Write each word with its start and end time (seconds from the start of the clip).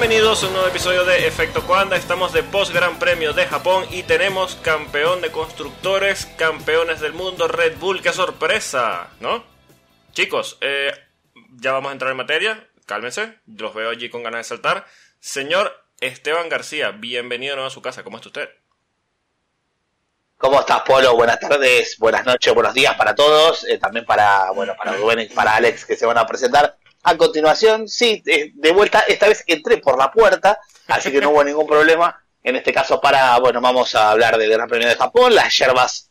Bienvenidos 0.00 0.42
a 0.42 0.46
un 0.46 0.54
nuevo 0.54 0.66
episodio 0.66 1.04
de 1.04 1.26
Efecto 1.26 1.66
Cuanda. 1.66 1.94
Estamos 1.94 2.32
de 2.32 2.42
post 2.42 2.72
Gran 2.72 2.98
Premio 2.98 3.34
de 3.34 3.44
Japón 3.44 3.84
y 3.90 4.02
tenemos 4.02 4.54
campeón 4.56 5.20
de 5.20 5.30
constructores, 5.30 6.24
campeones 6.38 7.00
del 7.00 7.12
mundo, 7.12 7.48
Red 7.48 7.76
Bull. 7.76 8.00
¡Qué 8.00 8.10
sorpresa! 8.10 9.10
¿No? 9.20 9.44
Chicos, 10.14 10.56
eh, 10.62 10.90
ya 11.56 11.72
vamos 11.72 11.90
a 11.90 11.92
entrar 11.92 12.12
en 12.12 12.16
materia. 12.16 12.66
Cálmense, 12.86 13.40
los 13.46 13.74
veo 13.74 13.90
allí 13.90 14.08
con 14.08 14.22
ganas 14.22 14.38
de 14.38 14.44
saltar. 14.44 14.86
Señor 15.18 15.84
Esteban 16.00 16.48
García, 16.48 16.92
bienvenido 16.92 17.62
a 17.62 17.68
su 17.68 17.82
casa. 17.82 18.02
¿Cómo 18.02 18.16
está 18.16 18.30
usted? 18.30 18.48
¿Cómo 20.38 20.60
estás, 20.60 20.80
Polo? 20.80 21.14
Buenas 21.14 21.38
tardes, 21.38 21.98
buenas 21.98 22.24
noches, 22.24 22.54
buenos 22.54 22.72
días 22.72 22.94
para 22.94 23.14
todos. 23.14 23.68
Eh, 23.68 23.76
también 23.76 24.06
para, 24.06 24.50
bueno, 24.52 24.74
para 24.78 24.94
Rubén 24.94 25.20
y 25.20 25.26
para 25.26 25.56
Alex 25.56 25.84
que 25.84 25.94
se 25.94 26.06
van 26.06 26.16
a 26.16 26.26
presentar. 26.26 26.79
A 27.02 27.16
continuación, 27.16 27.88
sí, 27.88 28.22
de, 28.24 28.72
vuelta, 28.72 29.00
esta 29.08 29.26
vez 29.26 29.42
entré 29.46 29.78
por 29.78 29.98
la 29.98 30.12
puerta, 30.12 30.60
así 30.88 31.10
que 31.10 31.20
no 31.20 31.30
hubo 31.30 31.42
ningún 31.42 31.66
problema. 31.66 32.22
En 32.42 32.56
este 32.56 32.72
caso, 32.72 33.00
para, 33.00 33.38
bueno, 33.38 33.60
vamos 33.60 33.94
a 33.94 34.10
hablar 34.10 34.36
del 34.36 34.50
Gran 34.50 34.68
Premio 34.68 34.88
de 34.88 34.96
Japón, 34.96 35.34
las 35.34 35.56
yerbas 35.56 36.10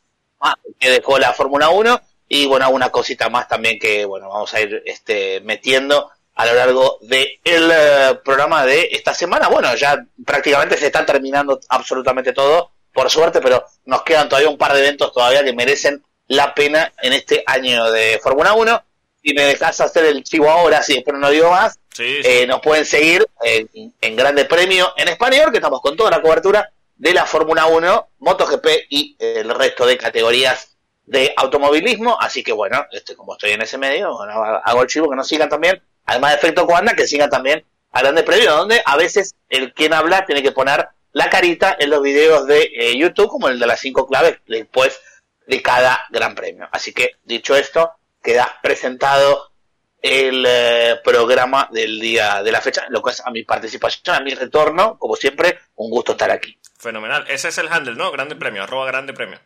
que 0.80 0.90
dejó 0.90 1.20
la 1.20 1.34
Fórmula 1.34 1.70
1 1.70 2.02
y, 2.28 2.46
bueno, 2.46 2.66
alguna 2.66 2.90
cosita 2.90 3.30
más 3.30 3.48
también 3.48 3.80
que, 3.80 4.06
bueno, 4.06 4.30
vamos 4.30 4.54
a 4.54 4.62
ir 4.62 4.82
este, 4.86 5.42
metiendo 5.42 6.12
a 6.36 6.46
lo 6.46 6.54
largo 6.54 7.00
del 7.02 7.40
eh, 7.44 8.20
programa 8.24 8.66
de 8.66 8.90
esta 8.92 9.14
semana. 9.14 9.50
Bueno, 9.50 9.76
ya 9.76 10.06
prácticamente 10.26 10.78
se 10.78 10.86
está 10.86 11.06
terminando 11.06 11.60
absolutamente 11.68 12.32
todo 12.32 12.72
por 12.94 13.10
suerte, 13.10 13.42
pero 13.42 13.66
nos 13.86 14.04
quedan 14.04 14.30
todavía 14.30 14.50
un 14.50 14.58
par 14.58 14.74
de 14.74 14.80
eventos 14.80 15.12
todavía 15.12 15.44
que 15.44 15.54
merecen 15.54 16.02
la 16.28 16.54
pena 16.54 16.94
en 17.02 17.14
este 17.14 17.44
año 17.46 17.92
de 17.92 18.20
Fórmula 18.24 18.54
1. 18.54 18.84
Si 19.22 19.34
me 19.34 19.44
dejas 19.44 19.80
hacer 19.82 20.06
el 20.06 20.24
chivo 20.24 20.50
ahora, 20.50 20.82
si 20.82 20.96
después 20.96 21.18
no 21.18 21.30
digo 21.30 21.52
más, 21.52 21.78
eh, 21.98 22.46
nos 22.48 22.62
pueden 22.62 22.86
seguir 22.86 23.28
en, 23.44 23.94
en, 24.00 24.16
Grande 24.16 24.46
Premio 24.46 24.94
en 24.96 25.10
español, 25.10 25.52
que 25.52 25.58
estamos 25.58 25.82
con 25.82 25.98
toda 25.98 26.12
la 26.12 26.22
cobertura 26.22 26.72
de 26.96 27.14
la 27.14 27.26
Fórmula 27.26 27.66
1, 27.66 28.10
MotoGP 28.20 28.68
y 28.90 29.16
el 29.20 29.50
resto 29.50 29.86
de 29.86 29.98
categorías 29.98 30.78
de 31.06 31.34
automovilismo. 31.36 32.18
Así 32.20 32.44
que 32.44 32.54
bueno, 32.54 32.86
este, 32.92 33.16
como 33.16 33.34
estoy 33.34 33.52
en 33.52 33.62
ese 33.62 33.78
medio, 33.78 34.18
hago 34.22 34.82
el 34.82 34.88
chivo 34.88 35.10
que 35.10 35.16
nos 35.16 35.28
sigan 35.28 35.50
también, 35.50 35.82
además 36.06 36.32
de 36.32 36.38
Efecto 36.38 36.66
Coanda, 36.66 36.94
que 36.94 37.08
sigan 37.08 37.30
también 37.30 37.66
a 37.92 38.02
Grande 38.02 38.24
Premio, 38.24 38.56
donde 38.56 38.82
a 38.86 38.96
veces 38.96 39.36
el 39.50 39.74
quien 39.74 39.94
habla 39.94 40.26
tiene 40.26 40.44
que 40.44 40.52
poner 40.52 40.88
la 41.12 41.30
carita 41.30 41.76
en 41.80 41.90
los 41.90 42.02
videos 42.02 42.46
de 42.46 42.70
eh, 42.74 42.98
YouTube, 42.98 43.30
como 43.30 43.48
el 43.48 43.60
de 43.60 43.68
las 43.68 43.80
cinco 43.80 44.08
claves 44.08 44.38
después 44.48 45.00
de 45.48 45.62
cada 45.62 46.06
gran 46.12 46.36
premio. 46.36 46.70
Así 46.72 46.94
que, 46.94 47.14
dicho 47.24 47.56
esto, 47.56 47.92
queda 48.30 48.60
presentado 48.62 49.54
el 50.00 50.46
eh, 50.48 51.00
programa 51.04 51.68
del 51.72 52.00
día 52.00 52.44
de 52.44 52.52
la 52.52 52.62
fecha, 52.62 52.86
lo 52.90 53.02
que 53.02 53.10
es 53.10 53.26
a 53.26 53.32
mi 53.32 53.44
participación, 53.44 54.16
a 54.16 54.20
mi 54.20 54.36
retorno, 54.36 55.00
como 55.00 55.16
siempre, 55.16 55.58
un 55.78 55.90
gusto 55.90 56.12
estar 56.12 56.30
aquí. 56.30 56.56
Fenomenal. 56.78 57.26
Ese 57.28 57.48
es 57.48 57.58
el 57.58 57.70
handle, 57.70 57.96
¿no? 57.96 58.12
Grande 58.12 58.36
premio, 58.36 58.62
arroba 58.62 58.86
grande 58.86 59.14
premio. 59.14 59.40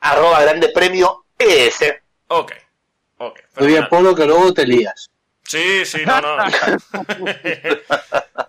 Arroba 0.00 0.42
grande 0.42 0.68
premio 0.70 1.26
ES. 1.38 1.94
Ok. 2.26 2.54
Ok. 3.18 3.38
Muy 3.58 3.68
bien, 3.68 3.86
Polo, 3.88 4.16
que 4.16 4.26
luego 4.26 4.52
te 4.52 4.66
lías. 4.66 5.12
Sí, 5.44 5.84
sí, 5.84 6.02
no, 6.04 6.20
no. 6.20 6.36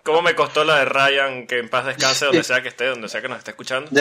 ¿Cómo 0.04 0.24
me 0.24 0.34
costó 0.34 0.64
la 0.64 0.80
de 0.80 0.86
Ryan 0.86 1.46
que 1.46 1.60
en 1.60 1.70
paz 1.70 1.86
descanse 1.86 2.26
donde 2.26 2.44
sea 2.44 2.64
que 2.64 2.70
esté, 2.70 2.88
donde 2.88 3.08
sea 3.08 3.22
que 3.22 3.30
nos 3.30 3.38
esté 3.38 3.52
escuchando? 3.52 3.92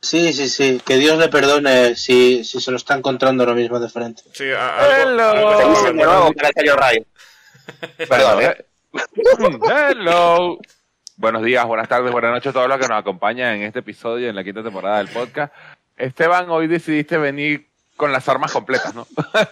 Sí, 0.00 0.32
sí, 0.32 0.48
sí. 0.48 0.80
Que 0.84 0.96
Dios 0.96 1.18
le 1.18 1.28
perdone 1.28 1.96
si, 1.96 2.44
si 2.44 2.60
se 2.60 2.70
lo 2.70 2.76
está 2.76 2.94
encontrando 2.94 3.42
ahora 3.42 3.54
mismo 3.54 3.80
de 3.80 3.88
frente. 3.88 4.22
Sí, 4.32 4.44
algo, 4.50 5.22
Hello. 5.86 6.32
Perdón, 8.08 8.42
¿eh? 8.42 8.64
Hello. 9.68 10.58
Buenos 11.16 11.42
días, 11.42 11.66
buenas 11.66 11.88
tardes, 11.88 12.12
buenas 12.12 12.30
noches 12.30 12.50
a 12.50 12.52
todos 12.52 12.68
los 12.68 12.78
que 12.78 12.86
nos 12.86 13.00
acompañan 13.00 13.56
en 13.56 13.62
este 13.62 13.80
episodio, 13.80 14.28
en 14.28 14.36
la 14.36 14.44
quinta 14.44 14.62
temporada 14.62 14.98
del 14.98 15.08
podcast. 15.08 15.52
Esteban, 15.96 16.48
hoy 16.48 16.68
decidiste 16.68 17.18
venir 17.18 17.66
con 17.96 18.12
las 18.12 18.28
armas 18.28 18.52
completas, 18.52 18.94
¿no? 18.94 19.04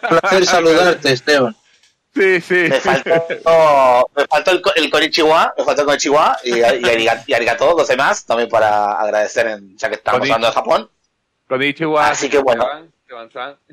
Placer 0.09 0.47
saludarte, 0.47 1.11
Esteban. 1.13 1.57
Sí, 2.17 2.41
sí. 2.41 2.55
Me 2.71 2.81
faltó, 2.81 3.27
me 4.17 4.27
faltó 4.27 4.51
el, 4.53 4.63
el 4.77 4.91
Konichiwa, 4.91 5.55
me 5.59 5.65
faltó 5.65 5.83
el 5.83 5.87
Konichiwa 5.87 6.39
y, 6.45 6.55
y, 6.55 7.09
y 7.27 7.35
arigato, 7.35 7.77
los 7.77 7.87
demás, 7.87 8.25
también 8.25 8.49
para 8.49 8.93
agradecer, 8.93 9.47
en, 9.49 9.77
ya 9.77 9.91
que 9.91 9.97
estamos 9.97 10.23
hablando 10.23 10.47
de 10.47 10.53
Japón. 10.55 10.91
Konnichiwa. 11.47 12.09
Así 12.09 12.31
que 12.31 12.39
bueno. 12.39 12.67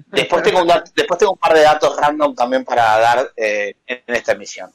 Después 0.08 0.44
tengo, 0.44 0.62
un, 0.62 0.72
después 0.94 1.18
tengo 1.18 1.32
un 1.32 1.38
par 1.40 1.54
de 1.54 1.62
datos 1.62 1.98
random 2.00 2.36
también 2.36 2.66
para 2.66 3.00
dar 3.00 3.32
eh, 3.36 3.76
en 3.88 4.02
esta 4.08 4.34
emisión. 4.34 4.72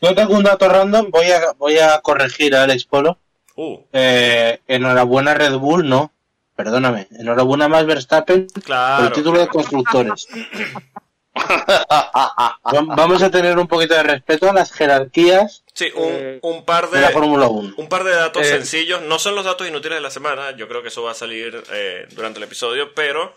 Yo 0.00 0.14
tengo 0.14 0.34
un 0.34 0.44
dato 0.44 0.68
random, 0.68 1.10
voy 1.10 1.30
a, 1.30 1.52
voy 1.58 1.78
a 1.78 2.00
corregir 2.00 2.54
a 2.54 2.62
Alex 2.62 2.84
Polo. 2.84 3.18
Uh. 3.56 3.80
Eh, 3.92 4.60
enhorabuena 4.68 5.34
Red 5.34 5.56
Bull, 5.56 5.88
no. 5.88 6.12
Perdóname. 6.56 7.08
Enhorabuena 7.18 7.68
más 7.68 7.84
Verstappen 7.84 8.46
claro. 8.64 8.96
por 8.98 9.06
el 9.06 9.12
título 9.12 9.40
de 9.40 9.48
constructores. 9.48 10.28
Vamos 12.96 13.22
a 13.22 13.30
tener 13.30 13.58
un 13.58 13.66
poquito 13.66 13.94
de 13.94 14.02
respeto 14.02 14.48
a 14.48 14.52
las 14.52 14.72
jerarquías. 14.72 15.64
Sí, 15.72 15.90
un, 15.94 16.08
eh, 16.08 16.38
un 16.42 16.64
par 16.64 16.90
de, 16.90 16.98
de 16.98 17.02
la 17.02 17.10
Fórmula 17.10 17.48
1. 17.48 17.74
Un 17.76 17.88
par 17.88 18.04
de 18.04 18.12
datos 18.12 18.42
eh, 18.42 18.50
sencillos. 18.50 19.02
No 19.02 19.18
son 19.18 19.34
los 19.34 19.44
datos 19.44 19.68
inútiles 19.68 19.96
de 19.98 20.02
la 20.02 20.10
semana. 20.10 20.50
Yo 20.52 20.68
creo 20.68 20.82
que 20.82 20.88
eso 20.88 21.02
va 21.02 21.12
a 21.12 21.14
salir 21.14 21.62
eh, 21.72 22.06
durante 22.10 22.38
el 22.38 22.44
episodio. 22.44 22.94
Pero 22.94 23.34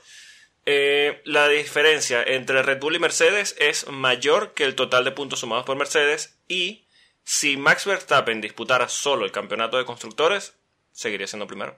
eh, 0.65 1.21
la 1.25 1.47
diferencia 1.47 2.23
entre 2.23 2.63
Red 2.63 2.79
Bull 2.79 2.95
y 2.95 2.99
Mercedes 2.99 3.55
es 3.59 3.87
mayor 3.87 4.53
que 4.53 4.63
el 4.63 4.75
total 4.75 5.03
de 5.03 5.11
puntos 5.11 5.39
sumados 5.39 5.65
por 5.65 5.77
Mercedes. 5.77 6.37
Y 6.47 6.85
si 7.23 7.57
Max 7.57 7.85
Verstappen 7.85 8.41
disputara 8.41 8.87
solo 8.89 9.25
el 9.25 9.31
campeonato 9.31 9.77
de 9.77 9.85
constructores, 9.85 10.53
seguiría 10.91 11.27
siendo 11.27 11.47
primero. 11.47 11.77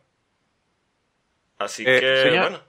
Así 1.59 1.85
que, 1.85 2.21
señor, 2.23 2.41
bueno. 2.41 2.61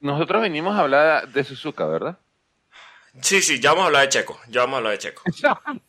Nosotros 0.00 0.42
venimos 0.42 0.76
a 0.76 0.80
hablar 0.80 1.28
de 1.28 1.44
Suzuka, 1.44 1.86
¿verdad? 1.86 2.18
Sí, 3.20 3.42
sí, 3.42 3.60
ya 3.60 3.70
vamos 3.70 3.84
a 3.84 3.86
hablar 3.86 4.02
de 4.02 4.08
Checo. 4.08 4.40
Ya 4.48 4.60
vamos 4.60 4.74
a 4.74 4.78
hablar 4.78 4.92
de 4.92 4.98
Checo. 4.98 5.22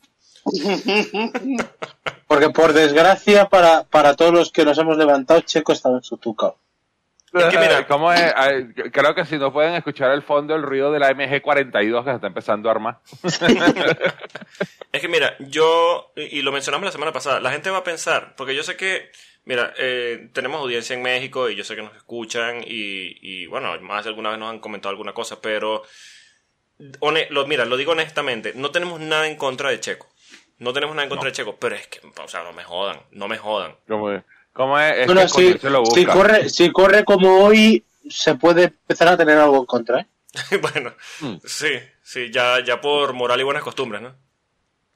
Porque 2.26 2.50
por 2.50 2.72
desgracia, 2.72 3.48
para, 3.48 3.84
para 3.84 4.16
todos 4.16 4.32
los 4.32 4.50
que 4.50 4.64
nos 4.64 4.78
hemos 4.78 4.96
levantado, 4.96 5.40
Checo 5.40 5.72
estaba 5.72 5.96
en 5.96 6.02
Suzuka. 6.02 6.54
Es 7.32 7.44
que 7.46 7.58
mira, 7.58 7.86
¿Cómo 7.86 8.12
es? 8.12 8.34
Creo 8.92 9.14
que 9.14 9.24
si 9.24 9.38
no 9.38 9.52
pueden 9.52 9.74
escuchar 9.74 10.10
el 10.12 10.22
fondo 10.22 10.54
el 10.54 10.62
ruido 10.62 10.92
de 10.92 10.98
la 10.98 11.10
MG42 11.12 12.04
que 12.04 12.10
se 12.10 12.14
está 12.16 12.26
empezando 12.26 12.68
a 12.68 12.72
armar. 12.72 12.98
es 14.92 15.00
que 15.00 15.08
mira, 15.08 15.34
yo, 15.38 16.12
y 16.14 16.42
lo 16.42 16.52
mencionamos 16.52 16.84
la 16.84 16.92
semana 16.92 17.12
pasada, 17.12 17.40
la 17.40 17.50
gente 17.50 17.70
va 17.70 17.78
a 17.78 17.84
pensar, 17.84 18.34
porque 18.36 18.54
yo 18.54 18.62
sé 18.62 18.76
que, 18.76 19.10
mira, 19.46 19.72
eh, 19.78 20.28
tenemos 20.34 20.60
audiencia 20.60 20.94
en 20.94 21.02
México 21.02 21.48
y 21.48 21.56
yo 21.56 21.64
sé 21.64 21.74
que 21.74 21.82
nos 21.82 21.96
escuchan 21.96 22.62
y, 22.66 23.16
y 23.22 23.46
bueno, 23.46 23.80
más 23.80 24.04
de 24.04 24.10
alguna 24.10 24.28
vez 24.30 24.38
nos 24.38 24.50
han 24.50 24.58
comentado 24.58 24.90
alguna 24.90 25.14
cosa, 25.14 25.40
pero 25.40 25.84
lo, 27.30 27.46
mira, 27.46 27.64
lo 27.64 27.76
digo 27.76 27.92
honestamente, 27.92 28.52
no 28.54 28.70
tenemos 28.70 29.00
nada 29.00 29.28
en 29.28 29.36
contra 29.36 29.70
de 29.70 29.80
Checo. 29.80 30.08
No 30.58 30.72
tenemos 30.72 30.94
nada 30.94 31.04
en 31.04 31.08
contra 31.08 31.24
no. 31.24 31.30
de 31.30 31.36
Checo, 31.36 31.56
pero 31.56 31.74
es 31.74 31.86
que, 31.88 32.00
o 32.00 32.28
sea, 32.28 32.42
no 32.42 32.52
me 32.52 32.64
jodan, 32.64 33.00
no 33.10 33.28
me 33.28 33.38
jodan. 33.38 33.74
¿Cómo 33.88 34.12
es? 34.12 34.22
¿Cómo 34.52 34.78
es? 34.78 34.98
es 34.98 35.06
bueno, 35.06 35.22
que 35.22 35.28
si, 35.28 35.58
se 35.58 35.70
lo 35.70 35.80
busca. 35.80 35.94
si, 35.94 36.06
corre, 36.06 36.48
si 36.48 36.72
corre 36.72 37.04
como 37.04 37.44
hoy, 37.44 37.84
se 38.08 38.34
puede 38.34 38.64
empezar 38.64 39.08
a 39.08 39.16
tener 39.16 39.38
algo 39.38 39.58
en 39.58 39.66
contra, 39.66 40.00
¿eh? 40.00 40.06
bueno, 40.72 40.94
mm. 41.20 41.36
sí, 41.44 41.78
sí, 42.02 42.30
ya, 42.30 42.64
ya 42.64 42.80
por 42.80 43.12
moral 43.12 43.40
y 43.40 43.44
buenas 43.44 43.62
costumbres, 43.62 44.02
¿no? 44.02 44.14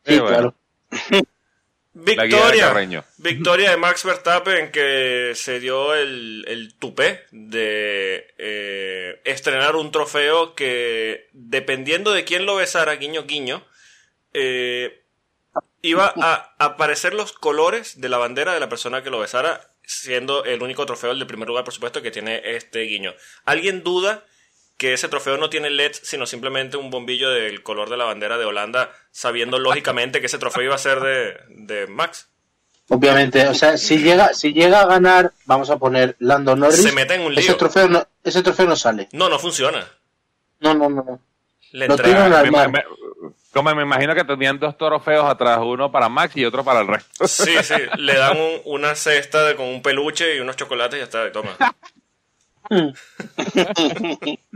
Sí, 0.04 0.18
bueno. 0.18 0.26
claro. 0.28 0.54
Victoria, 1.98 3.06
victoria 3.16 3.70
de 3.70 3.78
Max 3.78 4.04
Verstappen 4.04 4.70
que 4.70 5.32
se 5.34 5.60
dio 5.60 5.94
el, 5.94 6.44
el 6.46 6.74
tupé 6.74 7.24
de 7.30 8.34
eh, 8.36 9.22
estrenar 9.24 9.76
un 9.76 9.90
trofeo 9.90 10.54
que 10.54 11.30
dependiendo 11.32 12.12
de 12.12 12.24
quién 12.24 12.44
lo 12.44 12.56
besara, 12.56 12.96
guiño 12.96 13.24
guiño, 13.24 13.64
eh, 14.34 15.04
iba 15.80 16.12
a 16.20 16.54
aparecer 16.58 17.14
los 17.14 17.32
colores 17.32 17.98
de 17.98 18.10
la 18.10 18.18
bandera 18.18 18.52
de 18.52 18.60
la 18.60 18.68
persona 18.68 19.02
que 19.02 19.08
lo 19.08 19.20
besara, 19.20 19.66
siendo 19.82 20.44
el 20.44 20.62
único 20.62 20.84
trofeo, 20.84 21.12
el 21.12 21.18
de 21.18 21.24
primer 21.24 21.48
lugar, 21.48 21.64
por 21.64 21.72
supuesto, 21.72 22.02
que 22.02 22.10
tiene 22.10 22.42
este 22.44 22.82
guiño. 22.82 23.14
¿Alguien 23.46 23.82
duda 23.82 24.26
que 24.76 24.92
ese 24.92 25.08
trofeo 25.08 25.36
no 25.38 25.48
tiene 25.50 25.70
LED, 25.70 25.92
sino 26.02 26.26
simplemente 26.26 26.76
un 26.76 26.90
bombillo 26.90 27.30
del 27.30 27.62
color 27.62 27.88
de 27.88 27.96
la 27.96 28.04
bandera 28.04 28.36
de 28.38 28.44
Holanda, 28.44 28.90
sabiendo 29.10 29.58
lógicamente 29.58 30.20
que 30.20 30.26
ese 30.26 30.38
trofeo 30.38 30.62
iba 30.64 30.74
a 30.74 30.78
ser 30.78 31.00
de, 31.00 31.36
de 31.48 31.86
Max? 31.86 32.28
Obviamente, 32.88 33.46
o 33.48 33.54
sea, 33.54 33.76
si 33.78 33.98
llega, 33.98 34.32
si 34.32 34.52
llega 34.52 34.82
a 34.82 34.86
ganar, 34.86 35.32
vamos 35.44 35.70
a 35.70 35.76
poner 35.76 36.14
Lando 36.20 36.54
Norris, 36.54 36.82
se 36.82 36.92
mete 36.92 37.14
en 37.14 37.22
un 37.22 37.34
lío. 37.34 37.40
Ese 37.40 37.54
trofeo 37.54 37.88
no, 37.88 38.06
ese 38.22 38.42
trofeo 38.42 38.66
no 38.66 38.76
sale. 38.76 39.08
No, 39.12 39.28
no 39.28 39.38
funciona. 39.38 39.84
No, 40.60 40.72
no, 40.72 40.88
no. 40.88 41.20
Le 41.72 41.88
Lo 41.88 41.96
tiran 41.96 42.32
al 42.32 42.44
Me, 42.44 42.50
mar. 42.52 42.70
me, 42.70 42.84
como 43.52 43.74
me 43.74 43.82
imagino 43.82 44.14
que 44.14 44.22
tenían 44.22 44.58
dos 44.60 44.78
trofeos 44.78 45.24
atrás, 45.24 45.58
uno 45.62 45.90
para 45.90 46.08
Max 46.08 46.36
y 46.36 46.44
otro 46.44 46.62
para 46.62 46.80
el 46.80 46.86
resto. 46.86 47.26
Sí, 47.26 47.56
sí, 47.62 47.74
le 47.98 48.14
dan 48.14 48.38
un, 48.38 48.60
una 48.66 48.94
cesta 48.94 49.44
de, 49.44 49.56
con 49.56 49.66
un 49.66 49.82
peluche 49.82 50.36
y 50.36 50.40
unos 50.40 50.54
chocolates 50.56 50.96
y 50.96 51.00
ya 51.00 51.04
está, 51.04 51.32
toma. 51.32 51.56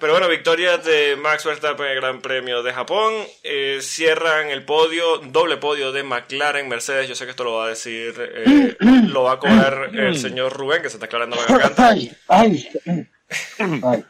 Pero 0.00 0.14
bueno, 0.14 0.28
victoria 0.28 0.78
de 0.78 1.14
Max 1.16 1.44
Verstappen 1.44 1.84
en 1.84 1.92
el 1.92 2.00
Gran 2.00 2.22
Premio 2.22 2.62
de 2.62 2.72
Japón. 2.72 3.12
Eh, 3.42 3.80
cierran 3.82 4.48
el 4.48 4.64
podio, 4.64 5.18
doble 5.18 5.58
podio 5.58 5.92
de 5.92 6.02
McLaren, 6.02 6.68
Mercedes. 6.68 7.06
Yo 7.06 7.14
sé 7.14 7.26
que 7.26 7.32
esto 7.32 7.44
lo 7.44 7.56
va 7.56 7.66
a 7.66 7.68
decir, 7.68 8.14
eh, 8.18 8.76
lo 8.80 9.24
va 9.24 9.32
a 9.32 9.38
cobrar 9.38 9.90
el 9.92 10.18
señor 10.18 10.54
Rubén, 10.54 10.80
que 10.80 10.88
se 10.88 10.96
está 10.96 11.04
aclarando 11.04 11.36
la 11.36 11.44
garganta. 11.44 11.88
Ay, 11.88 12.10
ay, 12.28 12.68
ay. 12.86 14.06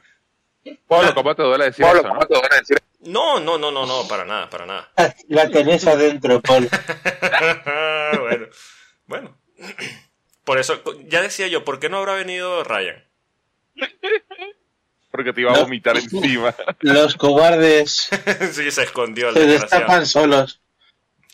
Pablo, 0.87 1.13
¿cómo 1.13 1.35
te 1.35 1.43
duele 1.43 1.65
decir 1.65 1.85
eso? 1.85 2.03
¿no? 2.03 2.21
No, 3.01 3.41
no, 3.41 3.59
no, 3.59 3.73
no, 3.73 3.85
no, 3.85 4.07
para 4.07 4.25
nada, 4.25 4.49
para 4.49 4.67
nada. 4.67 4.93
La 5.27 5.49
tenés 5.49 5.89
adentro, 5.89 6.41
Paul. 6.41 6.69
bueno, 8.21 8.47
bueno. 9.07 9.37
Por 10.45 10.59
eso, 10.59 10.81
ya 11.07 11.21
decía 11.21 11.49
yo, 11.49 11.65
¿por 11.65 11.81
qué 11.81 11.89
no 11.89 11.99
habrá 11.99 12.15
venido 12.15 12.63
Ryan? 12.63 13.10
Porque 15.11 15.33
te 15.33 15.41
iba 15.41 15.53
a 15.53 15.61
vomitar 15.63 15.97
encima. 15.97 16.55
Los 16.81 17.17
cobardes 17.17 18.09
sí, 18.53 18.71
se 18.71 18.83
escondió 18.85 19.29
el 19.29 19.35
se 19.35 19.41
desgraciado. 19.41 19.81
destapan 19.81 20.07
solos. 20.07 20.61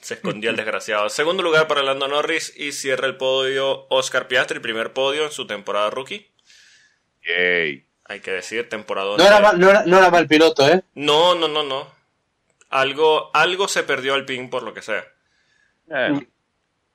Se 0.00 0.14
escondió 0.14 0.50
el 0.50 0.56
desgraciado. 0.56 1.08
Segundo 1.10 1.42
lugar 1.42 1.66
para 1.68 1.82
Lando 1.82 2.08
Norris 2.08 2.54
y 2.56 2.72
cierra 2.72 3.06
el 3.06 3.16
podio 3.16 3.86
Oscar 3.90 4.28
Piastri, 4.28 4.60
primer 4.60 4.92
podio 4.92 5.24
en 5.24 5.32
su 5.32 5.46
temporada 5.46 5.90
rookie. 5.90 6.30
Yay. 7.26 7.86
Hay 8.08 8.20
que 8.20 8.30
decir, 8.30 8.68
temporada 8.68 9.16
No 9.16 9.26
era, 9.26 9.40
mal, 9.40 9.58
no, 9.58 9.68
era, 9.68 9.84
no 9.84 9.98
era 9.98 10.10
mal 10.10 10.28
piloto, 10.28 10.66
¿eh? 10.68 10.84
No, 10.94 11.34
no, 11.34 11.48
no, 11.48 11.64
no. 11.64 11.92
Algo, 12.70 13.30
algo 13.34 13.66
se 13.68 13.82
perdió 13.82 14.14
al 14.14 14.24
pin 14.24 14.48
por 14.48 14.62
lo 14.62 14.72
que 14.72 14.82
sea. 14.82 15.04
Eh, 15.90 16.26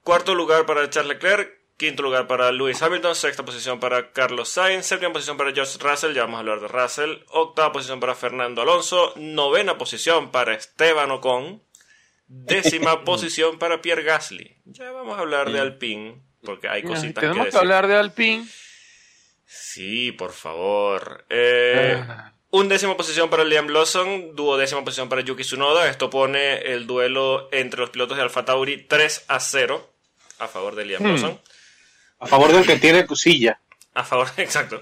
Cuarto 0.03 0.33
lugar 0.33 0.65
para 0.65 0.89
Charles 0.89 1.15
Leclerc. 1.15 1.60
Quinto 1.81 2.03
lugar 2.03 2.27
para 2.27 2.51
Lewis 2.51 2.79
Hamilton. 2.79 3.15
Sexta 3.15 3.43
posición 3.43 3.79
para 3.79 4.11
Carlos 4.11 4.49
Sainz. 4.49 4.85
Séptima 4.85 5.11
posición 5.11 5.35
para 5.35 5.51
George 5.51 5.79
Russell. 5.79 6.13
Ya 6.13 6.21
vamos 6.21 6.35
a 6.37 6.39
hablar 6.41 6.59
de 6.59 6.67
Russell. 6.67 7.15
Octava 7.29 7.71
posición 7.71 7.99
para 7.99 8.13
Fernando 8.13 8.61
Alonso. 8.61 9.13
Novena 9.15 9.79
posición 9.79 10.29
para 10.29 10.53
Esteban 10.53 11.09
Ocon. 11.09 11.63
Décima 12.27 13.03
posición 13.03 13.57
para 13.57 13.81
Pierre 13.81 14.03
Gasly. 14.03 14.57
Ya 14.65 14.91
vamos 14.91 15.17
a 15.17 15.21
hablar 15.21 15.51
de 15.51 15.59
Alpine. 15.59 16.21
Porque 16.43 16.67
hay 16.67 16.83
cositas 16.83 17.15
que 17.15 17.21
Tenemos 17.21 17.39
que 17.39 17.45
decir. 17.45 17.59
hablar 17.59 17.87
de 17.87 17.95
Alpine. 17.95 18.47
Sí, 19.45 20.11
por 20.11 20.33
favor. 20.33 21.25
Eh, 21.29 21.99
Ah. 22.07 22.33
un 22.51 22.69
décima 22.69 22.95
posición 22.95 23.29
para 23.31 23.43
Liam 23.43 23.67
Lawson, 23.69 24.35
duodécima 24.35 24.83
posición 24.83 25.09
para 25.09 25.21
Yuki 25.21 25.41
Tsunoda. 25.41 25.89
Esto 25.89 26.11
pone 26.11 26.57
el 26.73 26.85
duelo 26.85 27.49
entre 27.51 27.79
los 27.81 27.89
pilotos 27.89 28.17
de 28.17 28.23
Alfa 28.23 28.45
Tauri 28.45 28.83
3 28.83 29.25
a 29.27 29.39
0 29.39 29.89
a 30.37 30.47
favor 30.47 30.75
de 30.75 30.85
Liam 30.85 31.01
Hmm. 31.03 31.07
Lawson. 31.07 31.41
A 32.21 32.27
favor 32.27 32.53
del 32.53 32.65
que 32.67 32.77
tiene 32.77 33.05
cosilla. 33.07 33.59
A 33.95 34.03
favor, 34.03 34.29
exacto. 34.37 34.81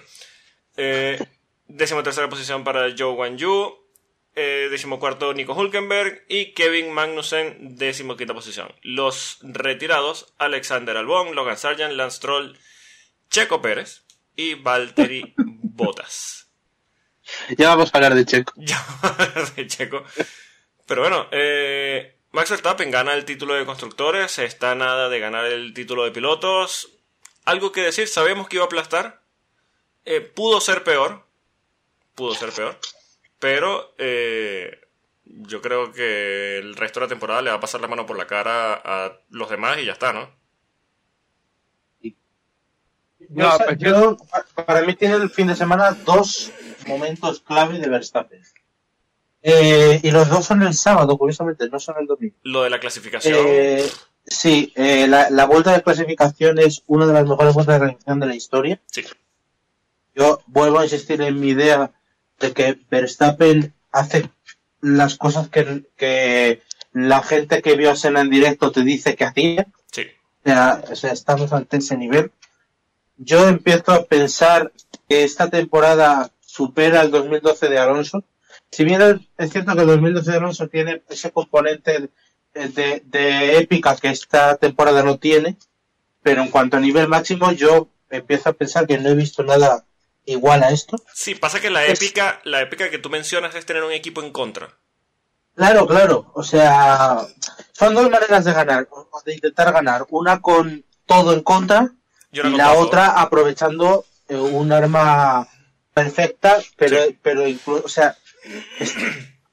Eh, 0.76 1.18
décima 1.68 2.04
tercera 2.04 2.30
posición 2.30 2.64
para 2.66 2.94
Joe 2.96 3.14
Wan 3.14 3.38
Yu. 3.38 3.80
Eh, 4.36 4.68
décimo 4.70 5.00
cuarto 5.00 5.34
Nico 5.34 5.54
Hulkenberg. 5.54 6.26
Y 6.28 6.54
Kevin 6.54 6.92
Magnussen, 6.92 7.78
décimo 7.78 8.18
quinta 8.18 8.34
posición. 8.34 8.76
Los 8.82 9.40
retirados, 9.42 10.34
Alexander 10.38 10.98
Albon, 10.98 11.34
Logan 11.34 11.58
Sargent, 11.58 11.94
Lance 11.94 12.18
Stroll, 12.18 12.60
Checo 13.30 13.62
Pérez 13.62 14.04
y 14.36 14.56
Valtteri 14.56 15.34
Bottas. 15.38 16.50
Ya 17.58 17.70
vamos 17.70 17.90
a 17.94 17.98
hablar 17.98 18.16
de 18.16 18.26
Checo. 18.26 18.54
Ya 18.58 18.86
de 19.56 19.66
Checo. 19.66 20.04
Pero 20.86 21.02
bueno, 21.02 21.28
eh, 21.32 22.18
Max 22.32 22.50
Verstappen 22.50 22.92
gana 22.92 23.14
el 23.14 23.24
título 23.24 23.54
de 23.54 23.66
constructores, 23.66 24.40
está 24.40 24.72
a 24.72 24.76
nada 24.76 25.08
de 25.08 25.20
ganar 25.20 25.46
el 25.46 25.74
título 25.74 26.04
de 26.04 26.12
pilotos. 26.12 26.99
Algo 27.50 27.72
que 27.72 27.82
decir, 27.82 28.08
sabemos 28.08 28.48
que 28.48 28.58
iba 28.58 28.64
a 28.64 28.68
aplastar. 28.68 29.22
Eh, 30.06 30.22
pudo 30.22 30.62
ser 30.62 30.84
peor. 30.84 31.26
Pudo 32.16 32.34
ser 32.36 32.52
peor. 32.52 32.78
Pero 33.40 33.94
eh, 33.98 34.80
yo 35.26 35.62
creo 35.62 35.92
que 35.92 36.58
el 36.60 36.76
resto 36.76 37.00
de 37.00 37.06
la 37.06 37.10
temporada 37.10 37.42
le 37.42 37.50
va 37.50 37.56
a 37.58 37.60
pasar 37.60 37.82
la 37.82 37.88
mano 37.88 38.06
por 38.06 38.18
la 38.18 38.28
cara 38.28 38.74
a 38.84 39.20
los 39.30 39.50
demás 39.50 39.78
y 39.80 39.86
ya 39.86 39.94
está, 39.94 40.14
¿no? 40.14 40.30
No, 43.30 43.58
Yo- 43.58 43.66
pues 43.66 43.78
yo- 43.78 44.18
para 44.66 44.82
mí 44.82 44.96
tiene 44.96 45.16
el 45.16 45.30
fin 45.30 45.48
de 45.48 45.56
semana 45.56 45.92
dos 45.92 46.52
momentos 46.88 47.42
clave 47.42 47.78
de 47.80 47.88
Verstappen. 47.90 48.42
Eh, 49.42 50.00
y 50.04 50.12
los 50.12 50.28
dos 50.30 50.46
son 50.46 50.64
el 50.64 50.74
sábado, 50.74 51.18
curiosamente, 51.18 51.70
no 51.70 51.80
son 51.80 51.96
el 52.00 52.08
domingo. 52.08 52.36
Lo 52.44 52.64
de 52.64 52.70
la 52.70 52.80
clasificación. 52.80 53.36
Eh, 53.38 53.90
sí, 54.26 54.72
eh, 54.76 55.08
la, 55.08 55.30
la 55.30 55.46
vuelta 55.46 55.74
de 55.74 55.82
clasificación 55.84 56.60
es 56.60 56.84
una 56.88 57.06
de 57.08 57.14
las 57.14 57.26
mejores 57.28 57.54
vueltas 57.54 57.76
de 57.76 57.80
clasificación 57.80 58.20
de 58.20 58.26
la 58.28 58.36
historia. 58.36 58.82
Sí. 58.92 59.04
Yo 60.16 60.42
vuelvo 60.48 60.80
a 60.80 60.84
insistir 60.84 61.22
en 61.22 61.40
mi 61.40 61.50
idea 61.50 61.92
de 62.40 62.52
que 62.54 62.80
Verstappen 62.90 63.74
hace 63.92 64.30
las 64.82 65.16
cosas 65.18 65.50
que, 65.50 65.84
que 65.98 66.62
la 66.94 67.22
gente 67.22 67.62
que 67.62 67.76
vio 67.76 67.92
a 67.92 67.96
Senna 67.96 68.22
en 68.22 68.30
directo 68.30 68.72
te 68.72 68.82
dice 68.84 69.16
que 69.16 69.26
hacía. 69.26 69.68
Sí. 69.92 70.04
O 70.44 70.50
sea, 70.50 70.84
o 70.92 70.96
sea, 70.96 71.12
estamos 71.12 71.52
ante 71.54 71.78
ese 71.78 71.98
nivel. 71.98 72.32
Yo 73.18 73.48
empiezo 73.48 73.92
a 73.92 74.06
pensar 74.06 74.72
que 75.08 75.24
esta 75.24 75.50
temporada 75.50 76.32
supera 76.40 77.02
el 77.02 77.12
2012 77.12 77.68
de 77.70 77.78
Alonso. 77.80 78.24
Si 78.72 78.84
bien 78.86 79.02
es- 79.02 79.20
es 79.38 79.52
cierto 79.52 79.76
que 79.76 79.82
el 79.82 79.88
2012 79.88 80.32
de 80.32 80.38
Alonso 80.38 80.68
tiene 80.70 81.04
ese 81.10 81.32
componente 81.32 82.10
de, 82.54 83.02
de 83.06 83.58
épica 83.58 83.96
que 83.96 84.10
esta 84.10 84.58
temporada 84.58 85.04
no 85.04 85.18
tiene, 85.18 85.58
pero 86.22 86.42
en 86.42 86.50
cuanto 86.50 86.78
a 86.78 86.80
nivel 86.80 87.08
máximo, 87.08 87.52
yo 87.52 87.90
empiezo 88.10 88.50
a 88.50 88.54
pensar 88.54 88.88
que 88.88 88.98
no 88.98 89.10
he 89.10 89.16
visto 89.16 89.44
nada 89.44 89.86
igual 90.26 90.64
a 90.64 90.70
esto. 90.72 90.98
Sí, 91.14 91.36
pasa 91.36 91.60
que 91.60 91.70
la 91.70 91.86
Es- 91.86 92.02
épica, 92.02 92.40
la 92.44 92.62
épica 92.62 92.90
que 92.90 92.98
tú 93.00 93.10
mencionas 93.10 93.56
es 93.56 93.66
tener 93.66 93.84
un 93.84 93.92
equipo 93.92 94.22
en 94.22 94.32
contra. 94.32 94.78
Claro, 95.56 95.86
claro. 95.88 96.32
O 96.36 96.44
sea, 96.44 97.26
son 97.74 97.94
dos 97.94 98.10
maneras 98.10 98.46
de 98.46 98.54
ganar, 98.54 98.88
o 98.92 99.22
de 99.26 99.34
intentar 99.34 99.72
ganar. 99.74 100.06
Una 100.10 100.40
con 100.42 100.86
todo 101.06 101.34
en 101.34 101.42
contra 101.42 101.82
no 101.82 102.50
y 102.50 102.56
la 102.56 102.74
otra 102.74 103.20
aprovechando 103.22 104.06
eh, 104.28 104.36
un 104.36 104.72
arma 104.72 105.48
perfecta, 105.94 106.60
pero, 106.78 107.04
Sí. 107.06 107.18
pero 107.22 107.48
inclu- 107.48 107.82
o 107.84 107.90
sea, 107.90 108.16
es- 108.80 108.96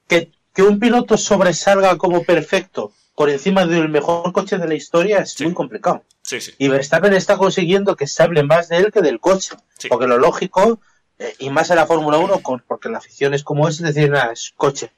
que, 0.06 0.30
que 0.56 0.62
un 0.62 0.80
piloto 0.80 1.16
sobresalga 1.18 1.96
como 1.98 2.24
perfecto 2.24 2.92
por 3.14 3.30
encima 3.30 3.66
del 3.66 3.88
mejor 3.90 4.32
coche 4.32 4.56
de 4.58 4.66
la 4.66 4.74
historia 4.74 5.18
es 5.20 5.32
Sí. 5.34 5.44
muy 5.44 5.54
complicado. 5.54 6.02
Sí, 6.22 6.40
sí. 6.40 6.52
Y 6.58 6.68
Verstappen 6.68 7.12
está 7.12 7.36
consiguiendo 7.36 7.94
que 7.94 8.06
se 8.06 8.22
hable 8.22 8.42
más 8.42 8.68
de 8.70 8.78
él 8.78 8.90
que 8.90 9.02
del 9.02 9.20
coche. 9.20 9.54
Porque 9.88 10.06
lo 10.06 10.18
lógico, 10.18 10.80
eh, 11.18 11.34
y 11.38 11.50
más 11.50 11.70
en 11.70 11.76
la 11.76 11.86
Fórmula 11.86 12.18
1, 12.18 12.40
con- 12.40 12.64
porque 12.66 12.88
la 12.88 12.98
afición 12.98 13.34
es 13.34 13.44
como 13.44 13.68
es, 13.68 13.76
es 13.76 13.94
decir, 13.94 14.10
nada, 14.10 14.32
es 14.32 14.52
coche. 14.56 14.90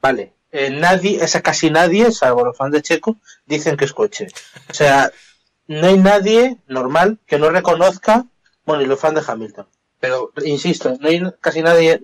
Vale. 0.00 0.32
Eh, 0.50 0.70
nadie, 0.70 1.22
es 1.22 1.38
casi 1.42 1.70
nadie, 1.70 2.10
salvo 2.12 2.44
los 2.44 2.56
fans 2.56 2.72
de 2.72 2.82
Checo, 2.82 3.16
dicen 3.46 3.76
que 3.76 3.84
es 3.84 3.92
coche. 3.92 4.26
O 4.70 4.74
sea, 4.74 5.10
no 5.68 5.86
hay 5.86 5.98
nadie 5.98 6.56
normal 6.66 7.18
que 7.26 7.38
no 7.38 7.48
reconozca, 7.50 8.26
bueno, 8.66 8.82
y 8.82 8.86
los 8.86 8.98
fans 8.98 9.14
de 9.14 9.30
Hamilton. 9.32 9.66
Pero, 10.00 10.32
insisto, 10.44 10.94
no 11.00 11.08
hay 11.08 11.22
casi 11.40 11.62
nadie 11.62 12.02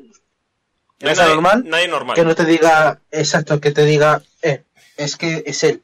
No 1.01 1.09
hay 1.09 1.13
¿Es 1.13 1.19
nadie, 1.19 1.33
normal? 1.35 1.65
nadie 1.67 1.89
normal. 1.89 2.17
que 2.17 2.25
no 2.25 2.35
te 2.35 2.45
diga, 2.45 3.01
exacto, 3.11 3.61
que 3.61 3.71
te 3.71 3.85
diga, 3.85 4.23
eh, 4.43 4.63
es 4.97 5.17
que 5.17 5.43
es 5.47 5.63
él. 5.65 5.83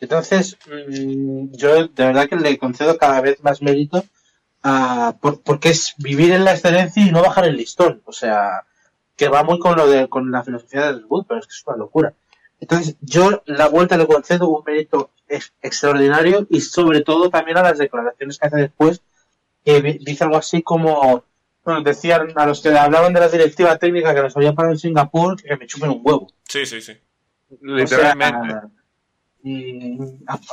Entonces, 0.00 0.56
mm, 0.66 1.54
yo 1.56 1.88
de 1.88 2.04
verdad 2.06 2.28
que 2.28 2.36
le 2.36 2.56
concedo 2.58 2.96
cada 2.98 3.20
vez 3.20 3.42
más 3.42 3.62
mérito 3.62 4.04
a, 4.62 5.16
por- 5.20 5.40
porque 5.42 5.70
es 5.70 5.94
vivir 5.98 6.32
en 6.32 6.44
la 6.44 6.52
excelencia 6.52 7.04
y 7.04 7.10
no 7.10 7.22
bajar 7.22 7.46
el 7.46 7.56
listón. 7.56 8.02
O 8.04 8.12
sea, 8.12 8.64
que 9.16 9.28
va 9.28 9.42
muy 9.42 9.58
con 9.58 9.76
lo 9.76 9.86
de, 9.88 10.08
con 10.08 10.30
la 10.30 10.42
filosofía 10.44 10.82
de 10.86 10.92
Red 10.94 11.06
Bull, 11.06 11.24
pero 11.26 11.40
es 11.40 11.46
que 11.46 11.52
es 11.52 11.62
una 11.66 11.76
locura. 11.76 12.12
Entonces, 12.60 12.96
yo 13.00 13.42
la 13.46 13.68
vuelta 13.68 13.96
le 13.96 14.06
concedo 14.06 14.48
un 14.48 14.62
mérito 14.64 15.10
ex- 15.28 15.52
extraordinario 15.62 16.46
y 16.50 16.60
sobre 16.60 17.00
todo 17.02 17.28
también 17.30 17.56
a 17.58 17.62
las 17.62 17.78
declaraciones 17.78 18.38
que 18.38 18.46
hace 18.46 18.56
después, 18.56 19.02
que 19.64 19.80
dice 20.00 20.24
algo 20.24 20.36
así 20.36 20.62
como, 20.62 21.24
bueno, 21.64 21.82
decían 21.82 22.32
a 22.36 22.46
los 22.46 22.60
que 22.60 22.68
hablaban 22.68 23.12
de 23.12 23.20
la 23.20 23.28
directiva 23.28 23.78
técnica 23.78 24.14
que 24.14 24.22
nos 24.22 24.36
había 24.36 24.52
parado 24.52 24.74
en 24.74 24.78
Singapur 24.78 25.40
que 25.42 25.56
me 25.56 25.66
chupen 25.66 25.90
un 25.90 26.00
huevo. 26.02 26.32
Sí, 26.48 26.66
sí, 26.66 26.80
sí. 26.80 26.96
Literalmente. 27.60 28.38
O 28.38 28.46
sea, 28.46 28.68
y 29.44 29.98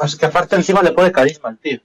es 0.04 0.16
que 0.18 0.26
aparte 0.26 0.56
encima 0.56 0.82
le 0.84 0.92
pone 0.92 1.12
carisma 1.12 1.50
al 1.50 1.58
tío. 1.58 1.80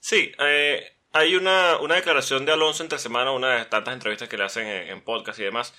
Sí, 0.00 0.32
eh, 0.38 0.82
hay 1.12 1.34
una, 1.34 1.78
una 1.78 1.94
declaración 1.94 2.44
de 2.44 2.52
Alonso 2.52 2.82
entre 2.82 2.98
semana, 2.98 3.32
una 3.32 3.56
de 3.56 3.64
tantas 3.64 3.94
entrevistas 3.94 4.28
que 4.28 4.36
le 4.36 4.44
hacen 4.44 4.66
en, 4.66 4.88
en 4.90 5.00
podcast 5.02 5.38
y 5.38 5.44
demás, 5.44 5.72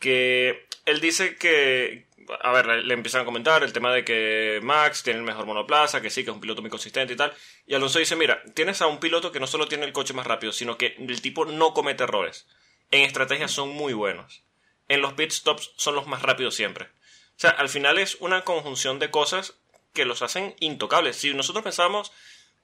que 0.00 0.66
él 0.86 1.00
dice 1.00 1.36
que, 1.36 2.07
a 2.40 2.52
ver, 2.52 2.66
le, 2.84 2.94
empiezan 2.94 3.22
a 3.22 3.24
comentar 3.24 3.62
el 3.62 3.72
tema 3.72 3.92
de 3.92 4.04
que 4.04 4.60
Max 4.62 5.02
tiene 5.02 5.18
el 5.18 5.24
mejor 5.24 5.46
monoplaza, 5.46 6.00
que 6.00 6.10
sí, 6.10 6.24
que 6.24 6.30
es 6.30 6.34
un 6.34 6.40
piloto 6.40 6.60
muy 6.60 6.70
consistente 6.70 7.14
y 7.14 7.16
tal, 7.16 7.32
y 7.66 7.74
Alonso 7.74 7.98
dice, 7.98 8.16
mira, 8.16 8.42
tienes 8.54 8.82
a 8.82 8.86
un 8.86 8.98
piloto 8.98 9.32
que 9.32 9.40
no 9.40 9.46
solo 9.46 9.68
tiene 9.68 9.86
el 9.86 9.92
coche 9.92 10.14
más 10.14 10.26
rápido, 10.26 10.52
sino 10.52 10.78
que 10.78 10.96
el 10.98 11.20
tipo 11.20 11.44
no 11.44 11.74
comete 11.74 12.04
errores. 12.04 12.46
En 12.90 13.02
estrategia 13.02 13.48
son 13.48 13.70
muy 13.70 13.92
buenos. 13.92 14.42
En 14.88 15.02
los 15.02 15.12
pit 15.12 15.30
stops 15.30 15.72
son 15.76 15.94
los 15.94 16.06
más 16.06 16.22
rápidos 16.22 16.54
siempre. 16.54 16.86
O 16.86 17.40
sea, 17.40 17.50
al 17.50 17.68
final 17.68 17.98
es 17.98 18.16
una 18.20 18.42
conjunción 18.42 18.98
de 18.98 19.10
cosas 19.10 19.54
que 19.92 20.04
los 20.04 20.22
hacen 20.22 20.54
intocables. 20.60 21.16
Si 21.16 21.32
nosotros 21.34 21.62
pensamos 21.62 22.12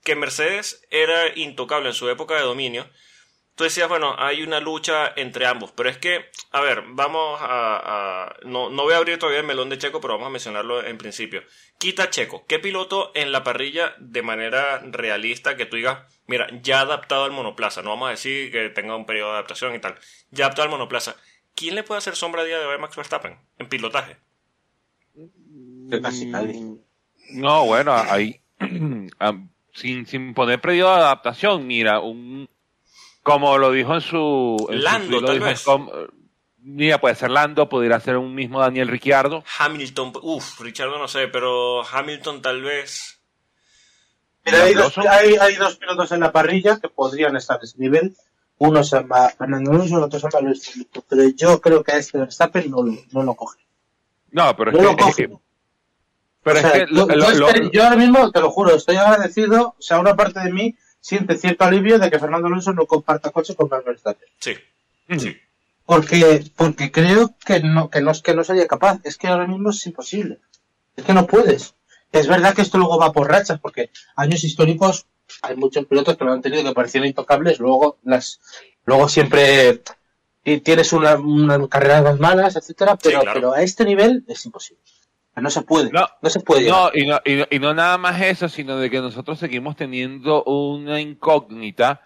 que 0.02 0.16
Mercedes 0.16 0.86
era 0.90 1.36
intocable 1.36 1.88
en 1.88 1.94
su 1.94 2.08
época 2.08 2.34
de 2.34 2.42
dominio, 2.42 2.88
tú 3.54 3.64
decías, 3.64 3.88
bueno, 3.88 4.14
hay 4.18 4.42
una 4.42 4.60
lucha 4.60 5.12
entre 5.16 5.46
ambos, 5.46 5.72
pero 5.72 5.88
es 5.88 5.98
que, 5.98 6.26
a 6.50 6.60
ver, 6.60 6.82
vamos 6.88 7.38
a... 7.40 8.34
no, 8.44 8.70
no, 8.70 8.82
voy 8.82 8.94
a 8.94 8.98
abrir 8.98 9.18
todavía 9.18 9.40
el 9.40 9.46
melón 9.46 9.68
de 9.68 9.78
Checo, 9.78 10.00
pero 10.00 10.14
vamos 10.14 10.26
a 10.26 10.30
mencionarlo 10.30 10.84
en 10.84 10.98
principio. 10.98 11.42
Quita 11.78 12.10
Checo, 12.10 12.44
¿qué 12.46 12.58
piloto 12.58 13.12
en 13.14 13.32
la 13.32 13.44
parrilla 13.44 13.94
de 13.98 14.22
manera 14.22 14.80
realista 14.84 15.56
que 15.56 15.66
tú 15.66 15.76
digas, 15.76 16.00
mira, 16.26 16.48
ya 16.62 16.80
adaptado 16.80 17.24
al 17.24 17.32
monoplaza, 17.32 17.82
no 17.82 17.90
vamos 17.90 18.08
a 18.08 18.12
decir 18.12 18.50
que 18.50 18.70
tenga 18.70 18.96
un 18.96 19.06
periodo 19.06 19.30
de 19.30 19.34
adaptación 19.34 19.74
y 19.74 19.78
tal, 19.78 19.94
ya 20.30 20.46
adaptado 20.46 20.64
al 20.64 20.70
monoplaza, 20.70 21.16
¿quién 21.54 21.74
le 21.74 21.84
puede 21.84 21.98
hacer 21.98 22.16
sombra 22.16 22.42
a 22.42 22.44
día 22.44 22.58
de 22.58 22.66
hoy 22.66 22.74
a 22.74 22.78
Max 22.78 22.96
Verstappen 22.96 23.38
en 23.58 23.68
pilotaje? 23.68 24.16
Casi 26.02 26.26
nadie. 26.26 26.60
No, 27.30 27.66
bueno, 27.66 27.92
ahí, 27.94 28.40
sin, 29.74 30.06
sin 30.06 30.34
poner 30.34 30.60
periodo 30.60 30.96
de 30.96 31.02
adaptación, 31.02 31.66
mira, 31.66 32.00
un 32.00 32.48
como 33.24 33.56
lo 33.58 33.72
dijo 33.72 33.94
en 33.94 34.00
su. 34.02 34.68
Lando, 34.70 35.24
tal 35.24 35.40
vez. 35.40 35.64
mira, 36.58 37.00
puede 37.00 37.14
ser 37.14 37.30
Lando, 37.30 37.68
podría 37.68 37.98
ser 37.98 38.18
un 38.18 38.34
mismo 38.34 38.60
Daniel 38.60 38.86
Ricciardo. 38.86 39.42
Hamilton, 39.58 40.12
uff, 40.22 40.60
Ricciardo 40.60 40.98
no 40.98 41.08
sé, 41.08 41.26
pero 41.28 41.82
Hamilton 41.84 42.42
tal 42.42 42.62
vez. 42.62 43.18
Mira, 44.44 44.64
hay, 44.64 44.74
dos, 44.74 44.98
hay, 44.98 45.56
dos, 45.56 45.76
pilotos 45.76 46.12
en 46.12 46.20
la 46.20 46.30
parrilla 46.30 46.78
que 46.78 46.90
podrían 46.90 47.34
estar 47.34 47.58
a 47.58 47.64
ese 47.64 47.78
nivel. 47.78 48.14
Uno 48.58 48.84
se 48.84 48.98
llama 48.98 49.30
Fernando 49.30 49.70
Alonso, 49.70 49.96
el 49.96 50.04
otro 50.04 50.20
se 50.20 50.28
llama 50.30 50.48
Luis 50.48 50.86
Pero 51.08 51.28
yo 51.30 51.60
creo 51.62 51.82
que 51.82 51.92
a 51.92 51.96
este 51.96 52.18
Verstappen 52.18 52.70
no, 52.70 52.84
no 53.10 53.22
lo 53.22 53.34
coge. 53.34 53.58
No, 54.32 54.54
pero 54.54 54.70
es 54.70 55.16
que. 55.16 55.30
pero 56.42 56.58
es 56.58 56.66
que 56.66 57.70
yo 57.72 57.84
ahora 57.84 57.96
mismo, 57.96 58.30
te 58.30 58.40
lo 58.40 58.50
juro, 58.50 58.74
estoy 58.74 58.96
agradecido. 58.96 59.76
O 59.78 59.82
sea, 59.82 59.98
una 59.98 60.14
parte 60.14 60.40
de 60.40 60.52
mí 60.52 60.76
siente 61.04 61.36
cierto 61.36 61.64
alivio 61.64 61.98
de 61.98 62.10
que 62.10 62.18
Fernando 62.18 62.46
Alonso 62.46 62.72
no 62.72 62.86
comparta 62.86 63.30
coche 63.30 63.54
con 63.54 63.68
Max 63.68 63.84
Verstappen. 63.84 64.26
Sí, 64.38 64.54
sí. 65.18 65.36
Porque, 65.84 66.50
porque 66.56 66.90
creo 66.90 67.34
que 67.44 67.60
no, 67.60 67.90
que 67.90 68.00
no 68.00 68.10
es 68.10 68.22
que 68.22 68.34
no 68.34 68.42
sería 68.42 68.66
capaz, 68.66 69.00
es 69.04 69.18
que 69.18 69.28
ahora 69.28 69.46
mismo 69.46 69.68
es 69.68 69.86
imposible. 69.86 70.38
Es 70.96 71.04
que 71.04 71.12
no 71.12 71.26
puedes. 71.26 71.74
Es 72.10 72.26
verdad 72.26 72.54
que 72.54 72.62
esto 72.62 72.78
luego 72.78 72.98
va 72.98 73.12
por 73.12 73.28
rachas, 73.28 73.60
porque 73.60 73.90
años 74.16 74.44
históricos 74.44 75.04
hay 75.42 75.56
muchos 75.56 75.84
pilotos 75.84 76.16
que 76.16 76.24
lo 76.24 76.32
han 76.32 76.40
tenido 76.40 76.64
que 76.64 76.72
parecían 76.72 77.04
intocables, 77.04 77.58
luego 77.58 77.98
las, 78.04 78.40
luego 78.86 79.06
siempre 79.06 79.82
tienes 80.62 80.94
una, 80.94 81.16
una 81.16 81.68
carrera 81.68 82.00
más 82.00 82.18
malas, 82.18 82.56
etcétera, 82.56 82.96
pero, 82.96 83.20
pero 83.30 83.52
a 83.52 83.60
este 83.60 83.84
nivel 83.84 84.24
es 84.26 84.46
imposible. 84.46 84.80
No 85.36 85.50
se 85.50 85.62
puede. 85.62 85.90
No, 85.90 86.06
se 86.30 86.40
puede. 86.40 86.68
No 86.68 86.90
y, 86.94 87.06
no, 87.06 87.20
y 87.24 87.58
no, 87.58 87.74
nada 87.74 87.98
más 87.98 88.20
eso, 88.20 88.48
sino 88.48 88.76
de 88.76 88.88
que 88.88 89.00
nosotros 89.00 89.38
seguimos 89.38 89.74
teniendo 89.74 90.44
una 90.44 91.00
incógnita 91.00 92.02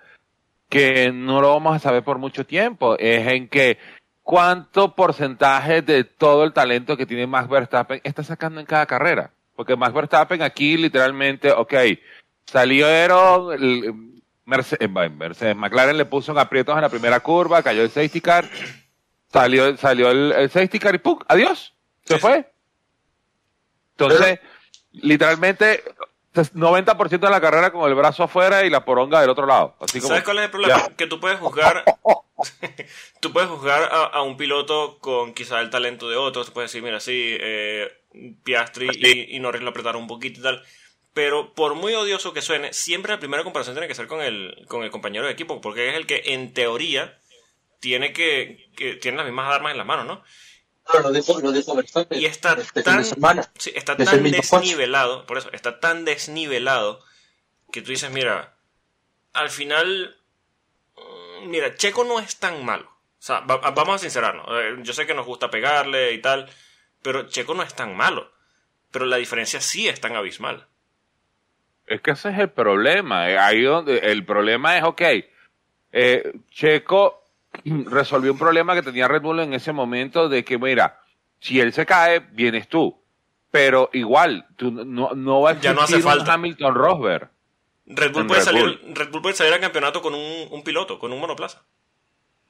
que 0.68 1.12
no 1.12 1.40
lo 1.40 1.50
vamos 1.50 1.76
a 1.76 1.78
saber 1.78 2.02
por 2.02 2.18
mucho 2.18 2.46
tiempo. 2.46 2.96
Es 2.98 3.26
en 3.26 3.48
que 3.48 3.78
cuánto 4.22 4.94
porcentaje 4.94 5.82
de 5.82 6.04
todo 6.04 6.44
el 6.44 6.52
talento 6.52 6.96
que 6.96 7.06
tiene 7.06 7.26
Max 7.26 7.48
Verstappen 7.48 8.00
está 8.02 8.22
sacando 8.22 8.60
en 8.60 8.66
cada 8.66 8.86
carrera. 8.86 9.30
Porque 9.54 9.76
Max 9.76 9.92
Verstappen 9.92 10.40
aquí 10.40 10.76
literalmente, 10.76 11.52
ok, 11.52 11.74
salieron, 12.46 14.18
Mercedes, 14.46 14.88
Mercedes 14.90 15.56
McLaren 15.56 15.98
le 15.98 16.06
puso 16.06 16.32
en 16.32 16.38
aprietos 16.38 16.74
en 16.76 16.82
la 16.82 16.88
primera 16.88 17.20
curva, 17.20 17.62
cayó 17.62 17.82
el 17.82 17.90
safety 17.90 18.20
car, 18.22 18.48
salió, 19.30 19.76
salió 19.76 20.10
el, 20.10 20.32
el 20.32 20.48
safety 20.48 20.78
car 20.78 20.94
y 20.94 20.98
¡pum! 20.98 21.18
¡Adiós! 21.28 21.74
Se 22.04 22.18
fue. 22.18 22.46
Entonces, 23.98 24.38
literalmente, 24.92 25.82
90% 26.34 27.18
de 27.18 27.30
la 27.30 27.40
carrera 27.40 27.72
con 27.72 27.88
el 27.88 27.94
brazo 27.94 28.24
afuera 28.24 28.64
y 28.64 28.70
la 28.70 28.84
poronga 28.84 29.20
del 29.20 29.30
otro 29.30 29.46
lado. 29.46 29.76
Así 29.80 29.98
como, 29.98 30.08
¿Sabes 30.08 30.24
cuál 30.24 30.38
es 30.38 30.44
el 30.44 30.50
problema? 30.50 30.88
Que 30.96 31.06
tú 31.06 31.18
puedes 31.18 31.38
juzgar, 31.38 31.84
tú 33.20 33.32
puedes 33.32 33.48
juzgar 33.48 33.88
a, 33.90 34.22
un 34.22 34.36
piloto 34.36 34.98
con 35.00 35.34
quizá 35.34 35.60
el 35.60 35.70
talento 35.70 36.08
de 36.08 36.16
otro. 36.16 36.44
Tú 36.44 36.52
puedes 36.52 36.70
decir, 36.70 36.82
mira, 36.82 37.00
sí, 37.00 37.36
eh, 37.40 37.90
Piastri 38.44 38.88
y, 38.92 39.36
y, 39.36 39.40
Norris 39.40 39.62
lo 39.62 39.70
apretaron 39.70 40.02
un 40.02 40.08
poquito 40.08 40.40
y 40.40 40.42
tal. 40.42 40.62
Pero 41.12 41.52
por 41.54 41.74
muy 41.74 41.94
odioso 41.94 42.32
que 42.32 42.42
suene, 42.42 42.72
siempre 42.72 43.12
la 43.12 43.18
primera 43.18 43.42
comparación 43.42 43.74
tiene 43.74 43.88
que 43.88 43.94
ser 43.94 44.06
con 44.06 44.20
el, 44.20 44.64
con 44.68 44.84
el 44.84 44.90
compañero 44.90 45.26
de 45.26 45.32
equipo, 45.32 45.60
porque 45.60 45.88
es 45.88 45.96
el 45.96 46.06
que 46.06 46.22
en 46.26 46.52
teoría 46.52 47.18
tiene 47.80 48.12
que, 48.12 48.70
que 48.76 48.94
tiene 48.94 49.16
las 49.16 49.26
mismas 49.26 49.52
armas 49.52 49.72
en 49.72 49.78
las 49.78 49.86
manos, 49.86 50.06
¿no? 50.06 50.22
Lo 51.02 51.10
dijo, 51.12 51.40
lo 51.40 52.16
Y 52.16 52.24
está 52.24 52.54
este 52.54 52.82
tan, 52.82 53.00
está 53.00 53.96
tan 53.96 54.22
desnivelado, 54.22 55.26
por 55.26 55.38
eso, 55.38 55.50
está 55.52 55.80
tan 55.80 56.04
desnivelado 56.04 57.04
que 57.72 57.82
tú 57.82 57.90
dices, 57.90 58.10
mira, 58.10 58.54
al 59.32 59.50
final, 59.50 60.16
mm, 60.96 61.48
mira, 61.48 61.74
Checo 61.74 62.04
no 62.04 62.18
es 62.18 62.38
tan 62.38 62.64
malo. 62.64 62.86
O 62.86 63.22
sea, 63.22 63.40
vamos 63.40 63.96
a 63.96 63.98
sincerarnos. 63.98 64.46
Eh, 64.48 64.76
yo 64.82 64.92
sé 64.92 65.06
que 65.06 65.14
nos 65.14 65.26
gusta 65.26 65.50
pegarle 65.50 66.12
y 66.12 66.20
tal, 66.20 66.48
pero 67.02 67.28
Checo 67.28 67.54
no 67.54 67.62
es 67.62 67.74
tan 67.74 67.96
malo. 67.96 68.32
Pero 68.90 69.06
la 69.06 69.16
diferencia 69.16 69.60
sí 69.60 69.88
es 69.88 70.00
tan 70.00 70.16
abismal. 70.16 70.66
Es 71.86 72.00
que 72.00 72.12
ese 72.12 72.30
es 72.30 72.38
el 72.38 72.50
problema. 72.50 73.28
Eh, 73.28 73.38
ahí 73.38 73.62
donde 73.62 73.98
el 73.98 74.24
problema 74.24 74.78
es, 74.78 74.84
ok, 74.84 75.02
eh, 75.92 76.32
Checo 76.50 77.24
resolvió 77.90 78.32
un 78.32 78.38
problema 78.38 78.74
que 78.74 78.82
tenía 78.82 79.08
Red 79.08 79.22
Bull 79.22 79.40
en 79.40 79.54
ese 79.54 79.72
momento 79.72 80.28
de 80.28 80.44
que, 80.44 80.58
mira, 80.58 81.00
si 81.40 81.60
él 81.60 81.72
se 81.72 81.86
cae, 81.86 82.20
vienes 82.20 82.68
tú. 82.68 82.96
Pero 83.50 83.88
igual, 83.92 84.46
tú 84.56 84.70
no, 84.70 85.14
no 85.14 85.40
va 85.40 85.50
a 85.50 85.60
ya 85.60 85.72
no 85.72 85.80
hace 85.80 86.00
falta. 86.00 86.34
Hamilton 86.34 86.74
Rosberg. 86.74 87.30
Red 87.86 88.12
Bull, 88.12 88.26
puede 88.26 88.42
salir, 88.42 88.80
Red 88.92 89.10
Bull 89.10 89.22
puede 89.22 89.34
salir 89.34 89.54
al 89.54 89.60
campeonato 89.60 90.02
con 90.02 90.14
un, 90.14 90.48
un 90.50 90.62
piloto, 90.62 90.98
con 90.98 91.10
un 91.10 91.20
monoplaza. 91.20 91.62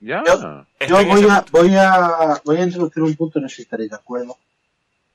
Ya. 0.00 0.23
Yo, 0.27 1.05
voy, 1.05 1.27
a, 1.29 1.45
voy, 1.50 1.75
a, 1.75 2.41
voy 2.45 2.57
a 2.57 2.65
introducir 2.65 3.03
un 3.03 3.15
punto, 3.17 3.41
no 3.41 3.49
sé 3.49 3.57
si 3.57 3.62
estaréis 3.62 3.91
de 3.91 3.97
acuerdo. 3.97 4.37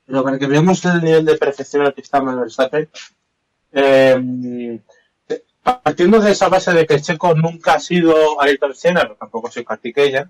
Pero 0.06 0.24
para 0.24 0.38
que 0.38 0.48
veamos 0.48 0.84
el 0.86 1.02
nivel 1.02 1.26
de 1.26 1.38
perfección 1.38 1.86
al 1.86 1.94
que 1.94 2.02
está 2.02 2.22
Manuel 2.22 2.46
Verstappen, 2.46 2.90
eh, 3.72 4.80
partiendo 5.64 6.20
de 6.20 6.32
esa 6.32 6.50
base 6.50 6.74
de 6.74 6.86
que 6.86 7.02
Checo 7.02 7.34
nunca 7.36 7.76
ha 7.76 7.80
sido 7.80 8.42
Ayrton 8.42 8.76
Senna, 8.76 9.02
pero 9.02 9.16
tampoco 9.16 9.50
soy 9.50 9.64
Kartikeya, 9.64 10.30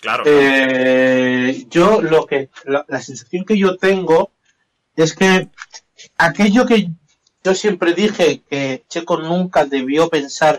claro. 0.00 0.24
Eh, 0.26 1.66
yo 1.68 2.00
lo 2.00 2.26
que, 2.26 2.48
la, 2.64 2.84
sensación 3.00 3.44
que 3.44 3.58
yo 3.58 3.76
tengo 3.76 4.30
es 4.96 5.14
que 5.14 5.48
aquello 6.16 6.64
que 6.64 6.90
yo 7.44 7.54
siempre 7.54 7.92
dije 7.92 8.42
que 8.48 8.84
Checo 8.88 9.18
nunca 9.18 9.66
debió 9.66 10.08
pensar 10.08 10.58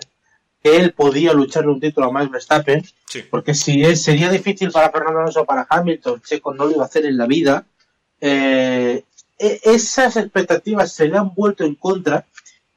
que 0.64 0.78
él 0.78 0.94
podía 0.94 1.34
luchar 1.34 1.68
un 1.68 1.80
título 1.80 2.08
a 2.08 2.12
Max 2.12 2.32
Verstappen, 2.32 2.86
porque 3.32 3.54
si 3.54 3.84
es, 3.84 4.04
sería 4.04 4.30
difícil 4.30 4.72
para 4.72 4.92
Fernando 4.92 5.20
Alonso 5.20 5.42
o 5.42 5.46
para 5.46 5.66
Hamilton, 5.68 6.22
Checo 6.22 6.54
no 6.54 6.66
lo 6.66 6.72
iba 6.72 6.84
a 6.84 6.88
hacer 6.88 7.06
en 7.06 7.18
la 7.18 7.26
vida, 7.26 7.66
eh, 8.22 9.04
e, 9.40 9.62
esas 9.64 10.18
expectativas 10.18 10.92
se 10.92 11.08
le 11.08 11.18
han 11.18 11.34
vuelto 11.34 11.64
en 11.64 11.76
contra 11.76 12.26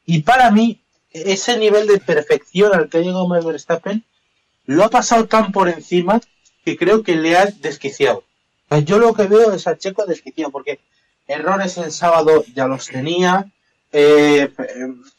y 0.05 0.21
para 0.23 0.51
mí 0.51 0.81
ese 1.13 1.59
nivel 1.59 1.87
de 1.87 1.99
perfección 1.99 2.75
al 2.75 2.89
que 2.89 2.99
ha 2.99 3.01
llegado 3.01 3.27
Max 3.27 3.45
Verstappen 3.45 4.05
lo 4.67 4.85
ha 4.85 4.91
pasado 4.91 5.27
tan 5.27 5.53
por 5.53 5.69
encima 5.69 6.21
que 6.65 6.77
creo 6.77 7.03
que 7.03 7.17
le 7.17 7.37
ha 7.37 7.47
desquiciado. 7.47 8.25
yo 8.85 8.99
lo 8.99 9.15
que 9.15 9.25
veo 9.25 9.53
es 9.53 9.67
a 9.67 9.77
Checo 9.77 10.07
desquiciado, 10.07 10.53
porque 10.53 10.81
errores 11.27 11.77
el 11.79 11.91
sábado 11.91 12.45
ya 12.55 12.67
los 12.67 12.87
tenía, 12.87 13.51
eh, 13.93 14.53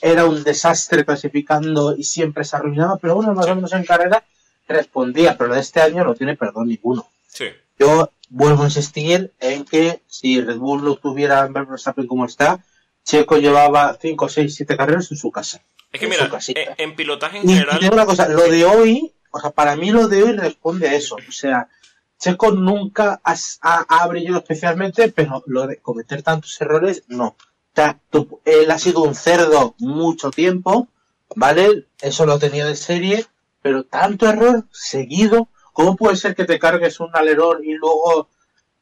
era 0.01 0.25
un 0.25 0.43
desastre 0.43 1.03
clasificando 1.03 1.95
y 1.97 2.03
siempre 2.03 2.45
se 2.45 2.55
arruinaba, 2.55 2.97
pero 2.97 3.15
bueno, 3.15 3.33
más 3.33 3.47
o 3.47 3.55
menos 3.55 3.73
en 3.73 3.83
carrera 3.83 4.23
respondía, 4.67 5.37
pero 5.37 5.53
de 5.53 5.59
este 5.59 5.81
año 5.81 6.03
no 6.05 6.15
tiene 6.15 6.37
perdón 6.37 6.69
ninguno. 6.69 7.07
Yo 7.77 8.11
vuelvo 8.29 8.63
a 8.63 8.67
insistir 8.67 9.33
en 9.39 9.65
que 9.65 10.01
si 10.07 10.39
Red 10.39 10.57
Bull 10.57 10.83
no 10.83 10.95
tuviera 10.95 11.45
Verstappen 11.47 12.07
como 12.07 12.25
está, 12.25 12.63
Checo 13.03 13.37
llevaba 13.37 13.97
5, 13.99 14.29
6, 14.29 14.55
7 14.55 14.77
carreras 14.77 15.11
en 15.11 15.17
su 15.17 15.31
casa. 15.31 15.61
Es 15.91 15.99
que 15.99 16.07
mira, 16.07 16.29
en, 16.77 16.95
pilotaje 16.95 17.37
en 17.39 17.47
general. 17.47 17.79
Y 17.81 17.87
una 17.87 18.05
cosa, 18.05 18.29
lo 18.29 18.43
de 18.43 18.63
hoy, 18.63 19.13
o 19.31 19.39
sea, 19.39 19.51
para 19.51 19.75
mí 19.75 19.91
lo 19.91 20.07
de 20.07 20.23
hoy 20.23 20.31
responde 20.37 20.87
a 20.87 20.95
eso. 20.95 21.15
O 21.15 21.31
sea, 21.31 21.67
Checo 22.17 22.51
nunca 22.51 23.19
ha, 23.23 24.07
brillado 24.07 24.37
especialmente, 24.37 25.09
pero 25.09 25.43
lo 25.47 25.67
de 25.67 25.77
cometer 25.77 26.23
tantos 26.23 26.59
errores, 26.61 27.03
no. 27.07 27.35
Él 28.45 28.71
ha 28.71 28.79
sido 28.79 29.01
un 29.01 29.15
cerdo 29.15 29.75
mucho 29.79 30.29
tiempo, 30.31 30.87
¿vale? 31.35 31.87
Eso 31.99 32.25
lo 32.25 32.33
ha 32.33 32.39
tenido 32.39 32.67
de 32.67 32.75
serie, 32.75 33.25
pero 33.61 33.83
tanto 33.83 34.29
error 34.29 34.65
seguido, 34.71 35.49
¿cómo 35.73 35.95
puede 35.95 36.15
ser 36.15 36.35
que 36.35 36.45
te 36.45 36.59
cargues 36.59 36.99
un 36.99 37.09
alerón 37.13 37.63
y 37.63 37.73
luego 37.73 38.29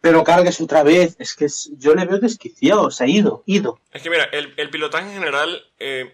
pero 0.01 0.24
cargues 0.24 0.60
otra 0.62 0.84
vez? 0.84 1.16
Es 1.20 1.36
que 1.36 1.48
yo 1.78 1.96
le 1.96 2.06
veo 2.06 2.20
desquiciado, 2.20 2.84
o 2.84 2.92
sea, 2.92 3.08
ido, 3.08 3.44
ido. 3.46 3.80
Es 3.94 4.01
que 4.01 4.10
mira, 4.10 4.25
el, 4.25 4.54
el 4.58 4.70
pilotaje 4.70 5.08
en 5.08 5.13
general 5.13 5.63
eh, 5.80 6.13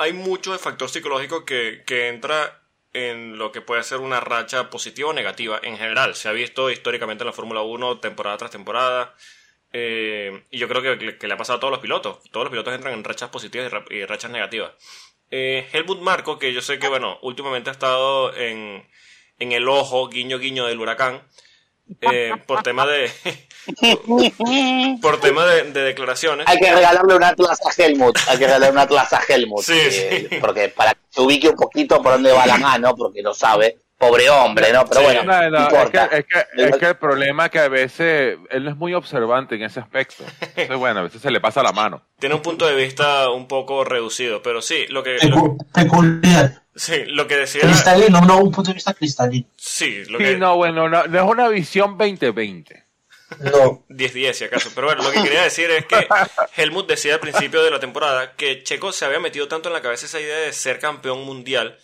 hay 0.00 0.14
mucho 0.14 0.52
de 0.52 0.58
factor 0.58 0.88
psicológico 0.88 1.44
que, 1.44 1.82
entra 2.08 2.62
en 2.94 3.36
lo 3.36 3.52
que 3.52 3.60
puede 3.60 3.82
ser 3.82 3.98
una 3.98 4.18
racha 4.18 4.70
positiva 4.70 5.10
o 5.10 5.12
negativa 5.12 5.60
en 5.62 5.76
general. 5.76 6.14
Se 6.14 6.30
ha 6.30 6.32
visto 6.32 6.70
históricamente 6.70 7.22
en 7.22 7.26
la 7.26 7.34
Fórmula 7.34 7.60
1 7.60 7.98
temporada 8.00 8.38
tras 8.38 8.50
temporada. 8.50 9.14
Eh, 9.74 10.42
y 10.50 10.58
yo 10.58 10.68
creo 10.68 10.82
que, 10.82 11.28
le 11.28 11.34
ha 11.34 11.36
pasado 11.36 11.58
a 11.58 11.60
todos 11.60 11.70
los 11.70 11.80
pilotos. 11.80 12.18
Todos 12.30 12.44
los 12.44 12.50
pilotos 12.50 12.74
entran 12.74 12.94
en 12.94 13.04
rachas 13.04 13.28
positivas 13.28 13.70
y, 13.90 14.06
rachas 14.06 14.30
negativas. 14.30 14.72
Eh, 15.30 15.68
Helmut 15.70 16.00
Marco, 16.00 16.38
que 16.38 16.54
yo 16.54 16.62
sé 16.62 16.78
que, 16.78 16.88
bueno, 16.88 17.18
últimamente 17.20 17.68
ha 17.68 17.74
estado 17.74 18.34
en, 18.34 18.88
en 19.38 19.52
el 19.52 19.68
ojo, 19.68 20.08
guiño 20.08 20.38
guiño 20.38 20.64
del 20.64 20.80
huracán, 20.80 21.22
eh, 22.00 22.32
por 22.46 22.62
tema 22.62 22.86
de 22.86 23.10
por 25.02 25.20
tema 25.20 25.46
de, 25.46 25.64
declaraciones. 25.72 26.46
Hay 26.48 26.58
que 26.58 26.74
regalarle 26.74 27.14
una 27.14 27.28
atlas 27.28 27.58
a 27.64 27.82
Helmut, 27.82 28.16
hay 28.28 28.38
que 28.38 28.46
regalarle 28.46 28.72
una 28.72 28.82
atlas 28.82 29.12
a 29.12 29.20
Helmut, 29.28 29.64
eh, 29.68 30.38
porque 30.40 30.68
para 30.68 30.94
que 30.94 31.00
se 31.08 31.20
ubique 31.20 31.48
un 31.48 31.56
poquito 31.56 32.02
por 32.02 32.12
dónde 32.12 32.32
va 32.32 32.46
la 32.46 32.58
mano, 32.58 32.94
porque 32.94 33.22
lo 33.22 33.34
sabe, 33.34 33.78
pobre 34.00 34.30
hombre, 34.30 34.72
¿no? 34.72 34.86
Pero 34.86 35.02
bueno, 35.02 35.50
no, 35.50 35.62
importa. 35.62 36.06
Es, 36.06 36.24
que, 36.24 36.46
es, 36.56 36.76
que, 36.78 36.86
el 36.86 36.96
problema 36.96 37.44
es 37.44 37.50
que 37.50 37.58
a 37.58 37.68
veces 37.68 38.38
él 38.48 38.64
no 38.64 38.70
es 38.70 38.76
muy 38.76 38.94
observante 38.94 39.56
en 39.56 39.62
ese 39.62 39.78
aspecto. 39.78 40.24
Entonces, 40.40 40.78
bueno, 40.78 41.00
a 41.00 41.02
veces 41.02 41.20
se 41.20 41.30
le 41.30 41.38
pasa 41.38 41.62
la 41.62 41.72
mano. 41.72 42.00
Tiene 42.18 42.34
un 42.34 42.40
punto 42.40 42.66
de 42.66 42.74
vista 42.74 43.28
un 43.28 43.46
poco 43.46 43.84
reducido, 43.84 44.42
pero 44.42 44.62
sí, 44.62 44.86
lo 44.88 45.02
que... 45.02 45.18
Peculiar. 45.74 46.62
Sí, 46.74 47.04
lo 47.08 47.28
que 47.28 47.36
decía... 47.36 47.60
Cristalino, 47.60 48.22
no, 48.22 48.38
un 48.38 48.50
punto 48.50 48.70
de 48.70 48.74
vista 48.74 48.94
cristalino. 48.94 49.46
Sí, 49.56 50.02
lo 50.06 50.16
que... 50.16 50.32
Sí, 50.32 50.36
no, 50.38 50.56
bueno, 50.56 50.88
no, 50.88 51.06
no 51.06 51.18
es 51.18 51.30
una 51.30 51.48
visión 51.48 51.98
2020. 51.98 52.82
No. 53.40 53.84
10-10 53.90 54.32
si 54.32 54.44
acaso. 54.44 54.70
Pero 54.74 54.86
bueno, 54.86 55.02
lo 55.02 55.12
que 55.12 55.22
quería 55.22 55.42
decir 55.42 55.70
es 55.70 55.84
que 55.84 56.08
Helmut 56.56 56.88
decía 56.88 57.14
al 57.14 57.20
principio 57.20 57.62
de 57.62 57.70
la 57.70 57.80
temporada 57.80 58.32
que 58.32 58.62
Checo 58.62 58.92
se 58.92 59.04
había 59.04 59.20
metido 59.20 59.46
tanto 59.46 59.68
en 59.68 59.74
la 59.74 59.82
cabeza 59.82 60.06
esa 60.06 60.20
idea 60.20 60.38
de 60.38 60.54
ser 60.54 60.78
campeón 60.78 61.22
mundial 61.24 61.76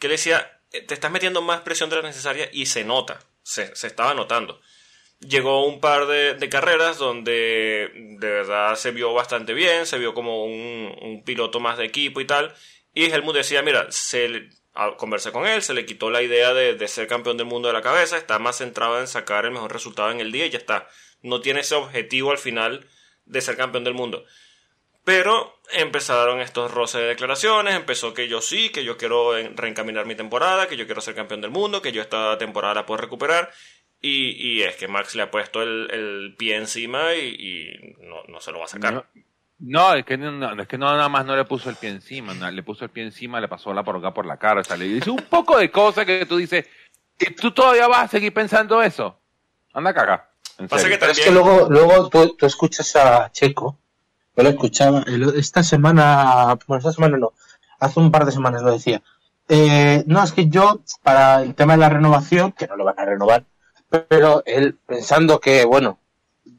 que 0.00 0.08
le 0.08 0.14
decía, 0.14 0.53
te 0.82 0.94
estás 0.94 1.10
metiendo 1.10 1.42
más 1.42 1.60
presión 1.60 1.90
de 1.90 1.96
la 1.96 2.02
necesaria 2.02 2.48
y 2.52 2.66
se 2.66 2.84
nota, 2.84 3.20
se, 3.42 3.72
estaba 3.86 4.14
notando. 4.14 4.60
Llegó 5.20 5.66
un 5.66 5.80
par 5.80 6.06
de, 6.06 6.48
carreras 6.50 6.98
donde 6.98 7.90
de 7.94 8.30
verdad 8.30 8.74
se 8.76 8.90
vio 8.90 9.14
bastante 9.14 9.54
bien, 9.54 9.86
se 9.86 9.98
vio 9.98 10.12
como 10.12 10.44
un, 10.44 11.22
piloto 11.24 11.60
más 11.60 11.78
de 11.78 11.84
equipo 11.84 12.20
y 12.20 12.26
tal. 12.26 12.54
Y 12.92 13.04
Helmut 13.04 13.34
decía, 13.34 13.62
mira, 13.62 13.86
se 13.90 14.48
conversé 14.96 15.32
con 15.32 15.46
él, 15.46 15.62
se 15.62 15.74
le 15.74 15.86
quitó 15.86 16.10
la 16.10 16.22
idea 16.22 16.52
de, 16.52 16.74
de, 16.74 16.88
ser 16.88 17.06
campeón 17.06 17.36
del 17.36 17.46
mundo 17.46 17.68
de 17.68 17.74
la 17.74 17.82
cabeza, 17.82 18.16
está 18.16 18.38
más 18.38 18.58
centrado 18.58 19.00
en 19.00 19.06
sacar 19.06 19.46
el 19.46 19.52
mejor 19.52 19.72
resultado 19.72 20.10
en 20.10 20.20
el 20.20 20.32
día 20.32 20.46
y 20.46 20.50
ya 20.50 20.58
está. 20.58 20.88
No 21.22 21.40
tiene 21.40 21.60
ese 21.60 21.74
objetivo 21.74 22.30
al 22.30 22.38
final 22.38 22.86
de 23.24 23.40
ser 23.40 23.56
campeón 23.56 23.84
del 23.84 23.94
mundo. 23.94 24.24
Pero 25.04 25.54
empezaron 25.72 26.40
estos 26.40 26.70
roces 26.70 27.02
de 27.02 27.08
declaraciones, 27.08 27.74
empezó 27.74 28.14
que 28.14 28.26
yo 28.26 28.40
sí, 28.40 28.70
que 28.70 28.84
yo 28.84 28.96
quiero 28.96 29.32
reencaminar 29.54 30.06
mi 30.06 30.14
temporada, 30.14 30.66
que 30.66 30.76
yo 30.76 30.86
quiero 30.86 31.02
ser 31.02 31.14
campeón 31.14 31.42
del 31.42 31.50
mundo, 31.50 31.82
que 31.82 31.92
yo 31.92 32.00
esta 32.00 32.38
temporada 32.38 32.74
la 32.74 32.86
puedo 32.86 33.02
recuperar. 33.02 33.50
Y, 34.00 34.60
es 34.60 34.76
que 34.76 34.86
Max 34.86 35.14
le 35.14 35.22
ha 35.22 35.30
puesto 35.30 35.62
el, 35.62 36.34
pie 36.38 36.56
encima 36.56 37.14
y, 37.14 37.96
no, 38.28 38.38
se 38.40 38.52
lo 38.52 38.58
va 38.58 38.66
a 38.66 38.68
sacar. 38.68 39.06
No, 39.58 39.94
es 39.94 40.04
que 40.04 40.18
no, 40.18 40.60
es 40.60 40.68
que 40.68 40.76
no 40.76 40.86
nada 40.86 41.08
más 41.08 41.24
no 41.24 41.34
le 41.34 41.46
puso 41.46 41.70
el 41.70 41.76
pie 41.76 41.88
encima, 41.88 42.34
le 42.50 42.62
puso 42.62 42.84
el 42.84 42.90
pie 42.90 43.04
encima, 43.04 43.40
le 43.40 43.48
pasó 43.48 43.72
la 43.72 43.82
porga 43.82 44.12
por 44.12 44.26
la 44.26 44.36
cara, 44.36 44.60
o 44.60 44.64
sea, 44.64 44.76
le 44.76 44.84
dice 44.84 45.08
un 45.08 45.24
poco 45.24 45.56
de 45.56 45.70
cosas 45.70 46.04
que 46.04 46.26
tú 46.26 46.36
dices, 46.36 46.66
¿y 47.18 47.30
tú 47.34 47.52
todavía 47.52 47.88
vas 47.88 48.04
a 48.04 48.08
seguir 48.08 48.34
pensando 48.34 48.82
eso? 48.82 49.18
Anda 49.72 49.94
caga. 49.94 50.28
Es 50.58 51.18
que 51.20 51.30
luego, 51.30 51.68
luego 51.70 52.10
tú, 52.10 52.36
tú 52.36 52.44
escuchas 52.44 52.94
a 52.96 53.32
Checo 53.32 53.78
yo 54.36 54.42
lo 54.42 54.50
escuchaba. 54.50 55.04
Esta 55.36 55.62
semana, 55.62 56.58
bueno, 56.66 56.78
esta 56.78 56.92
semana 56.92 57.16
no, 57.16 57.32
hace 57.78 58.00
un 58.00 58.10
par 58.10 58.24
de 58.24 58.32
semanas 58.32 58.62
lo 58.62 58.72
decía. 58.72 59.02
Eh, 59.48 60.04
no, 60.06 60.22
es 60.22 60.32
que 60.32 60.48
yo, 60.48 60.80
para 61.02 61.42
el 61.42 61.54
tema 61.54 61.74
de 61.74 61.80
la 61.80 61.88
renovación, 61.88 62.52
que 62.52 62.66
no 62.66 62.76
lo 62.76 62.84
van 62.84 62.98
a 62.98 63.04
renovar, 63.04 63.44
pero 64.08 64.42
él, 64.46 64.76
pensando 64.86 65.38
que, 65.38 65.64
bueno, 65.64 65.98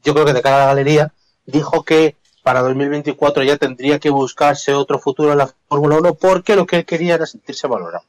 yo 0.04 0.14
creo 0.14 0.26
que 0.26 0.34
de 0.34 0.42
cara 0.42 0.58
a 0.58 0.60
la 0.60 0.66
galería, 0.68 1.14
dijo 1.46 1.84
que 1.84 2.16
para 2.44 2.62
2024 2.62 3.44
ya 3.44 3.58
tendría 3.58 4.00
que 4.00 4.12
buscarse 4.12 4.74
otro 4.74 5.00
futuro 5.00 5.32
en 5.32 5.40
la 5.40 5.52
Fórmula 5.68 5.98
1 5.98 6.14
porque 6.14 6.56
lo 6.56 6.68
que 6.68 6.78
él 6.78 6.86
quería 6.86 7.16
era 7.16 7.26
sentirse 7.26 7.68
valorado. 7.68 8.06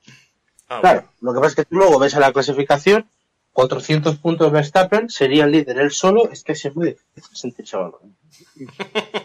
Ah, 0.69 0.81
claro, 0.81 1.05
lo 1.21 1.33
que 1.33 1.41
pasa 1.41 1.49
es 1.49 1.57
que 1.57 1.65
tú 1.65 1.77
luego 1.77 1.99
ves 1.99 2.15
a 2.17 2.21
la 2.21 2.33
clasificación, 2.33 3.09
400 3.53 4.17
puntos 4.17 4.53
Verstappen, 4.53 5.09
sería 5.09 5.45
el 5.45 5.53
líder 5.53 5.79
él 5.79 5.91
solo, 5.91 6.29
es 6.31 6.43
que 6.45 6.53
es 6.53 6.77
muy 6.77 6.99
difícil 7.15 7.37
sentirse 7.37 7.77
valorado. 7.77 8.03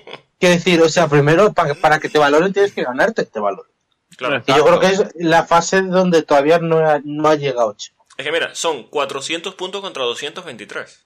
Quiero 0.41 0.56
decir, 0.56 0.82
o 0.82 0.89
sea, 0.89 1.08
primero 1.08 1.54
para, 1.54 1.99
que 1.99 2.10
te 2.10 2.17
valoren 2.17 2.51
tienes 2.51 2.73
que 2.73 2.84
ganarte 2.84 3.21
este 3.21 3.39
valor. 3.39 3.69
Claro, 4.17 4.41
y 4.43 4.51
yo 4.51 4.65
creo 4.65 4.80
que 4.80 4.88
es 4.88 5.04
la 5.13 5.45
fase 5.45 5.84
donde 5.84 6.23
todavía 6.23 6.58
no 6.58 6.80
ha, 6.80 6.99
no 7.04 7.30
ha 7.30 7.36
llegado 7.36 7.75
Es 8.17 8.25
que 8.25 8.32
mira, 8.32 8.56
son 8.56 8.89
400 8.89 9.54
puntos 9.54 9.82
contra 9.82 10.04
223. 10.04 11.06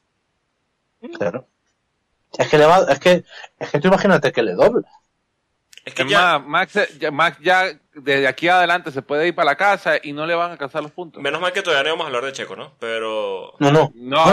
Claro. 1.17 1.47
Es 2.37 2.47
que, 2.47 2.57
le 2.57 2.65
va, 2.65 2.85
es 2.89 2.99
que, 2.99 3.25
es 3.59 3.69
que 3.71 3.79
tú 3.81 3.89
imagínate 3.89 4.31
que 4.31 4.41
le 4.41 4.53
dobla. 4.53 4.87
Es 5.83 5.93
que 5.93 6.07
ya, 6.07 6.39
Max, 6.39 6.79
ya, 6.97 7.11
Max 7.11 7.37
ya 7.41 7.77
desde 7.93 8.29
aquí 8.29 8.47
adelante 8.47 8.89
se 8.89 9.01
puede 9.01 9.27
ir 9.27 9.35
para 9.35 9.51
la 9.51 9.57
casa 9.57 9.95
y 10.01 10.13
no 10.13 10.25
le 10.25 10.33
van 10.33 10.51
a 10.51 10.53
alcanzar 10.53 10.81
los 10.81 10.93
puntos. 10.93 11.21
Menos 11.21 11.41
mal 11.41 11.51
que 11.51 11.61
todavía 11.61 11.83
no 11.83 11.97
vamos 11.97 12.05
a 12.05 12.07
hablar 12.07 12.23
de 12.23 12.31
Checo, 12.31 12.55
¿no? 12.55 12.73
Pero... 12.79 13.53
No, 13.59 13.69
no. 13.69 13.91
no, 13.93 14.25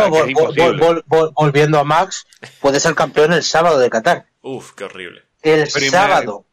volviendo 1.34 1.80
a 1.80 1.84
Max, 1.84 2.24
puede 2.60 2.78
ser 2.78 2.94
campeón 2.94 3.32
el 3.32 3.42
sábado 3.42 3.80
de 3.80 3.90
Qatar. 3.90 4.31
Uf, 4.42 4.72
qué 4.74 4.84
horrible. 4.84 5.22
El 5.42 5.66
sábado. 5.68 6.46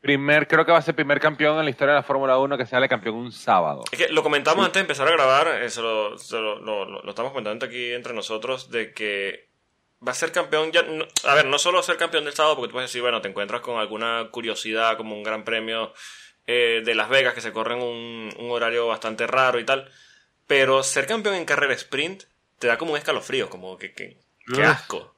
Primer, 0.00 0.48
creo 0.48 0.64
que 0.64 0.72
va 0.72 0.78
a 0.78 0.82
ser 0.82 0.94
primer 0.94 1.20
campeón 1.20 1.58
en 1.58 1.64
la 1.64 1.70
historia 1.70 1.92
de 1.92 2.00
la 2.00 2.06
Fórmula 2.06 2.38
1 2.38 2.56
que 2.56 2.64
sale 2.64 2.88
campeón 2.88 3.16
un 3.16 3.32
sábado. 3.32 3.84
Es 3.92 3.98
que 3.98 4.08
lo 4.08 4.22
comentamos 4.22 4.64
antes 4.64 4.74
de 4.74 4.80
empezar 4.80 5.06
a 5.06 5.12
grabar, 5.12 5.62
eso 5.62 5.82
lo, 5.82 6.60
lo, 6.60 7.08
estamos 7.10 7.32
comentando 7.32 7.66
aquí 7.66 7.92
entre 7.92 8.14
nosotros, 8.14 8.70
de 8.70 8.94
que 8.94 9.50
va 10.06 10.12
a 10.12 10.14
ser 10.14 10.32
campeón 10.32 10.72
ya. 10.72 10.84
a 11.24 11.34
ver, 11.34 11.46
no 11.46 11.58
solo 11.58 11.82
ser 11.82 11.98
campeón 11.98 12.24
del 12.24 12.32
sábado, 12.32 12.56
porque 12.56 12.68
tú 12.68 12.72
puedes 12.72 12.88
decir, 12.88 13.02
bueno, 13.02 13.20
te 13.20 13.28
encuentras 13.28 13.60
con 13.60 13.78
alguna 13.78 14.28
curiosidad, 14.30 14.96
como 14.96 15.14
un 15.14 15.22
gran 15.22 15.44
premio 15.44 15.92
eh, 16.46 16.80
de 16.82 16.94
Las 16.94 17.10
Vegas 17.10 17.34
que 17.34 17.42
se 17.42 17.52
corre 17.52 17.74
en 17.74 17.82
un, 17.82 18.30
un, 18.38 18.50
horario 18.50 18.86
bastante 18.86 19.26
raro 19.26 19.60
y 19.60 19.64
tal. 19.64 19.90
Pero 20.46 20.82
ser 20.82 21.06
campeón 21.06 21.34
en 21.34 21.44
carrera 21.44 21.74
sprint 21.74 22.24
te 22.58 22.68
da 22.68 22.78
como 22.78 22.92
un 22.92 22.98
escalofrío, 22.98 23.50
como 23.50 23.76
que, 23.76 23.92
que, 23.92 24.16
asco. 24.64 25.14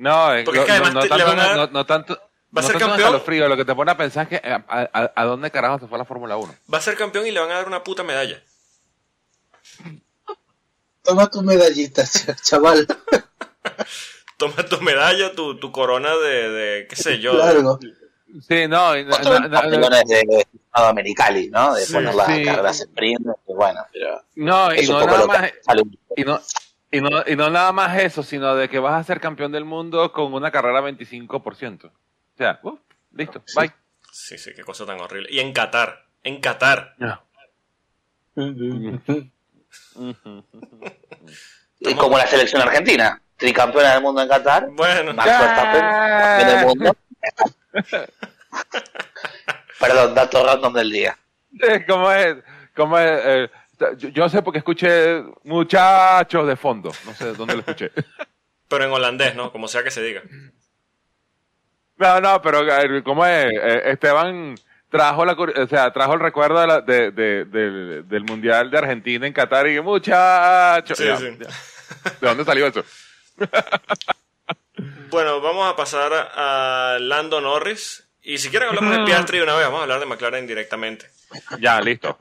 No, 0.00 0.28
Porque 0.46 0.60
es 0.60 0.64
que 0.64 0.72
además 0.72 0.94
no, 0.94 1.06
tanto, 1.06 1.68
no, 1.72 1.84
tanto. 1.84 2.20
Va 2.56 2.62
a 2.62 2.64
ser 2.64 2.78
campeón. 2.78 3.20
Frío, 3.20 3.48
lo 3.48 3.56
que 3.56 3.66
te 3.66 3.74
pone 3.74 3.90
a 3.90 3.98
pensar 3.98 4.26
es 4.30 4.40
que 4.40 4.48
a, 4.48 5.24
dónde 5.24 5.50
carajo 5.50 5.78
se 5.78 5.88
fue 5.88 5.98
la 5.98 6.06
Fórmula 6.06 6.38
1. 6.38 6.54
Va 6.72 6.78
a 6.78 6.80
ser 6.80 6.96
campeón 6.96 7.26
y 7.26 7.30
le 7.32 7.38
van 7.38 7.50
a 7.50 7.56
dar 7.56 7.66
una 7.66 7.84
puta 7.84 8.02
medalla. 8.02 8.42
Toma 11.02 11.30
tu 11.30 11.42
medallita, 11.42 12.04
chaval. 12.42 12.86
Toma 14.38 14.64
tu 14.64 14.80
medalla, 14.80 15.34
tu, 15.34 15.58
tu 15.58 15.70
corona 15.70 16.16
de, 16.16 16.50
de, 16.50 16.86
qué 16.86 16.96
sé 16.96 17.18
yo. 17.18 17.32
Claro. 17.32 17.78
Sí, 18.48 18.66
no. 18.68 18.96
no, 18.96 19.18
no, 19.18 19.48
no 19.50 19.90
de 19.90 20.46
Americali, 20.72 21.50
¿no? 21.50 21.74
De 21.74 21.84
poner 21.86 22.14
las 22.14 22.26
carreras 22.26 22.80
sprint, 22.80 23.26
bueno, 23.46 23.84
pero. 23.92 24.22
No, 24.36 24.74
y 24.74 24.86
no 24.86 25.04
nada 25.04 25.26
más. 25.26 25.52
Y 26.16 26.22
no, 26.22 26.40
y 26.90 27.00
no, 27.00 27.22
y 27.26 27.36
no 27.36 27.50
nada 27.50 27.72
más 27.72 27.98
eso, 27.98 28.22
sino 28.22 28.54
de 28.54 28.68
que 28.68 28.78
vas 28.78 28.94
a 28.94 29.04
ser 29.04 29.20
campeón 29.20 29.52
del 29.52 29.64
mundo 29.64 30.12
con 30.12 30.32
una 30.34 30.50
carrera 30.50 30.80
25%. 30.80 31.86
O 31.86 31.92
sea, 32.36 32.60
uh, 32.62 32.78
listo, 33.12 33.42
bye. 33.56 33.72
Sí, 34.12 34.36
sí, 34.38 34.52
qué 34.54 34.64
cosa 34.64 34.84
tan 34.86 35.00
horrible. 35.00 35.28
Y 35.30 35.40
en 35.40 35.52
Qatar, 35.52 36.06
en 36.22 36.40
Qatar. 36.40 36.96
y 41.78 41.94
como 41.96 42.18
la 42.18 42.26
selección 42.26 42.62
argentina, 42.62 43.22
tricampeona 43.36 43.94
del 43.94 44.02
mundo 44.02 44.22
en 44.22 44.28
Qatar. 44.28 44.68
Bueno, 44.70 45.14
Max 45.14 45.28
Verstappen, 45.28 46.46
del 46.46 46.66
mundo. 46.66 46.96
Perdón, 49.80 50.14
dato 50.14 50.44
random 50.44 50.74
del 50.74 50.90
día. 50.90 51.16
¿Cómo 51.88 52.12
es? 52.12 52.36
¿Cómo 52.74 52.98
es? 52.98 53.20
Eh, 53.24 53.50
yo, 53.96 54.28
sé 54.28 54.42
porque 54.42 54.58
escuché 54.58 55.22
muchachos 55.44 56.46
de 56.46 56.56
fondo. 56.56 56.90
No 57.06 57.14
sé 57.14 57.32
dónde 57.32 57.54
lo 57.54 57.60
escuché. 57.60 57.90
Pero 58.68 58.84
en 58.84 58.92
holandés, 58.92 59.34
¿no? 59.34 59.50
Como 59.50 59.68
sea 59.68 59.82
que 59.82 59.90
se 59.90 60.02
diga. 60.02 60.22
No, 61.96 62.20
no, 62.20 62.40
pero 62.40 62.60
¿cómo 63.04 63.26
es? 63.26 63.52
Eh, 63.52 63.90
Esteban 63.90 64.54
trajo 64.88 65.24
la 65.24 65.32
o 65.32 65.66
sea, 65.66 65.92
trajo 65.92 66.14
el 66.14 66.20
recuerdo 66.20 66.80
de 66.82 67.10
del 67.10 68.24
Mundial 68.24 68.70
de 68.70 68.78
Argentina 68.78 69.26
en 69.26 69.32
Qatar 69.32 69.68
y 69.68 69.80
muchachos. 69.80 70.96
Sí, 70.96 71.04
sí. 71.18 71.36
¿De 72.20 72.26
dónde 72.26 72.44
salió 72.44 72.68
eso? 72.68 72.84
bueno, 75.10 75.40
vamos 75.40 75.70
a 75.70 75.76
pasar 75.76 76.12
a 76.12 76.98
Lando 77.00 77.40
Norris. 77.40 78.06
Y 78.22 78.38
si 78.38 78.50
quieren 78.50 78.68
hablamos 78.68 78.96
de 78.96 79.04
Piastri 79.06 79.40
una 79.40 79.54
vez, 79.54 79.64
vamos 79.64 79.80
a 79.80 79.82
hablar 79.84 80.00
de 80.00 80.06
McLaren 80.06 80.46
directamente. 80.46 81.06
Ya, 81.58 81.80
listo. 81.80 82.16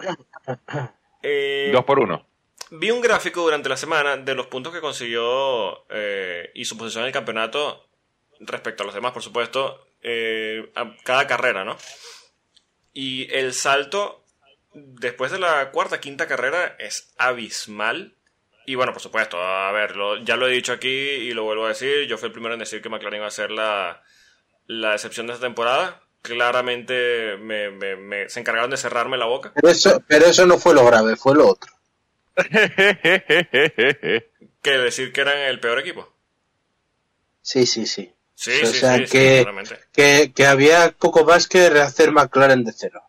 Eh, 1.21 1.69
Dos 1.73 1.85
por 1.85 1.99
uno. 1.99 2.25
Vi 2.71 2.91
un 2.91 3.01
gráfico 3.01 3.41
durante 3.41 3.69
la 3.69 3.77
semana 3.77 4.17
de 4.17 4.35
los 4.35 4.47
puntos 4.47 4.73
que 4.73 4.81
consiguió 4.81 5.85
eh, 5.89 6.51
y 6.53 6.65
su 6.65 6.77
posición 6.77 7.03
en 7.03 7.07
el 7.07 7.13
campeonato 7.13 7.87
respecto 8.39 8.83
a 8.83 8.85
los 8.85 8.95
demás, 8.95 9.11
por 9.11 9.23
supuesto, 9.23 9.87
eh, 10.01 10.71
a 10.75 10.95
cada 11.03 11.25
carrera, 11.25 11.63
¿no? 11.63 11.77
Y 12.93 13.33
el 13.33 13.53
salto 13.53 14.23
después 14.73 15.31
de 15.31 15.39
la 15.39 15.71
cuarta, 15.71 15.99
quinta 15.99 16.27
carrera 16.27 16.75
es 16.79 17.13
abismal. 17.17 18.15
Y 18.65 18.75
bueno, 18.75 18.93
por 18.93 19.01
supuesto, 19.01 19.41
a 19.41 19.71
ver, 19.71 19.95
ya 20.23 20.35
lo 20.35 20.47
he 20.47 20.51
dicho 20.51 20.73
aquí 20.73 20.87
y 20.87 21.33
lo 21.33 21.43
vuelvo 21.43 21.65
a 21.65 21.69
decir, 21.69 22.05
yo 22.07 22.19
fui 22.19 22.27
el 22.27 22.33
primero 22.33 22.53
en 22.53 22.59
decir 22.59 22.81
que 22.81 22.89
McLaren 22.89 23.17
iba 23.19 23.27
a 23.27 23.31
ser 23.31 23.49
la, 23.49 24.03
la 24.67 24.93
excepción 24.93 25.25
de 25.25 25.33
esta 25.33 25.45
temporada, 25.47 26.03
claramente 26.21 27.37
me, 27.37 28.29
se 28.29 28.39
encargaron 28.39 28.69
de 28.69 28.77
cerrarme 28.77 29.17
la 29.17 29.25
boca. 29.25 29.51
Pero 29.55 29.69
eso, 29.69 30.03
pero 30.07 30.25
eso 30.25 30.45
no 30.45 30.57
fue 30.57 30.73
lo 30.73 30.85
grave, 30.85 31.15
fue 31.15 31.35
lo 31.35 31.47
otro. 31.47 31.73
que 34.61 34.71
decir 34.71 35.11
que 35.11 35.21
eran 35.21 35.37
el 35.37 35.59
peor 35.59 35.79
equipo. 35.79 36.13
Sí, 37.41 37.65
sí, 37.65 37.85
sí. 37.85 38.13
Sí, 38.35 38.51
o 38.63 38.67
sí, 38.67 38.79
sea, 38.79 38.95
sí, 39.05 39.05
que, 39.91 40.31
que, 40.33 40.45
había 40.45 40.91
poco 40.91 41.25
más 41.25 41.49
que 41.49 41.69
rehacer 41.69 42.11
McLaren 42.11 42.63
de 42.63 42.71
cero. 42.71 43.03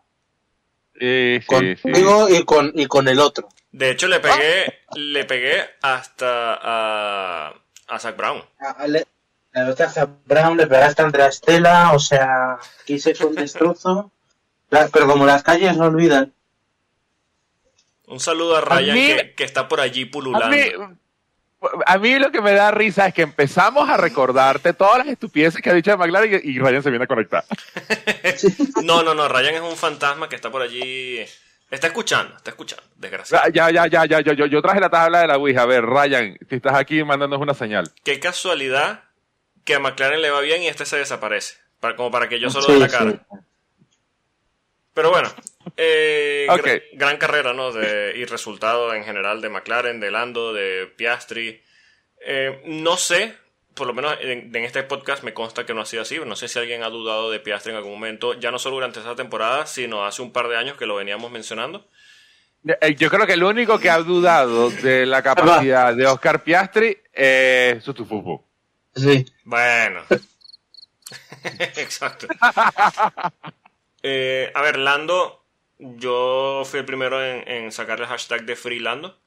Sí, 0.99 1.39
Contigo 1.45 2.27
y 2.27 2.43
con, 2.43 2.73
y 2.75 2.85
con 2.87 3.07
el 3.07 3.19
otro. 3.19 3.47
De 3.71 3.91
hecho, 3.91 4.09
le 4.09 4.19
pegué, 4.19 4.81
le 4.95 5.23
pegué 5.23 5.69
hasta 5.81 6.59
a, 6.61 7.53
a 7.87 7.99
Zach 7.99 8.17
Brown. 8.17 8.43
A, 8.59 8.85
le, 8.87 9.05
a 9.53 9.89
Zach 9.89 10.09
Brown, 10.25 10.57
le 10.57 10.67
pegaste 10.67 11.01
a 11.01 11.05
Andrea 11.05 11.27
Estela, 11.27 11.91
o 11.93 11.99
sea, 11.99 12.57
quise 12.85 13.13
un 13.25 13.35
destrozo. 13.35 14.11
pero 14.69 15.07
como 15.07 15.25
las 15.25 15.43
calles 15.43 15.75
no 15.77 15.85
olvidan. 15.85 16.33
Un 18.07 18.19
saludo 18.19 18.57
a 18.57 18.61
Ryan 18.61 18.95
que, 18.95 19.33
que, 19.35 19.43
está 19.43 19.67
por 19.67 19.79
allí 19.79 20.05
pululando 20.05 20.55
a 21.85 21.97
mí 21.97 22.17
lo 22.17 22.31
que 22.31 22.41
me 22.41 22.53
da 22.53 22.71
risa 22.71 23.07
es 23.07 23.13
que 23.13 23.21
empezamos 23.21 23.87
a 23.87 23.97
recordarte 23.97 24.73
todas 24.73 24.99
las 24.99 25.07
estupideces 25.07 25.61
que 25.61 25.69
ha 25.69 25.73
dicho 25.73 25.91
de 25.91 25.97
McLaren 25.97 26.41
y, 26.43 26.59
Ryan 26.59 26.81
se 26.81 26.89
viene 26.89 27.05
a 27.05 27.07
conectar. 27.07 27.43
no, 28.83 29.03
no, 29.03 29.13
no, 29.13 29.27
Ryan 29.27 29.55
es 29.55 29.61
un 29.61 29.77
fantasma 29.77 30.27
que 30.27 30.35
está 30.35 30.49
por 30.49 30.61
allí. 30.61 31.19
Está 31.69 31.87
escuchando, 31.87 32.35
está 32.35 32.51
escuchando, 32.51 32.83
desgraciado. 32.95 33.49
Ya, 33.49 33.69
ya, 33.69 33.87
ya, 33.87 34.05
ya, 34.05 34.19
yo, 34.19 34.33
yo, 34.33 34.45
yo 34.45 34.61
traje 34.61 34.79
la 34.79 34.89
tabla 34.89 35.21
de 35.21 35.27
la 35.27 35.37
Ouija. 35.37 35.61
A 35.61 35.65
ver, 35.65 35.85
Ryan, 35.85 36.37
si 36.49 36.55
estás 36.55 36.73
aquí, 36.73 37.03
mándanos 37.03 37.39
una 37.39 37.53
señal. 37.53 37.89
Qué 38.03 38.19
casualidad 38.19 39.03
que 39.63 39.75
a 39.75 39.79
McLaren 39.79 40.21
le 40.21 40.29
va 40.29 40.41
bien 40.41 40.63
y 40.63 40.67
este 40.67 40.85
se 40.85 40.97
desaparece. 40.97 41.55
Para, 41.79 41.95
como 41.95 42.11
para 42.11 42.29
que 42.29 42.39
yo 42.39 42.49
solo 42.49 42.73
dé 42.73 42.79
la 42.79 42.87
cara. 42.87 43.25
Pero 44.93 45.09
bueno, 45.09 45.29
eh, 45.77 46.47
gran, 46.93 47.17
carrera, 47.17 47.53
¿no? 47.53 47.71
De, 47.71 48.13
y 48.17 48.25
resultado 48.25 48.93
en 48.93 49.03
general 49.03 49.41
de 49.41 49.49
McLaren, 49.49 49.99
de 49.99 50.11
Lando, 50.11 50.53
de 50.53 50.87
Piastri. 50.95 51.61
Eh, 52.25 52.61
no 52.65 52.97
sé, 52.97 53.33
por 53.73 53.87
lo 53.87 53.93
menos 53.93 54.17
en, 54.19 54.53
este 54.57 54.83
podcast 54.83 55.23
me 55.23 55.33
consta 55.33 55.65
que 55.65 55.73
no 55.73 55.81
ha 55.81 55.85
sido 55.85 56.01
así. 56.01 56.19
No 56.25 56.35
sé 56.35 56.47
si 56.47 56.59
alguien 56.59 56.83
ha 56.83 56.89
dudado 56.89 57.31
de 57.31 57.39
Piastri 57.39 57.71
en 57.71 57.77
algún 57.77 57.93
momento, 57.93 58.33
ya 58.33 58.51
no 58.51 58.59
solo 58.59 58.75
durante 58.75 58.99
esta 58.99 59.15
temporada, 59.15 59.65
sino 59.65 60.05
hace 60.05 60.21
un 60.21 60.31
par 60.31 60.49
de 60.49 60.57
años 60.57 60.77
que 60.77 60.85
lo 60.85 60.95
veníamos 60.95 61.31
mencionando. 61.31 61.87
Eh, 62.81 62.95
yo 62.95 63.09
creo 63.09 63.25
que 63.25 63.33
el 63.33 63.43
único 63.43 63.79
que 63.79 63.89
ha 63.89 63.97
dudado 63.99 64.69
de 64.69 65.05
la 65.05 65.23
capacidad 65.23 65.95
de 65.95 66.05
Oscar 66.05 66.43
Piastri 66.43 66.97
es 67.13 67.83
Sutufufu. 67.83 68.50
Sí. 68.95 69.25
Bueno. 69.43 70.03
Exacto. 71.77 72.27
Eh, 74.03 74.51
a 74.53 74.61
ver, 74.61 74.77
Lando, 74.77 75.45
yo 75.77 76.63
fui 76.65 76.79
el 76.79 76.85
primero 76.85 77.23
en, 77.23 77.71
sacar 77.71 77.99
el 77.99 78.07
hashtag 78.07 78.45
de 78.45 78.55
FreeLando. 78.55 79.19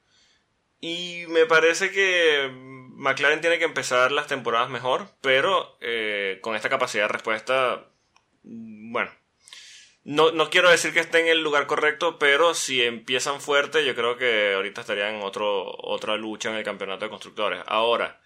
Y 0.80 1.24
me 1.28 1.46
parece 1.46 1.90
que 1.90 2.50
McLaren 2.52 3.40
tiene 3.40 3.58
que 3.58 3.64
empezar 3.64 4.12
las 4.12 4.26
temporadas 4.26 4.68
mejor, 4.68 5.08
pero 5.20 5.78
eh, 5.80 6.38
con 6.42 6.56
esta 6.56 6.68
capacidad 6.68 7.04
de 7.04 7.12
respuesta, 7.12 7.86
bueno, 8.42 9.10
no, 10.04 10.32
no, 10.32 10.50
quiero 10.50 10.68
decir 10.70 10.92
que 10.92 11.00
esté 11.00 11.20
en 11.20 11.28
el 11.28 11.42
lugar 11.42 11.66
correcto, 11.66 12.18
pero 12.18 12.52
si 12.54 12.82
empiezan 12.82 13.40
fuerte, 13.40 13.86
yo 13.86 13.94
creo 13.94 14.18
que 14.18 14.52
ahorita 14.54 14.82
estarían 14.82 15.14
en 15.14 15.22
otro, 15.22 15.64
otra 15.78 16.16
lucha 16.16 16.50
en 16.50 16.56
el 16.56 16.64
campeonato 16.64 17.06
de 17.06 17.10
constructores. 17.10 17.62
Ahora, 17.66 18.20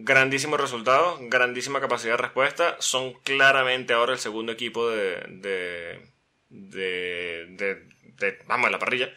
Grandísimo 0.00 0.56
resultado, 0.56 1.18
grandísima 1.22 1.80
capacidad 1.80 2.12
de 2.12 2.22
respuesta. 2.22 2.76
Son 2.78 3.14
claramente 3.14 3.94
ahora 3.94 4.12
el 4.12 4.20
segundo 4.20 4.52
equipo 4.52 4.88
de, 4.88 5.24
de, 5.28 6.12
de, 6.50 7.84
de, 8.16 8.38
vamos, 8.46 8.66
en 8.66 8.72
la 8.72 8.78
parrilla. 8.78 9.12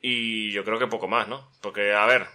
Y 0.00 0.50
yo 0.50 0.64
creo 0.64 0.80
que 0.80 0.88
poco 0.88 1.06
más, 1.06 1.28
¿no? 1.28 1.48
Porque, 1.60 1.92
a 1.92 2.06
ver, 2.06 2.26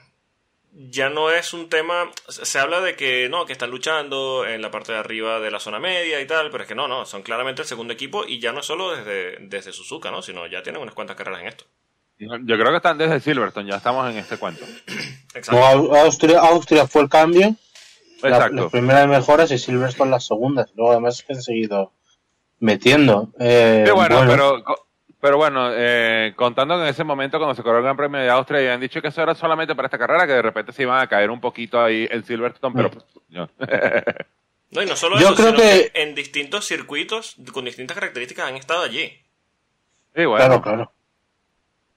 ya 0.72 1.10
no 1.10 1.30
es 1.30 1.52
un 1.52 1.68
tema. 1.68 2.10
Se 2.30 2.60
habla 2.60 2.80
de 2.80 2.96
que 2.96 3.28
no, 3.28 3.46
que 3.46 3.52
están 3.52 3.72
luchando 3.72 4.46
en 4.48 4.62
la 4.62 4.72
parte 4.72 4.94
de 4.94 5.00
arriba 5.00 5.42
de 5.42 5.52
la 5.52 5.60
zona 5.60 5.80
media 5.80 6.22
y 6.22 6.28
tal, 6.28 6.50
pero 6.50 6.64
es 6.64 6.68
que 6.70 6.76
no, 6.76 6.88
no, 6.88 7.06
son 7.06 7.24
claramente 7.24 7.64
el 7.64 7.68
segundo 7.68 7.92
equipo 7.92 8.24
y 8.26 8.40
ya 8.40 8.54
no 8.54 8.64
solo 8.64 8.96
desde, 8.96 9.36
desde 9.42 9.74
Suzuka, 9.74 10.12
¿no? 10.12 10.22
Sino 10.22 10.48
ya 10.48 10.64
tienen 10.64 10.82
unas 10.82 10.96
cuantas 10.96 11.18
carreras 11.18 11.42
en 11.42 11.48
esto. 11.48 11.66
Yo 12.22 12.58
creo 12.58 12.70
que 12.70 12.78
están 12.78 12.98
desde 12.98 13.20
Silverstone, 13.20 13.70
ya 13.70 13.78
estamos 13.78 14.10
en 14.10 14.18
este 14.18 14.38
cuento. 14.38 14.64
Austria, 15.50 16.40
Austria 16.40 16.88
fue 16.88 17.04
el 17.04 17.10
cambio. 17.10 17.56
Exacto. 18.24 18.56
las 18.56 18.72
primeras 18.72 19.08
mejoras 19.08 19.52
y 19.52 19.58
Silverstone 19.58 20.12
las 20.12 20.28
segundas. 20.28 20.72
Luego 20.76 20.92
además 20.92 21.20
es 21.20 21.24
que 21.24 21.34
han 21.34 21.42
seguido 21.42 21.92
metiendo. 22.60 23.30
Eh, 23.40 23.90
bueno, 23.94 24.24
pero 24.28 24.64
pero 25.22 25.38
bueno, 25.38 25.70
eh, 25.72 26.34
contando 26.36 26.76
que 26.78 26.82
en 26.82 26.88
ese 26.88 27.04
momento 27.04 27.38
cuando 27.38 27.54
se 27.54 27.62
corrió 27.62 27.78
el 27.78 27.84
Gran 27.84 27.96
Premio 27.96 28.20
de 28.20 28.30
Austria 28.32 28.60
habían 28.60 28.82
dicho 28.82 29.02
que 29.02 29.10
eso 29.10 29.22
era 29.22 29.36
solamente 29.36 29.76
para 29.76 29.86
esta 29.86 30.00
carrera, 30.00 30.26
que 30.26 30.34
de 30.34 30.42
repente 30.42 30.74
se 30.74 30.82
iban 30.82 31.00
a 31.00 31.08
caer 31.08 31.30
un 31.30 31.40
poquito 31.40 31.80
ahí 31.80 32.08
en 32.10 32.26
Silverstone, 32.26 32.76
pero... 32.76 32.92
no. 33.30 33.50
no, 34.72 34.82
y 34.82 34.86
no 34.88 34.96
solo 34.96 35.20
eso, 35.20 35.36
sino 35.36 35.54
que... 35.54 35.92
en 35.94 36.16
distintos 36.16 36.66
circuitos 36.66 37.36
con 37.54 37.66
distintas 37.66 37.96
características 37.96 38.48
han 38.48 38.56
estado 38.56 38.82
allí. 38.82 39.10
Sí, 40.16 40.26
bueno. 40.26 40.38
Claro, 40.38 40.62
claro. 40.62 40.92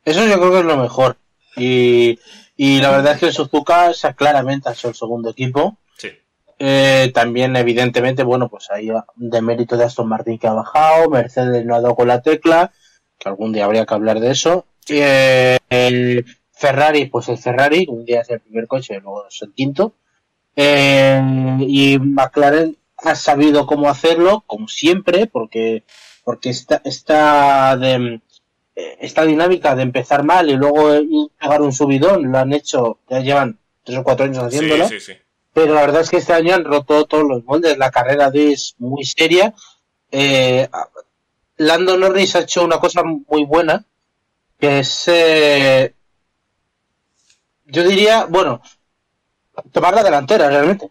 Eso 0.04 0.26
yo 0.26 0.38
creo 0.38 0.52
que 0.52 0.58
es 0.60 0.64
lo 0.64 0.76
mejor. 0.76 1.16
Y, 1.56 2.18
y 2.56 2.80
la 2.80 2.90
verdad 2.90 3.12
es 3.12 3.18
que 3.20 3.26
el 3.26 3.32
Suzuka 3.32 3.92
se 3.94 4.14
claramente 4.14 4.68
ha 4.68 4.74
sido 4.74 4.90
el 4.90 4.96
segundo 4.96 5.30
equipo. 5.30 5.78
Sí. 5.96 6.10
Eh, 6.58 7.10
también, 7.14 7.56
evidentemente, 7.56 8.22
bueno, 8.22 8.48
pues 8.48 8.70
hay 8.70 8.90
de 9.16 9.42
mérito 9.42 9.76
de 9.76 9.84
Aston 9.84 10.08
Martin 10.08 10.38
que 10.38 10.46
ha 10.46 10.52
bajado, 10.52 11.10
Mercedes 11.10 11.64
no 11.64 11.74
ha 11.74 11.80
dado 11.80 11.96
con 11.96 12.08
la 12.08 12.22
tecla, 12.22 12.72
que 13.18 13.28
algún 13.28 13.52
día 13.52 13.64
habría 13.64 13.86
que 13.86 13.94
hablar 13.94 14.20
de 14.20 14.30
eso. 14.30 14.66
Y, 14.86 14.98
eh, 14.98 15.58
el 15.68 16.24
Ferrari, 16.52 17.06
pues 17.06 17.28
el 17.28 17.38
Ferrari, 17.38 17.86
un 17.88 18.04
día 18.04 18.20
es 18.20 18.30
el 18.30 18.40
primer 18.40 18.66
coche, 18.66 19.00
luego 19.00 19.26
es 19.26 19.42
el 19.42 19.52
quinto. 19.52 19.94
Eh, 20.54 21.20
y 21.60 21.98
McLaren 21.98 22.76
ha 22.98 23.14
sabido 23.16 23.66
cómo 23.66 23.88
hacerlo, 23.88 24.44
como 24.46 24.68
siempre, 24.68 25.26
porque, 25.26 25.84
porque 26.24 26.50
está, 26.50 26.80
está 26.84 27.76
de, 27.76 28.20
esta 28.74 29.24
dinámica 29.24 29.74
de 29.74 29.82
empezar 29.82 30.24
mal 30.24 30.50
y 30.50 30.56
luego 30.56 30.90
pegar 31.38 31.62
un 31.62 31.72
subidón 31.72 32.30
lo 32.30 32.38
han 32.38 32.52
hecho, 32.52 32.98
ya 33.08 33.20
llevan 33.20 33.58
tres 33.84 33.98
o 33.98 34.04
cuatro 34.04 34.26
años 34.26 34.42
haciéndolo. 34.44 34.88
Pero 35.52 35.74
la 35.74 35.82
verdad 35.82 36.00
es 36.00 36.10
que 36.10 36.16
este 36.16 36.32
año 36.32 36.54
han 36.54 36.64
roto 36.64 37.04
todos 37.04 37.24
los 37.24 37.44
moldes. 37.44 37.78
La 37.78 37.92
carrera 37.92 38.30
de 38.30 38.52
es 38.52 38.74
muy 38.78 39.04
seria. 39.04 39.54
Eh, 40.10 40.68
Lando 41.58 41.96
Norris 41.96 42.34
ha 42.34 42.40
hecho 42.40 42.64
una 42.64 42.80
cosa 42.80 43.04
muy 43.04 43.44
buena, 43.44 43.84
que 44.58 44.80
es, 44.80 45.04
eh, 45.06 45.94
yo 47.66 47.84
diría, 47.84 48.24
bueno, 48.24 48.60
tomar 49.70 49.94
la 49.94 50.02
delantera 50.02 50.48
realmente. 50.48 50.90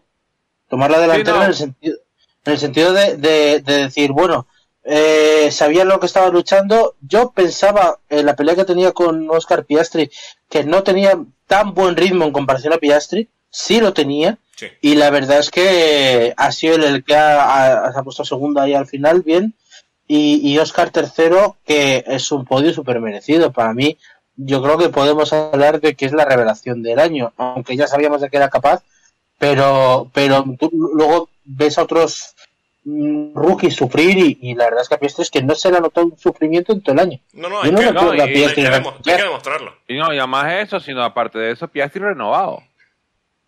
Tomar 0.70 0.90
la 0.90 1.00
delantera 1.00 1.42
en 1.42 1.48
el 1.48 1.54
sentido, 1.54 1.98
en 2.46 2.52
el 2.52 2.58
sentido 2.58 2.92
de, 2.94 3.16
de 3.18 3.60
decir, 3.60 4.12
bueno, 4.12 4.46
eh, 4.84 5.50
sabía 5.50 5.84
lo 5.84 5.98
que 5.98 6.06
estaba 6.06 6.28
luchando. 6.28 6.94
Yo 7.00 7.30
pensaba 7.30 7.98
en 8.08 8.26
la 8.26 8.36
pelea 8.36 8.54
que 8.54 8.64
tenía 8.64 8.92
con 8.92 9.28
Oscar 9.30 9.64
Piastri 9.64 10.10
que 10.48 10.64
no 10.64 10.82
tenía 10.82 11.18
tan 11.46 11.74
buen 11.74 11.96
ritmo 11.96 12.24
en 12.24 12.32
comparación 12.32 12.72
a 12.72 12.78
Piastri. 12.78 13.28
Sí 13.50 13.80
lo 13.80 13.92
tenía. 13.92 14.38
Y 14.80 14.94
la 14.94 15.10
verdad 15.10 15.38
es 15.38 15.50
que 15.50 16.32
ha 16.36 16.52
sido 16.52 16.76
el 16.76 17.04
que 17.04 17.16
ha, 17.16 17.92
puesto 18.04 18.24
segundo 18.24 18.60
ahí 18.60 18.74
al 18.74 18.86
final, 18.86 19.22
bien. 19.22 19.54
Y, 20.06 20.56
Oscar 20.58 20.90
tercero, 20.90 21.56
que 21.64 22.04
es 22.06 22.30
un 22.30 22.44
podio 22.44 22.72
súper 22.72 23.00
merecido. 23.00 23.52
Para 23.52 23.74
mí, 23.74 23.98
yo 24.36 24.62
creo 24.62 24.78
que 24.78 24.90
podemos 24.90 25.32
hablar 25.32 25.80
de 25.80 25.94
que 25.94 26.06
es 26.06 26.12
la 26.12 26.24
revelación 26.24 26.82
del 26.82 26.98
año, 26.98 27.32
aunque 27.36 27.76
ya 27.76 27.86
sabíamos 27.86 28.20
de 28.20 28.30
que 28.30 28.36
era 28.36 28.50
capaz. 28.50 28.82
Pero, 29.38 30.08
pero 30.12 30.44
luego 30.72 31.28
ves 31.44 31.78
a 31.78 31.82
otros 31.82 32.33
rookie 32.84 33.70
sufrir 33.70 34.36
y, 34.40 34.54
la 34.54 34.64
verdad 34.64 34.82
es 34.82 34.88
que 34.88 34.94
a 34.94 34.98
Piastri 34.98 35.22
es 35.22 35.30
que 35.30 35.42
no 35.42 35.54
se 35.54 35.70
le 35.70 35.80
notó 35.80 36.04
un 36.04 36.18
sufrimiento 36.18 36.72
en 36.72 36.82
todo 36.82 36.94
el 36.94 37.00
año. 37.00 37.20
No, 37.32 37.48
no, 37.48 37.62
hay, 37.62 37.70
que, 37.72 38.62
demostrarlo. 38.62 39.74
Y 39.88 39.96
no, 39.96 40.12
y 40.12 40.18
además 40.18 40.52
eso, 40.52 40.80
sino 40.80 41.02
aparte 41.02 41.38
de 41.38 41.52
eso, 41.52 41.68
Piastri 41.68 42.02
renovado. 42.02 42.62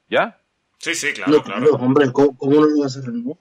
¿Ya? 0.08 0.38
Sí, 0.78 0.94
sí, 0.94 1.12
claro, 1.12 1.42
claro. 1.42 1.70
hombre, 1.74 2.12
¿cómo, 2.12 2.36
no 2.40 2.62
lo 2.62 2.82
vas 2.82 2.96
a 2.96 3.00
renovar? 3.00 3.36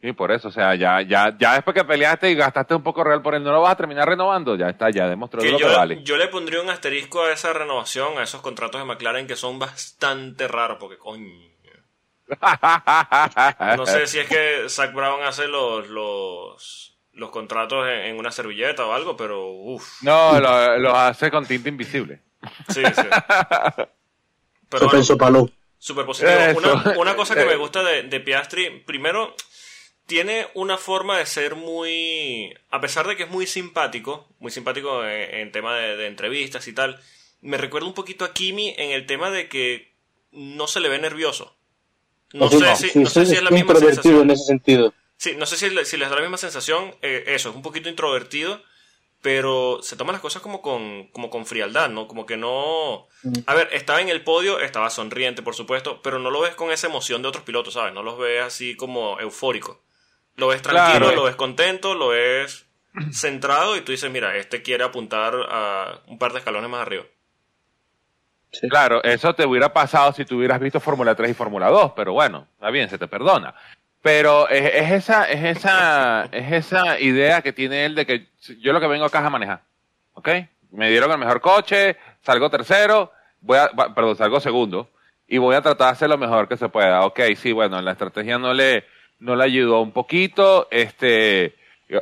Sí, 0.00 0.12
por 0.12 0.30
eso, 0.30 0.48
o 0.48 0.52
sea, 0.52 0.76
ya, 0.76 1.02
ya, 1.02 1.36
ya 1.36 1.54
después 1.54 1.74
que 1.74 1.84
peleaste 1.84 2.30
y 2.30 2.36
gastaste 2.36 2.72
un 2.72 2.84
poco 2.84 3.02
real 3.02 3.20
por 3.20 3.34
él, 3.34 3.42
no 3.42 3.50
lo 3.50 3.62
vas 3.62 3.72
a 3.72 3.76
terminar 3.76 4.08
renovando, 4.08 4.54
ya 4.54 4.68
está, 4.68 4.90
ya 4.90 5.08
demostró 5.08 5.42
lo 5.42 5.58
yo, 5.58 5.68
que 5.68 5.74
vale. 5.74 6.02
Yo 6.04 6.16
le 6.16 6.28
pondría 6.28 6.62
un 6.62 6.70
asterisco 6.70 7.24
a 7.24 7.32
esa 7.32 7.52
renovación, 7.52 8.16
a 8.16 8.22
esos 8.22 8.40
contratos 8.40 8.80
de 8.80 8.86
McLaren 8.86 9.26
que 9.26 9.34
son 9.34 9.58
bastante 9.58 10.46
raros, 10.46 10.78
porque 10.78 10.98
coño 10.98 11.47
no 13.76 13.86
sé 13.86 14.06
si 14.06 14.18
es 14.18 14.28
que 14.28 14.68
Zach 14.68 14.92
Brown 14.92 15.22
hace 15.22 15.48
los, 15.48 15.88
los, 15.88 16.98
los 17.12 17.30
contratos 17.30 17.86
en, 17.88 18.18
una 18.18 18.30
servilleta 18.30 18.86
o 18.86 18.92
algo, 18.92 19.16
pero 19.16 19.50
uff. 19.50 20.02
No, 20.02 20.38
lo, 20.40 20.96
hace 20.96 21.30
con 21.30 21.46
tinta 21.46 21.68
invisible. 21.68 22.22
Sí, 22.68 22.82
sí. 22.94 23.02
Pero 24.68 25.02
super 25.78 26.04
positivo. 26.04 26.58
Una, 26.58 26.98
una, 26.98 27.16
cosa 27.16 27.34
que 27.34 27.44
me 27.44 27.56
gusta 27.56 27.82
de, 27.82 28.02
de 28.02 28.20
Piastri, 28.20 28.80
primero, 28.80 29.34
tiene 30.08 30.48
una 30.54 30.78
forma 30.78 31.18
de 31.18 31.26
ser 31.26 31.54
muy, 31.54 32.54
a 32.70 32.80
pesar 32.80 33.06
de 33.06 33.14
que 33.14 33.24
es 33.24 33.30
muy 33.30 33.46
simpático, 33.46 34.26
muy 34.38 34.50
simpático 34.50 35.04
en, 35.04 35.52
tema 35.52 35.76
de, 35.76 36.06
entrevistas 36.06 36.66
y 36.66 36.72
tal, 36.72 36.98
me 37.42 37.58
recuerda 37.58 37.86
un 37.86 37.94
poquito 37.94 38.24
a 38.24 38.32
Kimi 38.32 38.74
en 38.78 38.90
el 38.90 39.04
tema 39.04 39.30
de 39.30 39.50
que 39.50 39.92
no 40.32 40.66
se 40.66 40.80
le 40.80 40.88
ve 40.88 40.98
nervioso. 40.98 41.57
No, 42.32 42.50
sé, 42.50 42.76
si, 42.76 42.98
no 42.98 43.08
sé 43.08 43.26
si 43.26 43.34
es 43.34 43.42
la 43.42 43.50
misma 43.50 43.74
sensación. 43.74 44.22
en 44.22 44.30
ese 44.30 44.44
sentido. 44.44 44.94
Sí, 45.16 45.34
no 45.36 45.46
sé 45.46 45.56
si, 45.56 45.68
si 45.84 45.96
les 45.96 46.10
da 46.10 46.16
la 46.16 46.20
misma 46.20 46.36
sensación, 46.36 46.94
eh, 47.02 47.24
eso, 47.28 47.50
es 47.50 47.56
un 47.56 47.62
poquito 47.62 47.88
introvertido, 47.88 48.62
pero 49.20 49.80
se 49.82 49.96
toma 49.96 50.12
las 50.12 50.20
cosas 50.20 50.42
como 50.42 50.62
con, 50.62 51.08
como 51.08 51.28
con 51.30 51.44
frialdad, 51.44 51.88
¿no? 51.88 52.06
Como 52.06 52.24
que 52.24 52.36
no... 52.36 53.08
Mm. 53.24 53.32
A 53.46 53.54
ver, 53.54 53.68
estaba 53.72 54.00
en 54.00 54.08
el 54.08 54.22
podio, 54.22 54.60
estaba 54.60 54.90
sonriente, 54.90 55.42
por 55.42 55.56
supuesto, 55.56 56.00
pero 56.02 56.18
no 56.18 56.30
lo 56.30 56.40
ves 56.40 56.54
con 56.54 56.70
esa 56.70 56.86
emoción 56.86 57.22
de 57.22 57.28
otros 57.28 57.44
pilotos, 57.44 57.74
¿sabes? 57.74 57.92
No 57.92 58.02
los 58.02 58.18
ves 58.18 58.42
así 58.42 58.76
como 58.76 59.18
eufórico. 59.18 59.82
Lo 60.36 60.46
ves 60.46 60.62
tranquilo, 60.62 61.12
lo 61.12 61.24
ves 61.24 61.34
contento, 61.34 61.94
lo 61.94 62.08
ves 62.08 62.66
centrado 63.12 63.76
y 63.76 63.80
tú 63.80 63.90
dices, 63.92 64.10
mira, 64.10 64.36
este 64.36 64.62
quiere 64.62 64.84
apuntar 64.84 65.34
a 65.48 66.00
un 66.06 66.18
par 66.18 66.32
de 66.32 66.38
escalones 66.38 66.70
más 66.70 66.82
arriba. 66.82 67.04
Claro, 68.70 69.02
eso 69.04 69.34
te 69.34 69.44
hubiera 69.44 69.72
pasado 69.72 70.12
si 70.12 70.24
tú 70.24 70.38
hubieras 70.38 70.60
visto 70.60 70.80
Fórmula 70.80 71.14
3 71.14 71.30
y 71.30 71.34
Fórmula 71.34 71.68
2, 71.68 71.92
pero 71.94 72.12
bueno, 72.14 72.46
está 72.54 72.70
bien, 72.70 72.88
se 72.88 72.98
te 72.98 73.06
perdona. 73.06 73.54
Pero 74.00 74.48
es, 74.48 74.92
esa, 74.92 75.24
es 75.24 75.58
esa, 75.58 76.24
es 76.32 76.52
esa 76.52 76.98
idea 77.00 77.42
que 77.42 77.52
tiene 77.52 77.84
él 77.84 77.94
de 77.94 78.06
que 78.06 78.28
yo 78.60 78.72
lo 78.72 78.80
que 78.80 78.86
vengo 78.86 79.04
acá 79.04 79.20
es 79.20 79.26
a 79.26 79.30
manejar. 79.30 79.60
¿Ok? 80.14 80.28
Me 80.70 80.88
dieron 80.90 81.10
el 81.10 81.18
mejor 81.18 81.40
coche, 81.40 81.96
salgo 82.22 82.50
tercero, 82.50 83.12
voy 83.40 83.58
a, 83.58 83.70
perdón, 83.94 84.16
salgo 84.16 84.40
segundo, 84.40 84.90
y 85.26 85.38
voy 85.38 85.54
a 85.54 85.62
tratar 85.62 85.88
de 85.88 85.92
hacer 85.92 86.08
lo 86.08 86.18
mejor 86.18 86.48
que 86.48 86.56
se 86.56 86.68
pueda. 86.68 87.04
Ok, 87.04 87.20
sí, 87.36 87.52
bueno, 87.52 87.80
la 87.82 87.92
estrategia 87.92 88.38
no 88.38 88.54
le, 88.54 88.84
no 89.18 89.36
le 89.36 89.44
ayudó 89.44 89.80
un 89.80 89.92
poquito, 89.92 90.68
este, 90.70 91.56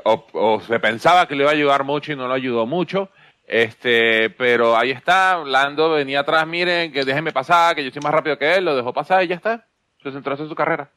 o, 0.05 0.61
se 0.61 0.79
pensaba 0.81 1.27
que 1.27 1.35
le 1.35 1.43
iba 1.43 1.51
a 1.51 1.55
ayudar 1.55 1.85
mucho 1.85 2.13
y 2.13 2.17
no 2.17 2.29
lo 2.29 2.35
ayudó 2.35 2.67
mucho. 2.67 3.11
Este, 3.47 4.31
pero 4.31 4.77
ahí 4.77 4.91
está, 4.91 5.39
Lando 5.45 5.91
venía 5.91 6.21
atrás, 6.21 6.47
miren, 6.47 6.93
que 6.93 7.05
déjenme 7.05 7.33
pasar, 7.33 7.77
que 7.77 7.85
yo 7.85 7.91
soy 7.91 8.03
más 8.03 8.13
rápido 8.13 8.37
que 8.39 8.57
él, 8.57 8.65
lo 8.65 8.75
dejó 8.75 8.93
pasar 8.93 9.23
y 9.23 9.29
ya 9.29 9.37
está. 9.37 9.67
Se 10.03 10.11
centró 10.11 10.37
en 10.37 10.49
su 10.49 10.55
carrera. 10.55 10.91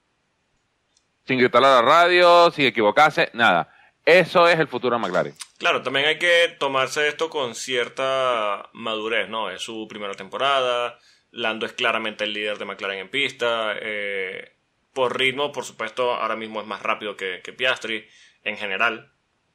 Sin 1.25 1.37
gritarle 1.37 1.67
a 1.67 1.75
la 1.75 1.81
radio, 1.81 2.49
sin 2.51 2.65
equivocarse, 2.65 3.29
nada. 3.33 3.71
Eso 4.03 4.47
es 4.47 4.57
el 4.57 4.67
futuro 4.67 4.95
de 4.95 5.01
McLaren. 5.01 5.35
Claro, 5.59 5.83
también 5.83 6.07
hay 6.07 6.17
que 6.17 6.55
tomarse 6.59 7.07
esto 7.07 7.29
con 7.29 7.53
cierta 7.53 8.69
madurez, 8.73 9.29
¿no? 9.29 9.51
Es 9.51 9.61
su 9.61 9.87
primera 9.87 10.15
temporada, 10.15 10.97
Lando 11.31 11.67
es 11.67 11.73
claramente 11.73 12.23
el 12.23 12.33
líder 12.33 12.57
de 12.57 12.65
McLaren 12.65 12.99
en 12.99 13.09
pista, 13.09 13.73
eh, 13.79 14.53
por 14.93 15.17
ritmo, 15.17 15.51
por 15.51 15.63
supuesto, 15.63 16.15
ahora 16.15 16.35
mismo 16.35 16.59
es 16.59 16.65
más 16.65 16.81
rápido 16.81 17.15
que, 17.15 17.41
Piastri 17.55 18.07
en 18.43 18.57
general, 18.57 19.11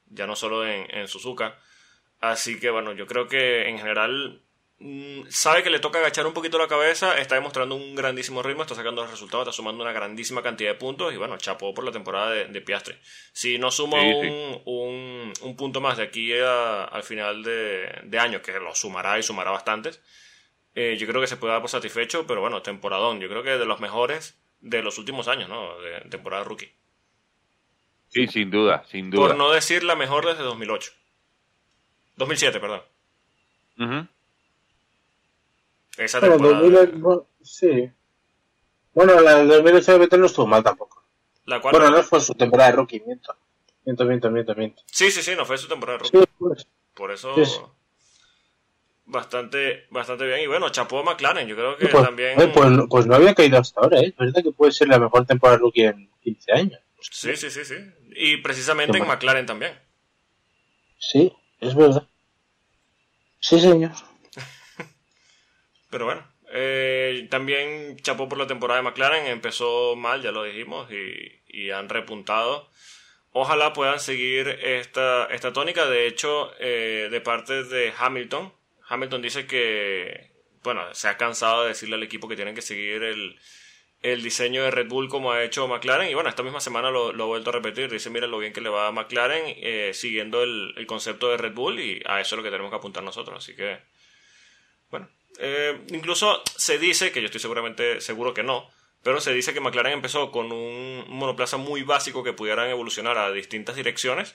ya 0.06 0.26
no 0.26 0.36
solo 0.36 0.64
en, 0.66 1.08
Suzuka. 1.08 1.58
Así 2.30 2.58
que 2.58 2.70
bueno, 2.70 2.92
yo 2.92 3.06
creo 3.06 3.28
que 3.28 3.68
en 3.68 3.78
general 3.78 4.40
mm, 4.78 5.24
sabe 5.28 5.62
que 5.62 5.68
le 5.68 5.78
toca 5.78 5.98
agachar 5.98 6.26
un 6.26 6.32
poquito 6.32 6.56
la 6.58 6.68
cabeza, 6.68 7.18
está 7.18 7.34
demostrando 7.34 7.74
un 7.74 7.94
grandísimo 7.94 8.42
ritmo, 8.42 8.62
está 8.62 8.74
sacando 8.74 9.02
los 9.02 9.10
resultados, 9.10 9.46
está 9.46 9.54
sumando 9.54 9.84
una 9.84 9.92
grandísima 9.92 10.42
cantidad 10.42 10.70
de 10.70 10.78
puntos 10.78 11.12
y 11.12 11.18
bueno, 11.18 11.36
chapó 11.36 11.74
por 11.74 11.84
la 11.84 11.92
temporada 11.92 12.30
de, 12.30 12.60
Piastri. 12.62 12.96
Si 13.32 13.58
no 13.58 13.70
suma 13.70 14.00
un, 14.00 15.32
un, 15.42 15.56
punto 15.56 15.82
más 15.82 15.98
de 15.98 16.04
aquí 16.04 16.32
al 16.32 17.02
final 17.02 17.42
de, 17.42 18.18
año, 18.18 18.40
que 18.40 18.52
lo 18.58 18.74
sumará 18.74 19.18
y 19.18 19.22
sumará 19.22 19.50
bastantes, 19.50 20.00
eh, 20.74 20.96
yo 20.98 21.06
creo 21.06 21.20
que 21.20 21.26
se 21.26 21.36
puede 21.36 21.52
dar 21.52 21.60
por 21.60 21.70
satisfecho, 21.70 22.26
pero 22.26 22.40
bueno, 22.40 22.62
temporadón, 22.62 23.20
yo 23.20 23.28
creo 23.28 23.42
que 23.42 23.50
de 23.50 23.66
los 23.66 23.80
mejores 23.80 24.40
de 24.62 24.82
los 24.82 24.96
últimos 24.96 25.28
años, 25.28 25.50
¿no? 25.50 25.78
De 25.78 26.08
temporada 26.08 26.42
rookie. 26.42 26.72
Sí, 28.08 28.28
sin 28.28 28.50
duda, 28.50 28.82
sin 28.90 29.10
duda. 29.10 29.26
Por 29.26 29.36
no 29.36 29.50
decir 29.50 29.84
la 29.84 29.94
mejor 29.94 30.24
desde 30.24 30.42
2008. 30.42 31.03
2007, 32.16 32.60
perdón. 32.60 32.82
Esa 35.96 36.20
temporada. 36.20 37.22
sí. 37.42 37.90
Bueno, 38.92 39.20
la 39.20 39.38
del 39.38 39.48
2008 39.48 40.16
no 40.18 40.26
estuvo 40.26 40.46
mal 40.46 40.62
tampoco. 40.62 41.02
¿La 41.46 41.60
cual 41.60 41.72
bueno, 41.72 41.90
no 41.90 42.02
fue 42.02 42.20
su 42.20 42.34
temporada 42.34 42.70
de 42.70 42.76
rookie, 42.76 43.00
miento. 43.00 43.36
Miento, 43.84 44.04
miento, 44.04 44.30
miento, 44.30 44.54
miento. 44.54 44.82
Sí, 44.86 45.10
sí, 45.10 45.22
sí, 45.22 45.32
no 45.36 45.44
fue 45.44 45.58
su 45.58 45.68
temporada 45.68 45.98
de 45.98 46.04
rookie. 46.04 46.18
Sí, 46.18 46.24
pues. 46.38 46.68
Por 46.94 47.10
eso 47.10 47.34
bastante, 49.06 49.86
bastante 49.90 50.26
bien. 50.26 50.40
Y 50.40 50.46
bueno, 50.46 50.68
chapó 50.70 51.00
a 51.00 51.02
McLaren, 51.02 51.46
yo 51.46 51.56
creo 51.56 51.76
que 51.76 51.88
pues, 51.88 52.04
también. 52.04 52.34
Pues, 52.36 52.70
pues, 52.88 53.06
no 53.06 53.14
había 53.14 53.34
caído 53.34 53.58
hasta 53.58 53.80
ahora, 53.80 54.00
¿eh? 54.00 54.08
Es 54.08 54.16
verdad 54.16 54.42
que 54.42 54.52
puede 54.52 54.72
ser 54.72 54.88
la 54.88 54.98
mejor 54.98 55.26
temporada 55.26 55.58
rookie 55.58 55.84
en 55.84 56.10
15 56.22 56.52
años. 56.52 56.80
Sí, 57.00 57.36
sí, 57.36 57.50
sí, 57.50 57.64
sí. 57.64 57.74
Y 58.16 58.38
precisamente 58.38 58.96
en 58.96 59.06
McLaren 59.06 59.46
también. 59.46 59.78
Sí, 60.98 61.32
es 61.64 61.74
verdad. 61.74 62.06
Sí, 63.40 63.60
señor. 63.60 63.92
Pero 65.90 66.06
bueno, 66.06 66.26
eh, 66.52 67.26
también 67.30 67.96
chapó 67.98 68.28
por 68.28 68.38
la 68.38 68.46
temporada 68.46 68.80
de 68.80 68.84
McLaren, 68.84 69.26
empezó 69.26 69.96
mal, 69.96 70.22
ya 70.22 70.32
lo 70.32 70.44
dijimos, 70.44 70.90
y, 70.90 71.42
y 71.48 71.70
han 71.70 71.88
repuntado. 71.88 72.70
Ojalá 73.32 73.72
puedan 73.72 74.00
seguir 74.00 74.48
esta, 74.48 75.26
esta 75.26 75.52
tónica. 75.52 75.86
De 75.86 76.06
hecho, 76.06 76.52
eh, 76.60 77.08
de 77.10 77.20
parte 77.20 77.64
de 77.64 77.92
Hamilton, 77.98 78.52
Hamilton 78.88 79.22
dice 79.22 79.46
que, 79.46 80.30
bueno, 80.62 80.82
se 80.94 81.08
ha 81.08 81.16
cansado 81.16 81.62
de 81.62 81.70
decirle 81.70 81.96
al 81.96 82.02
equipo 82.02 82.28
que 82.28 82.36
tienen 82.36 82.54
que 82.54 82.62
seguir 82.62 83.02
el, 83.02 83.38
diseño 84.22 84.62
de 84.62 84.70
Red 84.70 84.88
Bull 84.88 85.08
como 85.08 85.32
ha 85.32 85.42
hecho 85.42 85.66
McLaren. 85.66 86.10
Y 86.10 86.14
bueno, 86.14 86.28
esta 86.28 86.42
misma 86.42 86.60
semana 86.60 86.90
lo, 86.90 87.12
lo 87.12 87.24
ha 87.24 87.26
vuelto 87.26 87.50
a 87.50 87.54
repetir. 87.54 87.90
Dice, 87.90 88.10
mira 88.10 88.26
lo 88.26 88.38
bien 88.38 88.52
que 88.52 88.60
le 88.60 88.68
va 88.68 88.86
a 88.86 88.92
McLaren 88.92 89.42
eh, 89.46 89.92
siguiendo 89.94 90.42
el, 90.42 90.84
concepto 90.86 91.30
de 91.30 91.38
Red 91.38 91.54
Bull 91.54 91.80
y 91.80 92.02
a 92.06 92.20
eso 92.20 92.34
es 92.34 92.36
lo 92.36 92.42
que 92.42 92.50
tenemos 92.50 92.70
que 92.70 92.76
apuntar 92.76 93.02
nosotros. 93.02 93.38
Así 93.38 93.56
que, 93.56 93.78
bueno, 94.90 95.08
eh, 95.38 95.80
incluso 95.88 96.42
se 96.56 96.78
dice, 96.78 97.12
que 97.12 97.20
yo 97.20 97.26
estoy 97.26 97.40
seguramente 97.40 98.00
seguro 98.00 98.34
que 98.34 98.42
no, 98.42 98.70
pero 99.04 99.20
se 99.20 99.34
dice 99.34 99.52
que 99.52 99.60
McLaren 99.60 99.92
empezó 99.92 100.30
con 100.30 100.50
un 100.50 101.04
monoplaza 101.08 101.58
muy 101.58 101.82
básico 101.82 102.24
que 102.24 102.32
pudieran 102.32 102.70
evolucionar 102.70 103.18
a 103.18 103.30
distintas 103.32 103.76
direcciones, 103.76 104.34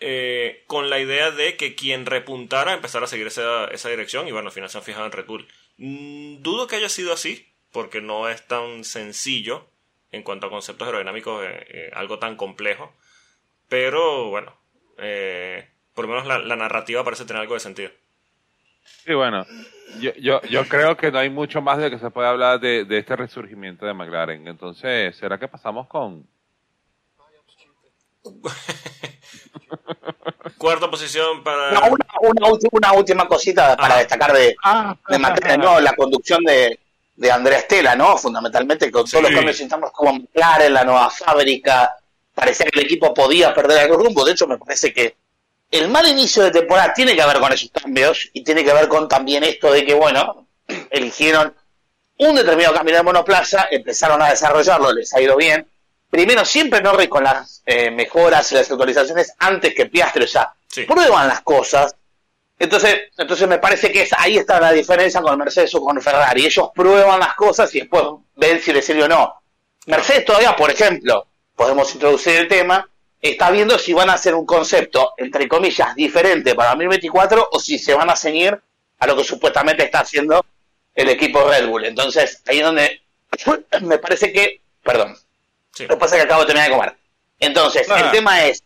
eh, 0.00 0.64
con 0.66 0.88
la 0.88 0.98
idea 0.98 1.30
de 1.30 1.58
que 1.58 1.74
quien 1.74 2.06
repuntara 2.06 2.72
empezara 2.72 3.04
a 3.04 3.08
seguir 3.08 3.26
esa, 3.26 3.68
dirección, 3.90 4.26
y 4.26 4.32
bueno, 4.32 4.48
al 4.48 4.54
final 4.54 4.70
se 4.70 4.78
han 4.78 4.84
fijado 4.84 5.04
en 5.04 5.12
Red 5.12 5.26
Bull. 5.26 5.46
Mm, 5.76 6.40
dudo 6.40 6.66
que 6.66 6.76
haya 6.76 6.88
sido 6.88 7.12
así, 7.12 7.49
porque 7.72 8.00
no 8.00 8.28
es 8.28 8.46
tan 8.46 8.84
sencillo 8.84 9.66
en 10.12 10.22
cuanto 10.22 10.46
a 10.46 10.50
conceptos 10.50 10.86
aerodinámicos, 10.86 11.44
eh, 11.44 11.66
eh, 11.68 11.90
algo 11.94 12.18
tan 12.18 12.36
complejo, 12.36 12.92
pero 13.68 14.28
bueno, 14.28 14.56
por 15.94 16.06
lo 16.06 16.14
menos 16.14 16.26
la 16.26 16.56
narrativa 16.56 17.04
parece 17.04 17.24
tener 17.24 17.42
algo 17.42 17.54
de 17.54 17.60
sentido. 17.60 17.90
Sí, 19.04 19.12
bueno, 19.14 19.46
yo, 19.98 20.12
yo, 20.14 20.40
yo 20.42 20.68
creo 20.68 20.96
que 20.96 21.10
no 21.10 21.18
hay 21.18 21.30
mucho 21.30 21.60
más 21.62 21.78
de 21.78 21.90
que 21.90 21.98
se 21.98 22.10
puede 22.10 22.28
hablar 22.28 22.60
de, 22.60 22.84
de 22.84 22.98
este 22.98 23.16
resurgimiento 23.16 23.86
de 23.86 23.94
McLaren. 23.94 24.46
Entonces, 24.46 25.16
¿será 25.16 25.38
que 25.38 25.48
pasamos 25.48 25.88
con... 25.88 26.28
Cuarta 30.58 30.90
posición 30.90 31.42
para... 31.42 31.70
una, 32.20 32.52
última, 32.92 33.26
cosita 33.26 33.74
para 33.76 33.94
ah. 33.94 33.98
destacar 33.98 34.34
de, 34.34 34.54
ah. 34.62 34.94
de 35.08 35.18
McLaren, 35.18 35.60
¿no? 35.60 35.80
La 35.80 35.94
conducción 35.94 36.44
de, 36.44 36.78
de 37.20 37.30
Andrea 37.30 37.58
Estela, 37.58 37.94
¿no? 37.94 38.16
Fundamentalmente 38.16 38.90
con 38.90 39.04
todos 39.04 39.24
los 39.24 39.30
cambios 39.30 39.60
internos 39.60 39.90
como 39.92 40.14
McLaren, 40.14 40.72
la 40.72 40.84
nueva 40.84 41.10
fábrica, 41.10 41.94
parecía 42.34 42.64
que 42.64 42.80
el 42.80 42.86
equipo 42.86 43.12
podía 43.12 43.52
perder 43.52 43.80
algún 43.80 44.06
rumbo. 44.06 44.24
De 44.24 44.32
hecho, 44.32 44.46
me 44.46 44.56
parece 44.56 44.90
que 44.90 45.16
el 45.70 45.88
mal 45.88 46.08
inicio 46.08 46.42
de 46.44 46.50
temporada 46.50 46.94
tiene 46.94 47.14
que 47.14 47.26
ver 47.26 47.38
con 47.38 47.52
esos 47.52 47.70
cambios 47.70 48.30
y 48.32 48.42
tiene 48.42 48.64
que 48.64 48.72
ver 48.72 48.88
con 48.88 49.06
también 49.06 49.44
esto 49.44 49.70
de 49.70 49.84
que, 49.84 49.92
bueno, 49.92 50.46
eligieron 50.90 51.54
un 52.16 52.36
determinado 52.36 52.74
camino 52.74 52.96
de 52.96 53.02
monoplaza, 53.02 53.68
empezaron 53.70 54.22
a 54.22 54.30
desarrollarlo, 54.30 54.90
les 54.90 55.12
ha 55.12 55.20
ido 55.20 55.36
bien. 55.36 55.68
Primero, 56.08 56.46
siempre 56.46 56.80
Norris 56.80 57.10
con 57.10 57.24
las 57.24 57.62
eh, 57.66 57.90
mejoras 57.90 58.50
y 58.50 58.54
las 58.54 58.70
actualizaciones 58.70 59.34
antes 59.38 59.74
que 59.74 59.84
Piastri, 59.84 60.24
o 60.24 60.26
sea, 60.26 60.54
prueban 60.88 61.28
las 61.28 61.42
cosas. 61.42 61.94
Entonces, 62.60 63.10
entonces 63.16 63.48
me 63.48 63.58
parece 63.58 63.90
que 63.90 64.06
ahí 64.18 64.36
está 64.36 64.60
la 64.60 64.72
diferencia 64.72 65.22
con 65.22 65.38
Mercedes 65.38 65.74
o 65.74 65.80
con 65.80 66.00
Ferrari. 66.02 66.44
Ellos 66.44 66.68
prueban 66.74 67.18
las 67.18 67.34
cosas 67.34 67.74
y 67.74 67.80
después 67.80 68.04
ven 68.36 68.60
si 68.60 68.70
les 68.70 68.84
sirve 68.84 69.04
o 69.04 69.08
no. 69.08 69.34
Mercedes 69.86 70.26
todavía, 70.26 70.54
por 70.54 70.70
ejemplo, 70.70 71.26
podemos 71.56 71.90
introducir 71.94 72.36
el 72.36 72.48
tema, 72.48 72.86
está 73.18 73.50
viendo 73.50 73.78
si 73.78 73.94
van 73.94 74.10
a 74.10 74.12
hacer 74.12 74.34
un 74.34 74.44
concepto, 74.44 75.14
entre 75.16 75.48
comillas, 75.48 75.94
diferente 75.94 76.54
para 76.54 76.70
2024 76.72 77.48
o 77.50 77.58
si 77.58 77.78
se 77.78 77.94
van 77.94 78.10
a 78.10 78.14
ceñir 78.14 78.60
a 78.98 79.06
lo 79.06 79.16
que 79.16 79.24
supuestamente 79.24 79.84
está 79.84 80.00
haciendo 80.00 80.44
el 80.94 81.08
equipo 81.08 81.42
Red 81.48 81.66
Bull. 81.66 81.86
Entonces, 81.86 82.42
ahí 82.46 82.58
es 82.58 82.64
donde 82.64 83.00
me 83.80 83.96
parece 83.96 84.34
que, 84.34 84.60
perdón, 84.82 85.16
lo 85.78 85.88
que 85.88 85.96
pasa 85.96 86.16
es 86.16 86.22
que 86.22 86.26
acabo 86.26 86.42
de 86.42 86.48
terminar 86.48 86.68
de 86.68 86.76
comer. 86.76 86.96
Entonces, 87.38 87.88
el 87.88 88.10
tema 88.10 88.44
es, 88.44 88.62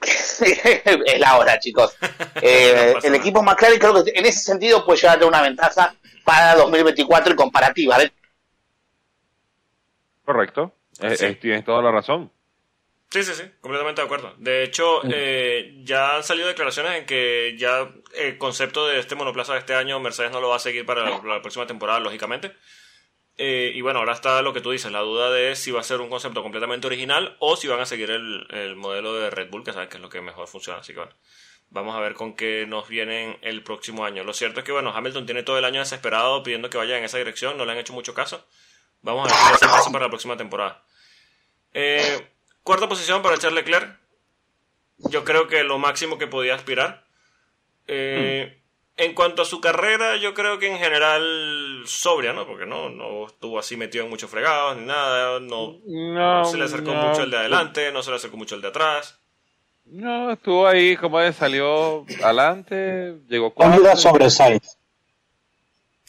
es 0.40 1.18
la 1.18 1.38
hora, 1.38 1.58
chicos. 1.58 1.96
Eh, 2.40 2.94
el 3.02 3.16
equipo 3.16 3.42
McLaren 3.42 3.80
creo 3.80 4.04
que 4.04 4.12
en 4.14 4.24
ese 4.24 4.38
sentido 4.38 4.84
puede 4.84 5.00
llegar 5.00 5.16
a 5.16 5.18
tener 5.18 5.28
una 5.28 5.42
ventaja 5.42 5.92
para 6.22 6.54
2024 6.54 7.32
y 7.32 7.36
comparativa. 7.36 7.98
Correcto, 10.24 10.72
tienes 11.40 11.64
toda 11.64 11.82
la 11.82 11.90
razón. 11.90 12.30
Sí, 13.10 13.24
sí, 13.24 13.32
sí, 13.32 13.42
completamente 13.60 14.02
de 14.02 14.04
acuerdo. 14.04 14.34
De 14.36 14.62
hecho, 14.62 15.00
eh, 15.10 15.80
ya 15.82 16.16
han 16.16 16.22
salido 16.22 16.46
declaraciones 16.46 16.92
en 16.98 17.06
que 17.06 17.56
ya 17.58 17.88
el 18.14 18.36
concepto 18.36 18.86
de 18.86 19.00
este 19.00 19.14
monoplaza 19.14 19.54
de 19.54 19.60
este 19.60 19.74
año 19.74 19.98
Mercedes 19.98 20.30
no 20.30 20.40
lo 20.40 20.50
va 20.50 20.56
a 20.56 20.60
seguir 20.60 20.84
para 20.84 21.08
la, 21.18 21.40
próxima 21.40 21.66
temporada, 21.66 22.00
lógicamente. 22.00 22.54
Eh, 23.38 23.72
y 23.74 23.80
bueno, 23.80 24.00
ahora 24.00 24.12
está 24.12 24.42
lo 24.42 24.52
que 24.52 24.60
tú 24.60 24.72
dices, 24.72 24.90
la 24.90 25.00
duda 25.00 25.30
de 25.30 25.54
si 25.54 25.70
va 25.70 25.80
a 25.80 25.84
ser 25.84 26.00
un 26.00 26.10
concepto 26.10 26.42
completamente 26.42 26.88
original 26.88 27.36
o 27.38 27.56
si 27.56 27.68
van 27.68 27.80
a 27.80 27.86
seguir 27.86 28.10
el, 28.10 28.46
el 28.50 28.74
modelo 28.74 29.14
de 29.14 29.30
Red 29.30 29.48
Bull, 29.50 29.64
que 29.64 29.72
saben 29.72 29.88
que 29.88 29.96
es 29.96 30.02
lo 30.02 30.08
que 30.08 30.20
mejor 30.20 30.48
funciona. 30.48 30.80
Así 30.80 30.92
que 30.92 30.98
bueno, 30.98 31.14
vamos 31.70 31.94
a 31.94 32.00
ver 32.00 32.14
con 32.14 32.34
qué 32.34 32.66
nos 32.66 32.88
vienen 32.88 33.38
el 33.42 33.62
próximo 33.62 34.04
año. 34.04 34.24
Lo 34.24 34.34
cierto 34.34 34.60
es 34.60 34.66
que 34.66 34.72
bueno, 34.72 34.92
Hamilton 34.92 35.24
tiene 35.24 35.44
todo 35.44 35.56
el 35.56 35.64
año 35.64 35.80
desesperado 35.80 36.42
pidiendo 36.42 36.68
que 36.68 36.78
vaya 36.78 36.98
en 36.98 37.04
esa 37.04 37.18
dirección, 37.18 37.56
no 37.56 37.64
le 37.64 37.72
han 37.72 37.78
hecho 37.78 37.92
mucho 37.92 38.12
caso. 38.12 38.44
Vamos 39.02 39.32
a 39.32 39.50
ver 39.50 39.58
qué 39.60 39.66
pasa 39.66 39.90
para 39.92 40.06
la 40.06 40.10
próxima 40.10 40.36
temporada. 40.36 40.82
Eh, 41.72 42.28
Cuarta 42.68 42.86
posición 42.86 43.22
para 43.22 43.38
Charles 43.38 43.64
Leclerc. 43.64 43.98
Yo 44.98 45.24
creo 45.24 45.48
que 45.48 45.64
lo 45.64 45.78
máximo 45.78 46.18
que 46.18 46.26
podía 46.26 46.54
aspirar. 46.54 47.06
Eh, 47.86 48.60
en 48.98 49.14
cuanto 49.14 49.42
a 49.42 49.44
su 49.44 49.60
carrera, 49.60 50.16
yo 50.16 50.34
creo 50.34 50.58
que 50.58 50.70
en 50.70 50.76
general 50.76 51.82
sobria, 51.86 52.32
¿no? 52.32 52.46
Porque 52.46 52.66
no, 52.66 52.90
no 52.90 53.26
estuvo 53.28 53.58
así 53.58 53.76
metido 53.76 54.04
en 54.04 54.10
muchos 54.10 54.28
fregados 54.28 54.76
ni 54.76 54.84
nada. 54.84 55.38
No, 55.40 56.44
se 56.44 56.56
le 56.56 56.64
acercó 56.64 56.92
mucho 56.92 57.22
el 57.22 57.30
de 57.30 57.38
adelante, 57.38 57.92
no 57.92 58.02
se 58.02 58.10
le 58.10 58.16
acercó 58.16 58.36
mucho 58.36 58.56
el 58.56 58.60
de 58.60 58.68
atrás. 58.68 59.18
No, 59.86 60.32
estuvo 60.32 60.66
ahí, 60.66 60.96
como 60.96 61.20
salió 61.32 62.04
adelante, 62.22 63.14
llegó 63.28 63.54
Sólida 63.56 63.96
sobre 63.96 64.30
Sainz. 64.30 64.76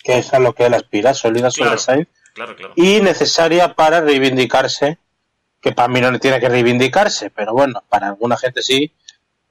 Que 0.03 0.17
es 0.17 0.33
a 0.33 0.39
lo 0.39 0.53
que 0.53 0.65
él 0.65 0.73
aspira, 0.73 1.13
sólida 1.13 1.51
sobre 1.51 1.77
Sainz. 1.77 2.07
Claro, 2.33 2.55
claro. 2.55 2.73
Y 2.75 3.01
necesaria 3.01 3.75
para 3.75 4.01
reivindicarse 4.01 4.97
que 5.61 5.73
para 5.73 5.89
mí 5.89 6.01
no 6.01 6.11
le 6.11 6.19
tiene 6.19 6.39
que 6.39 6.49
reivindicarse, 6.49 7.29
pero 7.29 7.53
bueno, 7.53 7.83
para 7.89 8.07
alguna 8.07 8.37
gente 8.37 8.61
sí, 8.61 8.93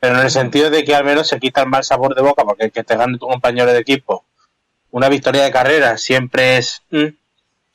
pero 0.01 0.17
en 0.17 0.25
el 0.25 0.31
sentido 0.31 0.71
de 0.71 0.85
que 0.85 0.95
al 0.95 1.05
menos 1.05 1.29
se 1.29 1.39
quita 1.39 1.63
el 1.63 1.69
mal 1.69 1.85
sabor 1.85 2.15
de 2.15 2.23
boca, 2.23 2.45
porque 2.45 2.71
que 2.71 2.85
te 2.85 2.97
gane 2.97 3.19
tu 3.19 3.27
compañero 3.27 3.73
de 3.73 3.79
equipo 3.79 4.25
una 4.91 5.09
victoria 5.09 5.45
de 5.45 5.51
carrera 5.51 5.99
siempre 5.99 6.59
es... 6.59 6.83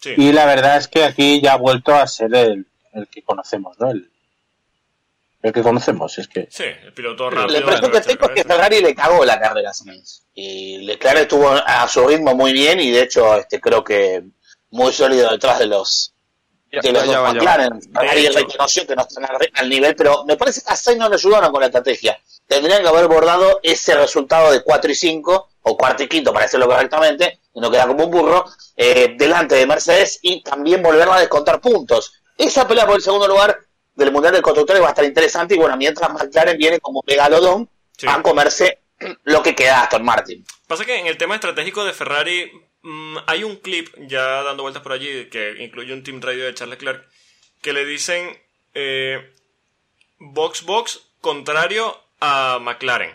Y 0.06 0.34
la 0.34 0.46
verdad 0.46 0.78
es 0.78 0.88
que 0.90 1.06
aquí 1.06 1.42
ya 1.42 1.54
ha 1.54 1.58
vuelto 1.58 1.96
a 1.96 2.06
ser 2.08 2.36
el, 2.36 2.68
el 2.94 3.08
que 3.08 3.22
conocemos, 3.22 3.80
¿no? 3.80 3.90
El, 3.90 4.12
el 5.42 5.54
que 5.54 5.62
conocemos, 5.62 6.18
es 6.18 6.28
que... 6.28 6.48
Sí, 6.52 6.64
el 6.64 6.94
piloto 6.94 7.30
rápido. 7.30 7.66
Que 7.66 7.80
tengo 7.80 7.98
es 7.98 8.34
que 8.36 8.44
Ferrari 8.44 8.82
le 8.82 8.94
cagó 8.94 9.24
la 9.24 9.40
carrera 9.40 9.72
a 9.72 9.94
Y 10.34 10.80
Leclerc 10.80 11.20
estuvo 11.20 11.50
a 11.50 11.88
su 11.88 12.06
ritmo 12.06 12.36
muy 12.36 12.52
bien 12.52 12.82
y 12.82 12.92
de 12.92 13.04
hecho 13.04 13.38
este 13.38 13.62
creo 13.62 13.84
que 13.84 14.24
muy 14.72 14.92
sólido 14.92 15.32
detrás 15.32 15.60
de 15.60 15.68
los 15.68 16.13
de 16.82 16.92
los 16.92 17.06
dos 17.06 17.34
McLaren. 17.34 17.80
Ahí 17.94 18.28
reconoció 18.30 18.88
que 18.88 18.96
no 18.96 19.04
están 19.04 19.26
al 19.54 19.70
nivel, 19.70 19.96
pero 19.96 20.26
me 20.26 20.38
parece 20.38 20.62
que 20.62 20.72
a 20.72 20.76
Sainz 20.76 21.00
no 21.00 21.10
le 21.10 21.16
ayudaron 21.16 21.52
con 21.52 21.62
la 21.62 21.68
estrategia. 21.68 22.20
Tendrían 22.48 22.82
que 22.82 22.88
haber 22.88 23.08
bordado 23.08 23.60
ese 23.64 23.96
resultado 23.96 24.52
de 24.52 24.64
4 24.64 24.92
y 24.92 24.96
5, 24.96 25.50
o 25.64 25.78
cuarto 25.78 26.04
y 26.04 26.08
quinto, 26.08 26.34
para 26.34 26.46
decirlo 26.46 26.68
correctamente, 26.68 27.40
y 27.54 27.60
no 27.60 27.72
queda 27.72 27.88
como 27.88 28.06
un 28.06 28.12
burro, 28.12 28.46
eh, 28.76 29.16
delante 29.18 29.56
de 29.56 29.66
Mercedes 29.66 30.20
y 30.22 30.42
también 30.42 30.82
volverla 30.82 31.16
a 31.16 31.20
descontar 31.20 31.62
puntos. 31.62 32.14
Esa 32.38 32.68
pelea 32.68 32.86
por 32.86 32.96
el 32.96 33.02
segundo 33.02 33.28
lugar 33.28 33.58
del 33.96 34.12
Mundial 34.12 34.34
de 34.34 34.42
Constructores 34.42 34.82
va 34.82 34.88
a 34.88 34.90
estar 34.90 35.06
interesante 35.06 35.56
y 35.56 35.58
bueno, 35.58 35.78
mientras 35.78 36.12
McLaren 36.12 36.58
viene 36.58 36.80
como 36.80 37.02
megalodón 37.06 37.70
a 38.08 38.22
comerse 38.22 38.80
lo 39.24 39.44
que 39.44 39.56
queda 39.56 39.84
Aston 39.84 40.04
Martin. 40.04 40.44
Pasa 40.68 40.86
que 40.86 40.98
en 40.98 41.08
el 41.08 41.18
tema 41.18 41.36
estratégico 41.36 41.86
de 41.86 41.94
Ferrari 41.94 42.52
Mm, 42.84 43.18
hay 43.28 43.44
un 43.46 43.56
clip 43.56 43.90
ya 44.08 44.44
dando 44.44 44.64
vueltas 44.64 44.84
por 44.84 44.92
allí 44.92 45.26
que 45.30 45.64
incluye 45.64 45.94
un 45.94 46.04
team 46.04 46.22
radio 46.22 46.46
de 46.46 46.54
Charles 46.54 46.78
Leclerc 46.78 47.08
que 47.62 47.72
le 47.72 47.86
dicen 47.86 48.38
eh, 48.74 49.34
box 50.20 50.64
box 50.64 51.02
contrario 51.22 51.98
a 52.20 52.60
McLaren. 52.62 53.12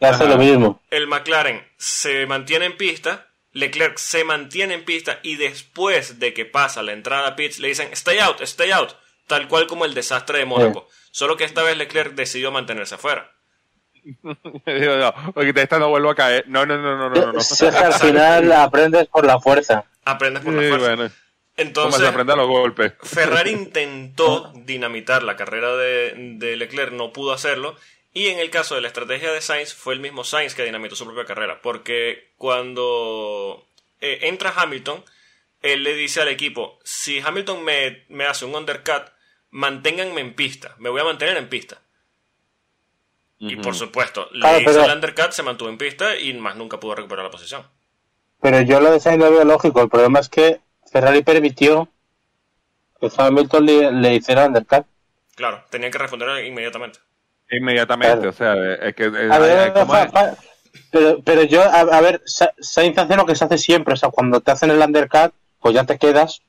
Hace 0.00 0.28
lo 0.28 0.36
mismo. 0.36 0.82
El 0.90 1.08
McLaren 1.08 1.66
se 1.76 2.26
mantiene 2.26 2.66
en 2.66 2.76
pista, 2.76 3.28
Leclerc 3.52 3.96
se 3.96 4.22
mantiene 4.24 4.74
en 4.74 4.84
pista 4.84 5.18
y 5.22 5.36
después 5.36 6.20
de 6.20 6.34
que 6.34 6.44
pasa 6.44 6.82
la 6.82 6.92
entrada 6.92 7.28
a 7.28 7.36
pits 7.36 7.58
le 7.58 7.68
dicen 7.68 7.88
stay 7.92 8.18
out, 8.18 8.40
stay 8.42 8.70
out, 8.70 8.92
tal 9.26 9.48
cual 9.48 9.66
como 9.66 9.86
el 9.86 9.94
desastre 9.94 10.38
de 10.38 10.44
Mónaco. 10.44 10.88
Solo 11.10 11.36
que 11.36 11.44
esta 11.44 11.62
vez 11.62 11.76
Leclerc 11.76 12.14
decidió 12.14 12.52
mantenerse 12.52 12.96
afuera. 12.96 13.32
no, 14.22 15.32
porque 15.34 15.52
esta 15.56 15.78
no 15.78 15.88
vuelvo 15.88 16.10
a 16.10 16.14
caer. 16.14 16.44
No, 16.48 16.64
no, 16.66 16.78
no, 16.78 16.96
no, 16.96 17.10
no. 17.10 17.32
no. 17.32 17.40
Si 17.40 17.66
es 17.66 17.74
que 17.74 17.84
al 17.84 17.94
final 17.94 18.52
aprendes 18.52 19.06
por 19.08 19.24
la 19.26 19.40
fuerza. 19.40 19.84
Aprendes 20.04 20.42
por 20.42 20.52
la 20.54 20.78
fuerza. 20.78 21.14
Entonces, 21.58 22.00
se 22.00 22.06
aprende 22.06 22.32
a 22.32 22.36
los 22.36 22.46
golpes. 22.46 22.92
Ferrari 23.02 23.50
intentó 23.52 24.52
dinamitar 24.54 25.24
la 25.24 25.36
carrera 25.36 25.74
de, 25.76 26.14
de, 26.36 26.56
Leclerc, 26.56 26.92
no 26.92 27.12
pudo 27.12 27.32
hacerlo. 27.32 27.76
Y 28.14 28.28
en 28.28 28.38
el 28.38 28.50
caso 28.50 28.76
de 28.76 28.80
la 28.80 28.88
estrategia 28.88 29.32
de 29.32 29.40
Sainz, 29.40 29.74
fue 29.74 29.94
el 29.94 30.00
mismo 30.00 30.24
Sainz 30.24 30.54
que 30.54 30.64
dinamitó 30.64 30.94
su 30.94 31.04
propia 31.04 31.24
carrera. 31.24 31.60
Porque 31.60 32.32
cuando 32.36 33.66
eh, 34.00 34.20
entra 34.22 34.54
Hamilton, 34.56 35.04
él 35.62 35.82
le 35.82 35.94
dice 35.94 36.22
al 36.22 36.28
equipo: 36.28 36.78
Si 36.84 37.20
Hamilton 37.20 37.64
me, 37.64 38.04
me 38.08 38.24
hace 38.24 38.44
un 38.44 38.54
undercut, 38.54 39.10
manténganme 39.50 40.20
en 40.20 40.34
pista. 40.34 40.76
Me 40.78 40.90
voy 40.90 41.00
a 41.00 41.04
mantener 41.04 41.36
en 41.36 41.48
pista. 41.48 41.80
Y 43.40 43.56
por 43.56 43.74
supuesto, 43.74 44.28
le 44.32 44.62
hizo 44.62 44.84
el 44.84 44.90
undercut, 44.90 45.30
se 45.30 45.42
mantuvo 45.42 45.68
en 45.68 45.78
pista 45.78 46.16
y 46.16 46.34
más 46.34 46.56
nunca 46.56 46.80
pudo 46.80 46.96
recuperar 46.96 47.24
la 47.24 47.30
posición. 47.30 47.62
Pero 48.40 48.60
yo 48.62 48.80
lo 48.80 48.90
de 48.90 49.00
Sainz 49.00 49.18
lo 49.18 49.30
veo 49.30 49.44
lógico. 49.44 49.80
El 49.80 49.88
problema 49.88 50.18
es 50.18 50.28
que 50.28 50.60
Ferrari 50.90 51.22
permitió 51.22 51.88
que 53.00 53.10
Hamilton 53.16 53.66
le, 53.66 53.92
le 53.92 54.14
hiciera 54.14 54.46
undercut. 54.46 54.86
Claro, 55.36 55.62
tenían 55.70 55.92
que 55.92 55.98
responder 55.98 56.44
inmediatamente. 56.44 56.98
Inmediatamente, 57.50 58.28
o 58.28 58.32
sea, 58.32 58.74
es 58.74 58.94
que... 58.94 59.10
pero, 60.90 61.22
pero 61.24 61.42
yo, 61.44 61.62
a, 61.62 62.00
ver, 62.00 62.22
Sainz 62.26 62.98
hace 62.98 63.16
lo 63.16 63.24
que 63.24 63.34
se 63.34 63.44
hace 63.44 63.56
siempre. 63.56 63.94
O 63.94 63.96
sea, 63.96 64.10
cuando 64.10 64.40
te 64.40 64.50
hacen 64.50 64.70
el 64.70 64.80
undercut, 64.80 65.32
pues 65.60 65.74
ya 65.74 65.84
te 65.84 65.96
quedas 65.96 66.42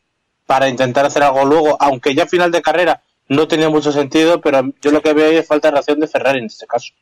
para 0.46 0.68
intentar 0.68 1.06
hacer 1.06 1.24
algo 1.24 1.46
luego, 1.46 1.78
aunque 1.80 2.16
ya 2.16 2.24
a 2.24 2.28
final 2.28 2.52
de 2.52 2.62
carrera 2.62 3.04
no 3.30 3.48
tenía 3.48 3.70
mucho 3.70 3.92
sentido, 3.92 4.42
pero 4.42 4.62
yo 4.82 4.92
lo 4.92 5.02
que 5.02 5.14
veo 5.14 5.30
ahí 5.30 5.38
es 5.38 5.48
falta 5.48 5.68
de 5.68 5.74
reacción 5.74 6.00
de 6.00 6.08
Ferrari 6.08 6.40
en 6.40 6.46
este 6.46 6.66
caso. 6.66 6.94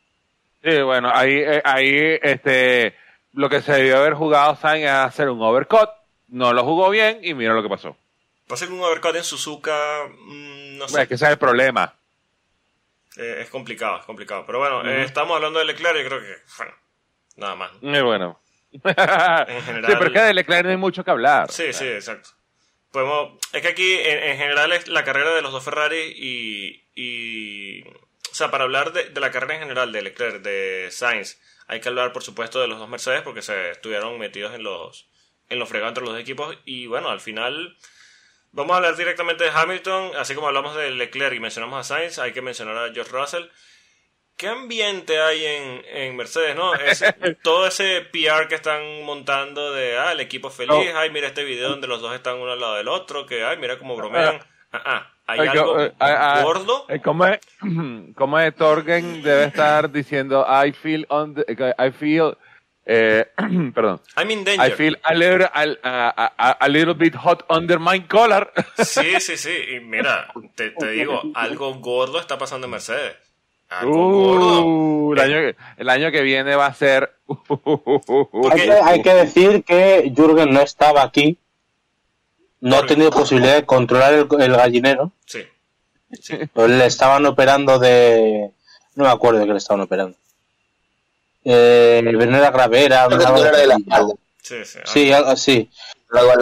Sí, 0.61 0.81
bueno, 0.81 1.09
ahí, 1.11 1.37
eh, 1.37 1.61
ahí 1.63 2.19
este, 2.21 2.95
lo 3.33 3.49
que 3.49 3.61
se 3.61 3.71
debió 3.71 3.97
haber 3.97 4.13
jugado 4.13 4.55
Sainz 4.57 4.85
es 4.85 4.91
hacer 4.91 5.29
un 5.29 5.41
overcut, 5.41 5.89
no 6.27 6.51
lo 6.51 6.63
jugó 6.63 6.89
bien 6.89 7.19
y 7.23 7.33
mira 7.33 7.53
lo 7.53 7.63
que 7.63 7.69
pasó. 7.69 7.95
Pasa 8.45 8.67
que 8.67 8.73
un 8.73 8.81
overcut 8.81 9.15
en 9.15 9.23
Suzuka, 9.23 10.07
mm, 10.09 10.77
no 10.77 10.87
sé. 10.89 11.01
es 11.01 11.07
que 11.07 11.13
ese 11.15 11.25
es 11.25 11.31
el 11.31 11.37
problema. 11.37 11.95
Eh, 13.15 13.39
es 13.41 13.49
complicado, 13.49 13.99
es 13.99 14.05
complicado. 14.05 14.43
Pero 14.45 14.59
bueno, 14.59 14.87
eh, 14.87 15.03
estamos 15.03 15.35
hablando 15.35 15.59
de 15.59 15.65
Leclerc 15.65 15.97
y 16.01 16.07
creo 16.07 16.19
que, 16.19 16.35
bueno, 16.57 16.73
nada 17.37 17.55
más. 17.55 17.71
Muy 17.81 18.01
bueno. 18.01 18.39
en 18.71 19.61
general... 19.63 19.91
Sí, 19.91 19.97
pero 19.97 20.05
es 20.07 20.11
que 20.11 20.21
de 20.21 20.33
Leclerc 20.33 20.65
no 20.65 20.71
hay 20.71 20.77
mucho 20.77 21.03
que 21.03 21.11
hablar. 21.11 21.49
Sí, 21.51 21.71
sí, 21.71 21.87
exacto 21.87 22.36
es 23.53 23.61
que 23.61 23.67
aquí 23.67 23.93
en, 23.93 24.37
general 24.37 24.71
es 24.73 24.87
la 24.87 25.03
carrera 25.03 25.33
de 25.33 25.41
los 25.41 25.51
dos 25.51 25.63
Ferrari 25.63 26.13
y, 26.95 27.83
o 28.31 28.35
sea, 28.35 28.49
para 28.49 28.63
hablar 28.63 28.93
de, 28.93 29.11
la 29.19 29.31
carrera 29.31 29.55
en 29.55 29.61
general 29.61 29.91
de 29.91 30.01
Leclerc, 30.01 30.41
de 30.41 30.87
Sainz, 30.91 31.39
hay 31.67 31.79
que 31.79 31.89
hablar 31.89 32.13
por 32.13 32.23
supuesto 32.23 32.59
de 32.59 32.67
los 32.67 32.79
dos 32.79 32.89
Mercedes 32.89 33.21
porque 33.21 33.41
se 33.41 33.71
estuvieron 33.71 34.17
metidos 34.17 34.53
en 34.55 34.63
los 34.63 35.09
en 35.49 35.59
los 35.59 35.69
fregados 35.69 35.91
entre 35.91 36.03
los 36.03 36.13
dos 36.13 36.21
equipos 36.21 36.57
y 36.65 36.87
bueno, 36.87 37.09
al 37.09 37.21
final 37.21 37.77
vamos 38.51 38.73
a 38.73 38.77
hablar 38.77 38.95
directamente 38.95 39.43
de 39.43 39.49
Hamilton, 39.49 40.11
así 40.17 40.35
como 40.35 40.47
hablamos 40.47 40.75
de 40.75 40.91
Leclerc 40.91 41.35
y 41.35 41.39
mencionamos 41.39 41.79
a 41.79 41.83
Sainz, 41.83 42.19
hay 42.19 42.33
que 42.33 42.41
mencionar 42.41 42.77
a 42.77 42.93
George 42.93 43.11
Russell. 43.11 43.45
¿Qué 44.37 44.47
ambiente 44.47 45.19
hay 45.19 45.43
en, 45.43 45.81
en 45.91 46.15
Mercedes, 46.15 46.55
no? 46.55 46.71
todo 47.41 47.65
ese 47.65 48.01
PR 48.11 48.47
que 48.47 48.53
están 48.53 49.03
montando 49.03 49.73
de, 49.73 49.97
ah, 49.97 50.11
el 50.11 50.19
equipo 50.19 50.51
feliz, 50.51 50.93
ay, 50.95 51.09
mira 51.09 51.27
este 51.27 51.43
video 51.43 51.69
donde 51.69 51.87
los 51.87 52.01
dos 52.01 52.13
están 52.13 52.37
uno 52.37 52.51
al 52.51 52.59
lado 52.59 52.75
del 52.75 52.87
otro, 52.87 53.25
que, 53.25 53.43
ay, 53.43 53.57
mira 53.57 53.79
cómo 53.79 53.95
bromean. 53.95 54.39
Ah, 54.71 54.81
ah, 54.85 55.13
hay 55.25 55.39
algo 55.39 55.81
eh, 55.81 55.91
ah, 55.99 56.35
ah, 56.35 56.43
gordo. 56.43 56.85
Eh, 56.87 57.01
¿Cómo 57.01 57.25
es, 57.25 57.39
cómo 58.15 58.39
es 58.39 58.55
Torgen 58.55 59.23
debe 59.23 59.45
estar 59.45 59.91
diciendo, 59.91 60.45
I 60.47 60.71
feel, 60.71 61.07
on 61.09 61.35
I 61.39 61.91
feel, 61.91 62.37
eh, 62.85 63.25
perdón. 63.73 64.01
I'm 64.17 64.29
in 64.29 64.43
danger. 64.43 64.67
I 64.67 64.71
feel 64.75 64.97
a 65.03 65.15
little, 65.15 65.49
a, 65.51 66.57
a, 66.59 66.67
little 66.69 66.93
bit 66.93 67.15
hot 67.15 67.43
under 67.49 67.79
my 67.79 68.01
collar. 68.01 68.53
sí, 68.77 69.19
sí, 69.19 69.35
sí. 69.35 69.57
Y 69.75 69.79
mira, 69.79 70.31
te, 70.53 70.69
te 70.69 70.91
digo, 70.91 71.23
algo 71.33 71.73
gordo 71.79 72.19
está 72.19 72.37
pasando 72.37 72.67
en 72.67 72.71
Mercedes. 72.71 73.26
Ah, 73.69 73.85
uh, 73.85 75.13
el, 75.13 75.19
año 75.19 75.33
que, 75.35 75.55
el, 75.77 75.89
año 75.89 76.11
que, 76.11 76.21
viene 76.21 76.55
va 76.55 76.67
a 76.67 76.73
ser. 76.73 77.11
hay, 78.83 79.01
que, 79.01 79.13
decir 79.13 79.63
que 79.65 80.11
Jürgen 80.15 80.53
no 80.53 80.61
estaba 80.61 81.03
aquí. 81.03 81.37
No 82.61 82.77
ha 82.77 82.85
tenido 82.85 83.11
posibilidad 83.11 83.55
de 83.55 83.65
controlar 83.65 84.13
el, 84.13 84.27
gallinero. 84.27 85.11
Sí. 85.25 85.43
Le 86.55 86.85
estaban 86.85 87.25
operando 87.25 87.77
de. 87.77 88.51
No 88.95 89.03
me 89.03 89.09
acuerdo 89.09 89.39
de 89.39 89.45
que 89.45 89.51
le 89.51 89.57
estaban 89.57 89.81
operando. 89.81 90.15
Eh, 91.43 92.01
Venera 92.03 92.51
Gravera. 92.51 93.07
de 93.07 93.67
la 93.67 93.77
Sí, 94.41 94.55
sí, 94.63 95.11
sí. 95.35 95.69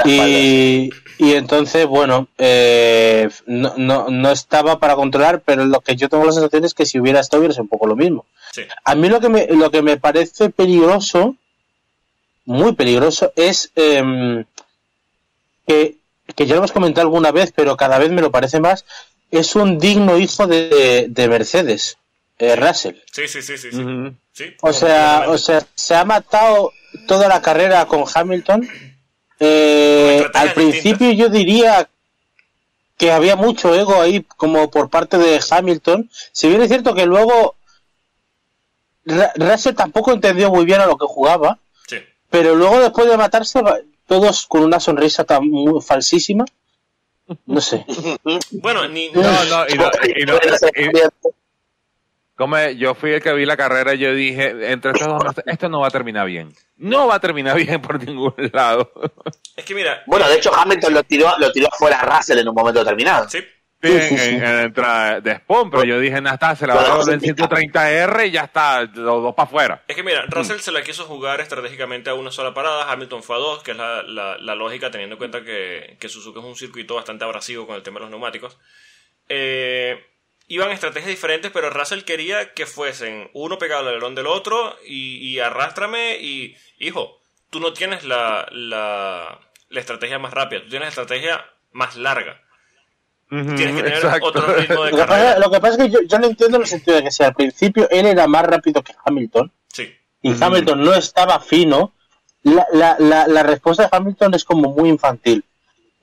Y, 0.05 0.89
y, 1.18 1.34
entonces, 1.34 1.86
bueno, 1.88 2.28
eh, 2.38 3.30
no, 3.47 3.74
no, 3.78 4.09
no, 4.09 4.32
estaba 4.32 4.80
para 4.80 4.95
controlar, 4.95 5.41
pero 5.41 5.66
lo 5.66 5.82
que 5.82 5.95
yo 5.95 6.07
tengo 6.09 6.26
la 6.26 6.32
sensación 6.32 6.66
es 6.66 6.74
que 6.74 6.86
si 6.86 6.99
hubiera 6.99 7.20
estado, 7.20 7.41
hubiera 7.41 7.53
sido 7.53 7.63
un 7.63 7.70
poco 7.70 7.88
lo 7.88 7.95
mismo. 7.95 8.26
A 8.84 8.95
mí 8.95 9.09
lo 9.09 9.20
que, 9.20 9.30
me, 9.30 9.47
lo 9.47 9.72
que 9.72 9.82
me 9.82 9.97
parece 9.97 10.49
peligroso, 10.49 11.36
muy 12.45 12.74
peligroso, 12.74 13.34
es 13.36 13.72
eh, 13.76 14.45
que, 15.68 15.97
que 16.36 16.45
ya 16.45 16.53
lo 16.53 16.59
hemos 16.59 16.72
comentado 16.72 17.07
alguna 17.07 17.32
vez, 17.32 17.51
pero 17.55 17.76
cada 17.76 17.97
vez 17.97 18.11
me 18.11 18.22
lo 18.22 18.32
parece 18.32 18.59
más, 18.59 18.86
es 19.32 19.55
un 19.55 19.80
digno 19.80 20.18
hijo 20.18 20.47
de, 20.47 21.07
de 21.09 21.28
Mercedes, 21.28 21.97
eh, 22.38 22.55
Russell. 22.55 22.95
Sí, 23.11 23.28
sí, 23.28 23.41
sí, 23.41 23.57
sí. 23.57 23.72
sí. 24.32 24.45
o, 24.61 24.74
sea, 24.74 25.26
o 25.28 25.38
sea, 25.38 25.66
se 25.76 25.95
ha 25.95 26.05
matado 26.05 26.72
toda 27.07 27.28
la 27.28 27.41
carrera 27.41 27.86
con 27.86 28.03
Hamilton. 28.13 28.68
Eh, 29.39 30.25
al 30.33 30.53
principio 30.53 31.11
yo 31.11 31.29
diría 31.29 31.89
que 32.97 33.11
había 33.11 33.36
mucho 33.36 33.75
ego 33.75 34.01
ahí 34.01 34.23
como 34.23 34.69
por 34.71 34.89
parte 34.89 35.17
de 35.17 35.41
Hamilton. 35.49 36.09
Si 36.31 36.47
bien 36.47 36.61
es 36.61 36.69
cierto 36.69 36.93
que 36.93 37.05
luego 37.05 37.55
Russell 39.05 39.75
tampoco 39.75 40.11
entendió 40.13 40.49
muy 40.49 40.65
bien 40.65 40.81
a 40.81 40.86
lo 40.86 40.97
que 40.97 41.05
jugaba. 41.05 41.59
Pero 42.29 42.55
luego 42.55 42.79
después 42.79 43.07
de 43.07 43.17
matarse, 43.17 43.61
todos 44.07 44.45
con 44.47 44.63
una 44.63 44.79
sonrisa 44.79 45.23
tan 45.23 45.49
falsísima. 45.81 46.43
No 47.45 47.61
sé. 47.61 47.86
bueno, 48.51 48.88
ni... 48.88 49.09
No, 49.09 49.21
no, 49.21 49.69
y 49.69 49.75
no, 49.75 49.89
y 50.15 50.25
no 50.25 50.39
como 52.36 52.57
yo 52.69 52.95
fui 52.95 53.11
el 53.11 53.21
que 53.21 53.33
vi 53.33 53.45
la 53.45 53.55
carrera 53.55 53.93
y 53.93 53.99
yo 53.99 54.13
dije, 54.13 54.71
entre 54.71 54.91
estos 54.91 55.07
dos, 55.07 55.36
esto 55.45 55.69
no 55.69 55.79
va 55.79 55.88
a 55.88 55.91
terminar 55.91 56.27
bien. 56.27 56.53
No 56.77 57.07
va 57.07 57.15
a 57.15 57.19
terminar 57.19 57.55
bien 57.55 57.81
por 57.81 58.03
ningún 58.03 58.33
lado. 58.51 58.91
Es 59.55 59.63
que 59.63 59.73
mira... 59.73 60.03
Bueno, 60.05 60.27
de 60.27 60.36
hecho 60.36 60.53
Hamilton 60.53 60.93
lo 60.93 61.03
tiró, 61.03 61.31
lo 61.38 61.51
tiró 61.51 61.69
fuera 61.77 62.01
a 62.01 62.17
Russell 62.17 62.39
en 62.39 62.49
un 62.49 62.55
momento 62.55 62.79
determinado. 62.79 63.29
Sí. 63.29 63.39
Sí, 63.81 63.91
en, 63.91 64.43
en, 64.43 64.59
entrada 64.61 65.21
de 65.21 65.36
spawn, 65.36 65.69
pero 65.69 65.83
yo 65.83 65.99
dije, 65.99 66.17
está, 66.17 66.55
se 66.55 66.65
la 66.65 66.75
va 66.75 66.81
a 66.81 66.97
dar 66.97 67.13
en 67.13 67.21
130R 67.21 68.27
y 68.27 68.31
ya 68.31 68.45
está, 68.45 68.81
los 68.81 69.21
dos 69.21 69.36
para 69.36 69.47
afuera. 69.47 69.83
Es 69.88 69.95
que 69.95 70.01
mira, 70.01 70.25
Russell 70.27 70.59
se 70.59 70.71
la 70.71 70.81
quiso 70.81 71.05
jugar 71.05 71.39
estratégicamente 71.39 72.09
a 72.09 72.15
una 72.15 72.31
sola 72.31 72.53
parada, 72.53 72.91
Hamilton 72.91 73.21
fue 73.21 73.36
a 73.36 73.39
dos, 73.39 73.63
que 73.63 73.71
es 73.71 73.77
la, 73.77 74.01
la, 74.03 74.55
lógica 74.55 74.89
teniendo 74.89 75.15
en 75.15 75.17
cuenta 75.19 75.43
que, 75.43 75.97
que 75.99 76.09
Suzuka 76.09 76.39
es 76.39 76.45
un 76.45 76.55
circuito 76.55 76.95
bastante 76.95 77.25
abrasivo 77.25 77.67
con 77.67 77.75
el 77.75 77.83
tema 77.83 77.99
de 77.99 78.05
los 78.05 78.09
neumáticos. 78.09 78.57
Eh, 79.29 80.03
iban 80.48 80.72
estrategias 80.72 81.10
diferentes, 81.10 81.52
pero 81.52 81.70
Russell 81.70 82.04
quería 82.04 82.54
que 82.54 82.66
fuesen 82.66 83.30
uno 83.34 83.58
pegado 83.58 83.82
al 83.82 83.88
alerón 83.89 84.16
del 84.16 84.28
otro 84.28 84.76
y, 84.86 85.18
y 85.18 85.39
arrástrame 85.39 86.18
y, 86.20 86.56
hijo, 86.80 87.20
tú 87.50 87.60
no 87.60 87.74
tienes 87.74 88.04
la, 88.04 88.48
la, 88.52 89.39
la, 89.70 89.80
estrategia 89.80 90.20
más 90.20 90.34
rápida, 90.34 90.62
tú 90.62 90.70
tienes 90.70 90.88
la 90.96 91.02
estrategia 91.02 91.46
más 91.72 91.96
larga. 91.96 92.41
tienes 93.30 93.76
que 93.76 93.84
tener 93.84 94.06
otro 94.22 94.46
ritmo 94.56 94.84
de 94.84 94.91
lo 94.91 94.98
Que 94.98 95.06
pasa, 95.06 95.39
lo 95.39 95.52
que 95.52 95.60
pasa 95.60 95.74
es 95.76 95.84
que 95.84 95.89
yo, 95.89 96.00
yo, 96.08 96.20
no 96.20 96.28
entiendo 96.28 96.58
el 96.58 96.68
sentido 96.68 96.98
de 96.98 97.04
que 97.04 97.12
si 97.12 97.24
al 97.24 97.34
principio 97.34 97.88
él 97.89 98.06
era 98.06 98.28
más 98.28 98.46
rápido 98.46 98.84
que 98.84 98.93
Hamilton 99.04 99.52
sí. 99.74 99.93
y 100.22 100.36
Hamilton 100.41 100.84
no 100.84 100.93
estaba 100.93 101.39
fino, 101.39 101.93
la, 102.43 102.68
la, 102.72 102.96
la, 103.00 103.28
la 103.28 103.43
respuesta 103.43 103.84
de 103.84 103.89
Hamilton 103.91 104.36
es 104.36 104.43
como 104.43 104.72
muy 104.74 104.89
infantil. 104.89 105.43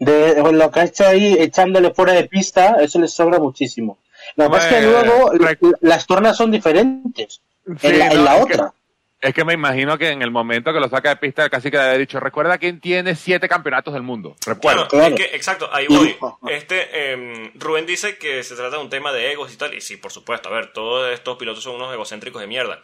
De, 0.01 0.43
lo 0.53 0.71
que 0.73 0.81
ha 0.81 0.85
hecho 0.85 1.07
ahí 1.07 1.37
echándole 1.39 1.95
fuera 1.95 2.13
de 2.13 2.25
pista, 2.25 2.79
eso 2.81 2.99
le 2.99 3.07
sobra 3.07 3.39
muchísimo. 3.39 3.99
Lo 4.37 4.51
que 4.51 4.59
es 4.59 4.65
que 4.67 4.83
luego 4.83 5.33
las 5.81 6.07
tornas 6.07 6.37
son 6.37 6.51
diferentes 6.51 7.41
en 7.83 8.25
la, 8.25 8.37
otra. 8.37 8.73
es 9.21 9.35
que 9.35 9.45
me 9.45 9.53
imagino 9.53 9.97
que 9.99 10.11
en 10.11 10.23
el 10.23 10.31
momento 10.31 10.73
que 10.73 10.81
lo 10.81 10.89
saca 10.89 11.11
de 11.11 11.17
pista, 11.17 11.49
casi 11.49 11.71
que 11.71 11.77
le 11.77 11.83
había 11.83 11.99
dicho, 11.99 12.19
recuerda 12.19 12.59
quién 12.59 12.81
tiene 12.81 13.15
siete 13.15 13.49
campeonatos 13.49 13.95
del 13.95 14.03
mundo. 14.03 14.37
Recuerda. 14.45 14.89
exacto, 15.33 15.69
ahí 15.73 15.87
voy. 15.87 16.17
Este, 16.49 17.13
em, 17.13 17.53
Rubén 17.55 17.87
dice 17.87 18.19
que 18.19 18.43
se 18.43 18.57
trata 18.57 18.77
de 18.77 18.83
un 18.83 18.91
tema 18.91 19.13
de 19.13 19.33
egos 19.33 19.53
y 19.53 19.57
tal. 19.57 19.75
Y 19.75 19.81
sí, 19.81 19.97
por 19.97 20.13
supuesto, 20.13 20.49
a 20.49 20.53
ver, 20.53 20.73
todos 20.73 21.13
estos 21.13 21.37
pilotos 21.39 21.63
son 21.63 21.77
unos 21.77 21.93
egocéntricos 21.93 22.41
de 22.41 22.49
mierda. 22.49 22.83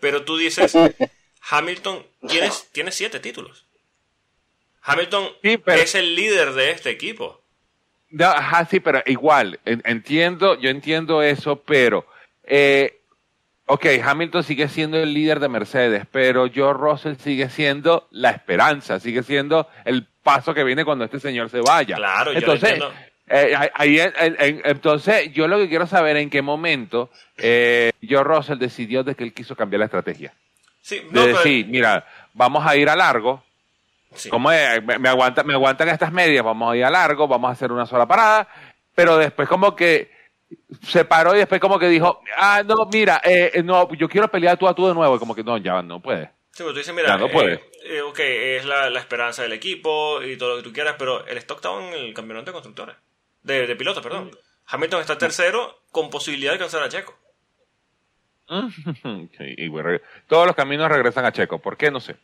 Pero 0.00 0.24
tú 0.24 0.36
dices, 0.36 0.74
Hamilton 1.50 2.06
tiene, 2.28 2.50
tiene 2.72 2.92
siete 2.92 3.20
títulos. 3.20 3.66
Hamilton 4.82 5.28
es 5.42 5.94
el 5.94 6.14
líder 6.14 6.52
de 6.52 6.70
este 6.70 6.90
equipo. 6.90 7.43
No, 8.14 8.26
ajá, 8.26 8.64
sí, 8.66 8.78
pero 8.78 9.02
igual, 9.06 9.58
entiendo, 9.64 10.58
yo 10.60 10.70
entiendo 10.70 11.20
eso, 11.20 11.56
pero, 11.56 12.06
eh, 12.44 13.00
ok, 13.66 13.86
Hamilton 14.04 14.44
sigue 14.44 14.68
siendo 14.68 14.98
el 14.98 15.12
líder 15.12 15.40
de 15.40 15.48
Mercedes, 15.48 16.04
pero 16.12 16.48
George 16.48 16.80
Russell 16.80 17.16
sigue 17.16 17.48
siendo 17.48 18.06
la 18.12 18.30
esperanza, 18.30 19.00
sigue 19.00 19.24
siendo 19.24 19.68
el 19.84 20.06
paso 20.22 20.54
que 20.54 20.62
viene 20.62 20.84
cuando 20.84 21.04
este 21.04 21.18
señor 21.18 21.50
se 21.50 21.60
vaya. 21.60 21.96
Claro, 21.96 22.30
entonces, 22.30 22.78
yo 22.78 22.92
eh, 23.26 23.52
ahí, 23.74 24.00
entonces, 24.64 25.32
yo 25.32 25.48
lo 25.48 25.58
que 25.58 25.68
quiero 25.68 25.88
saber 25.88 26.16
en 26.16 26.30
qué 26.30 26.40
momento 26.40 27.10
eh, 27.36 27.90
George 28.00 28.32
Russell 28.32 28.58
decidió 28.58 29.02
de 29.02 29.16
que 29.16 29.24
él 29.24 29.32
quiso 29.32 29.56
cambiar 29.56 29.80
la 29.80 29.86
estrategia. 29.86 30.32
Sí, 30.80 31.02
de 31.10 31.28
decir, 31.28 31.66
mira, 31.66 32.06
vamos 32.32 32.64
a 32.64 32.76
ir 32.76 32.88
a 32.88 32.94
largo, 32.94 33.42
como 34.30 34.50
me, 34.50 35.08
aguantan, 35.08 35.46
me 35.46 35.54
aguantan 35.54 35.88
estas 35.88 36.12
medias, 36.12 36.44
vamos 36.44 36.72
a 36.72 36.76
ir 36.76 36.84
a 36.84 36.90
largo, 36.90 37.28
vamos 37.28 37.48
a 37.48 37.52
hacer 37.52 37.72
una 37.72 37.86
sola 37.86 38.06
parada, 38.06 38.48
pero 38.94 39.16
después 39.16 39.48
como 39.48 39.74
que 39.74 40.10
se 40.82 41.04
paró 41.04 41.34
y 41.34 41.38
después 41.38 41.60
como 41.60 41.78
que 41.78 41.88
dijo, 41.88 42.20
ah, 42.36 42.62
no, 42.64 42.86
mira, 42.92 43.20
eh, 43.24 43.62
no, 43.64 43.92
yo 43.94 44.08
quiero 44.08 44.28
pelear 44.28 44.56
tú 44.56 44.68
a 44.68 44.74
tú 44.74 44.86
de 44.86 44.94
nuevo, 44.94 45.16
y 45.16 45.18
como 45.18 45.34
que 45.34 45.44
no, 45.44 45.58
ya 45.58 45.82
no 45.82 46.00
puede. 46.00 46.30
Sí, 46.50 46.62
pero 46.62 46.70
tú 46.70 46.78
dices, 46.78 46.94
mira, 46.94 47.16
no 47.16 47.28
puede. 47.28 47.54
Eh, 47.54 47.70
eh, 47.84 48.02
ok, 48.02 48.18
es 48.20 48.64
la, 48.64 48.88
la, 48.88 49.00
esperanza 49.00 49.42
del 49.42 49.52
equipo 49.52 50.22
y 50.22 50.36
todo 50.36 50.50
lo 50.50 50.56
que 50.58 50.62
tú 50.62 50.72
quieras, 50.72 50.94
pero 50.98 51.26
el 51.26 51.36
stock 51.38 51.58
estaba 51.58 51.84
en 51.84 51.94
el 51.94 52.14
campeonato 52.14 52.46
de 52.46 52.52
constructores, 52.52 52.96
de, 53.42 53.66
de 53.66 53.76
pilotos, 53.76 54.02
perdón. 54.02 54.26
Mm. 54.26 54.36
Hamilton 54.66 55.00
está 55.00 55.18
tercero 55.18 55.82
con 55.90 56.10
posibilidad 56.10 56.52
de 56.52 56.54
alcanzar 56.54 56.82
a 56.82 56.88
Checo. 56.88 57.14
todos 60.28 60.46
los 60.46 60.54
caminos 60.54 60.88
regresan 60.90 61.24
a 61.24 61.32
Checo. 61.32 61.60
¿Por 61.60 61.76
qué? 61.76 61.90
No 61.90 62.00
sé. 62.00 62.16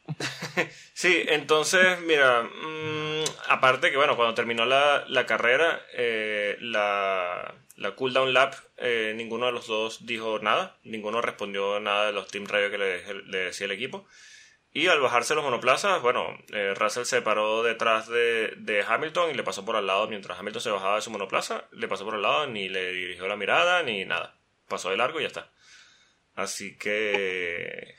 sí, 0.92 1.24
entonces, 1.28 2.00
mira, 2.00 2.42
mmm, 2.42 3.24
aparte 3.48 3.90
que, 3.90 3.96
bueno, 3.96 4.16
cuando 4.16 4.34
terminó 4.34 4.66
la, 4.66 5.04
la 5.08 5.26
carrera, 5.26 5.80
eh, 5.94 6.56
la, 6.60 7.54
la 7.76 7.94
cooldown 7.94 8.34
lap, 8.34 8.54
eh, 8.76 9.14
ninguno 9.16 9.46
de 9.46 9.52
los 9.52 9.66
dos 9.66 10.04
dijo 10.06 10.38
nada. 10.40 10.76
Ninguno 10.84 11.22
respondió 11.22 11.80
nada 11.80 12.06
de 12.06 12.12
los 12.12 12.28
team 12.28 12.46
radio 12.46 12.70
que 12.70 12.78
le, 12.78 13.22
le 13.24 13.38
decía 13.38 13.64
el 13.66 13.72
equipo. 13.72 14.06
Y 14.72 14.86
al 14.86 15.00
bajarse 15.00 15.34
los 15.34 15.42
monoplazas, 15.42 16.00
bueno, 16.00 16.38
eh, 16.52 16.74
Russell 16.76 17.04
se 17.04 17.22
paró 17.22 17.64
detrás 17.64 18.08
de, 18.08 18.54
de, 18.56 18.84
Hamilton 18.86 19.30
y 19.30 19.34
le 19.34 19.42
pasó 19.42 19.64
por 19.64 19.74
al 19.74 19.86
lado 19.86 20.06
mientras 20.06 20.38
Hamilton 20.38 20.62
se 20.62 20.70
bajaba 20.70 20.94
de 20.94 21.02
su 21.02 21.10
monoplaza, 21.10 21.64
le 21.72 21.88
pasó 21.88 22.04
por 22.04 22.14
al 22.14 22.22
lado, 22.22 22.46
ni 22.46 22.68
le 22.68 22.92
dirigió 22.92 23.26
la 23.26 23.34
mirada, 23.34 23.82
ni 23.82 24.04
nada. 24.04 24.36
Pasó 24.68 24.90
de 24.90 24.96
largo 24.96 25.18
y 25.18 25.24
ya 25.24 25.26
está. 25.26 25.50
Así 26.40 26.74
que 26.74 27.96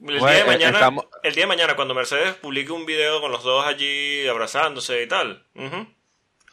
el, 0.00 0.18
día 0.18 0.30
de 0.30 0.44
mañana, 0.44 0.90
el 1.22 1.34
día 1.34 1.44
de 1.44 1.46
mañana, 1.46 1.76
cuando 1.76 1.94
Mercedes 1.94 2.34
publique 2.34 2.72
un 2.72 2.86
video 2.86 3.20
con 3.20 3.30
los 3.30 3.44
dos 3.44 3.64
allí 3.64 4.26
abrazándose 4.26 5.04
y 5.04 5.06
tal, 5.06 5.46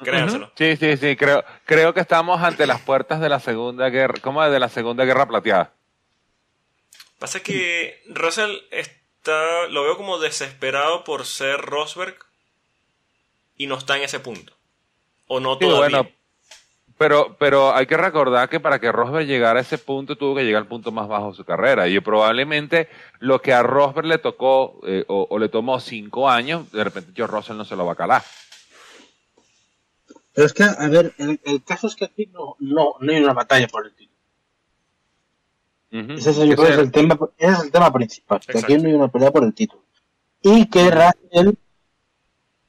créanselo. 0.03 0.51
Sí, 0.55 0.77
sí, 0.77 0.97
sí, 0.97 1.15
creo, 1.15 1.43
creo 1.65 1.95
que 1.95 1.99
estamos 1.99 2.43
ante 2.43 2.67
las 2.67 2.79
puertas 2.81 3.19
de 3.19 3.27
la 3.27 3.39
Segunda 3.39 3.89
Guerra, 3.89 4.19
¿cómo 4.21 4.47
de 4.47 4.59
la 4.59 4.69
Segunda 4.69 5.03
Guerra 5.03 5.27
Plateada? 5.27 5.73
Pasa 7.17 7.41
que 7.41 8.03
Russell 8.07 8.57
está, 8.69 9.67
lo 9.69 9.81
veo 9.81 9.97
como 9.97 10.19
desesperado 10.19 11.03
por 11.03 11.25
ser 11.25 11.59
Rosberg 11.59 12.17
y 13.57 13.65
no 13.65 13.79
está 13.79 13.97
en 13.97 14.03
ese 14.03 14.19
punto. 14.19 14.53
O 15.25 15.39
no 15.39 15.57
todavía. 15.57 16.07
Pero, 17.01 17.35
pero 17.39 17.73
hay 17.73 17.87
que 17.87 17.97
recordar 17.97 18.47
que 18.47 18.59
para 18.59 18.77
que 18.77 18.91
Rosberg 18.91 19.25
llegara 19.25 19.57
a 19.57 19.63
ese 19.63 19.79
punto 19.79 20.15
tuvo 20.15 20.35
que 20.35 20.43
llegar 20.43 20.61
al 20.61 20.67
punto 20.67 20.91
más 20.91 21.07
bajo 21.07 21.31
de 21.31 21.35
su 21.35 21.43
carrera. 21.43 21.87
Y 21.87 21.99
probablemente 21.99 22.89
lo 23.17 23.41
que 23.41 23.53
a 23.53 23.63
Rosberg 23.63 24.05
le 24.05 24.19
tocó 24.19 24.79
eh, 24.85 25.03
o, 25.07 25.39
le 25.39 25.49
tomó 25.49 25.79
cinco 25.79 26.29
años, 26.29 26.71
de 26.71 26.83
repente 26.83 27.11
yo 27.15 27.25
Russell 27.25 27.57
no 27.57 27.65
se 27.65 27.75
lo 27.75 27.87
va 27.87 27.93
a 27.93 27.95
calar. 27.95 28.21
Pero 30.31 30.45
es 30.45 30.53
que, 30.53 30.61
a 30.61 30.87
ver, 30.89 31.15
el, 31.17 31.63
caso 31.63 31.87
es 31.87 31.95
que 31.95 32.05
aquí 32.05 32.27
no, 32.27 32.55
no, 32.59 32.93
no 32.99 33.11
hay 33.11 33.19
una 33.19 33.33
batalla 33.33 33.67
por 33.67 33.87
el 33.87 33.95
título. 33.95 34.19
ese, 36.19 36.29
es, 36.29 36.37
el 36.37 36.91
tema, 36.91 37.17
ese 37.35 37.51
es 37.51 37.63
el 37.63 37.71
tema 37.71 37.91
principal. 37.91 38.41
Que 38.41 38.59
aquí 38.59 38.77
no 38.77 38.89
hay 38.89 38.93
una 38.93 39.07
pelea 39.07 39.31
por 39.31 39.43
el 39.43 39.55
título. 39.55 39.81
Y 40.43 40.67
que 40.67 40.91
Russell 40.91 41.55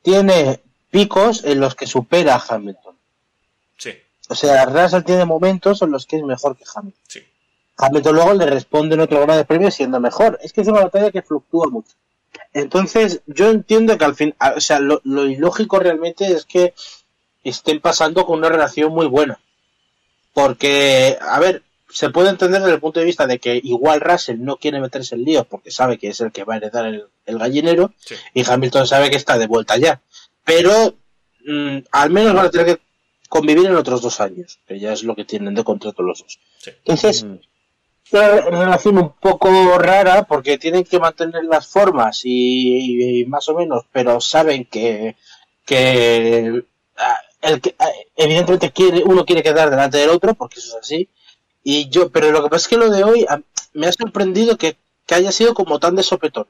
tiene 0.01 0.62
picos 0.91 1.45
en 1.45 1.61
los 1.61 1.74
que 1.74 1.87
supera 1.87 2.37
a 2.37 2.43
Hamilton. 2.49 2.91
O 4.29 4.35
sea, 4.35 4.64
Russell 4.66 5.03
tiene 5.03 5.25
momentos 5.25 5.83
en 5.83 5.91
los 5.91 6.07
que 6.07 6.16
es 6.16 6.23
mejor 6.23 6.57
que 6.57 6.64
Hamilton. 6.75 7.03
Sí. 7.09 7.20
Hamilton 7.77 8.14
luego 8.14 8.35
le 8.35 8.47
responde 8.47 8.95
en 8.95 9.01
otro 9.01 9.27
de 9.27 9.45
premio 9.45 9.70
siendo 9.70 10.01
mejor. 10.01 10.39
Es 10.43 10.53
que 10.53 10.61
es 10.61 10.68
una 10.68 10.83
batalla 10.83 11.11
que 11.11 11.23
fluctúa 11.23 11.68
mucho. 11.68 11.95
Entonces, 12.55 13.23
yo 13.27 13.51
entiendo 13.51 13.97
que 13.99 14.05
al 14.05 14.14
fin, 14.14 14.35
o 14.57 14.61
sea, 14.61 14.79
lo, 14.79 15.01
ilógico 15.05 15.79
realmente 15.79 16.27
es 16.33 16.45
que 16.45 16.75
estén 17.45 17.81
pasando 17.81 18.25
con 18.25 18.39
una 18.39 18.49
relación 18.49 18.93
muy 18.93 19.07
buena. 19.07 19.41
Porque, 20.33 21.18
a 21.20 21.41
ver, 21.41 21.62
se 21.91 22.11
puede 22.11 22.31
entender 22.31 22.61
desde 22.61 22.75
el 22.75 22.81
punto 22.81 23.01
de 23.01 23.07
vista 23.07 23.27
de 23.27 23.39
que 23.39 23.61
igual 23.62 24.01
Russell 24.01 24.43
no 24.43 24.57
quiere 24.57 24.81
meterse 24.81 25.14
en 25.14 25.25
líos 25.25 25.47
porque 25.47 25.70
sabe 25.70 25.99
que 25.99 26.09
es 26.09 26.20
el 26.20 26.33
que 26.33 26.45
va 26.45 26.55
a 26.55 26.57
heredar 26.57 26.87
el, 26.87 27.09
gallinero 27.27 27.93
y 28.33 28.49
Hamilton 28.49 28.87
sabe 28.87 29.11
que 29.11 29.16
está 29.16 29.37
de 29.37 29.47
vuelta 29.47 29.77
ya. 29.77 30.01
pero 30.43 30.95
mm, 31.47 31.79
al 31.91 32.11
menos 32.11 32.35
van 32.35 32.47
a 32.47 32.51
tener 32.51 32.66
que 32.66 32.81
convivir 33.33 33.64
en 33.64 33.76
otros 33.76 34.03
dos 34.03 34.20
años, 34.20 34.59
que 34.68 34.78
ya 34.78 34.93
es 34.93 35.05
lo 35.05 35.16
que 35.16 35.24
tienen 35.24 35.55
de 35.55 35.64
contrato 35.64 36.03
los 36.03 36.18
dos. 36.18 36.39
Entonces, 36.66 37.22
una 37.22 38.28
relación 38.51 38.99
un 38.99 39.12
poco 39.14 39.78
rara 39.78 40.24
porque 40.24 40.59
tienen 40.59 40.85
que 40.85 40.99
mantener 40.99 41.43
las 41.45 41.66
formas 41.66 42.20
y, 42.24 43.24
más 43.28 43.49
o 43.49 43.55
menos, 43.55 43.87
pero 43.91 44.20
saben 44.20 44.66
que, 44.66 45.16
que, 45.64 46.62
ah, 46.99 47.16
el 47.41 47.62
que 47.62 47.74
ah, 47.78 47.89
evidentemente 48.16 48.70
quiere, 48.70 49.03
uno 49.03 49.24
quiere 49.24 49.43
quedar 49.43 49.70
delante 49.70 49.97
del 49.97 50.11
otro 50.11 50.35
porque 50.35 50.61
eso 50.61 50.76
es 50.76 50.85
así. 50.85 51.09
Y 51.64 51.89
yo, 51.89 52.11
pero 52.11 52.33
lo 52.33 52.43
que 52.43 52.51
pasa 52.51 52.64
es 52.64 52.68
que 52.68 52.76
lo 52.76 52.91
de 52.91 53.03
hoy 53.03 53.24
ah, 53.30 53.41
me 53.72 53.87
ha 53.87 53.93
sorprendido 53.93 54.59
que, 54.59 54.76
que 55.07 55.14
haya 55.14 55.33
sido 55.33 55.55
como 55.55 55.80
tan 55.80 55.97
de 55.97 56.03
sopetón. 56.03 56.49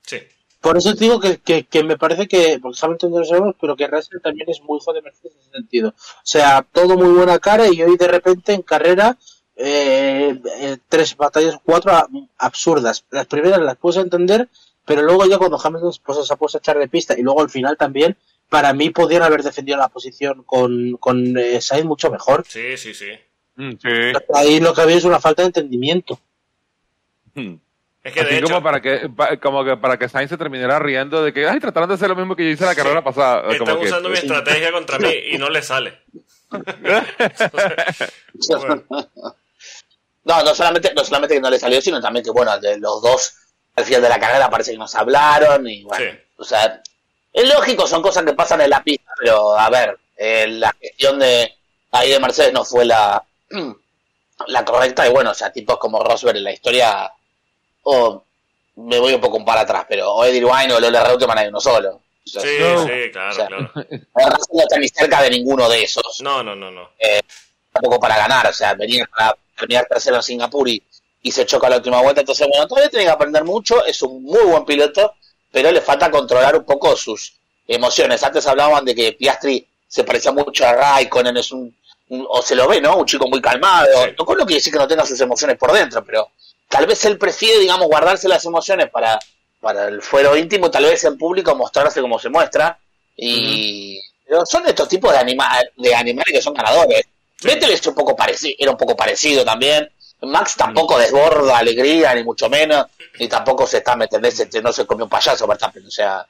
Sí. 0.00 0.16
Por 0.62 0.76
eso 0.76 0.94
te 0.94 1.04
digo 1.04 1.18
que, 1.18 1.38
que, 1.64 1.82
me 1.82 1.98
parece 1.98 2.28
que, 2.28 2.60
porque 2.62 2.78
solamente 2.78 3.08
no 3.08 3.18
lo 3.18 3.24
sabemos, 3.24 3.56
pero 3.60 3.74
que 3.74 3.88
Russell 3.88 4.20
también 4.22 4.48
es 4.48 4.62
muy 4.62 4.78
hijo 4.78 4.92
de 4.92 5.02
Mercedes 5.02 5.34
en 5.34 5.40
ese 5.40 5.50
sentido. 5.50 5.88
O 5.88 6.22
sea, 6.22 6.64
todo 6.70 6.96
muy 6.96 7.08
buena 7.08 7.40
cara 7.40 7.66
y 7.66 7.82
hoy 7.82 7.96
de 7.96 8.06
repente 8.06 8.52
en 8.52 8.62
carrera 8.62 9.18
eh, 9.56 10.40
eh, 10.60 10.76
tres 10.88 11.16
batallas, 11.16 11.58
cuatro 11.64 11.92
absurdas. 12.38 13.04
Las 13.10 13.26
primeras 13.26 13.60
las 13.60 13.76
puedes 13.76 14.00
entender, 14.00 14.48
pero 14.86 15.02
luego 15.02 15.26
ya 15.26 15.36
cuando 15.36 15.60
Hamilton 15.60 15.92
pues, 16.04 16.26
se 16.26 16.32
ha 16.32 16.36
puesto 16.36 16.58
a 16.58 16.60
echar 16.60 16.78
de 16.78 16.88
pista 16.88 17.18
y 17.18 17.22
luego 17.22 17.40
al 17.42 17.50
final 17.50 17.76
también, 17.76 18.16
para 18.48 18.72
mí 18.72 18.90
podrían 18.90 19.22
haber 19.22 19.42
defendido 19.42 19.78
la 19.78 19.88
posición 19.88 20.44
con, 20.44 20.96
con 20.98 21.36
eh, 21.38 21.60
Sainz 21.60 21.86
mucho 21.86 22.08
mejor. 22.08 22.44
Sí, 22.46 22.76
sí, 22.76 22.94
sí. 22.94 23.10
Mm, 23.56 23.72
Ahí 24.32 24.60
lo 24.60 24.72
que 24.72 24.80
había 24.80 24.96
es 24.96 25.04
una 25.04 25.18
falta 25.18 25.42
de 25.42 25.46
entendimiento. 25.46 26.20
Hmm. 27.34 27.56
Es 28.04 28.12
que 28.12 28.20
Así 28.20 28.42
como 28.42 28.62
para 28.62 28.80
que 28.80 29.08
como 29.40 29.64
que 29.64 29.76
para 29.76 29.96
que 29.96 30.08
Sainz 30.08 30.30
se 30.30 30.36
terminara 30.36 30.80
riendo 30.80 31.22
de 31.22 31.32
que 31.32 31.46
ay 31.46 31.60
trataron 31.60 31.88
de 31.88 31.94
hacer 31.94 32.08
lo 32.08 32.16
mismo 32.16 32.34
que 32.34 32.44
yo 32.44 32.50
hice 32.50 32.64
la 32.64 32.74
carrera 32.74 33.04
pasada. 33.04 33.52
Están 33.52 33.78
usando 33.78 34.08
mi 34.08 34.16
estrategia 34.16 34.72
contra 34.72 34.98
mí 34.98 35.12
y 35.30 35.38
no 35.38 35.48
le 35.48 35.62
sale. 35.62 36.00
No, 40.24 40.40
no 40.44 40.54
solamente, 40.54 40.92
no 40.94 41.04
solamente 41.04 41.34
que 41.34 41.40
no 41.40 41.50
le 41.50 41.58
salió, 41.58 41.82
sino 41.82 42.00
también 42.00 42.24
que, 42.24 42.30
bueno, 42.30 42.56
de 42.60 42.78
los 42.78 43.02
dos 43.02 43.34
al 43.74 43.84
final 43.84 44.02
de 44.02 44.08
la 44.08 44.20
carrera 44.20 44.50
parece 44.50 44.72
que 44.72 44.78
nos 44.78 44.94
hablaron 44.94 45.66
y 45.66 45.82
bueno, 45.82 46.18
o 46.36 46.44
sea, 46.44 46.82
es 47.32 47.48
lógico, 47.48 47.86
son 47.86 48.02
cosas 48.02 48.24
que 48.24 48.34
pasan 48.34 48.60
en 48.60 48.70
la 48.70 48.82
pista, 48.82 49.10
pero 49.18 49.58
a 49.58 49.70
ver, 49.70 49.98
eh, 50.16 50.46
la 50.46 50.74
gestión 50.78 51.18
de 51.18 51.54
ahí 51.90 52.10
de 52.10 52.20
Mercedes 52.20 52.52
no 52.52 52.64
fue 52.64 52.84
la, 52.84 53.24
la 54.46 54.64
correcta 54.64 55.08
y 55.08 55.10
bueno, 55.10 55.30
o 55.30 55.34
sea, 55.34 55.52
tipos 55.52 55.78
como 55.78 56.04
Rosberg 56.04 56.36
en 56.36 56.44
la 56.44 56.52
historia, 56.52 57.10
o 57.82 58.22
me 58.76 58.98
voy 58.98 59.14
un 59.14 59.20
poco 59.20 59.44
para 59.44 59.62
atrás, 59.62 59.86
pero 59.88 60.12
o 60.12 60.24
Eddie 60.24 60.44
Wine 60.44 60.72
o 60.72 60.80
Lola 60.80 61.04
Reutemann 61.04 61.38
hay 61.38 61.48
uno 61.48 61.60
solo. 61.60 62.00
sí, 62.24 62.38
sí, 62.40 63.10
claro, 63.12 63.36
claro. 63.36 63.70
No 63.74 64.62
está 64.62 64.78
ni 64.78 64.88
cerca 64.88 65.22
de 65.22 65.30
ninguno 65.30 65.68
de 65.68 65.82
esos. 65.82 66.20
No, 66.22 66.42
no, 66.42 66.54
no, 66.54 66.70
no. 66.70 66.90
Eh, 66.98 67.20
tampoco 67.72 68.00
para 68.00 68.16
ganar, 68.16 68.46
o 68.46 68.52
sea, 68.52 68.74
venía 68.74 69.06
para 69.06 69.36
terminar 69.58 69.86
tercero 69.86 70.16
en 70.16 70.22
Singapur 70.22 70.68
y, 70.68 70.82
se 71.30 71.46
choca 71.46 71.68
la 71.68 71.76
última 71.76 72.02
vuelta. 72.02 72.20
Entonces, 72.20 72.48
bueno, 72.48 72.66
todavía 72.66 72.90
tiene 72.90 73.04
que 73.04 73.10
aprender 73.10 73.44
mucho, 73.44 73.84
es 73.84 74.02
un 74.02 74.24
muy 74.24 74.42
buen 74.42 74.64
piloto, 74.64 75.14
pero 75.52 75.70
le 75.70 75.80
falta 75.80 76.10
controlar 76.10 76.56
un 76.56 76.64
poco 76.64 76.96
sus 76.96 77.34
emociones. 77.68 78.22
Antes 78.24 78.46
hablaban 78.46 78.84
de 78.84 78.94
que 78.94 79.12
Piastri 79.12 79.64
se 79.86 80.02
parecía 80.02 80.32
mucho 80.32 80.66
a 80.66 80.72
Raikkonen, 80.72 81.36
es 81.36 81.52
un, 81.52 81.74
o 82.08 82.42
se 82.42 82.56
lo 82.56 82.66
ve, 82.66 82.80
¿no? 82.80 82.96
Un 82.96 83.06
chico 83.06 83.28
muy 83.28 83.40
calmado. 83.40 83.88
No 84.18 84.24
con 84.24 84.36
lo 84.36 84.44
que 84.44 84.54
decir 84.54 84.72
que 84.72 84.78
no 84.78 84.88
tenga 84.88 85.06
sus 85.06 85.20
emociones 85.20 85.56
por 85.56 85.72
dentro, 85.72 86.04
pero 86.04 86.30
tal 86.72 86.86
vez 86.86 87.04
él 87.04 87.18
prefiere, 87.18 87.60
digamos, 87.60 87.86
guardarse 87.86 88.28
las 88.28 88.44
emociones 88.46 88.88
para, 88.88 89.18
para 89.60 89.88
el 89.88 90.00
fuero 90.00 90.34
íntimo, 90.34 90.70
tal 90.70 90.84
vez 90.84 91.04
en 91.04 91.18
público 91.18 91.54
mostrarse 91.54 92.00
como 92.00 92.18
se 92.18 92.30
muestra. 92.30 92.78
Y 93.14 94.00
son 94.46 94.66
estos 94.66 94.88
tipos 94.88 95.12
de, 95.12 95.18
anima 95.18 95.60
de 95.76 95.94
animales 95.94 96.32
que 96.32 96.40
son 96.40 96.54
ganadores. 96.54 97.02
Vettel 97.42 97.72
es 97.72 97.86
un 97.86 97.94
poco 97.94 98.16
parecido, 98.16 98.56
era 98.58 98.70
un 98.70 98.78
poco 98.78 98.96
parecido 98.96 99.44
también. 99.44 99.92
Max 100.22 100.56
tampoco 100.56 100.98
desborda 100.98 101.58
alegría, 101.58 102.14
ni 102.14 102.24
mucho 102.24 102.48
menos, 102.48 102.86
ni 103.18 103.28
tampoco 103.28 103.66
se 103.66 103.78
está, 103.78 103.94
metiendo 103.94 104.28
No 104.62 104.72
se 104.72 104.86
comió 104.86 105.04
un 105.04 105.10
payaso, 105.10 105.46
Verstappen, 105.46 105.86
o 105.86 105.90
sea, 105.90 106.26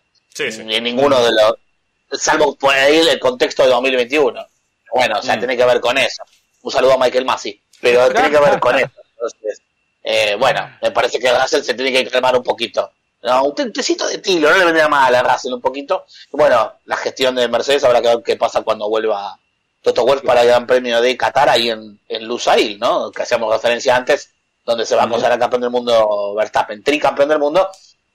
ni 0.64 0.80
ninguno 0.80 1.22
de 1.22 1.30
los, 1.30 2.20
salvo 2.20 2.57
por 2.57 2.74
ahí 2.74 2.99
el 2.99 3.20
contexto 3.20 3.62
de 3.62 3.68
2021. 3.68 4.45
Bueno, 4.93 5.18
o 5.20 5.22
sea, 5.22 5.36
mm. 5.36 5.38
tiene 5.38 5.57
que 5.57 5.64
ver 5.64 5.80
con 5.80 5.97
eso. 5.99 6.24
Un 6.62 6.72
saludo 6.72 6.95
a 6.95 6.99
Michael 6.99 7.26
Massey, 7.26 7.61
pero 7.80 8.09
tiene 8.12 8.30
que 8.30 8.40
ver 8.40 8.59
con 8.59 8.74
eso. 8.78 8.90
Entonces, 9.12 9.62
eh, 10.03 10.36
bueno, 10.38 10.78
me 10.82 10.90
parece 10.90 11.18
que 11.18 11.32
Russell 11.32 11.62
se 11.62 11.74
tiene 11.74 11.92
que 11.92 12.11
calmar 12.11 12.36
un 12.36 12.42
poquito. 12.42 12.90
No, 13.22 13.44
un 13.44 13.72
tecito 13.72 14.07
de 14.09 14.18
tilo, 14.18 14.50
no 14.50 14.59
le 14.59 14.64
vendría 14.64 14.88
mal 14.88 15.14
a 15.14 15.22
Russell 15.22 15.53
un 15.53 15.61
poquito. 15.61 16.07
Bueno, 16.32 16.72
la 16.86 16.96
gestión 16.96 17.36
de 17.36 17.46
Mercedes 17.46 17.84
habrá 17.84 18.03
que 18.03 18.09
ver 18.09 18.22
qué 18.24 18.36
pasa 18.36 18.62
cuando 18.62 18.88
vuelva 18.88 19.38
Toto 19.80 20.05
Wolf 20.05 20.22
para 20.22 20.42
el 20.42 20.48
Gran 20.48 20.66
Premio 20.66 21.00
de 21.00 21.16
Qatar 21.16 21.48
ahí 21.48 21.70
en, 21.70 22.00
en 22.09 22.26
Lusail, 22.26 22.80
¿no? 22.80 23.12
Que 23.12 23.22
hacíamos 23.22 23.53
referencia 23.53 23.94
antes, 23.94 24.30
donde 24.64 24.84
se 24.84 24.96
va 24.96 25.05
a 25.05 25.09
considerar 25.09 25.38
campeón 25.38 25.62
del 25.62 25.70
mundo 25.70 26.34
Verstappen, 26.34 26.82
tricampeón 26.82 27.28
del 27.28 27.38
mundo. 27.38 27.68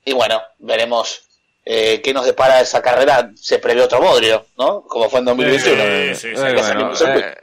Y 0.04 0.12
bueno, 0.12 0.42
veremos 0.60 1.22
eh, 1.64 2.02
qué 2.02 2.14
nos 2.14 2.26
depara 2.26 2.60
esa 2.60 2.82
carrera. 2.82 3.32
Se 3.36 3.60
prevé 3.60 3.82
otro 3.82 4.02
bodrio, 4.02 4.46
¿no? 4.58 4.82
Como 4.82 5.10
fue 5.10 5.20
en 5.20 5.26
2021. 5.26 6.16
Sí, 6.16 6.16
sí, 6.16 6.34
eh, 6.36 7.36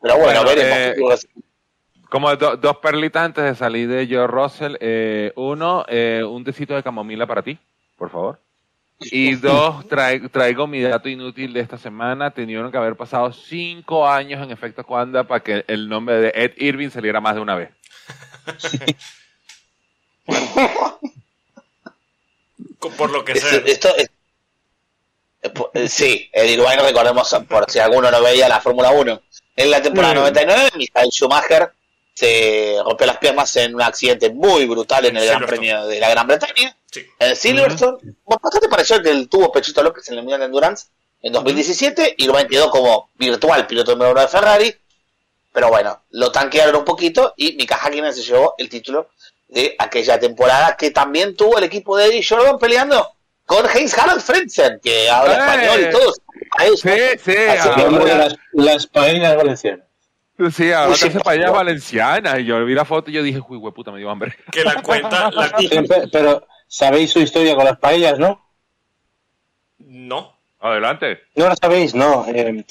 Pero 0.00 0.18
bueno, 0.18 0.44
veremos. 0.44 1.26
Eh, 2.12 2.12
como 2.12 2.36
dos 2.36 2.76
perlitas 2.78 3.24
antes 3.24 3.44
de 3.44 3.54
salir 3.54 3.88
de 3.88 4.06
Joe 4.06 4.26
Russell. 4.26 4.76
uno, 5.36 5.86
un 6.28 6.44
tecito 6.44 6.74
de 6.74 6.82
camomila 6.82 7.26
para 7.26 7.42
ti, 7.42 7.58
por 7.96 8.10
favor. 8.10 8.38
Y 9.00 9.34
dos, 9.36 9.86
traigo 9.88 10.66
mi 10.66 10.82
dato 10.82 11.08
inútil 11.08 11.54
de 11.54 11.60
esta 11.60 11.78
semana. 11.78 12.30
Tenían 12.30 12.70
que 12.70 12.76
haber 12.76 12.96
pasado 12.96 13.32
cinco 13.32 14.06
años 14.06 14.42
en 14.42 14.50
efecto 14.50 14.84
Cuanda 14.84 15.24
para 15.24 15.42
que 15.42 15.64
el 15.66 15.88
nombre 15.88 16.16
de 16.16 16.32
Ed 16.34 16.52
Irving 16.58 16.90
saliera 16.90 17.18
más 17.20 17.34
de 17.34 17.40
una 17.40 17.54
vez. 17.54 17.70
Por 22.96 23.10
lo 23.10 23.24
que 23.24 23.36
sea. 23.36 23.62
Esto, 23.64 23.88
eh, 23.96 24.08
sí, 25.88 26.28
Ed 26.32 26.50
Irvine, 26.50 26.82
recordemos, 26.82 27.32
por 27.48 27.70
si 27.70 27.78
alguno 27.78 28.10
no 28.10 28.20
veía 28.22 28.48
la 28.48 28.60
Fórmula 28.60 28.90
1. 28.90 29.22
En 29.56 29.70
la 29.70 29.80
temporada 29.80 30.14
99, 30.14 30.70
mm. 30.74 30.78
Michael 30.78 31.10
Schumacher 31.10 31.72
se 32.22 32.76
rompió 32.84 33.04
las 33.04 33.18
piernas 33.18 33.56
en 33.56 33.74
un 33.74 33.82
accidente 33.82 34.30
muy 34.30 34.64
brutal 34.66 35.04
en 35.06 35.16
el 35.16 35.26
Gran 35.26 35.44
Premio 35.44 35.86
de 35.86 35.98
la 35.98 36.08
Gran 36.08 36.28
Bretaña. 36.28 36.76
En 37.18 37.34
Silverstone, 37.34 37.98
bastante 38.24 38.68
pareció 38.68 39.02
que 39.02 39.10
él 39.10 39.28
tuvo 39.28 39.50
Pechito 39.50 39.82
López 39.82 40.06
en 40.08 40.14
el 40.14 40.20
Mundial 40.20 40.38
de 40.38 40.46
Endurance 40.46 40.86
en 41.20 41.32
2017 41.32 42.14
y 42.18 42.26
lo 42.26 42.34
quedó 42.46 42.70
como 42.70 43.10
virtual 43.16 43.66
piloto 43.66 43.92
número 43.92 44.12
uno 44.12 44.20
de 44.20 44.28
Ferrari. 44.28 44.72
Pero 45.52 45.68
bueno, 45.68 46.00
lo 46.10 46.30
tanquearon 46.30 46.76
un 46.76 46.84
poquito 46.84 47.34
y 47.36 47.56
Mika 47.56 47.76
Hakkinen 47.76 48.14
se 48.14 48.22
llevó 48.22 48.54
el 48.56 48.68
título 48.68 49.08
de 49.48 49.74
aquella 49.76 50.20
temporada 50.20 50.76
que 50.76 50.92
también 50.92 51.34
tuvo 51.34 51.58
el 51.58 51.64
equipo 51.64 51.96
de 51.96 52.06
Eddie 52.06 52.24
Jordan 52.24 52.56
peleando 52.56 53.16
con 53.46 53.66
Heinz 53.68 53.98
Harald 53.98 54.20
Frentzen, 54.20 54.78
que 54.80 55.10
habla 55.10 55.38
español 55.38 55.88
y 55.88 55.90
todo. 55.90 56.12
Sí, 56.76 56.90
sí, 57.24 57.34
las, 57.34 58.36
las 58.52 58.86
paellas 58.86 59.36
valencianas. 59.36 59.91
Sí, 60.50 60.72
ahora 60.72 60.92
que 60.92 61.10
se 61.10 61.20
paellas 61.20 61.52
valencianas. 61.52 62.40
Y 62.40 62.44
yo 62.44 62.64
vi 62.64 62.74
la 62.74 62.84
foto 62.84 63.10
y 63.10 63.14
yo 63.14 63.22
dije, 63.22 63.40
uy, 63.46 63.70
puta, 63.72 63.92
me 63.92 63.98
dio 63.98 64.10
hambre. 64.10 64.34
Que 64.50 64.64
la 64.64 64.82
cuenta. 64.82 65.30
La... 65.30 65.52
pero, 66.12 66.46
sabéis 66.66 67.10
su 67.12 67.20
historia 67.20 67.54
con 67.54 67.64
las 67.64 67.78
paellas, 67.78 68.18
¿no? 68.18 68.44
No. 69.78 70.36
Adelante. 70.58 71.20
No 71.34 71.48
la 71.48 71.56
sabéis, 71.56 71.94
no. 71.94 72.24
Eh, 72.28 72.64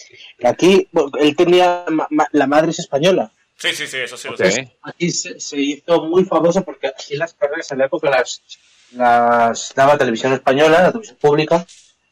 aquí 0.43 0.89
él 1.19 1.35
tenía. 1.35 1.85
la 2.31 2.47
madre 2.47 2.71
es 2.71 2.79
española. 2.79 3.31
Sí, 3.57 3.73
sí, 3.73 3.85
sí, 3.85 3.97
eso 3.97 4.17
sí 4.17 4.27
lo 4.27 4.37
sé. 4.37 4.75
Aquí 4.81 5.11
se, 5.11 5.37
hizo 5.59 6.05
muy 6.05 6.25
famoso 6.25 6.63
porque 6.63 6.87
aquí 6.87 7.15
las 7.15 7.33
carreras 7.35 7.71
en 7.71 7.77
la 7.77 7.85
época 7.85 8.09
las, 8.09 8.41
las 8.93 9.73
daba 9.75 9.99
televisión 9.99 10.33
española, 10.33 10.81
la 10.81 10.91
televisión 10.91 11.17
pública, 11.21 11.67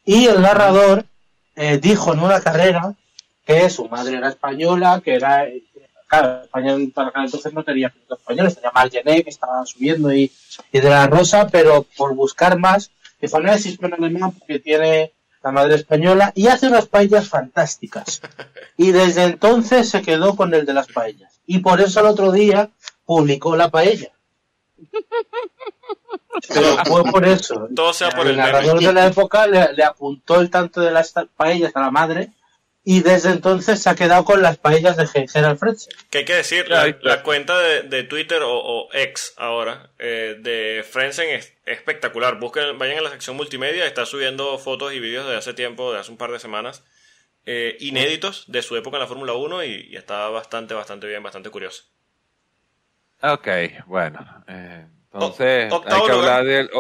y 0.06 0.28
el 0.28 0.42
narrador 0.42 1.06
eh, 1.56 1.80
dijo 1.80 2.14
en 2.14 2.20
una 2.20 2.40
carrera 2.40 2.94
que 3.50 3.68
su 3.72 3.90
madre 3.90 4.18
era 4.18 4.30
española, 4.30 5.02
que 5.04 5.16
era 5.16 5.48
claro, 6.08 6.44
España 6.44 6.78
para 6.94 7.12
entonces 7.24 7.52
no 7.52 7.64
tenía 7.64 7.90
pilotos 7.90 8.20
españoles, 8.20 8.54
tenía 8.54 8.72
Marc 8.72 8.92
Gené, 8.92 9.24
que 9.24 9.32
estaba 9.32 9.66
subiendo 9.66 10.14
y, 10.14 10.32
y, 10.72 10.80
de 10.80 10.88
la 10.88 11.08
Rosa, 11.08 11.48
pero 11.48 11.84
por 11.98 12.14
buscar 12.14 12.60
más, 12.60 12.92
que 13.20 13.28
no 13.28 13.52
es 13.52 13.66
en 13.66 13.94
alemán 13.94 14.34
porque 14.34 14.60
tiene 14.60 15.14
la 15.42 15.52
madre 15.52 15.76
española 15.76 16.32
y 16.36 16.46
hace 16.46 16.68
unas 16.68 16.86
paellas 16.86 17.28
fantásticas. 17.28 18.22
Y 18.78 18.92
desde 18.92 19.24
entonces 19.24 19.90
se 19.90 20.04
quedó 20.04 20.36
con 20.36 20.54
el 20.54 20.68
de 20.68 20.76
las 20.76 20.88
paellas. 20.88 21.40
Y 21.48 21.60
por 21.60 21.82
eso 21.82 22.02
el 22.02 22.06
otro 22.06 22.32
día 22.32 22.70
publicó 23.04 23.56
la 23.56 23.72
paella. 23.72 24.12
Pero 26.48 26.78
fue 26.86 27.04
por 27.06 27.26
eso. 27.26 27.68
Todo 27.76 27.94
sea 27.94 28.12
por 28.12 28.28
el, 28.28 28.38
narrador 28.38 28.80
de 28.80 28.94
la 28.94 29.08
época 29.08 29.48
le, 29.48 29.74
le, 29.74 29.84
apuntó 29.84 30.40
el 30.40 30.52
tanto 30.52 30.82
de 30.82 30.92
las 30.92 31.14
paellas 31.36 31.76
a 31.76 31.82
la 31.82 31.90
madre 31.90 32.32
y 32.92 33.04
desde 33.04 33.30
entonces 33.30 33.84
se 33.84 33.88
ha 33.88 33.94
quedado 33.94 34.26
con 34.26 34.42
las 34.42 34.58
paellas 34.58 34.98
de 34.98 35.28
Gerald 35.28 35.60
Frentzen. 35.60 35.94
Que 36.10 36.18
hay 36.18 36.26
que 36.26 36.34
decir, 36.34 36.68
la, 36.70 37.22
cuenta 37.22 37.56
de, 37.60 38.04
Twitter 38.04 38.42
o, 38.44 38.90
ex 38.94 39.36
ahora 39.38 39.92
eh, 40.00 40.38
de 40.40 40.84
Frentzen 40.84 41.30
es 41.30 41.54
espectacular. 41.68 42.40
Busquen, 42.40 42.80
vayan 42.80 42.98
a 42.98 43.02
la 43.02 43.12
sección 43.12 43.36
multimedia, 43.36 43.86
está 43.86 44.08
subiendo 44.08 44.58
fotos 44.58 44.92
y 44.92 45.00
vídeos 45.00 45.28
de 45.28 45.38
hace 45.38 45.54
tiempo, 45.54 45.94
de 45.94 46.00
hace 46.00 46.10
un 46.10 46.18
par 46.18 46.32
de 46.32 46.40
semanas, 46.40 46.84
eh, 47.46 47.78
inéditos 47.80 48.46
de 48.48 48.64
su 48.64 48.76
época 48.76 48.98
en 48.98 49.02
la 49.02 49.08
Fórmula 49.08 49.34
1 49.34 49.66
y, 49.66 49.96
está 49.96 50.28
bastante, 50.30 50.74
bastante 50.74 51.06
bien, 51.06 51.22
bastante 51.22 51.52
curioso. 51.52 51.84
Ok, 53.22 53.48
bueno. 53.86 54.44
Eh, 54.48 54.88
entonces, 55.14 55.72
hay 55.72 56.02
que 56.08 56.12
hablar 56.12 56.44
del, 56.44 56.72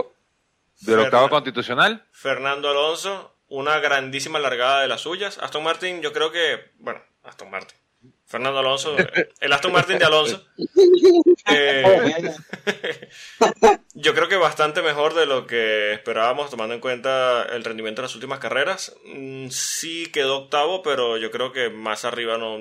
del 0.79 0.99
octavo 1.01 1.29
constitucional. 1.29 2.03
Fernando 2.11 2.67
Alonso, 2.71 3.35
una 3.49 3.79
grandísima 3.79 4.39
largada 4.39 4.81
de 4.81 4.87
las 4.87 5.01
suyas. 5.01 5.37
Aston 5.39 5.63
Martin, 5.63 6.01
yo 6.01 6.13
creo 6.13 6.31
que, 6.31 6.71
bueno, 6.79 7.01
Aston 7.23 7.49
Martin. 7.49 7.77
Fernando 8.25 8.59
Alonso, 8.59 8.95
el 9.41 9.53
Aston 9.53 9.73
Martin 9.73 9.97
de 9.97 10.05
Alonso. 10.05 10.45
Eh, 11.51 11.83
yo 13.95 14.13
creo 14.13 14.27
que 14.27 14.35
bastante 14.35 14.83
mejor 14.83 15.15
de 15.15 15.25
lo 15.25 15.47
que 15.47 15.93
esperábamos, 15.93 16.51
tomando 16.51 16.75
en 16.75 16.81
cuenta 16.81 17.41
el 17.43 17.63
rendimiento 17.63 18.01
de 18.01 18.07
las 18.07 18.13
últimas 18.13 18.37
carreras. 18.37 18.95
Mm, 19.05 19.47
sí 19.47 20.11
quedó 20.11 20.43
octavo, 20.43 20.83
pero 20.83 21.17
yo 21.17 21.31
creo 21.31 21.51
que 21.51 21.71
más 21.71 22.05
arriba 22.05 22.37
no, 22.37 22.59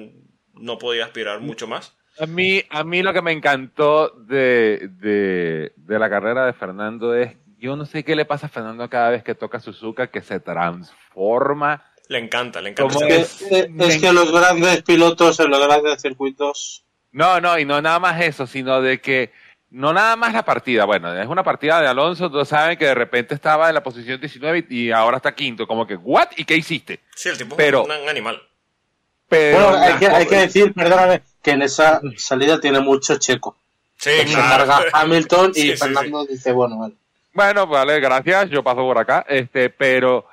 no 0.55 0.78
podía 0.78 1.05
aspirar 1.05 1.41
mucho 1.41 1.66
más. 1.66 1.99
A 2.18 2.24
mí, 2.24 2.62
a 2.70 2.82
mí 2.82 3.03
lo 3.03 3.12
que 3.12 3.20
me 3.20 3.32
encantó 3.32 4.09
de, 4.09 4.89
de, 4.93 5.72
de 5.76 5.99
la 5.99 6.09
carrera 6.09 6.47
de 6.47 6.55
Fernando 6.55 7.14
es 7.14 7.36
yo 7.59 7.77
no 7.77 7.87
sé 7.87 8.05
qué 8.05 8.15
le 8.15 8.25
pasa 8.25 8.47
a 8.47 8.51
Fernando 8.51 8.89
cada 8.89 9.11
vez 9.11 9.23
que 9.25 9.35
toca 9.35 9.61
Suzuka, 9.61 10.09
que 10.09 10.23
se 10.23 10.41
transforma. 10.41 11.85
Le 12.09 12.19
encanta, 12.19 12.61
le 12.61 12.71
encanta. 12.71 13.07
Es, 13.07 13.43
es, 13.43 14.01
que 14.01 14.13
los 14.13 14.33
grandes 14.33 14.83
pilotos 14.83 15.39
en 15.41 15.51
los 15.51 15.67
grandes 15.67 16.01
circuitos. 16.01 16.85
No, 17.13 17.41
no, 17.41 17.59
y 17.59 17.65
no 17.65 17.83
nada 17.83 17.99
más 17.99 18.21
eso, 18.21 18.47
sino 18.47 18.81
de 18.81 19.01
que 19.01 19.33
no 19.71 19.93
nada 19.93 20.17
más 20.17 20.33
la 20.33 20.45
partida. 20.45 20.85
Bueno, 20.85 21.21
es 21.21 21.27
una 21.27 21.43
partida 21.43 21.81
de 21.81 21.89
Alonso, 21.89 22.31
todos 22.31 22.49
saben 22.49 22.79
que 22.79 22.87
de 22.87 22.95
repente 22.95 23.35
estaba 23.35 23.69
en 23.69 23.75
la 23.75 23.83
posición 23.83 24.21
19 24.21 24.67
y 24.71 24.91
ahora 24.91 25.19
está 25.19 25.35
quinto. 25.35 25.67
Como 25.67 25.87
que, 25.87 25.97
¿what? 25.97 26.29
¿Y 26.37 26.45
qué 26.45 26.57
hiciste? 26.57 27.01
Sí, 27.15 27.29
el 27.29 27.37
tipo 27.37 27.57
pero, 27.57 27.83
es 27.83 28.03
un 28.03 28.09
animal. 28.09 28.41
Pero 29.29 29.71
bueno, 29.71 29.79
hay 29.79 29.95
que, 29.95 30.07
hay 30.07 30.27
que 30.27 30.37
decir, 30.37 30.73
perdóname, 30.73 31.23
que 31.43 31.51
en 31.51 31.63
esa 31.63 32.01
salida 32.17 32.61
tiene 32.61 32.81
mucho 32.81 33.19
checo. 33.19 33.59
Sí, 33.97 34.11
claro. 34.27 34.73
Hamilton 34.93 35.53
y 35.55 35.77
Fernando 35.77 36.25
dice, 36.25 36.53
bueno, 36.53 36.79
vale. 36.79 36.95
Bueno, 37.39 37.68
vale, 37.68 38.01
gracias, 38.01 38.51
yo 38.51 38.64
paso 38.64 38.78
por 38.78 38.99
acá, 38.99 39.24
este, 39.28 39.70
pero 39.70 40.26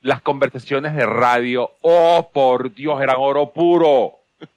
las 0.00 0.22
conversaciones 0.22 0.94
de 0.94 1.04
radio, 1.04 1.72
oh, 1.80 2.30
por 2.32 2.72
Dios, 2.72 3.02
eran 3.02 3.16
oro 3.18 3.52
puro. 3.52 4.20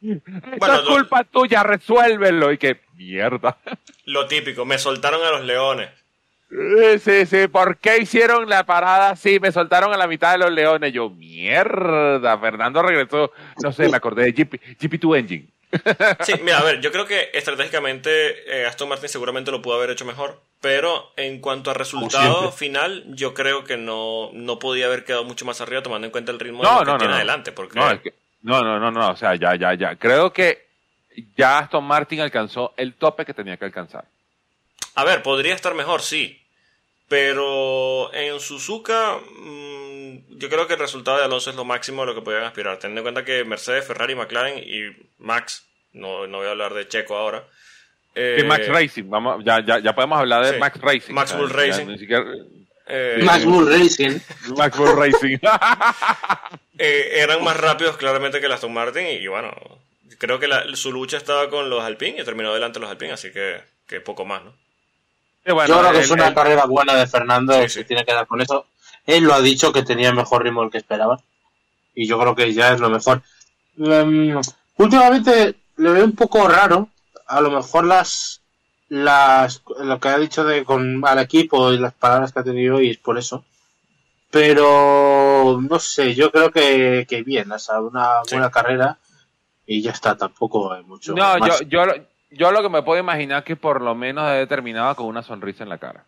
Bueno, 0.00 0.74
es 0.74 0.80
culpa 0.82 1.24
tuya, 1.24 1.62
resuélvelo. 1.62 2.52
Y 2.52 2.58
que 2.58 2.80
mierda. 2.94 3.56
Lo 4.04 4.26
típico, 4.26 4.66
me 4.66 4.76
soltaron 4.76 5.24
a 5.24 5.30
los 5.30 5.44
leones. 5.44 5.88
Sí, 7.00 7.24
sí, 7.24 7.48
¿por 7.48 7.78
qué 7.78 7.96
hicieron 8.02 8.46
la 8.50 8.66
parada 8.66 9.10
así? 9.10 9.40
Me 9.40 9.50
soltaron 9.50 9.94
a 9.94 9.96
la 9.96 10.06
mitad 10.06 10.32
de 10.32 10.38
los 10.38 10.50
leones. 10.50 10.92
Yo, 10.92 11.08
mierda, 11.08 12.36
Fernando 12.38 12.82
regresó, 12.82 13.32
no 13.62 13.72
sé, 13.72 13.88
me 13.88 13.96
acordé 13.96 14.24
de 14.24 14.32
GP, 14.32 14.54
GP2 14.78 15.18
Engine. 15.18 15.54
Sí, 16.20 16.34
mira, 16.42 16.58
a 16.58 16.64
ver, 16.64 16.80
yo 16.80 16.92
creo 16.92 17.06
que 17.06 17.30
estratégicamente 17.32 18.60
eh, 18.60 18.66
Aston 18.66 18.88
Martin 18.88 19.08
seguramente 19.08 19.50
lo 19.50 19.62
pudo 19.62 19.76
haber 19.76 19.90
hecho 19.90 20.04
mejor, 20.04 20.40
pero 20.64 21.12
en 21.18 21.42
cuanto 21.42 21.70
a 21.70 21.74
resultado 21.74 22.50
final, 22.50 23.04
yo 23.08 23.34
creo 23.34 23.64
que 23.64 23.76
no, 23.76 24.30
no 24.32 24.58
podía 24.58 24.86
haber 24.86 25.04
quedado 25.04 25.22
mucho 25.22 25.44
más 25.44 25.60
arriba 25.60 25.82
tomando 25.82 26.06
en 26.06 26.10
cuenta 26.10 26.32
el 26.32 26.40
ritmo 26.40 26.62
no, 26.62 26.80
de 26.80 26.90
que 26.90 26.98
tiene 27.00 27.12
adelante. 27.12 27.52
Porque... 27.52 27.78
No, 28.40 28.62
no, 28.62 28.80
no, 28.80 28.90
no, 28.90 29.10
o 29.10 29.14
sea, 29.14 29.34
ya, 29.34 29.54
ya, 29.56 29.74
ya. 29.74 29.96
Creo 29.96 30.32
que 30.32 30.66
ya 31.36 31.58
Aston 31.58 31.84
Martin 31.84 32.22
alcanzó 32.22 32.72
el 32.78 32.94
tope 32.94 33.26
que 33.26 33.34
tenía 33.34 33.58
que 33.58 33.66
alcanzar. 33.66 34.06
A 34.94 35.04
ver, 35.04 35.22
podría 35.22 35.54
estar 35.54 35.74
mejor, 35.74 36.00
sí. 36.00 36.40
Pero 37.08 38.10
en 38.14 38.40
Suzuka, 38.40 39.18
mm, 39.18 40.38
yo 40.38 40.48
creo 40.48 40.66
que 40.66 40.72
el 40.72 40.80
resultado 40.80 41.18
de 41.18 41.24
Alonso 41.24 41.50
es 41.50 41.56
lo 41.56 41.66
máximo 41.66 42.00
de 42.00 42.06
lo 42.06 42.14
que 42.14 42.22
podían 42.22 42.44
aspirar. 42.44 42.78
Teniendo 42.78 43.00
en 43.00 43.04
cuenta 43.04 43.24
que 43.26 43.44
Mercedes, 43.44 43.86
Ferrari, 43.86 44.14
McLaren 44.14 44.64
y 44.66 44.96
Max, 45.18 45.66
no, 45.92 46.26
no 46.26 46.38
voy 46.38 46.46
a 46.46 46.52
hablar 46.52 46.72
de 46.72 46.88
Checo 46.88 47.18
ahora. 47.18 47.44
Eh, 48.14 48.44
Max 48.46 48.68
Racing, 48.68 49.04
vamos, 49.08 49.44
ya, 49.44 49.64
ya, 49.64 49.80
ya 49.80 49.94
podemos 49.94 50.18
hablar 50.18 50.46
de 50.46 50.58
Max 50.58 50.80
Racing. 50.80 51.12
Max 51.12 51.36
Bull 51.36 51.50
Racing. 51.50 51.96
Eh, 52.86 53.20
Max 53.24 53.44
Bull 53.44 53.68
Racing. 53.68 54.18
Max 54.56 54.76
Bull 54.76 54.96
Racing. 54.96 55.38
Eh, 56.76 57.20
eran 57.22 57.44
más 57.44 57.56
rápidos 57.56 57.96
claramente 57.96 58.40
que 58.40 58.46
el 58.46 58.52
Aston 58.52 58.74
Martin 58.74 59.06
y, 59.06 59.28
bueno, 59.28 59.52
creo 60.18 60.40
que 60.40 60.48
su 60.74 60.90
lucha 60.90 61.16
estaba 61.16 61.48
con 61.48 61.70
los 61.70 61.84
Alpine 61.84 62.20
y 62.20 62.24
terminó 62.24 62.52
delante 62.52 62.80
de 62.80 62.80
los 62.80 62.90
Alpine, 62.90 63.12
así 63.12 63.30
que, 63.30 63.60
que 63.86 64.00
poco 64.00 64.24
más, 64.24 64.42
¿no? 64.42 64.52
Yo 65.46 65.56
creo 65.56 65.92
que 65.92 66.00
es 66.00 66.10
una 66.10 66.34
carrera 66.34 66.64
buena 66.64 66.94
de 66.94 67.06
Fernando, 67.06 67.52
sí, 67.62 67.68
se 67.68 67.84
tiene 67.84 68.04
que 68.04 68.12
dar 68.12 68.26
con 68.26 68.40
eso. 68.40 68.66
Él 69.06 69.24
lo 69.24 69.34
ha 69.34 69.40
dicho 69.40 69.72
que 69.72 69.82
tenía 69.82 70.12
mejor 70.12 70.42
ritmo 70.42 70.62
del 70.62 70.70
que 70.70 70.78
esperaba. 70.78 71.20
Y 71.94 72.08
yo 72.08 72.18
creo 72.18 72.34
que 72.34 72.52
ya 72.52 72.72
es 72.72 72.80
lo 72.80 72.88
mejor. 72.88 73.22
Em, 73.78 74.40
últimamente 74.76 75.54
le 75.76 75.90
veo 75.90 76.04
un 76.04 76.16
poco 76.16 76.48
raro. 76.48 76.88
A 77.26 77.40
lo 77.40 77.50
mejor 77.50 77.84
las, 77.84 78.42
las 78.88 79.62
lo 79.78 79.98
que 80.00 80.08
ha 80.08 80.18
dicho 80.18 80.44
de 80.44 80.64
con 80.64 81.02
al 81.06 81.18
equipo 81.18 81.72
y 81.72 81.78
las 81.78 81.94
palabras 81.94 82.32
que 82.32 82.40
ha 82.40 82.44
tenido 82.44 82.76
hoy 82.76 82.90
es 82.90 82.98
por 82.98 83.18
eso. 83.18 83.44
Pero 84.30 85.60
no 85.62 85.78
sé, 85.78 86.14
yo 86.14 86.32
creo 86.32 86.50
que, 86.50 87.06
que 87.08 87.22
bien, 87.22 87.52
o 87.52 87.58
sea, 87.58 87.80
una 87.80 88.22
buena 88.28 88.50
carrera 88.50 88.98
y 89.64 89.80
ya 89.80 89.92
está, 89.92 90.16
tampoco 90.16 90.72
hay 90.72 90.82
mucho. 90.82 91.14
No, 91.14 91.38
yo, 91.38 91.62
yo, 91.68 91.84
yo 92.30 92.50
lo 92.50 92.62
que 92.62 92.68
me 92.68 92.82
puedo 92.82 93.00
imaginar 93.00 93.44
que 93.44 93.56
por 93.56 93.80
lo 93.80 93.94
menos 93.94 94.28
he 94.32 94.46
terminado 94.46 94.94
con 94.96 95.06
una 95.06 95.22
sonrisa 95.22 95.62
en 95.62 95.68
la 95.68 95.78
cara. 95.78 96.04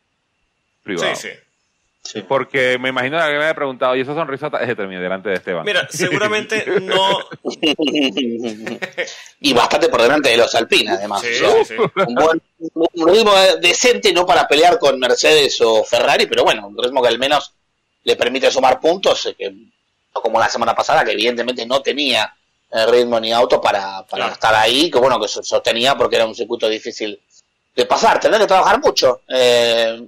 Privado. 0.83 1.15
Sí, 1.15 1.29
sí. 1.29 1.35
Porque 2.29 2.79
me 2.79 2.91
imagino 2.91 3.17
que 3.17 3.23
alguien 3.23 3.41
me 3.41 3.49
ha 3.49 3.55
preguntado, 3.55 3.97
¿y 3.97 4.01
esa 4.01 4.15
sonrisa 4.15 4.51
es 4.61 4.77
terminé 4.77 5.01
delante 5.01 5.29
de 5.29 5.37
Esteban? 5.37 5.65
Mira, 5.65 5.87
seguramente 5.91 6.65
no. 6.81 7.19
y 9.41 9.53
bastante 9.53 9.89
por 9.89 10.03
delante 10.03 10.31
de 10.31 10.37
los 10.37 10.55
Alpines, 10.55 10.99
además. 10.99 11.23
Sí, 11.23 11.35
sí. 11.65 11.75
Un, 11.79 12.15
buen, 12.15 12.43
un 12.95 13.09
ritmo 13.09 13.33
decente, 13.61 14.13
no 14.13 14.27
para 14.27 14.47
pelear 14.47 14.79
con 14.79 14.99
Mercedes 14.99 15.61
o 15.61 15.85
Ferrari, 15.85 16.27
pero 16.27 16.45
bueno, 16.45 16.67
un 16.67 16.77
ritmo 16.77 17.03
que 17.03 17.09
al 17.09 17.19
menos 17.19 17.53
le 18.05 18.17
permite 18.17 18.51
sumar 18.51 18.81
puntos, 18.81 19.27
eh, 19.27 19.35
que, 19.37 19.53
como 20.13 20.39
la 20.39 20.49
semana 20.49 20.75
pasada, 20.75 21.05
que 21.05 21.13
evidentemente 21.13 21.67
no 21.67 21.83
tenía 21.83 22.33
ritmo 22.89 23.19
ni 23.21 23.33
auto 23.33 23.61
para, 23.61 24.05
para 24.07 24.29
estar 24.29 24.55
ahí, 24.55 24.91
que 24.91 24.99
bueno, 24.99 25.21
que 25.21 25.29
sostenía 25.29 25.97
porque 25.97 26.17
era 26.17 26.27
un 26.27 26.35
circuito 26.35 26.69
difícil 26.69 27.21
de 27.75 27.87
pasar. 27.87 28.19
Tendrá 28.19 28.41
que 28.41 28.47
trabajar 28.47 28.81
mucho 28.81 29.23
eh, 29.29 30.03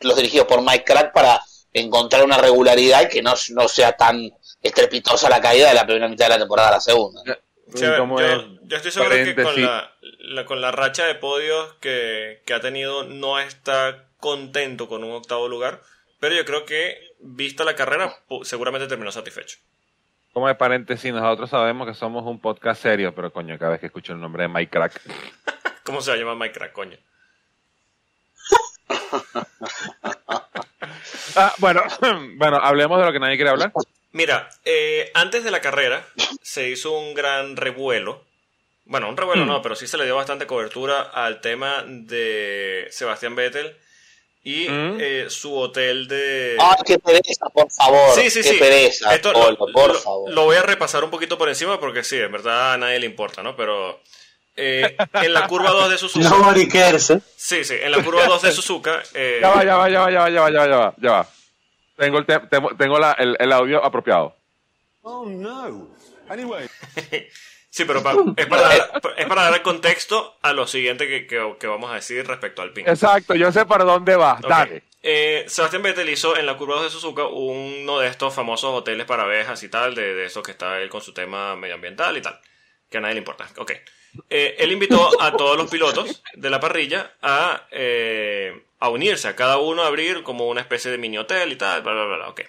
los 0.00 0.16
dirigidos 0.16 0.46
por 0.46 0.62
Mike 0.62 0.84
Crack 0.84 1.12
para 1.12 1.40
encontrar 1.72 2.24
una 2.24 2.38
regularidad 2.38 3.02
y 3.02 3.08
que 3.08 3.22
no, 3.22 3.34
no 3.50 3.68
sea 3.68 3.92
tan 3.92 4.30
estrepitosa 4.62 5.28
la 5.28 5.40
caída 5.40 5.68
de 5.68 5.74
la 5.74 5.84
primera 5.84 6.08
mitad 6.08 6.26
de 6.26 6.30
la 6.30 6.38
temporada 6.38 6.68
a 6.68 6.72
la 6.72 6.80
segunda. 6.80 7.22
yo, 7.24 7.34
estoy 8.76 8.90
seguro 8.90 9.10
que 9.10 9.34
con 9.34 9.62
la, 9.62 10.44
con 10.46 10.60
la 10.60 10.72
racha 10.72 11.06
de 11.06 11.14
podios 11.14 11.74
que, 11.80 12.42
que 12.46 12.54
ha 12.54 12.60
tenido 12.60 13.04
no 13.04 13.38
está 13.38 14.04
contento 14.18 14.88
con 14.88 15.04
un 15.04 15.12
octavo 15.12 15.48
lugar, 15.48 15.82
pero 16.18 16.34
yo 16.34 16.44
creo 16.44 16.64
que, 16.64 16.98
vista 17.20 17.64
la 17.64 17.76
carrera, 17.76 18.16
seguramente 18.42 18.88
terminó 18.88 19.12
satisfecho 19.12 19.58
como 20.38 20.46
de 20.46 20.54
paréntesis, 20.54 21.12
nosotros 21.12 21.50
sabemos 21.50 21.88
que 21.88 21.94
somos 21.94 22.24
un 22.24 22.40
podcast 22.40 22.80
serio, 22.80 23.12
pero 23.12 23.32
coño, 23.32 23.58
cada 23.58 23.72
vez 23.72 23.80
que 23.80 23.86
escucho 23.86 24.12
el 24.12 24.20
nombre 24.20 24.44
de 24.44 24.48
Mike 24.48 24.70
Crack. 24.70 25.00
¿Cómo 25.82 26.00
se 26.00 26.16
llama 26.16 26.36
Mike 26.36 26.54
Crack, 26.54 26.72
coño? 26.72 26.96
Ah, 31.36 31.54
bueno, 31.58 31.82
bueno, 32.36 32.58
hablemos 32.58 32.98
de 32.98 33.06
lo 33.06 33.12
que 33.12 33.20
nadie 33.20 33.36
quiere 33.36 33.50
hablar. 33.50 33.72
Mira, 34.12 34.48
eh, 34.64 35.10
antes 35.14 35.44
de 35.44 35.50
la 35.50 35.60
carrera 35.60 36.06
se 36.42 36.68
hizo 36.70 36.92
un 36.92 37.14
gran 37.14 37.56
revuelo. 37.56 38.24
Bueno, 38.84 39.08
un 39.08 39.16
revuelo 39.16 39.44
hmm. 39.44 39.48
no, 39.48 39.62
pero 39.62 39.76
sí 39.76 39.86
se 39.86 39.98
le 39.98 40.04
dio 40.06 40.16
bastante 40.16 40.46
cobertura 40.46 41.02
al 41.02 41.40
tema 41.40 41.84
de 41.86 42.88
Sebastián 42.90 43.36
Vettel 43.36 43.76
y 44.48 44.68
mm. 44.68 44.96
eh, 44.98 45.26
su 45.28 45.54
hotel 45.54 46.08
de... 46.08 46.56
¡Ay, 46.58 46.76
qué 46.86 46.98
pereza, 46.98 47.50
por 47.52 47.70
favor! 47.70 48.14
Sí, 48.14 48.30
sí, 48.30 48.40
qué 48.40 48.48
sí. 48.50 48.56
pereza, 48.58 49.14
Esto 49.14 49.32
lo, 49.32 49.56
por 49.72 49.94
favor. 49.98 50.32
Lo 50.32 50.44
voy 50.44 50.56
a 50.56 50.62
repasar 50.62 51.04
un 51.04 51.10
poquito 51.10 51.36
por 51.36 51.50
encima 51.50 51.78
porque 51.78 52.02
sí, 52.02 52.16
en 52.16 52.32
verdad 52.32 52.72
a 52.72 52.78
nadie 52.78 53.00
le 53.00 53.06
importa, 53.06 53.42
¿no? 53.42 53.56
Pero 53.56 54.00
eh, 54.58 54.96
en 55.14 55.32
la 55.32 55.46
curva 55.46 55.70
2 55.70 55.90
de 55.90 55.98
Suzuka... 55.98 56.28
Nobody 56.28 56.68
cares, 56.68 57.10
¿eh? 57.10 57.20
Sí, 57.36 57.64
sí, 57.64 57.74
en 57.80 57.90
la 57.92 58.02
curva 58.02 58.26
2 58.26 58.42
de 58.42 58.52
Suzuka... 58.52 59.02
Eh... 59.14 59.38
Ya 59.40 59.50
va, 59.50 59.64
ya 59.64 59.76
va, 59.76 59.88
ya 59.90 60.00
va, 60.00 60.10
ya 60.10 60.20
va, 60.20 60.30
ya 60.30 60.40
va, 60.40 60.50
ya 60.50 60.76
va, 60.76 60.94
ya 60.98 61.10
va. 61.12 61.28
Tengo, 61.96 62.18
el, 62.18 62.26
tengo 62.76 62.98
la, 62.98 63.12
el, 63.12 63.36
el 63.38 63.52
audio 63.52 63.84
apropiado. 63.84 64.36
Oh, 65.02 65.24
no. 65.26 65.88
Anyway... 66.28 66.68
Sí, 67.70 67.84
pero 67.84 67.98
es, 68.36 68.46
para 68.46 68.62
dar, 68.62 69.02
es 69.16 69.26
para 69.26 69.50
dar 69.50 69.62
contexto 69.62 70.36
a 70.42 70.52
lo 70.52 70.66
siguiente 70.66 71.06
que, 71.06 71.26
que, 71.26 71.66
vamos 71.66 71.90
a 71.92 71.96
decir 71.96 72.26
respecto 72.26 72.62
al 72.62 72.72
pin. 72.72 72.88
Exacto, 72.88 73.34
yo 73.34 73.52
sé 73.52 73.66
para 73.66 73.84
dónde 73.84 74.16
va. 74.16 74.40
Dale. 74.40 74.82
eh, 75.02 75.44
Sebastián 75.46 75.82
Vettel 75.82 76.08
hizo 76.08 76.36
en 76.36 76.46
la 76.46 76.56
curva 76.56 76.82
de 76.82 76.88
Suzuka 76.90 77.26
uno 77.26 78.00
de 78.00 78.08
estos 78.08 78.34
famosos 78.34 78.70
hoteles 78.74 79.06
para 79.06 79.24
abejas 79.24 79.62
y 79.62 79.68
tal, 79.68 79.94
de, 79.94 80.14
de 80.14 80.24
eso 80.24 80.42
que 80.42 80.52
está 80.52 80.80
él 80.80 80.88
con 80.88 81.02
su 81.02 81.12
tema 81.12 81.54
medioambiental 81.56 82.16
y 82.16 82.22
tal, 82.22 82.40
que 82.90 82.98
a 82.98 83.00
nadie 83.02 83.14
le 83.14 83.20
importa. 83.20 83.46
Ok. 83.58 83.72
Eh, 84.30 84.56
él 84.58 84.72
invitó 84.72 85.20
a 85.20 85.32
todos 85.32 85.56
los 85.56 85.70
pilotos 85.70 86.22
de 86.34 86.50
la 86.50 86.60
parrilla 86.60 87.14
a, 87.22 87.66
eh, 87.70 88.64
a 88.78 88.88
unirse, 88.88 89.28
a 89.28 89.36
cada 89.36 89.58
uno 89.58 89.82
a 89.82 89.86
abrir 89.86 90.22
como 90.22 90.48
una 90.48 90.60
especie 90.60 90.90
de 90.90 90.98
mini 90.98 91.18
hotel 91.18 91.52
y 91.52 91.56
tal, 91.56 91.82
bla, 91.82 91.92
bla, 91.92 92.16
bla, 92.16 92.28
ok. 92.28 92.42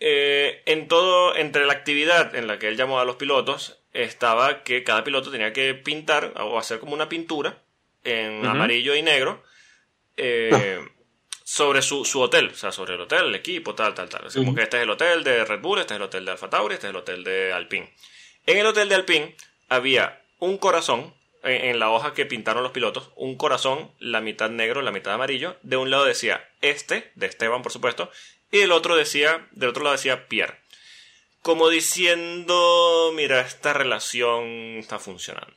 Eh, 0.00 0.62
en 0.66 0.86
todo, 0.86 1.36
entre 1.36 1.66
la 1.66 1.72
actividad 1.72 2.34
en 2.34 2.46
la 2.46 2.58
que 2.58 2.68
él 2.68 2.76
llamó 2.76 3.00
a 3.00 3.04
los 3.04 3.16
pilotos, 3.16 3.80
estaba 3.92 4.62
que 4.62 4.84
cada 4.84 5.02
piloto 5.02 5.30
tenía 5.30 5.52
que 5.52 5.74
pintar 5.74 6.34
o 6.36 6.58
hacer 6.58 6.78
como 6.78 6.94
una 6.94 7.08
pintura 7.08 7.58
en 8.04 8.46
amarillo 8.46 8.94
y 8.94 9.02
negro 9.02 9.42
eh, 10.16 10.80
sobre 11.44 11.82
su, 11.82 12.04
su 12.04 12.20
hotel, 12.20 12.50
o 12.52 12.54
sea, 12.54 12.70
sobre 12.70 12.94
el 12.94 13.00
hotel, 13.00 13.26
el 13.26 13.34
equipo, 13.34 13.74
tal, 13.74 13.94
tal, 13.94 14.08
tal. 14.08 14.26
Así 14.26 14.38
como 14.38 14.54
que 14.54 14.62
este 14.62 14.76
es 14.76 14.82
el 14.84 14.90
hotel 14.90 15.24
de 15.24 15.44
Red 15.44 15.60
Bull, 15.60 15.80
este 15.80 15.94
es 15.94 15.96
el 15.96 16.02
hotel 16.02 16.24
de 16.24 16.30
Alfa 16.30 16.50
Tauri, 16.50 16.74
este 16.74 16.86
es 16.86 16.90
el 16.90 16.96
hotel 16.96 17.24
de 17.24 17.52
Alpine. 17.52 17.92
En 18.46 18.58
el 18.58 18.66
hotel 18.66 18.88
de 18.88 18.94
Alpine 18.94 19.36
había 19.68 20.22
un 20.38 20.58
corazón 20.58 21.14
en, 21.42 21.78
la 21.78 21.90
hoja 21.90 22.14
que 22.14 22.26
pintaron 22.26 22.62
los 22.62 22.72
pilotos, 22.72 23.10
un 23.16 23.36
corazón, 23.36 23.90
la 23.98 24.20
mitad 24.20 24.50
negro, 24.50 24.82
la 24.82 24.92
mitad 24.92 25.14
amarillo. 25.14 25.56
De 25.62 25.76
un 25.76 25.90
lado 25.90 26.04
decía 26.04 26.48
este, 26.60 27.10
de 27.14 27.26
Esteban, 27.26 27.62
por 27.62 27.72
supuesto, 27.72 28.10
y 28.50 28.58
del 28.58 28.72
otro 28.72 28.96
decía, 28.96 29.46
del 29.52 29.70
otro 29.70 29.84
lado 29.84 29.96
decía 29.96 30.28
Pierre. 30.28 30.58
Como 31.42 31.68
diciendo, 31.68 33.12
mira, 33.14 33.40
esta 33.40 33.72
relación 33.72 34.76
está 34.78 34.98
funcionando. 34.98 35.56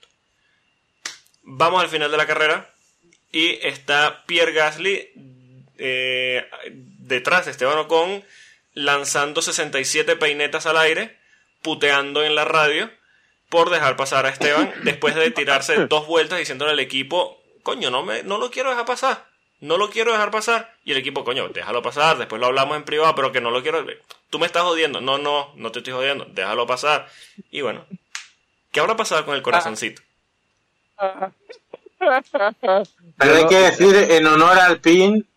Vamos 1.43 1.81
al 1.81 1.89
final 1.89 2.11
de 2.11 2.17
la 2.17 2.27
carrera 2.27 2.73
y 3.31 3.57
está 3.65 4.23
Pierre 4.25 4.53
Gasly 4.53 5.09
eh, 5.77 6.47
detrás 6.71 7.45
de 7.45 7.51
Esteban 7.51 7.79
Ocon 7.79 8.23
lanzando 8.73 9.41
67 9.41 10.15
peinetas 10.15 10.65
al 10.65 10.77
aire, 10.77 11.17
puteando 11.61 12.23
en 12.23 12.35
la 12.35 12.45
radio 12.45 12.89
por 13.51 13.69
dejar 13.69 13.97
pasar 13.97 14.25
a 14.25 14.29
Esteban 14.29 14.73
después 14.83 15.13
de 15.13 15.29
tirarse 15.29 15.85
dos 15.85 16.07
vueltas 16.07 16.39
diciéndole 16.39 16.71
al 16.71 16.79
equipo, 16.79 17.39
coño, 17.61 17.91
no, 17.91 18.01
me, 18.01 18.23
no 18.23 18.37
lo 18.39 18.49
quiero 18.49 18.69
dejar 18.69 18.85
pasar, 18.85 19.25
no 19.59 19.77
lo 19.77 19.89
quiero 19.91 20.13
dejar 20.13 20.31
pasar. 20.31 20.73
Y 20.85 20.91
el 20.91 20.97
equipo, 20.97 21.23
coño, 21.23 21.49
déjalo 21.49 21.83
pasar, 21.83 22.17
después 22.17 22.39
lo 22.39 22.47
hablamos 22.47 22.77
en 22.77 22.83
privado, 22.83 23.13
pero 23.13 23.31
que 23.31 23.41
no 23.41 23.51
lo 23.51 23.61
quiero. 23.61 23.85
Tú 24.29 24.39
me 24.39 24.47
estás 24.47 24.63
jodiendo. 24.63 25.01
No, 25.01 25.17
no, 25.17 25.51
no 25.55 25.71
te 25.71 25.79
estoy 25.79 25.93
jodiendo, 25.93 26.25
déjalo 26.29 26.65
pasar. 26.65 27.07
Y 27.51 27.61
bueno, 27.61 27.85
¿qué 28.71 28.79
habrá 28.79 28.95
pasado 28.95 29.25
con 29.25 29.35
el 29.35 29.41
corazoncito? 29.41 30.01
Pero 33.17 33.35
hay 33.35 33.47
que 33.47 33.59
decir 33.59 33.95
en 33.95 34.25
honor 34.25 34.57
al 34.57 34.79
PIN 34.79 35.27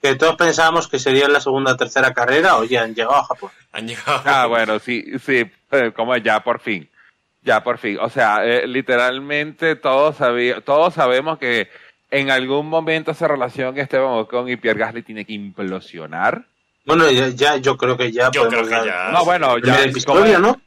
que 0.00 0.14
todos 0.14 0.36
pensábamos 0.36 0.86
que 0.88 1.00
sería 1.00 1.28
la 1.28 1.40
segunda 1.40 1.72
o 1.72 1.76
tercera 1.76 2.14
carrera, 2.14 2.56
oye, 2.56 2.78
han 2.78 2.94
llegado 2.94 3.16
a 3.16 3.24
Japón. 3.24 3.50
Han 3.72 3.88
llegado. 3.88 4.22
Ah, 4.24 4.46
bueno, 4.46 4.78
sí, 4.78 5.04
sí, 5.24 5.50
eh, 5.72 5.92
como 5.94 6.16
ya 6.16 6.44
por 6.44 6.60
fin, 6.60 6.88
ya 7.46 7.62
por 7.64 7.78
fin. 7.78 7.96
O 8.00 8.10
sea, 8.10 8.44
eh, 8.44 8.66
literalmente 8.66 9.76
todos, 9.76 10.16
sabí- 10.18 10.60
todos 10.64 10.92
sabemos 10.92 11.38
que 11.38 11.68
en 12.10 12.30
algún 12.30 12.68
momento 12.68 13.12
esa 13.12 13.28
relación 13.28 13.78
Esteban 13.78 14.12
Ocon 14.18 14.48
y 14.50 14.56
Pierre 14.56 14.80
Gasly 14.80 15.02
tiene 15.02 15.24
que 15.24 15.32
implosionar. 15.32 16.42
Bueno, 16.84 17.10
ya, 17.10 17.28
ya- 17.28 17.56
yo 17.56 17.76
creo 17.76 17.96
que 17.96 18.12
ya 18.12 18.30
Yo 18.32 18.48
creo 18.48 18.64
que 18.64 18.70
ya. 18.86 19.10
No, 19.12 19.24
bueno, 19.24 19.56
el 19.56 19.62
ya. 19.62 19.78
¿cómo 20.04 20.24
es? 20.24 20.38
¿no? 20.38 20.60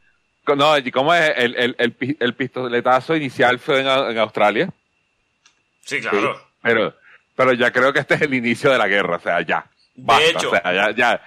No, 0.56 0.78
y 0.80 0.90
¿cómo 0.92 1.14
es? 1.14 1.32
El, 1.38 1.56
el, 1.56 1.76
el, 1.78 1.92
pi- 1.92 2.18
el 2.20 2.34
pistoletazo 2.34 3.16
inicial 3.16 3.60
fue 3.60 3.82
en, 3.82 3.88
en 3.88 4.18
Australia, 4.18 4.70
Sí, 5.82 6.00
claro. 6.02 6.42
pero, 6.64 6.96
pero 7.36 7.54
ya 7.54 7.72
creo 7.72 7.94
que 7.94 8.00
este 8.00 8.16
es 8.16 8.22
el 8.22 8.34
inicio 8.34 8.72
de 8.72 8.78
la 8.80 8.88
guerra, 8.88 9.18
o 9.18 9.20
sea, 9.20 9.42
ya. 9.42 9.66
Basta, 9.96 10.26
hecho. 10.26 10.50
o 10.50 10.52
sea, 10.52 10.74
ya, 10.74 10.92
ya. 10.92 11.22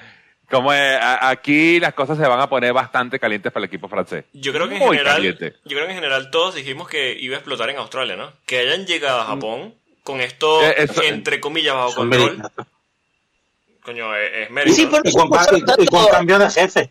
Como 0.53 0.71
es, 0.73 0.97
a- 1.01 1.31
aquí 1.31 1.81
las 1.81 1.95
cosas 1.95 2.19
se 2.19 2.27
van 2.29 2.39
a 2.39 2.47
poner 2.49 2.75
bastante 2.75 3.19
calientes 3.19 3.51
para 3.51 3.65
el 3.65 3.69
equipo 3.69 3.89
francés. 3.89 4.27
Yo 4.35 4.53
creo 4.53 4.69
que 4.69 4.75
en 4.75 4.81
Muy 4.81 4.97
general, 4.99 5.15
caliente. 5.17 5.53
yo 5.65 5.71
creo 5.77 5.87
que 5.87 5.93
en 5.93 5.97
general 5.97 6.31
todos 6.31 6.55
dijimos 6.55 6.89
que 6.91 7.17
iba 7.19 7.37
a 7.37 7.39
explotar 7.39 7.71
en 7.71 7.79
Australia, 7.79 8.17
¿no? 8.17 8.33
Que 8.45 8.59
hayan 8.59 8.85
llegado 8.87 9.23
a 9.23 9.25
Japón 9.25 9.75
con 10.05 10.21
esto 10.21 10.63
Eh, 10.63 10.75
eso- 10.77 11.03
entre 11.05 11.41
comillas 11.41 11.75
bajo 11.75 11.93
Son 11.93 12.11
control. 12.11 12.37
méritos. 12.39 12.67
Coño, 13.83 14.15
es, 14.15 14.31
es 14.35 14.51
mérito. 14.51 14.77
Sí, 14.77 14.87
pero 14.91 15.03
Y 15.05 15.13
con, 15.13 15.31
ca- 15.31 15.47
y- 15.79 15.83
y 15.85 15.87
con 15.87 16.07
cambio 16.09 16.39
de 16.39 16.51
jefe. 16.51 16.91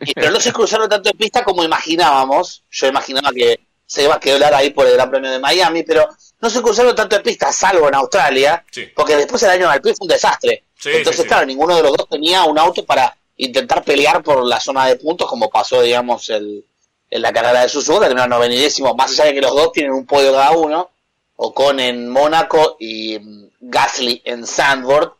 Y- 0.00 0.14
pero 0.14 0.30
no 0.30 0.40
se 0.40 0.52
cruzaron 0.52 0.88
tanto 0.88 1.10
en 1.10 1.16
pista 1.16 1.44
como 1.44 1.62
imaginábamos. 1.62 2.62
Yo 2.70 2.86
imaginaba 2.86 3.30
que 3.32 3.60
se 3.86 4.04
iba 4.04 4.14
a 4.16 4.20
quedar 4.20 4.52
ahí 4.54 4.70
por 4.70 4.86
el 4.86 4.94
Gran 4.94 5.10
Premio 5.10 5.30
de 5.30 5.38
Miami, 5.38 5.82
pero 5.82 6.08
no 6.40 6.50
se 6.50 6.62
cruzaron 6.62 6.94
tanto 6.94 7.16
en 7.16 7.22
pista, 7.22 7.52
salvo 7.52 7.88
en 7.88 7.94
Australia, 7.94 8.64
Sí. 8.70 8.86
porque 8.94 9.16
después 9.16 9.42
el 9.42 9.50
año 9.50 9.66
de 9.66 9.72
Alpine 9.74 9.94
fue 9.96 10.04
un 10.04 10.08
desastre. 10.08 10.64
Sí, 10.78 10.90
Entonces, 10.92 11.22
sí, 11.22 11.28
claro, 11.28 11.44
ninguno 11.46 11.74
de 11.76 11.82
los 11.82 11.96
dos 11.96 12.08
tenía 12.08 12.44
un 12.44 12.58
auto 12.58 12.84
para 12.84 13.16
intentar 13.36 13.82
pelear 13.84 14.22
por 14.22 14.44
la 14.44 14.60
zona 14.60 14.86
de 14.86 14.96
puntos, 14.96 15.28
como 15.28 15.50
pasó, 15.50 15.82
digamos, 15.82 16.28
el, 16.30 16.64
en 17.10 17.22
la 17.22 17.32
carrera 17.32 17.62
de 17.62 17.68
Suzuka, 17.68 18.00
terminaron 18.00 18.30
novenidésimos, 18.30 18.94
más 18.96 19.10
allá 19.12 19.24
de 19.26 19.34
que 19.34 19.40
los 19.40 19.54
dos 19.54 19.72
tienen 19.72 19.92
un 19.92 20.06
podio 20.06 20.32
cada 20.32 20.52
uno, 20.52 20.90
Ocon 21.36 21.78
en 21.80 22.08
Mónaco 22.08 22.76
y 22.80 23.18
mm, 23.18 23.48
Gasly 23.60 24.22
en 24.24 24.46
Sandford, 24.46 25.12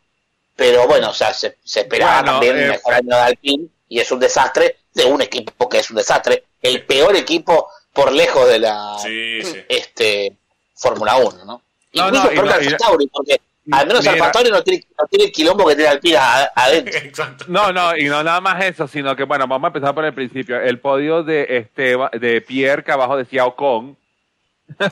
pero 0.56 0.86
bueno, 0.88 1.10
o 1.10 1.14
sea, 1.14 1.32
se, 1.32 1.56
se 1.64 1.80
esperaba 1.80 2.16
Bueno, 2.22 2.32
también 2.32 2.58
eh, 2.58 2.62
un 2.64 2.68
mejor 2.70 2.94
año 2.94 3.08
de 3.16 3.22
Alpine, 3.22 3.68
y 3.88 4.00
es 4.00 4.10
un 4.10 4.18
desastre 4.20 4.76
de 4.94 5.04
un 5.04 5.22
equipo 5.22 5.68
que 5.68 5.78
es 5.78 5.90
un 5.90 5.96
desastre, 5.96 6.44
el 6.62 6.84
peor 6.84 7.14
equipo 7.16 7.68
por 7.92 8.12
lejos 8.12 8.48
de 8.48 8.58
la 8.58 8.96
Sí, 9.02 9.42
sí. 9.42 9.56
este 9.68 10.36
Fórmula 10.78 11.16
1, 11.16 11.44
¿no? 11.44 11.44
No, 11.44 11.60
Incluso 11.92 12.10
no, 12.12 12.22
no- 12.22 12.28
que 12.30 12.38
Alfa 12.68 12.86
porque 13.12 13.40
al 13.70 13.86
menos. 13.86 14.06
Alfa 14.06 14.30
Tauri 14.32 14.50
no 14.50 14.62
tiene, 14.62 14.84
no 14.98 15.06
tiene 15.08 15.24
el 15.26 15.32
quilombo 15.32 15.66
que 15.66 15.74
tiene 15.76 15.90
Alpine 15.90 16.16
a- 16.16 16.50
adentro. 16.56 16.98
Exacto. 16.98 17.44
No, 17.48 17.70
no, 17.72 17.96
y 17.96 18.04
no 18.04 18.22
nada 18.22 18.40
más 18.40 18.64
eso, 18.64 18.88
sino 18.88 19.14
que, 19.14 19.24
bueno, 19.24 19.46
vamos 19.46 19.64
a 19.64 19.68
empezar 19.68 19.94
por 19.94 20.04
el 20.06 20.14
principio. 20.14 20.58
El 20.60 20.78
podio 20.80 21.22
de 21.22 21.46
Esteban, 21.58 22.10
de 22.18 22.40
Pierre, 22.40 22.82
que 22.84 22.92
abajo 22.92 23.16
decía 23.16 23.44
Ocon, 23.44 23.96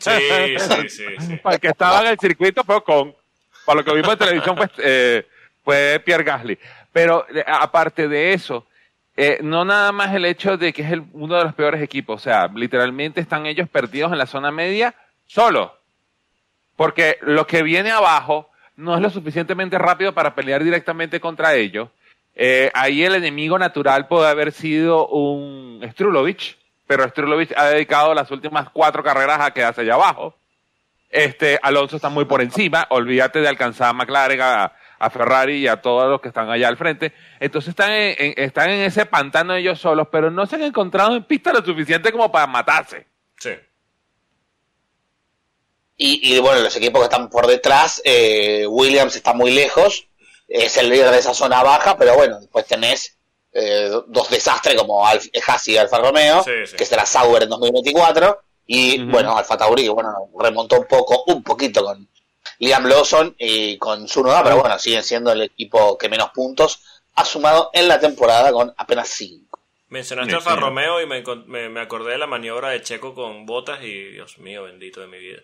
Sí, 0.00 0.10
sí, 0.58 0.58
sí, 0.88 1.04
sí. 1.20 1.36
para 1.36 1.56
el 1.56 1.60
que 1.60 1.68
estaba 1.68 2.00
en 2.00 2.06
el 2.08 2.18
circuito 2.18 2.64
fue 2.64 2.76
Ocon. 2.76 3.14
Para 3.64 3.78
lo 3.80 3.84
que 3.84 3.94
vimos 3.94 4.12
en 4.12 4.18
televisión 4.18 4.56
pues, 4.56 4.70
eh, 4.78 5.26
fue 5.64 6.00
Pierre 6.04 6.24
Gasly. 6.24 6.58
Pero 6.92 7.26
eh, 7.34 7.44
aparte 7.46 8.08
de 8.08 8.32
eso, 8.32 8.66
eh, 9.16 9.38
no 9.42 9.64
nada 9.64 9.92
más 9.92 10.14
el 10.14 10.24
hecho 10.24 10.56
de 10.56 10.72
que 10.72 10.82
es 10.82 10.92
el- 10.92 11.04
uno 11.12 11.36
de 11.36 11.44
los 11.44 11.54
peores 11.54 11.82
equipos, 11.82 12.20
o 12.20 12.24
sea, 12.24 12.48
literalmente 12.54 13.20
están 13.20 13.44
ellos 13.46 13.68
perdidos 13.68 14.12
en 14.12 14.18
la 14.18 14.26
zona 14.26 14.50
media 14.50 14.94
solos. 15.26 15.70
Porque 16.76 17.18
lo 17.22 17.46
que 17.46 17.62
viene 17.62 17.90
abajo 17.90 18.50
no 18.76 18.94
es 18.94 19.00
lo 19.00 19.10
suficientemente 19.10 19.78
rápido 19.78 20.12
para 20.12 20.34
pelear 20.34 20.62
directamente 20.62 21.20
contra 21.20 21.54
ellos. 21.54 21.88
Eh, 22.34 22.70
ahí 22.74 23.02
el 23.02 23.14
enemigo 23.14 23.58
natural 23.58 24.08
puede 24.08 24.28
haber 24.28 24.52
sido 24.52 25.08
un 25.08 25.80
Strulovich, 25.92 26.58
pero 26.86 27.08
Strulovich 27.08 27.52
ha 27.56 27.64
dedicado 27.66 28.12
las 28.12 28.30
últimas 28.30 28.68
cuatro 28.70 29.02
carreras 29.02 29.40
a 29.40 29.52
quedarse 29.52 29.80
allá 29.80 29.94
abajo. 29.94 30.36
Este, 31.08 31.58
Alonso 31.62 31.96
está 31.96 32.10
muy 32.10 32.26
por 32.26 32.42
encima, 32.42 32.86
olvídate 32.90 33.40
de 33.40 33.48
alcanzar 33.48 33.88
a 33.88 33.92
McLaren, 33.94 34.40
a, 34.42 34.72
Ferrari 35.10 35.54
y 35.58 35.68
a 35.68 35.80
todos 35.80 36.10
los 36.10 36.20
que 36.20 36.28
están 36.28 36.50
allá 36.50 36.68
al 36.68 36.76
frente. 36.76 37.12
Entonces 37.40 37.70
están 37.70 37.92
en, 37.92 38.14
en- 38.18 38.34
están 38.36 38.68
en 38.70 38.80
ese 38.82 39.06
pantano 39.06 39.54
ellos 39.54 39.78
solos, 39.80 40.08
pero 40.12 40.30
no 40.30 40.44
se 40.46 40.56
han 40.56 40.62
encontrado 40.62 41.16
en 41.16 41.24
pista 41.24 41.52
lo 41.52 41.64
suficiente 41.64 42.12
como 42.12 42.30
para 42.30 42.46
matarse. 42.46 43.06
Sí. 43.38 43.50
Y, 45.96 46.34
y, 46.34 46.38
bueno, 46.40 46.60
los 46.60 46.76
equipos 46.76 47.00
que 47.00 47.04
están 47.06 47.30
por 47.30 47.46
detrás, 47.46 48.02
eh, 48.04 48.66
Williams 48.68 49.16
está 49.16 49.32
muy 49.32 49.50
lejos, 49.50 50.06
es 50.48 50.76
el 50.76 50.90
líder 50.90 51.10
de 51.10 51.18
esa 51.18 51.32
zona 51.34 51.62
baja, 51.62 51.96
pero 51.96 52.14
bueno, 52.14 52.38
después 52.40 52.66
tenés 52.66 53.16
eh, 53.52 53.88
do- 53.90 54.04
dos 54.08 54.28
desastres 54.28 54.76
como 54.76 55.06
Alf, 55.06 55.26
Haas 55.46 55.68
y 55.68 55.78
Alfa 55.78 55.98
Romeo, 55.98 56.42
Sí, 56.44 56.66
sí. 56.66 56.76
que 56.76 56.84
será 56.84 57.06
Sauber 57.06 57.42
en 57.44 57.48
2024, 57.48 58.40
y 58.66 59.00
Ujú. 59.00 59.10
bueno, 59.12 59.36
Alfa 59.36 59.56
Tauri, 59.56 59.84
que 59.84 59.88
bueno, 59.90 60.12
remontó 60.38 60.78
un 60.80 60.86
poco, 60.86 61.24
un 61.32 61.42
poquito 61.42 61.82
con 61.84 62.06
Liam 62.58 62.84
Lawson 62.86 63.34
y 63.38 63.78
con 63.78 64.04
Tsunoda, 64.06 64.42
pero 64.44 64.58
bueno, 64.60 64.78
siguen 64.78 65.02
siendo 65.02 65.32
el 65.32 65.42
equipo 65.42 65.96
que 65.96 66.08
menos 66.10 66.30
puntos 66.34 66.80
ha 67.14 67.24
sumado 67.24 67.70
en 67.72 67.88
la 67.88 67.98
temporada 67.98 68.52
con 68.52 68.74
apenas 68.76 69.08
5. 69.08 69.58
Mencionaste 69.88 70.32
Sí, 70.32 70.36
Alfa 70.36 70.54
sí. 70.54 70.60
Romeo 70.60 71.00
y 71.00 71.06
me, 71.06 71.22
me, 71.46 71.68
me 71.70 71.80
acordé 71.80 72.12
de 72.12 72.18
la 72.18 72.26
maniobra 72.26 72.70
de 72.70 72.82
Checo 72.82 73.14
con 73.14 73.46
botas 73.46 73.82
y 73.82 74.10
Dios 74.10 74.36
mío, 74.38 74.64
bendito 74.64 75.00
de 75.00 75.06
mi 75.06 75.18
vida. 75.18 75.40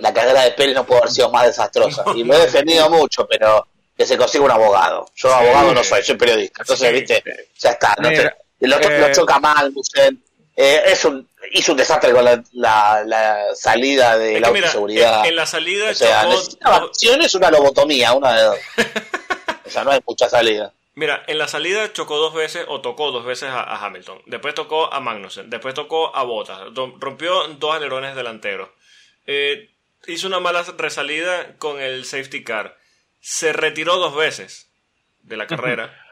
La 0.00 0.12
carrera 0.12 0.42
de 0.42 0.50
Pérez 0.52 0.74
no 0.74 0.84
puede 0.84 1.00
haber 1.02 1.12
sido 1.12 1.30
más 1.30 1.46
desastrosa. 1.46 2.04
Y 2.14 2.24
lo 2.24 2.34
he 2.34 2.38
defendido 2.40 2.90
mucho, 2.90 3.26
pero 3.26 3.66
que 3.96 4.04
se 4.04 4.16
consiga 4.18 4.44
un 4.44 4.50
abogado. 4.50 5.06
Yo 5.14 5.28
Sí. 5.28 5.34
abogado 5.34 5.72
no 5.74 5.84
soy, 5.84 6.02
soy 6.02 6.16
periodista. 6.16 6.62
Entonces, 6.62 6.88
Sí. 6.88 6.94
viste, 6.94 7.22
ya 7.58 7.70
está. 7.70 7.94
No 8.00 8.10
Mira, 8.10 8.36
te- 8.60 8.66
lo, 8.66 8.76
eh, 8.78 8.98
lo 9.00 9.12
choca 9.12 9.38
mal. 9.38 9.72
Eh, 10.56 10.82
es 10.86 11.04
un, 11.04 11.28
hizo 11.52 11.72
un 11.72 11.78
desastre 11.78 12.12
con 12.12 12.24
la, 12.24 12.42
la, 12.52 13.02
la 13.04 13.54
salida 13.56 14.16
de 14.18 14.36
Es 14.36 14.40
la 14.40 14.48
autoseguridad. 14.48 15.20
en, 15.20 15.26
en 15.26 15.36
la 15.36 15.46
salida 15.46 15.90
o 15.90 15.94
sea, 15.94 16.22
chocó 16.22 16.34
necesitaba 16.34 16.76
acciones 16.76 17.34
una 17.34 17.50
lobotomía, 17.50 18.12
una 18.12 18.34
de 18.36 18.42
dos. 18.44 18.58
o 19.66 19.70
sea, 19.70 19.82
no 19.84 19.90
hay 19.92 20.00
mucha 20.06 20.28
salida. 20.28 20.72
Mira, 20.96 21.24
en 21.26 21.38
la 21.38 21.48
salida 21.48 21.92
chocó 21.92 22.18
dos 22.18 22.34
veces 22.34 22.64
o 22.68 22.80
tocó 22.80 23.10
dos 23.10 23.24
veces 23.24 23.48
a, 23.50 23.62
a 23.62 23.84
Hamilton. 23.84 24.22
Después 24.26 24.54
tocó 24.54 24.92
a 24.92 25.00
Magnussen. 25.00 25.50
Después 25.50 25.74
tocó 25.74 26.14
a 26.14 26.22
Bottas. 26.22 26.60
Rompió 27.00 27.48
dos 27.48 27.74
alerones 27.74 28.14
delanteros. 28.14 28.68
eh, 29.26 29.70
hizo 30.06 30.26
una 30.28 30.38
mala 30.38 30.62
resalida 30.76 31.56
con 31.56 31.80
el 31.80 32.04
safety 32.04 32.44
car. 32.44 32.76
Se 33.20 33.52
retiró 33.52 33.96
dos 33.96 34.14
veces 34.14 34.70
de 35.22 35.36
la 35.36 35.46
carrera. 35.46 36.00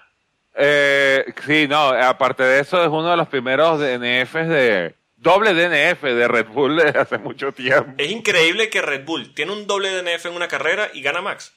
Eh, 0.54 1.24
sí, 1.46 1.66
no, 1.66 1.78
aparte 1.88 2.42
de 2.42 2.60
eso 2.60 2.82
es 2.82 2.88
uno 2.90 3.10
de 3.10 3.16
los 3.16 3.26
primeros 3.28 3.80
DNFs 3.80 4.48
de 4.50 4.94
doble 5.16 5.54
DNF 5.54 6.02
de 6.02 6.28
Red 6.28 6.48
Bull 6.48 6.76
desde 6.84 6.98
hace 6.98 7.16
mucho 7.16 7.52
tiempo. 7.52 7.94
Es 7.96 8.10
increíble 8.10 8.68
que 8.68 8.82
Red 8.82 9.06
Bull 9.06 9.32
tiene 9.32 9.52
un 9.52 9.66
doble 9.66 9.88
DNF 9.88 10.26
en 10.26 10.34
una 10.34 10.48
carrera 10.48 10.90
y 10.92 11.00
gana 11.00 11.22
Max. 11.22 11.54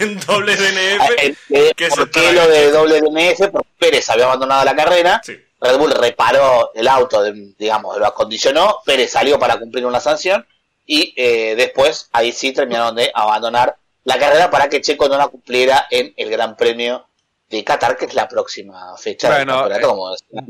Un 0.00 0.20
doble 0.26 0.56
DNF. 0.56 1.00
Ah, 1.00 1.08
eh, 1.22 1.34
eh, 1.50 1.72
¿Por 1.88 2.10
qué 2.10 2.32
lo 2.32 2.48
de 2.48 2.70
doble 2.70 3.00
DNF? 3.00 3.50
Porque 3.50 3.68
Pérez 3.78 4.08
había 4.10 4.26
abandonado 4.26 4.64
la 4.64 4.76
carrera. 4.76 5.20
Red 5.60 5.76
Bull 5.78 5.92
reparó 5.92 6.72
el 6.74 6.88
auto, 6.88 7.22
digamos, 7.58 7.98
lo 7.98 8.06
acondicionó. 8.06 8.78
Pérez 8.84 9.12
salió 9.12 9.38
para 9.38 9.58
cumplir 9.58 9.84
una 9.86 10.00
sanción. 10.00 10.46
Y 10.86 11.14
eh, 11.16 11.54
después, 11.56 12.08
ahí 12.12 12.32
sí 12.32 12.52
terminaron 12.52 12.96
de 12.96 13.10
abandonar 13.14 13.76
la 14.04 14.18
carrera 14.18 14.50
para 14.50 14.68
que 14.68 14.80
Checo 14.80 15.08
no 15.08 15.18
la 15.18 15.28
cumpliera 15.28 15.86
en 15.90 16.12
el 16.16 16.30
Gran 16.30 16.56
Premio 16.56 17.06
de 17.48 17.62
Qatar, 17.62 17.96
que 17.96 18.06
es 18.06 18.14
la 18.14 18.26
próxima 18.26 18.96
fecha 18.96 19.28
bueno, 19.28 19.68
del 19.68 19.80
campeonato, 19.80 20.14
eh, 20.32 20.40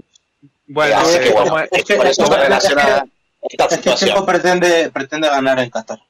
Bueno, 0.66 0.96
así 0.98 1.18
que, 1.18 1.30
bueno, 1.30 1.58
es 1.70 1.84
que, 1.84 1.94
por 1.94 2.06
eso 2.06 2.26
se 2.26 2.36
relaciona 2.36 3.04
esta 3.42 3.68
situación. 3.68 4.10
Checo 4.10 4.26
pretende, 4.26 4.90
pretende 4.90 5.28
ganar 5.28 5.58
en 5.58 5.70
Qatar. 5.70 6.00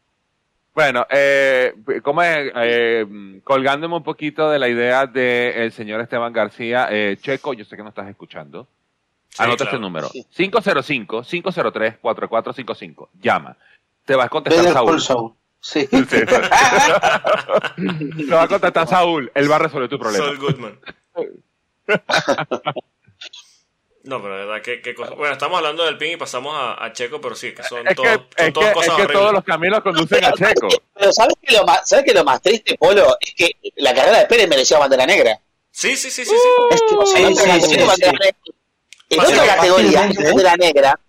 Bueno, 0.74 1.06
eh, 1.10 1.74
como 2.02 2.22
es, 2.22 2.52
eh, 2.54 3.40
colgándome 3.42 3.96
un 3.96 4.02
poquito 4.02 4.50
de 4.50 4.58
la 4.58 4.68
idea 4.68 5.06
del 5.06 5.72
señor 5.72 6.00
Esteban 6.00 6.32
García, 6.32 6.88
eh, 6.90 7.16
Checo, 7.20 7.52
yo 7.54 7.64
sé 7.64 7.76
que 7.76 7.82
no 7.82 7.88
estás 7.88 8.08
escuchando. 8.08 8.68
Anota 9.38 9.64
este 9.64 9.78
número. 9.78 10.08
505-503-4455. 10.08 13.08
Llama. 13.20 13.56
Te 14.04 14.16
vas 14.16 14.26
a 14.26 14.28
contestar 14.28 14.72
Saúl. 14.72 15.00
Sí. 15.60 15.86
Te 15.88 16.24
va 18.32 18.42
a 18.42 18.48
contestar 18.48 18.88
Saúl. 18.88 19.30
Él 19.34 19.50
va 19.50 19.56
a 19.56 19.60
resolver 19.60 19.88
tu 19.88 19.98
problema. 19.98 20.24
Saul 20.24 20.38
Goodman. 20.38 20.78
No, 24.02 24.22
pero 24.22 24.38
de 24.38 24.46
verdad, 24.46 24.62
que, 24.62 24.94
cosa. 24.94 25.14
Bueno, 25.14 25.34
estamos 25.34 25.58
hablando 25.58 25.84
del 25.84 25.98
ping 25.98 26.12
y 26.12 26.16
pasamos 26.16 26.54
a, 26.56 26.90
Checo, 26.92 27.20
pero 27.20 27.34
sí, 27.34 27.52
que 27.52 27.62
son, 27.62 27.86
es 27.86 27.94
que, 27.94 28.12
es 28.12 28.52
que, 28.52 28.72
cosas 28.72 28.98
es 28.98 29.06
que 29.06 29.12
todos 29.12 29.32
los 29.32 29.44
caminos 29.44 29.82
conducen 29.82 30.24
a 30.24 30.32
Checo. 30.32 30.68
Pero 30.94 31.12
¿sabes 31.12 31.34
qué 31.42 31.54
lo 31.54 31.64
más, 31.66 31.86
¿sabes 31.86 32.06
qué 32.06 32.14
lo 32.14 32.24
más 32.24 32.40
triste, 32.40 32.78
Polo? 32.78 33.14
Es 33.20 33.34
que 33.34 33.56
la 33.76 33.94
carrera 33.94 34.20
de 34.20 34.26
Pérez 34.26 34.48
merecía 34.48 34.78
bandera 34.78 35.04
negra. 35.04 35.38
Sí, 35.70 35.96
sí, 35.96 36.10
sí, 36.10 36.24
sí. 36.24 36.34
sí. 36.34 37.16
En 39.10 39.20
otra 39.20 39.46
categoría, 39.46 40.00
bandera 40.00 40.56
negra, 40.56 41.00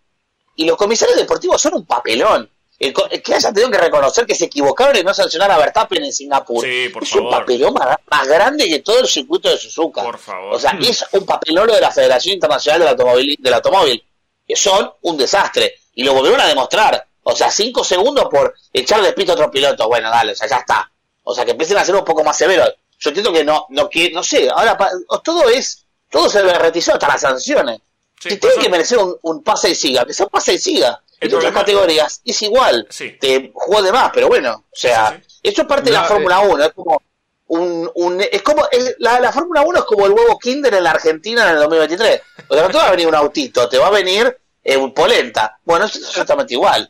y 0.55 0.65
los 0.65 0.75
comisarios 0.75 1.17
deportivos 1.17 1.61
son 1.61 1.75
un 1.75 1.85
papelón 1.85 2.49
que 2.81 3.35
haya 3.35 3.53
tenido 3.53 3.69
que 3.69 3.77
reconocer 3.77 4.25
que 4.25 4.33
se 4.33 4.45
equivocaron 4.45 4.97
y 4.97 5.03
no 5.03 5.13
sancionar 5.13 5.51
a 5.51 5.57
Verstappen 5.59 6.03
en 6.03 6.11
Singapur. 6.11 6.65
Sí, 6.65 6.89
por 6.89 7.03
es 7.03 7.13
un 7.13 7.29
papelón 7.29 7.75
más, 7.75 8.27
grande 8.27 8.67
que 8.67 8.79
todo 8.79 9.01
el 9.01 9.07
circuito 9.07 9.49
de 9.49 9.57
Suzuka. 9.57 10.01
Por 10.01 10.17
favor. 10.17 10.55
O 10.55 10.59
sea, 10.59 10.75
es 10.81 11.05
un 11.11 11.23
papelón 11.23 11.67
de 11.67 11.79
la 11.79 11.91
Federación 11.91 12.33
Internacional 12.33 12.79
del 12.79 12.89
Automóvil, 12.89 13.37
del 13.39 13.53
Automóvil, 13.53 14.03
que 14.47 14.55
son 14.55 14.91
un 15.01 15.15
desastre. 15.15 15.75
Y 15.93 16.03
lo 16.03 16.15
volvieron 16.15 16.41
a 16.41 16.47
demostrar. 16.47 17.07
O 17.21 17.35
sea, 17.35 17.51
cinco 17.51 17.83
segundos 17.83 18.25
por 18.31 18.55
echarle 18.73 19.13
pito 19.13 19.33
a 19.33 19.35
otro 19.35 19.51
piloto. 19.51 19.87
Bueno, 19.87 20.09
dale, 20.09 20.31
o 20.31 20.35
sea, 20.35 20.47
ya 20.47 20.57
está. 20.57 20.91
O 21.23 21.35
sea, 21.35 21.45
que 21.45 21.51
empiecen 21.51 21.77
a 21.77 21.85
ser 21.85 21.95
un 21.95 22.03
poco 22.03 22.23
más 22.23 22.35
severos. 22.35 22.73
Yo 22.99 23.11
entiendo 23.11 23.31
que 23.31 23.43
no, 23.43 23.67
no, 23.69 23.87
que, 23.89 24.09
no 24.09 24.23
sé, 24.23 24.49
ahora 24.49 24.75
todo 25.23 25.47
es, 25.49 25.85
todo 26.09 26.27
se 26.29 26.41
berretizó 26.41 26.93
hasta 26.93 27.07
las 27.07 27.21
sanciones. 27.21 27.79
si 28.19 28.37
tienen 28.37 28.59
que 28.59 28.69
merecer 28.69 28.97
un, 28.97 29.15
un 29.21 29.43
pase 29.43 29.69
y 29.69 29.75
siga, 29.75 30.03
que 30.03 30.13
sea 30.13 30.25
un 30.25 30.31
pase 30.31 30.53
y 30.55 30.57
siga 30.57 30.99
en 31.21 31.35
otras 31.35 31.53
categorías 31.53 32.21
es 32.25 32.41
igual. 32.41 32.87
Te 33.19 33.51
jugó 33.53 33.81
de 33.81 33.91
más, 33.91 34.11
pero 34.13 34.27
bueno, 34.27 34.65
o 34.69 34.75
sea, 34.75 35.21
esto 35.41 35.61
es 35.61 35.67
parte 35.67 35.85
de 35.85 35.91
la 35.91 36.03
Fórmula 36.03 36.41
1, 36.41 36.65
es 36.65 36.73
como 36.73 37.01
un, 37.47 37.91
un 37.95 38.21
es 38.21 38.41
como 38.41 38.65
la, 38.99 39.19
la 39.19 39.31
Fórmula 39.31 39.61
1 39.61 39.79
es 39.79 39.85
como 39.85 40.05
el 40.05 40.13
huevo 40.13 40.39
Kinder 40.39 40.73
en 40.73 40.83
la 40.83 40.91
Argentina 40.91 41.43
en 41.43 41.55
el 41.55 41.59
2023. 41.59 42.21
O 42.47 42.53
sea, 42.53 42.63
no 42.63 42.69
te 42.69 42.77
va 42.77 42.87
a 42.87 42.91
venir 42.91 43.07
un 43.07 43.15
autito, 43.15 43.67
te 43.67 43.77
va 43.77 43.87
a 43.87 43.91
venir 43.91 44.37
eh, 44.63 44.77
un 44.77 44.93
polenta. 44.93 45.59
Bueno, 45.63 45.85
es 45.85 45.95
exactamente 45.95 46.53
igual. 46.53 46.89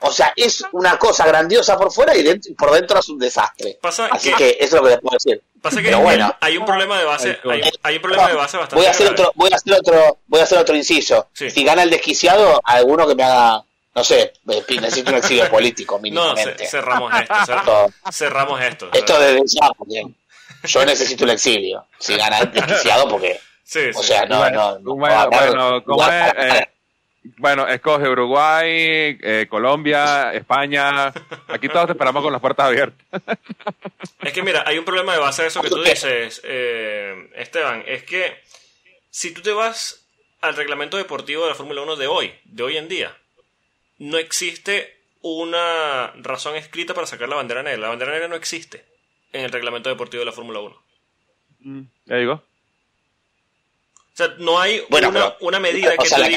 O 0.00 0.12
sea, 0.12 0.32
es 0.36 0.64
una 0.72 0.96
cosa 0.96 1.26
grandiosa 1.26 1.76
por 1.76 1.92
fuera 1.92 2.16
y 2.16 2.24
por 2.54 2.70
dentro 2.70 3.00
es 3.00 3.08
un 3.08 3.18
desastre. 3.18 3.78
Así 4.10 4.32
que, 4.32 4.56
eso 4.60 4.76
es 4.76 4.82
lo 4.82 4.82
que 4.84 4.90
les 4.90 5.00
puedo 5.00 5.14
decir. 5.14 5.42
Pasa 5.60 5.82
que 5.82 5.92
bueno, 5.96 6.34
hay 6.40 6.56
un 6.56 6.64
problema 6.64 6.98
de 6.98 7.04
base, 7.04 7.38
hay, 7.82 7.96
un 7.96 8.02
problema 8.02 8.28
de 8.28 8.34
base 8.34 8.56
bastante 8.56 8.76
voy 8.76 8.86
a 8.86 8.90
hacer 8.90 9.08
otro, 9.08 9.32
voy 9.34 9.50
a 9.52 9.56
hacer 9.56 9.74
otro, 9.74 10.18
voy 10.28 10.40
a 10.40 10.44
hacer 10.44 10.58
otro 10.58 10.76
inciso. 10.76 11.28
Si 11.32 11.64
gana 11.64 11.82
el 11.82 11.90
desquiciado, 11.90 12.60
alguno 12.64 13.08
que 13.08 13.16
me 13.16 13.24
haga 13.24 13.64
no 13.98 14.04
sé, 14.04 14.32
necesito 14.44 15.10
un 15.10 15.16
exilio 15.16 15.50
político 15.50 15.98
mínimamente. 16.02 16.64
No, 16.64 16.70
cerramos 16.70 17.12
esto, 17.20 17.92
cerramos 18.12 18.62
esto. 18.62 18.90
Esto 18.92 19.18
desde 19.18 19.42
ya, 19.46 19.68
porque 19.76 20.04
yo 20.64 20.84
necesito 20.84 21.24
un 21.24 21.30
exilio. 21.30 21.86
Si 21.98 22.16
gana 22.16 22.44
desquiciado, 22.44 23.08
porque. 23.10 23.40
Sí, 23.64 23.90
o 23.94 24.02
sea, 24.02 24.24
no, 24.24 24.48
no, 24.50 24.78
Bueno, 24.80 25.28
bueno, 25.30 25.84
¿cómo 25.84 26.08
es? 26.08 26.32
Eh, 26.38 26.68
bueno, 27.36 27.68
escoge 27.68 28.08
Uruguay, 28.08 29.18
eh, 29.20 29.46
Colombia, 29.50 30.32
España. 30.32 31.12
Aquí 31.48 31.68
todos 31.68 31.86
te 31.86 31.92
esperamos 31.92 32.22
con 32.22 32.32
las 32.32 32.40
puertas 32.40 32.66
abiertas. 32.66 33.20
es 34.22 34.32
que 34.32 34.42
mira, 34.42 34.64
hay 34.64 34.78
un 34.78 34.86
problema 34.86 35.12
de 35.12 35.18
base 35.18 35.42
de 35.42 35.48
eso 35.48 35.60
que 35.60 35.68
tú 35.68 35.82
dices, 35.82 36.40
eh, 36.44 37.30
Esteban. 37.34 37.84
Es 37.86 38.04
que 38.04 38.40
si 39.10 39.34
tú 39.34 39.42
te 39.42 39.52
vas 39.52 40.06
al 40.40 40.56
reglamento 40.56 40.96
deportivo 40.96 41.42
de 41.42 41.50
la 41.50 41.54
Fórmula 41.54 41.82
1 41.82 41.96
de 41.96 42.06
hoy, 42.06 42.32
de 42.44 42.62
hoy 42.62 42.78
en 42.78 42.88
día, 42.88 43.14
no 43.98 44.18
existe 44.18 44.96
una 45.22 46.12
razón 46.16 46.56
escrita 46.56 46.94
para 46.94 47.06
sacar 47.06 47.28
la 47.28 47.36
bandera 47.36 47.62
negra. 47.62 47.78
La 47.78 47.88
bandera 47.88 48.12
negra 48.12 48.28
no 48.28 48.36
existe 48.36 48.84
en 49.32 49.44
el 49.44 49.52
reglamento 49.52 49.88
deportivo 49.88 50.20
de 50.20 50.26
la 50.26 50.32
Fórmula 50.32 50.60
1. 50.60 50.82
Mm, 51.60 51.82
ya 52.06 52.16
digo. 52.16 52.32
O 52.32 54.16
sea, 54.18 54.34
no 54.38 54.58
hay 54.58 54.82
una, 55.40 55.60
medida 55.60 55.96
que 55.96 56.08
sea, 56.08 56.18
la 56.18 56.28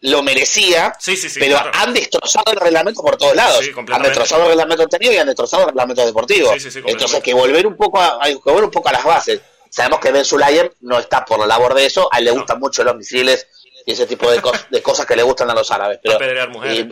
lo 0.00 0.22
merecía, 0.22 0.94
sí, 1.00 1.16
sí, 1.16 1.30
sí, 1.30 1.40
pero 1.40 1.58
han 1.72 1.94
destrozado 1.94 2.52
el 2.52 2.60
reglamento 2.60 3.00
por 3.00 3.16
todos 3.16 3.34
lados. 3.34 3.64
han 3.90 4.02
destrozado 4.02 4.42
el 4.42 4.48
reglamento 4.50 4.82
anterior 4.82 5.14
y 5.14 5.16
han 5.16 5.26
destrozado 5.26 5.62
el 5.62 5.68
reglamento 5.70 6.04
deportivo. 6.04 6.52
Entonces 6.52 7.14
hay 7.14 7.22
que 7.22 7.32
volver 7.32 7.66
un 7.66 7.74
poco 7.74 7.98
a, 7.98 8.18
hay 8.20 8.34
que 8.34 8.40
volver 8.44 8.64
un 8.64 8.70
poco 8.70 8.90
a 8.90 8.92
las 8.92 9.04
bases. 9.04 9.40
Sabemos 9.70 10.00
que 10.00 10.12
Ben 10.12 10.24
Sulayer 10.24 10.74
no 10.82 10.98
está 10.98 11.24
por 11.24 11.38
la 11.38 11.46
labor 11.46 11.72
de 11.72 11.86
eso, 11.86 12.08
a 12.12 12.18
él 12.18 12.26
le 12.26 12.30
gustan 12.32 12.60
mucho 12.60 12.84
los 12.84 12.94
misiles 12.96 13.46
y 13.86 13.92
ese 13.92 14.06
tipo 14.06 14.30
de, 14.30 14.40
de 14.70 14.82
cosas 14.82 15.04
que 15.04 15.14
le 15.14 15.22
gustan 15.22 15.50
a 15.50 15.54
los 15.54 15.70
árabes. 15.70 15.98
Pero, 16.02 16.18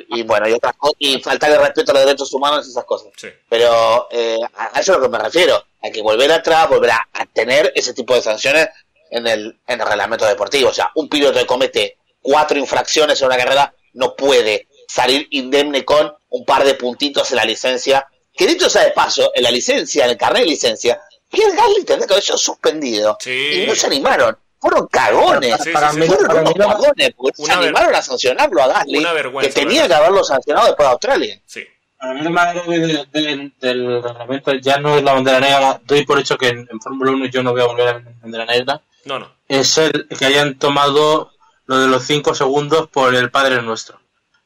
y, 0.09 0.23
bueno, 0.23 0.49
y, 0.49 0.53
otras, 0.53 0.75
y 0.99 1.19
faltar 1.21 1.51
el 1.51 1.59
respeto 1.59 1.93
a 1.93 1.95
los 1.95 2.05
derechos 2.05 2.33
humanos 2.33 2.67
y 2.67 2.71
esas 2.71 2.85
cosas. 2.85 3.11
Pero 3.49 4.09
eh, 4.11 4.39
a 4.55 4.81
eso 4.81 4.81
es 4.81 4.89
a 4.91 4.93
lo 4.93 5.03
que 5.03 5.09
me 5.09 5.19
refiero. 5.19 5.65
Hay 5.81 5.91
que 5.91 6.03
volver 6.03 6.31
atrás, 6.31 6.69
volver 6.69 6.91
a, 6.91 7.09
tener 7.33 7.73
ese 7.75 7.95
tipo 7.95 8.15
de 8.15 8.21
sanciones 8.21 8.69
en 9.11 9.27
el, 9.27 9.59
en 9.67 9.81
el 9.81 9.87
reglamento 9.87 10.27
deportivo. 10.27 10.69
O 10.69 10.75
sea, 10.75 10.91
un 10.95 11.09
piloto 11.09 11.39
que 11.39 11.47
comete 11.47 11.97
cuatro 12.21 12.59
infracciones 12.59 13.21
en 13.21 13.27
una 13.27 13.39
carrera 13.39 13.75
no 13.95 14.15
puede 14.15 14.69
salir 14.87 15.27
indemne 15.31 15.85
con 15.85 16.15
un 16.29 16.45
par 16.45 16.65
de 16.65 16.75
puntitos 16.75 17.31
en 17.31 17.37
la 17.37 17.45
licencia. 17.45 18.07
Que 18.35 18.47
dicho 18.47 18.69
sea 18.69 18.85
de 18.85 18.91
paso, 18.91 19.31
en 19.35 19.45
la 19.45 19.51
licencia, 19.51 20.05
en 20.05 20.11
el 20.11 20.17
carnet 20.17 20.43
de 20.43 20.49
licencia, 20.49 21.01
Pierre 21.31 21.55
Gasly 21.57 21.85
tendría 21.85 22.07
que 22.07 22.15
haber 22.15 22.25
sido 22.25 22.39
suspendido. 22.39 23.17
Y 23.25 23.65
no 23.67 23.75
se 23.75 23.87
animaron 23.87 24.37
fueron 24.63 24.87
cagones. 24.87 25.59
para, 25.73 25.93
mí, 25.93 26.07
fueron 26.07 26.45
para 26.45 26.69
cagones, 26.69 27.15
porque 27.17 27.43
se 27.43 27.53
animaron 27.53 27.95
a 27.95 28.01
sancionarlo 28.01 28.63
a 28.63 28.69
Gasly, 28.69 29.05
que 29.41 29.49
tenía 29.49 29.89
que 29.89 29.95
haberlo 29.95 30.23
sancionado 30.23 30.69
después 30.69 30.87
de 30.87 30.93
Australia. 30.93 31.41
Sí. 31.45 31.65
Para 31.99 32.15
mí 32.15 32.21
lo 32.23 32.31
más 32.31 32.55
grave 32.55 33.07
del, 33.13 34.03
reglamento 34.03 34.55
ya 34.55 34.79
no 34.79 34.97
es 34.97 35.03
la 35.03 35.15
bandera 35.15 35.41
negra, 35.41 35.81
doy 35.85 36.05
por 36.05 36.19
hecho 36.19 36.39
que 36.39 36.49
en, 36.49 36.81
Fórmula 36.81 37.11
1 37.11 37.27
yo 37.27 37.43
no 37.43 37.53
voy 37.53 37.63
a 37.63 37.67
volver 37.67 37.89
a 37.89 37.93
la 37.95 38.05
bandera 38.23 38.47
negra. 38.47 38.81
No, 39.05 39.19
no. 39.19 39.33
Es 39.49 39.79
el 39.79 40.07
que 40.09 40.25
hayan 40.25 40.59
tomado 40.59 41.33
lo 41.67 41.79
de 41.79 41.89
los 41.89 42.05
5 42.05 42.35
segundos 42.35 42.89
por 42.89 43.15
el 43.15 43.31
Padre 43.31 43.63
Nuestro. 43.63 43.99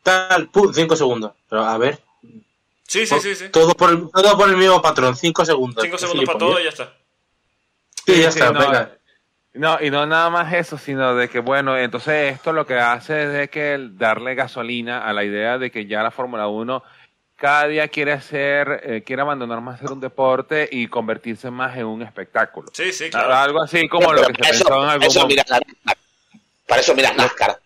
Tal, 0.03 0.49
5 0.53 0.97
segundos. 0.97 1.33
Pero 1.49 1.65
a 1.65 1.77
ver. 1.77 2.01
Sí, 2.87 3.07
sí, 3.07 3.21
sí, 3.21 3.35
sí. 3.35 3.49
Todo 3.51 3.75
por, 3.75 3.91
el, 3.91 4.09
todo 4.11 4.37
por 4.37 4.49
el 4.49 4.57
mismo 4.57 4.81
patrón, 4.81 5.15
5 5.15 5.45
segundos. 5.45 5.83
5 5.83 5.99
segundos 5.99 6.25
para 6.25 6.39
todo 6.39 6.61
y 6.61 6.65
ya 6.65 6.71
está. 6.71 6.95
Sí, 8.07 8.21
ya 8.23 8.29
está, 8.29 8.51
venga. 8.53 8.97
No, 9.57 9.79
y 9.81 9.91
no 9.91 10.07
nada 10.07 10.31
más 10.31 10.53
eso, 10.53 10.79
sino 10.79 11.15
de 11.15 11.29
que, 11.29 11.41
bueno, 11.41 11.77
entonces 11.77 12.35
esto 12.35 12.53
lo 12.53 12.67
que 12.67 12.75
hace 12.75 13.25
es 13.25 13.33
de 13.33 13.49
que 13.49 13.89
darle 13.93 14.35
gasolina 14.35 15.07
a 15.07 15.13
la 15.13 15.25
idea 15.25 15.59
de 15.59 15.71
que 15.71 15.87
ya 15.87 16.03
la 16.03 16.11
Fórmula 16.11 16.49
1 16.49 16.83
cada 17.37 17.69
día 17.69 17.89
quiere 17.89 18.13
hacer, 18.13 18.81
eh, 18.83 19.03
quiere 19.05 19.23
abandonar 19.23 19.61
más 19.61 19.79
ser 19.79 19.93
un 19.93 20.01
deporte 20.01 20.69
y 20.71 20.89
convertirse 20.89 21.51
más 21.51 21.77
en 21.77 21.85
un 21.85 22.03
espectáculo. 22.03 22.69
Sí, 22.73 22.93
sí, 22.93 23.11
claro. 23.11 23.35
Algo 23.35 23.63
así 23.63 23.87
como 23.89 24.13
lo 24.13 24.23
que 24.23 24.33
se 24.33 24.33
pensó 24.33 24.69
en 24.69 24.89
algún 24.89 25.15
momento. 25.15 25.43
Para 26.67 26.81
eso 26.81 26.95
miras 26.95 27.15
NASCAR. 27.15 27.61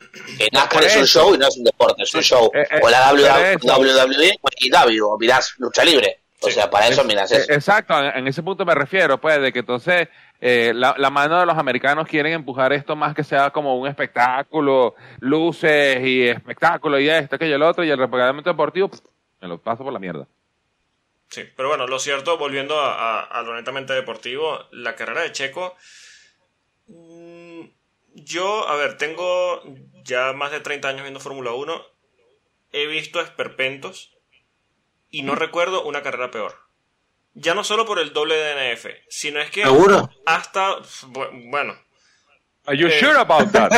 NASCAR 0.52 0.84
es 0.84 0.96
un 0.96 1.06
show 1.06 1.34
y 1.34 1.38
no 1.38 1.46
es 1.46 1.56
un 1.56 1.64
deporte, 1.64 2.02
es 2.02 2.14
un 2.14 2.20
show. 2.20 2.50
Eh, 2.52 2.66
eh, 2.70 2.80
o 2.82 2.90
la 2.90 3.12
WWE 3.12 4.38
y 4.58 4.70
W, 4.70 5.00
o 5.02 5.18
mirás 5.18 5.54
lucha 5.58 5.84
libre. 5.84 6.18
O 6.42 6.50
sea, 6.50 6.68
para 6.68 6.88
eso 6.88 7.04
miras 7.04 7.30
eso. 7.30 7.52
Exacto, 7.52 7.98
en 7.98 8.26
ese 8.26 8.42
punto 8.42 8.64
me 8.64 8.74
refiero, 8.74 9.20
pues, 9.20 9.40
de 9.40 9.52
que 9.52 9.60
entonces 9.60 10.08
eh, 10.40 10.72
la, 10.74 10.94
la, 10.96 11.10
mano 11.10 11.38
de 11.38 11.44
los 11.44 11.58
americanos 11.58 12.08
quieren 12.08 12.32
empujar 12.32 12.72
esto 12.72 12.96
más 12.96 13.14
que 13.14 13.22
sea 13.22 13.50
como 13.50 13.78
un 13.78 13.86
espectáculo, 13.86 14.94
luces 15.18 16.02
y 16.02 16.26
espectáculo 16.26 16.98
y 16.98 17.10
esto, 17.10 17.36
aquello, 17.36 17.56
el 17.56 17.62
otro, 17.62 17.84
y 17.84 17.90
el 17.90 17.98
reglamento 17.98 18.48
deportivo, 18.48 18.90
me 19.40 19.48
lo 19.48 19.58
paso 19.58 19.84
por 19.84 19.92
la 19.92 19.98
mierda. 19.98 20.26
Sí, 21.28 21.42
pero 21.56 21.68
bueno, 21.68 21.86
lo 21.86 21.98
cierto, 21.98 22.38
volviendo 22.38 22.80
a, 22.80 23.22
a, 23.22 23.42
lo 23.42 23.54
netamente 23.54 23.92
deportivo, 23.92 24.58
la 24.72 24.96
carrera 24.96 25.20
de 25.20 25.32
Checo, 25.32 25.76
mmm, 26.88 27.60
yo, 28.14 28.66
a 28.66 28.76
ver, 28.76 28.96
tengo 28.96 29.62
ya 30.04 30.32
más 30.32 30.50
de 30.50 30.60
30 30.60 30.88
años 30.88 31.02
viendo 31.02 31.20
Fórmula 31.20 31.52
1, 31.52 31.84
he 32.72 32.86
visto 32.86 33.20
esperpentos 33.20 34.16
y 35.10 35.22
no 35.22 35.34
recuerdo 35.34 35.84
una 35.84 36.02
carrera 36.02 36.30
peor. 36.30 36.69
Ya 37.34 37.54
no 37.54 37.62
solo 37.62 37.86
por 37.86 37.98
el 37.98 38.12
doble 38.12 38.36
DNF, 38.36 38.86
sino 39.08 39.40
es 39.40 39.50
que 39.50 39.62
¿Seguro? 39.62 40.10
hasta 40.26 40.76
bueno. 41.46 41.76
Are 42.66 42.76
you 42.76 42.90
sure 42.90 43.18
about 43.18 43.50
that? 43.52 43.70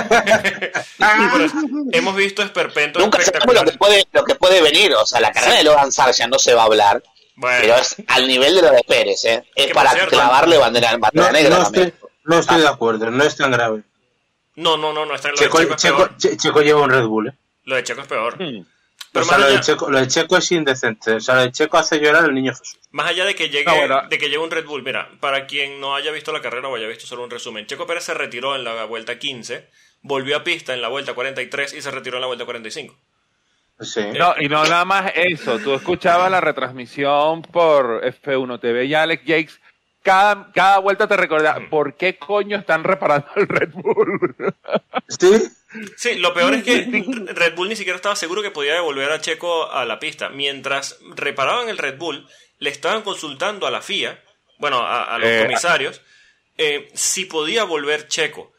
hemos 1.93 2.17
visto 2.17 2.43
esperpentos 2.43 3.01
Nunca 3.03 3.21
sabemos 3.21 3.55
lo 3.55 3.65
que 3.65 3.79
puede 3.79 4.07
lo 4.13 4.25
que 4.25 4.35
puede 4.35 4.61
venir, 4.61 4.95
o 4.95 5.07
sea, 5.07 5.21
la 5.21 5.33
carrera 5.33 5.57
de 5.57 5.65
Logan 5.65 5.93
Sargent 5.93 6.33
no 6.33 6.39
se 6.39 6.55
va 6.55 6.63
a 6.63 6.67
hablar. 6.67 7.03
Bueno. 7.37 7.59
Pero 7.61 7.77
es 7.77 7.97
al 8.09 8.27
nivel 8.27 8.55
de 8.55 8.63
lo 8.63 8.71
de 8.71 8.83
Pérez, 8.85 9.25
¿eh? 9.25 9.45
Es 9.55 9.73
para 9.73 9.93
cierto, 9.93 10.11
clavarle 10.11 10.59
bandera, 10.59 10.97
bandera 10.99 11.27
no, 11.27 11.33
negra 11.33 11.57
no 11.57 11.63
también. 11.65 11.89
Estoy, 11.89 12.11
no 12.25 12.39
estoy 12.39 12.61
de 12.61 12.69
acuerdo, 12.69 13.11
no 13.11 13.25
es 13.25 13.37
tan 13.37 13.51
grave. 13.51 13.83
No, 14.57 14.77
no, 14.77 14.93
no, 14.93 15.07
no 15.07 15.15
está 15.15 15.29
en 15.29 15.35
lo 15.35 15.41
Checo, 15.41 15.59
de 15.61 15.77
Checo, 15.77 16.05
es 16.05 16.17
Checo, 16.19 16.37
Checo 16.37 16.61
lleva 16.61 16.83
un 16.83 16.91
Red 16.91 17.05
Bull, 17.05 17.29
¿eh? 17.29 17.33
Lo 17.65 17.77
de 17.77 17.85
Checo 17.85 18.03
es 18.03 18.07
peor. 18.07 18.43
Hmm. 18.43 18.67
Pero 19.13 19.25
o 19.25 19.29
sea, 19.29 19.37
más 19.37 19.41
lo 19.41 19.47
de, 19.51 19.53
allá- 19.59 19.61
Checo, 19.63 19.91
lo 19.91 20.01
de 20.01 20.09
Checo 20.09 20.37
es 20.39 20.53
indecente. 20.53 21.13
O 21.13 21.21
sea, 21.21 21.35
lo 21.37 21.41
de 21.43 21.53
Checo 21.53 21.77
hace 21.77 22.01
llorar 22.01 22.25
al 22.25 22.35
niño 22.35 22.53
Jesús. 22.55 22.79
Más 22.93 23.09
allá 23.09 23.25
de 23.27 23.35
que 23.35 23.51
llegue, 23.51 23.65
Ah, 23.71 23.75
bueno. 23.75 24.03
de 24.09 24.19
que 24.19 24.27
llegue 24.27 24.39
un 24.39 24.51
Red 24.51 24.65
Bull, 24.65 24.83
mira, 24.83 25.11
para 25.21 25.47
quien 25.47 25.81
no 25.81 25.95
haya 25.95 26.11
visto 26.13 26.33
la 26.33 26.41
carrera 26.41 26.69
o 26.69 26.77
haya 26.77 26.87
visto 26.89 27.07
solo 27.07 27.23
un 27.25 27.31
resumen, 27.31 27.67
Checo 27.67 27.87
Pérez 27.87 28.05
se 28.05 28.15
retiró 28.15 28.57
en 28.57 28.65
la 28.65 28.85
vuelta 28.85 29.19
15, 29.19 29.69
volvió 30.03 30.37
a 30.39 30.45
pista 30.45 30.73
en 30.73 30.81
la 30.81 30.89
vuelta 30.89 31.13
43 31.15 31.75
y 31.75 31.83
se 31.83 31.91
retiró 31.91 32.17
en 32.17 32.23
la 32.23 32.27
vuelta 32.27 32.45
45. 32.47 32.95
Sí. 33.81 34.01
No, 34.19 34.35
y 34.39 34.49
no 34.49 34.63
nada 34.65 34.85
más 34.85 35.13
eso. 35.15 35.59
Tú 35.59 35.75
escuchabas 35.75 36.31
la 36.31 36.41
retransmisión 36.41 37.43
por 37.43 38.03
F1 38.05 38.61
TV 38.61 38.85
y 38.87 38.95
Alex 38.95 39.23
Jakes. 39.27 39.61
Cada, 40.03 40.51
cada 40.53 40.79
vuelta 40.79 41.07
te 41.07 41.17
recordaba, 41.17 41.61
¿por 41.71 41.95
qué 41.95 42.17
coño 42.19 42.59
están 42.59 42.83
reparando 42.83 43.29
el 43.37 43.47
Red 43.49 43.71
Bull? 43.73 44.35
¿Sí? 45.09 45.49
Sí, 45.97 46.17
lo 46.17 46.35
peor 46.35 46.55
es 46.55 46.65
que 46.65 46.87
Red 47.35 47.55
Bull 47.55 47.69
ni 47.69 47.77
siquiera 47.77 47.97
estaba 47.97 48.17
seguro 48.17 48.43
que 48.43 48.51
podía 48.51 48.75
devolver 48.75 49.11
a 49.11 49.21
Checo 49.21 49.71
a 49.71 49.85
la 49.85 49.99
pista. 49.99 50.29
Mientras 50.29 50.99
reparaban 51.17 51.69
el 51.69 51.79
Red 51.79 51.99
Bull, 51.99 52.27
le 52.59 52.71
estaban 52.71 53.03
consultando 53.03 53.67
a 53.67 53.71
la 53.71 53.83
FIA, 53.83 54.23
bueno, 54.59 54.79
a, 54.81 55.05
a 55.05 55.19
los 55.19 55.29
Eh, 55.29 55.41
comisarios, 55.43 56.01
eh, 56.59 56.91
si 56.95 57.25
podía 57.25 57.65
volver 57.65 58.09
Checo. 58.09 58.53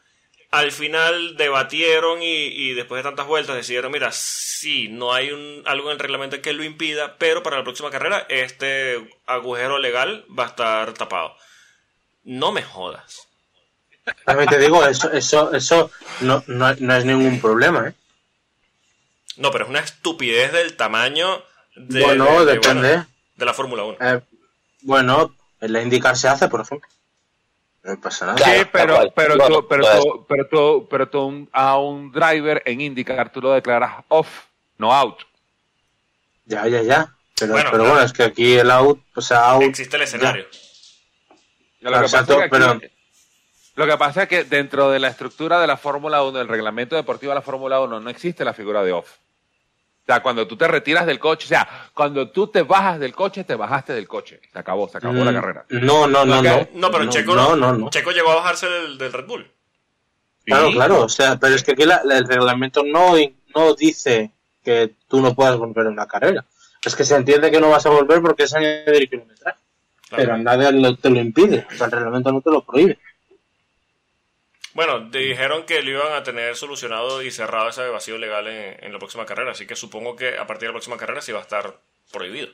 Al 0.50 0.70
final 0.70 1.36
debatieron 1.36 2.22
y, 2.22 2.46
y 2.46 2.74
después 2.74 3.00
de 3.02 3.08
tantas 3.08 3.26
vueltas 3.26 3.56
decidieron, 3.56 3.90
mira, 3.90 4.12
sí, 4.12 4.86
no 4.88 5.12
hay 5.12 5.32
un, 5.32 5.62
algo 5.66 5.88
en 5.88 5.94
el 5.94 5.98
reglamento 5.98 6.40
que 6.40 6.52
lo 6.52 6.62
impida, 6.62 7.16
pero 7.18 7.42
para 7.42 7.56
la 7.56 7.64
próxima 7.64 7.90
carrera 7.90 8.24
este 8.28 9.04
agujero 9.26 9.78
legal 9.78 10.24
va 10.36 10.44
a 10.44 10.48
estar 10.48 10.92
tapado. 10.94 11.36
No 12.22 12.52
me 12.52 12.62
jodas. 12.62 13.28
También 14.24 14.48
te 14.48 14.58
digo, 14.58 14.84
eso, 14.86 15.10
eso, 15.12 15.52
eso 15.54 15.90
no, 16.20 16.42
no, 16.46 16.74
no 16.74 16.94
es 16.96 17.04
ningún 17.04 17.40
problema, 17.40 17.88
¿eh? 17.88 17.94
No, 19.36 19.50
pero 19.50 19.64
es 19.64 19.70
una 19.70 19.80
estupidez 19.80 20.52
del 20.52 20.76
tamaño 20.76 21.42
de, 21.74 22.02
Bueno, 22.02 22.24
de- 22.44 22.46
de- 22.46 22.52
depende. 22.60 22.88
bueno, 22.88 23.06
de 23.36 23.44
la 23.44 23.54
Fórmula 23.54 23.82
1. 23.84 23.96
Eh, 24.00 24.20
bueno, 24.82 25.34
en 25.60 25.72
la 25.72 25.82
IndyCar 25.82 26.16
se 26.16 26.28
hace, 26.28 26.48
por 26.48 26.60
ejemplo. 26.60 26.88
No 27.82 28.00
pasa 28.00 28.26
nada. 28.26 28.36
Claro, 28.38 28.60
Sí, 28.60 28.68
pero, 28.72 29.12
pero, 29.14 29.36
Bueno, 29.36 29.56
tú, 29.60 29.68
pero, 29.68 29.84
tú, 30.00 30.26
pero, 30.28 30.48
tú, 30.48 30.88
pero 30.90 31.08
tú 31.08 31.20
un- 31.22 31.48
a 31.52 31.78
un 31.78 32.12
driver 32.12 32.62
en 32.64 32.80
IndyCar 32.80 33.30
tú 33.32 33.40
lo 33.40 33.52
declaras 33.52 34.04
off, 34.08 34.28
no 34.78 34.92
out. 34.94 35.18
Ya, 36.46 36.66
ya, 36.68 36.82
ya. 36.82 37.14
Pero, 37.38 37.52
Bueno, 37.52 37.70
pero 37.70 37.82
claro. 37.84 37.94
bueno, 37.94 38.06
es 38.06 38.12
que 38.12 38.22
aquí 38.22 38.54
el 38.54 38.70
out, 38.70 39.00
o 39.16 39.20
sea, 39.20 39.50
out. 39.50 39.62
Existe 39.64 39.96
el 39.96 40.02
escenario. 40.02 40.46
Lo 41.80 41.90
Claro, 41.90 42.06
que, 42.06 42.12
pasa 42.12 42.18
exacto, 42.20 42.32
es 42.34 42.38
que 42.38 42.44
aquí- 42.44 42.50
pero- 42.50 42.93
lo 43.76 43.86
que 43.86 43.96
pasa 43.98 44.22
es 44.24 44.28
que 44.28 44.44
dentro 44.44 44.90
de 44.90 44.98
la 45.00 45.08
estructura 45.08 45.60
de 45.60 45.66
la 45.66 45.76
Fórmula 45.76 46.22
1, 46.22 46.38
del 46.38 46.48
reglamento 46.48 46.94
deportivo 46.96 47.30
de 47.30 47.36
la 47.36 47.42
Fórmula 47.42 47.80
1, 47.80 48.00
no 48.00 48.10
existe 48.10 48.44
la 48.44 48.52
figura 48.54 48.82
de 48.82 48.92
off. 48.92 49.10
O 49.10 50.06
sea, 50.06 50.22
cuando 50.22 50.46
tú 50.46 50.56
te 50.56 50.68
retiras 50.68 51.06
del 51.06 51.18
coche, 51.18 51.46
o 51.46 51.48
sea, 51.48 51.66
cuando 51.94 52.28
tú 52.30 52.48
te 52.48 52.62
bajas 52.62 53.00
del 53.00 53.14
coche, 53.14 53.42
te 53.44 53.54
bajaste 53.54 53.94
del 53.94 54.06
coche. 54.06 54.38
Se 54.52 54.58
acabó, 54.58 54.86
se 54.88 54.98
acabó 54.98 55.14
la 55.24 55.30
Mm, 55.30 55.34
carrera. 55.34 55.64
No, 55.70 56.06
no, 56.06 56.24
no, 56.26 56.42
no. 56.42 56.68
No, 56.74 56.90
pero 56.90 57.08
Checo, 57.08 57.34
No, 57.34 57.56
no, 57.56 57.72
no. 57.72 57.88
Checo 57.90 58.10
llegó 58.10 58.30
a 58.32 58.34
bajarse 58.36 58.66
del, 58.68 58.98
del 58.98 59.12
Red 59.12 59.26
Bull. 59.26 59.50
Claro, 60.44 60.66
Sí. 60.68 60.74
claro. 60.74 61.00
O 61.04 61.08
sea, 61.08 61.36
pero 61.38 61.54
es 61.54 61.64
que 61.64 61.72
aquí 61.72 61.84
la- 61.86 62.02
la- 62.04 62.18
el 62.18 62.28
reglamento 62.28 62.82
no, 62.84 63.14
no 63.54 63.74
dice 63.74 64.30
que 64.62 64.92
tú 65.08 65.22
no 65.22 65.34
puedas 65.34 65.56
volver 65.56 65.86
a 65.86 65.90
una 65.90 66.06
carrera. 66.06 66.44
Es 66.84 66.94
que 66.94 67.04
se 67.04 67.16
entiende 67.16 67.50
que 67.50 67.60
no 67.60 67.70
vas 67.70 67.86
a 67.86 67.90
volver 67.90 68.20
porque 68.20 68.42
es 68.42 68.54
añadir 68.54 69.08
kilometraje. 69.08 69.58
Claro. 70.10 70.22
Pero 70.22 70.36
nadie 70.36 70.70
lo- 70.72 70.96
te 70.96 71.08
lo 71.08 71.18
impide. 71.18 71.66
O 71.72 71.74
sea, 71.76 71.86
el 71.86 71.92
reglamento 71.92 72.30
no 72.30 72.42
te 72.42 72.50
lo 72.50 72.62
prohíbe. 72.62 72.98
Bueno, 74.74 75.00
dijeron 75.08 75.64
que 75.66 75.82
lo 75.82 75.90
iban 75.90 76.12
a 76.12 76.22
tener 76.24 76.56
solucionado 76.56 77.22
y 77.22 77.30
cerrado 77.30 77.68
ese 77.68 77.86
vacío 77.88 78.18
legal 78.18 78.46
en, 78.48 78.76
en 78.84 78.92
la 78.92 78.98
próxima 78.98 79.24
carrera, 79.24 79.52
así 79.52 79.66
que 79.66 79.76
supongo 79.76 80.16
que 80.16 80.36
a 80.36 80.46
partir 80.46 80.62
de 80.62 80.66
la 80.68 80.72
próxima 80.74 80.96
carrera 80.96 81.20
sí 81.22 81.30
va 81.32 81.38
a 81.38 81.42
estar 81.42 81.74
prohibido. 82.12 82.48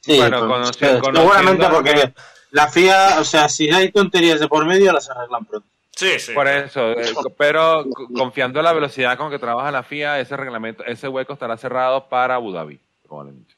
Sí, 0.00 0.16
Bueno, 0.16 0.48
pues, 0.48 0.70
eh, 0.80 0.98
conociendo 0.98 1.20
seguramente 1.20 1.66
porque 1.68 2.12
la 2.52 2.68
FIA, 2.68 3.20
o 3.20 3.24
sea, 3.24 3.48
si 3.50 3.70
hay 3.70 3.92
tonterías 3.92 4.40
de 4.40 4.48
por 4.48 4.64
medio, 4.64 4.92
las 4.92 5.10
arreglan 5.10 5.44
pronto. 5.44 5.68
Sí, 5.94 6.18
sí. 6.18 6.32
Por 6.32 6.48
eso, 6.48 6.92
eh, 6.92 7.12
pero 7.36 7.84
co- 7.94 8.08
confiando 8.14 8.58
en 8.60 8.64
la 8.64 8.72
velocidad 8.72 9.18
con 9.18 9.30
que 9.30 9.38
trabaja 9.38 9.70
la 9.70 9.82
FIA, 9.82 10.20
ese 10.20 10.34
reglamento, 10.38 10.82
ese 10.86 11.06
hueco 11.06 11.34
estará 11.34 11.58
cerrado 11.58 12.08
para 12.08 12.36
Abu 12.36 12.50
Dhabi, 12.50 12.80
probablemente. 13.06 13.54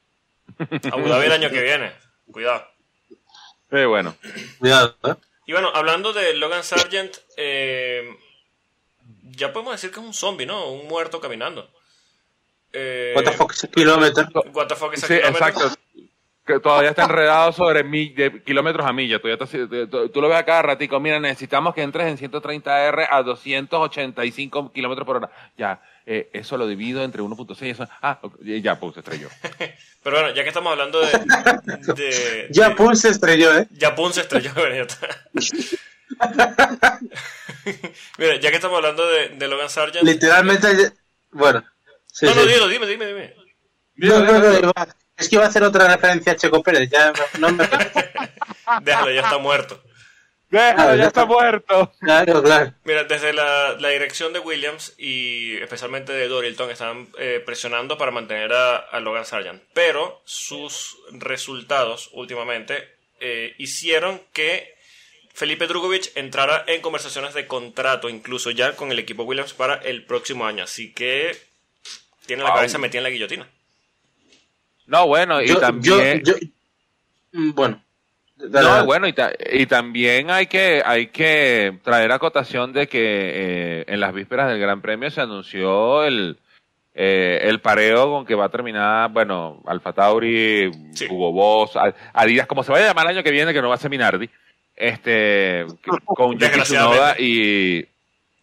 Abu 0.91 1.07
Dhabi 1.07 1.25
el 1.27 1.31
año 1.31 1.49
que 1.49 1.61
viene. 1.63 1.93
Cuidado. 2.29 2.67
Sí, 3.71 3.85
bueno. 3.85 4.13
Cuidado, 4.59 4.95
¿eh? 5.05 5.13
Y 5.45 5.51
bueno, 5.51 5.69
hablando 5.73 6.13
de 6.13 6.33
Logan 6.35 6.63
Sargent, 6.63 7.17
eh, 7.37 8.15
ya 9.23 9.51
podemos 9.51 9.73
decir 9.73 9.91
que 9.91 9.99
es 9.99 10.05
un 10.05 10.13
zombie, 10.13 10.45
¿no? 10.45 10.69
Un 10.71 10.87
muerto 10.87 11.19
caminando. 11.19 11.69
Eh, 12.71 13.13
What 13.15 13.23
the 13.25 13.31
fuck 13.33 13.53
is 13.53 13.63
a 13.63 13.67
kilometer? 13.67 14.25
what 14.53 14.67
the 14.67 14.75
fuck 14.75 14.93
is 14.95 15.03
a 15.03 15.07
Sí, 15.07 15.13
exacto. 15.15 15.69
Que 16.45 16.59
todavía 16.59 16.89
está 16.89 17.03
enredado 17.05 17.53
sobre 17.53 17.83
mi- 17.85 18.09
de 18.09 18.43
kilómetros 18.43 18.85
a 18.85 18.91
milla. 18.91 19.17
Todavía 19.19 19.41
está- 19.45 19.87
tú, 19.89 20.09
tú 20.09 20.21
lo 20.21 20.27
ves 20.27 20.37
a 20.37 20.43
cada 20.45 20.61
ratico. 20.61 20.99
Mira, 20.99 21.17
necesitamos 21.19 21.73
que 21.73 21.81
entres 21.81 22.07
en 22.07 22.17
130R 22.17 23.07
a 23.09 23.23
285 23.23 24.71
kilómetros 24.73 25.05
por 25.05 25.17
hora. 25.17 25.29
Ya, 25.57 25.81
eh, 26.05 26.29
eso 26.33 26.57
lo 26.57 26.67
divido 26.67 27.03
entre 27.03 27.21
1.6. 27.21 27.65
Eso, 27.65 27.87
ah, 28.01 28.19
ok, 28.21 28.35
ya, 28.43 28.79
pues 28.79 28.93
se 28.95 28.99
estrelló. 29.01 29.29
Pero 30.03 30.17
bueno, 30.17 30.33
ya 30.35 30.43
que 30.43 30.49
estamos 30.49 30.71
hablando 30.71 30.99
de... 31.01 31.11
de- 32.49 32.73
Paul 32.77 32.95
se 32.97 33.09
estrelló, 33.09 33.57
¿eh? 33.57 33.67
Japón 33.79 34.13
se 34.13 34.21
estrelló. 34.21 34.51
Mira, 38.17 38.35
ya 38.39 38.49
que 38.49 38.55
estamos 38.57 38.77
hablando 38.77 39.07
de, 39.07 39.29
de 39.29 39.47
Logan 39.47 39.69
Sargent... 39.69 40.03
Literalmente, 40.05 40.91
bueno. 41.31 41.63
Sí, 42.05 42.25
no, 42.25 42.35
no, 42.35 42.41
sí. 42.43 42.47
dilo, 42.49 42.67
dime, 42.67 42.85
dime, 42.85 43.05
dime. 43.07 43.35
No, 43.95 44.19
no, 44.19 44.39
no, 44.39 44.59
iba- 44.59 44.87
es 45.17 45.29
que 45.29 45.35
iba 45.35 45.45
a 45.45 45.47
hacer 45.47 45.63
otra 45.63 45.87
referencia 45.87 46.33
a 46.33 46.35
Checo 46.35 46.61
Pérez, 46.61 46.89
ya 46.89 47.13
no 47.39 47.51
me... 47.51 47.67
Déjalo, 48.81 49.11
ya 49.11 49.21
está 49.21 49.37
muerto. 49.37 49.81
Déjalo, 50.53 50.95
ya 50.95 51.01
ya 51.01 51.07
está 51.07 51.25
muerto. 51.25 51.91
Claro, 51.99 52.43
claro. 52.43 52.73
Mira, 52.83 53.03
desde 53.05 53.33
la, 53.33 53.75
la 53.79 53.89
dirección 53.89 54.33
de 54.33 54.39
Williams 54.39 54.93
y 54.97 55.57
especialmente 55.57 56.13
de 56.13 56.27
Dorilton 56.27 56.69
están 56.69 57.07
eh, 57.17 57.41
presionando 57.45 57.97
para 57.97 58.11
mantener 58.11 58.53
a, 58.53 58.75
a 58.77 58.99
Logan 58.99 59.25
Sargent. 59.25 59.63
Pero 59.73 60.21
sus 60.25 60.97
resultados 61.11 62.09
últimamente 62.13 62.87
eh, 63.19 63.55
hicieron 63.57 64.21
que 64.31 64.75
Felipe 65.33 65.65
Drugovich 65.65 66.11
entrara 66.15 66.63
en 66.67 66.81
conversaciones 66.81 67.33
de 67.33 67.47
contrato, 67.47 68.07
incluso 68.07 68.51
ya 68.51 68.75
con 68.75 68.91
el 68.91 68.99
equipo 68.99 69.23
Williams 69.23 69.53
para 69.53 69.75
el 69.75 70.05
próximo 70.05 70.45
año. 70.45 70.63
Así 70.63 70.93
que 70.93 71.35
tiene 72.27 72.43
la 72.43 72.49
Wow. 72.49 72.57
cabeza 72.57 72.77
metida 72.77 72.99
en 72.99 73.03
la 73.05 73.09
guillotina. 73.09 73.49
No, 74.85 75.07
bueno, 75.07 75.41
y 75.41 75.47
Yo, 75.47 75.57
también... 75.59 76.21
yo, 76.23 76.33
yo- 76.37 76.47
mm, 77.31 77.53
bueno. 77.55 77.83
No, 78.49 78.85
bueno, 78.85 79.07
y, 79.07 79.13
ta- 79.13 79.31
y 79.51 79.65
también 79.65 80.29
hay 80.29 80.47
que, 80.47 80.81
hay 80.85 81.07
que 81.07 81.79
traer 81.83 82.11
a 82.11 82.19
cotación 82.19 82.73
de 82.73 82.87
que 82.87 82.99
eh, 83.01 83.85
en 83.87 83.99
las 83.99 84.13
vísperas 84.13 84.49
del 84.49 84.59
Gran 84.59 84.81
Premio 84.81 85.09
se 85.11 85.21
anunció 85.21 86.03
el, 86.03 86.37
eh, 86.93 87.39
el 87.43 87.61
pareo 87.61 88.07
con 88.11 88.25
que 88.25 88.35
va 88.35 88.45
a 88.45 88.49
terminar, 88.49 89.09
bueno, 89.11 89.61
Alfa 89.65 89.93
Tauri, 89.93 90.71
Sí. 90.93 91.07
Hugo 91.09 91.31
Boss, 91.31 91.75
Ad- 91.77 91.95
Adidas, 92.13 92.47
como 92.47 92.63
se 92.63 92.71
vaya 92.71 92.85
a 92.85 92.87
llamar 92.89 93.05
el 93.05 93.15
año 93.17 93.23
que 93.23 93.31
viene, 93.31 93.53
que 93.53 93.61
no 93.61 93.69
va 93.69 93.75
a 93.75 93.79
ser 93.79 93.89
Minardi, 93.89 94.29
este, 94.75 95.65
con 96.05 96.37
Yuki. 96.37 96.61
Tsunoda 96.61 97.15
y, 97.19 97.87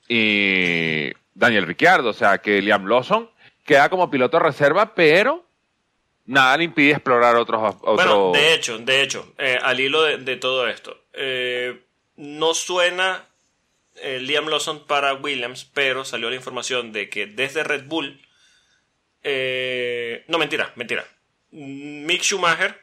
y 0.09 1.13
Daniel 1.35 1.67
Ricciardo, 1.67 2.11
o 2.11 2.15
sea, 2.15 2.39
que 2.39 2.61
Liam 2.63 2.87
Lawson 2.87 3.29
queda 3.65 3.89
como 3.89 4.11
piloto 4.11 4.39
reserva, 4.39 4.95
pero 4.95 5.45
nada 6.31 6.57
le 6.57 6.65
impide 6.65 6.93
explorar 6.93 7.37
otros, 7.37 7.77
otros 7.83 7.97
Bueno, 7.97 8.33
de 8.33 8.55
hecho, 8.55 8.79
de 8.79 9.03
hecho, 9.03 9.35
eh, 9.39 9.59
al 9.61 9.81
hilo 9.81 10.03
de, 10.03 10.19
de 10.19 10.37
todo 10.37 10.69
esto, 10.69 10.97
eh, 11.13 11.81
no 12.17 12.55
suena 12.55 13.27
eh, 13.97 14.19
Liam 14.21 14.49
Lawson 14.49 14.87
para 14.87 15.15
Williams, 15.15 15.65
pero 15.65 16.05
salió 16.05 16.31
la 16.31 16.37
información 16.37 16.93
de 16.93 17.09
que 17.09 17.27
desde 17.27 17.65
Red 17.65 17.85
Bull, 17.85 18.21
eh, 19.23 20.25
no 20.29 20.39
mentira, 20.39 20.73
mentira, 20.77 21.07
Mick 21.51 22.23
Schumacher, 22.23 22.81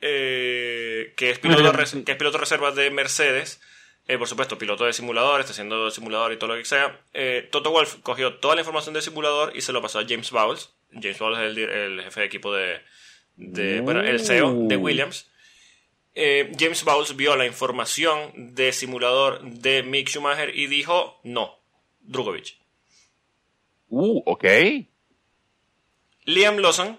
eh, 0.00 1.14
que, 1.16 1.30
es 1.30 1.38
piloto, 1.38 1.72
que 2.04 2.12
es 2.12 2.18
piloto 2.18 2.38
reserva 2.38 2.70
de 2.72 2.90
Mercedes, 2.90 3.60
por 4.18 4.28
supuesto, 4.28 4.58
piloto 4.58 4.84
de 4.84 4.92
simulador, 4.92 5.40
está 5.40 5.52
haciendo 5.52 5.90
simulador 5.90 6.32
y 6.32 6.36
todo 6.36 6.54
lo 6.54 6.56
que 6.58 6.66
sea. 6.66 7.00
Toto 7.50 7.70
Wolf 7.70 7.96
cogió 8.02 8.34
toda 8.34 8.54
la 8.54 8.60
información 8.60 8.92
del 8.92 9.02
simulador 9.02 9.56
y 9.56 9.62
se 9.62 9.72
lo 9.72 9.80
pasó 9.80 9.98
a 9.98 10.04
James 10.06 10.30
Bowles. 10.30 10.74
James 11.00 11.18
Bowles 11.18 11.38
es 11.38 11.56
el, 11.56 12.02
jefe 12.02 12.20
de 12.20 12.26
equipo 12.26 12.52
de, 12.52 12.80
bueno, 13.80 14.00
el 14.00 14.20
CEO 14.20 14.66
de 14.68 14.76
Williams. 14.76 15.30
Eh, 16.14 16.52
James 16.58 16.84
Bowles 16.84 17.16
vio 17.16 17.36
la 17.36 17.46
información 17.46 18.54
de 18.54 18.72
simulador 18.72 19.42
de 19.42 19.82
Mick 19.82 20.08
Schumacher 20.08 20.56
y 20.56 20.68
dijo 20.68 21.20
no, 21.24 21.58
Drugovic. 22.00 22.56
Uh, 23.88 24.22
ok. 24.24 24.44
Liam 26.26 26.58
Lawson, 26.58 26.98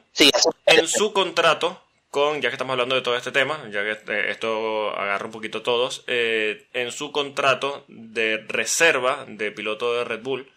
en 0.65 0.87
su 0.87 1.13
contrato 1.13 1.81
con, 2.15 2.41
ya 2.41 2.49
que 2.49 2.55
estamos 2.55 2.71
hablando 2.73 2.95
de 2.95 3.01
todo 3.01 3.17
este 3.17 3.33
tema, 3.33 3.69
ya 3.71 3.83
que 3.83 4.13
eh, 4.13 4.29
esto 4.29 4.91
agarra 4.91 5.25
un 5.25 5.33
poquito 5.33 5.63
todos, 5.63 6.05
eh, 6.07 6.67
en 6.71 6.93
su 6.93 7.11
contrato 7.11 7.83
de 7.89 8.37
reserva 8.47 9.25
de 9.27 9.51
piloto 9.51 9.93
de 9.93 10.05
Red 10.05 10.21
Bull, 10.21 10.49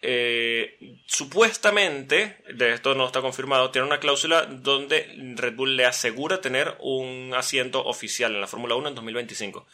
eh, 0.00 0.78
supuestamente, 1.06 2.36
de 2.52 2.72
esto 2.72 2.94
no 2.94 3.06
está 3.06 3.20
confirmado, 3.20 3.70
tiene 3.70 3.86
una 3.86 4.00
cláusula 4.00 4.46
donde 4.46 5.12
Red 5.36 5.54
Bull 5.54 5.76
le 5.76 5.86
asegura 5.86 6.40
tener 6.40 6.76
un 6.80 7.32
asiento 7.36 7.84
oficial 7.84 8.34
en 8.34 8.40
la 8.40 8.46
Fórmula 8.46 8.76
1 8.76 8.88
en 8.88 8.94
2025. 8.94 9.66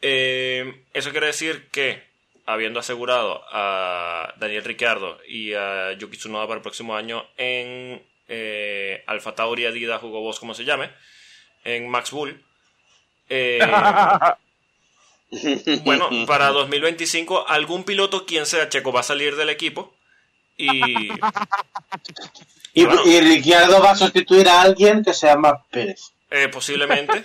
Eh, 0.00 0.84
eso 0.94 1.10
quiere 1.10 1.26
decir 1.26 1.68
que, 1.72 2.02
habiendo 2.46 2.78
asegurado 2.78 3.42
a 3.50 4.32
Daniel 4.36 4.64
Ricciardo 4.64 5.18
y 5.26 5.54
a 5.54 5.92
Yuki 5.92 6.16
Tsunoda 6.16 6.46
para 6.46 6.58
el 6.58 6.62
próximo 6.62 6.96
año 6.96 7.26
en 7.36 8.02
eh, 8.28 9.02
Alfa 9.06 9.34
Tauri, 9.34 9.66
Adidas, 9.66 10.02
Hugo 10.02 10.20
Boss, 10.20 10.38
como 10.38 10.54
se 10.54 10.64
llame, 10.64 10.90
en 11.64 11.88
Max 11.88 12.12
Bull, 12.12 12.40
eh, 13.28 13.58
Bueno, 15.84 16.08
para 16.26 16.48
2025, 16.48 17.48
algún 17.48 17.84
piloto, 17.84 18.26
quien 18.26 18.46
sea 18.46 18.68
Checo, 18.68 18.92
va 18.92 19.00
a 19.00 19.04
salir 19.04 19.36
del 19.36 19.50
equipo. 19.50 19.94
Y. 20.56 21.10
y, 22.74 23.20
Ricciardo 23.20 23.80
va 23.80 23.92
a 23.92 23.96
sustituir 23.96 24.48
a 24.48 24.62
alguien 24.62 25.04
que 25.04 25.14
se 25.14 25.26
llama 25.28 25.64
Pérez. 25.70 26.12
Eh, 26.30 26.48
posiblemente. 26.48 27.24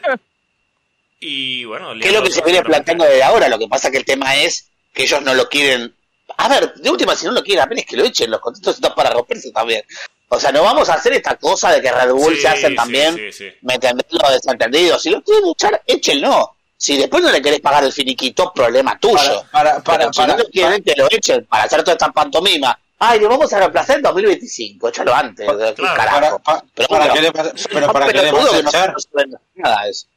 y 1.19 1.65
bueno. 1.65 1.93
¿Qué 1.99 2.09
es 2.09 2.13
lo 2.13 2.23
que 2.23 2.31
se 2.31 2.43
viene 2.43 2.61
planteando 2.61 3.05
desde 3.05 3.23
ahora? 3.23 3.49
Lo 3.49 3.57
que 3.57 3.67
pasa 3.67 3.89
que 3.89 3.97
el 3.97 4.05
tema 4.05 4.35
es 4.35 4.69
que 4.93 5.03
ellos 5.03 5.21
no 5.23 5.33
lo 5.33 5.49
quieren. 5.49 5.95
A 6.37 6.47
ver, 6.47 6.73
de 6.75 6.89
última, 6.89 7.15
si 7.15 7.25
no 7.25 7.31
lo 7.31 7.43
quieren, 7.43 7.63
apenas 7.63 7.85
que 7.85 7.97
lo 7.97 8.03
echen. 8.03 8.29
Los 8.29 8.39
contratos 8.39 8.75
están 8.75 8.93
para 8.95 9.11
romperse 9.11 9.51
también. 9.51 9.83
O 10.29 10.39
sea, 10.39 10.51
no 10.51 10.63
vamos 10.63 10.89
a 10.89 10.95
hacer 10.95 11.13
esta 11.13 11.35
cosa 11.35 11.71
de 11.71 11.81
que 11.81 11.91
Red 11.91 12.11
Bull 12.11 12.35
se 12.37 12.47
hacen 12.47 12.75
también. 12.75 13.15
¿Me 13.61 13.75
entendés? 13.75 14.07
Los 14.09 14.31
desentendidos. 14.31 15.01
Si 15.01 15.09
lo 15.09 15.21
quieren 15.21 15.49
echar, 15.49 15.83
échenlo. 15.85 16.52
Si 16.83 16.97
después 16.97 17.23
no 17.23 17.31
le 17.31 17.41
querés 17.41 17.61
pagar 17.61 17.85
el 17.85 17.93
finiquito, 17.93 18.51
problema 18.53 18.99
tuyo. 18.99 19.45
Para, 19.49 19.81
para, 19.81 20.11
para, 20.11 20.11
si 20.11 20.21
no 20.27 20.35
quieren 20.51 20.83
que 20.83 20.93
lo 20.97 21.07
echen 21.09 21.45
para 21.45 21.63
hacer 21.63 21.79
toda 21.81 21.93
esta 21.93 22.11
pantomima. 22.11 22.77
Ay, 22.99 23.21
lo 23.21 23.29
vamos 23.29 23.53
a 23.53 23.59
reemplazar 23.59 23.95
en 23.95 24.01
2025, 24.01 24.89
échalo 24.89 25.15
antes. 25.15 25.47
carajo. 25.77 26.41
pero 26.75 26.87
para, 26.89 27.13
qué 27.13 27.21
le 27.21 27.31
vas, 27.31 27.53
pero 27.71 27.93
para 27.93 28.11
qué 28.11 28.23
le 28.23 28.31
vas 28.33 28.53
a 28.53 28.59
echar. 28.59 28.95
nada 29.55 29.87
eso. 29.87 30.07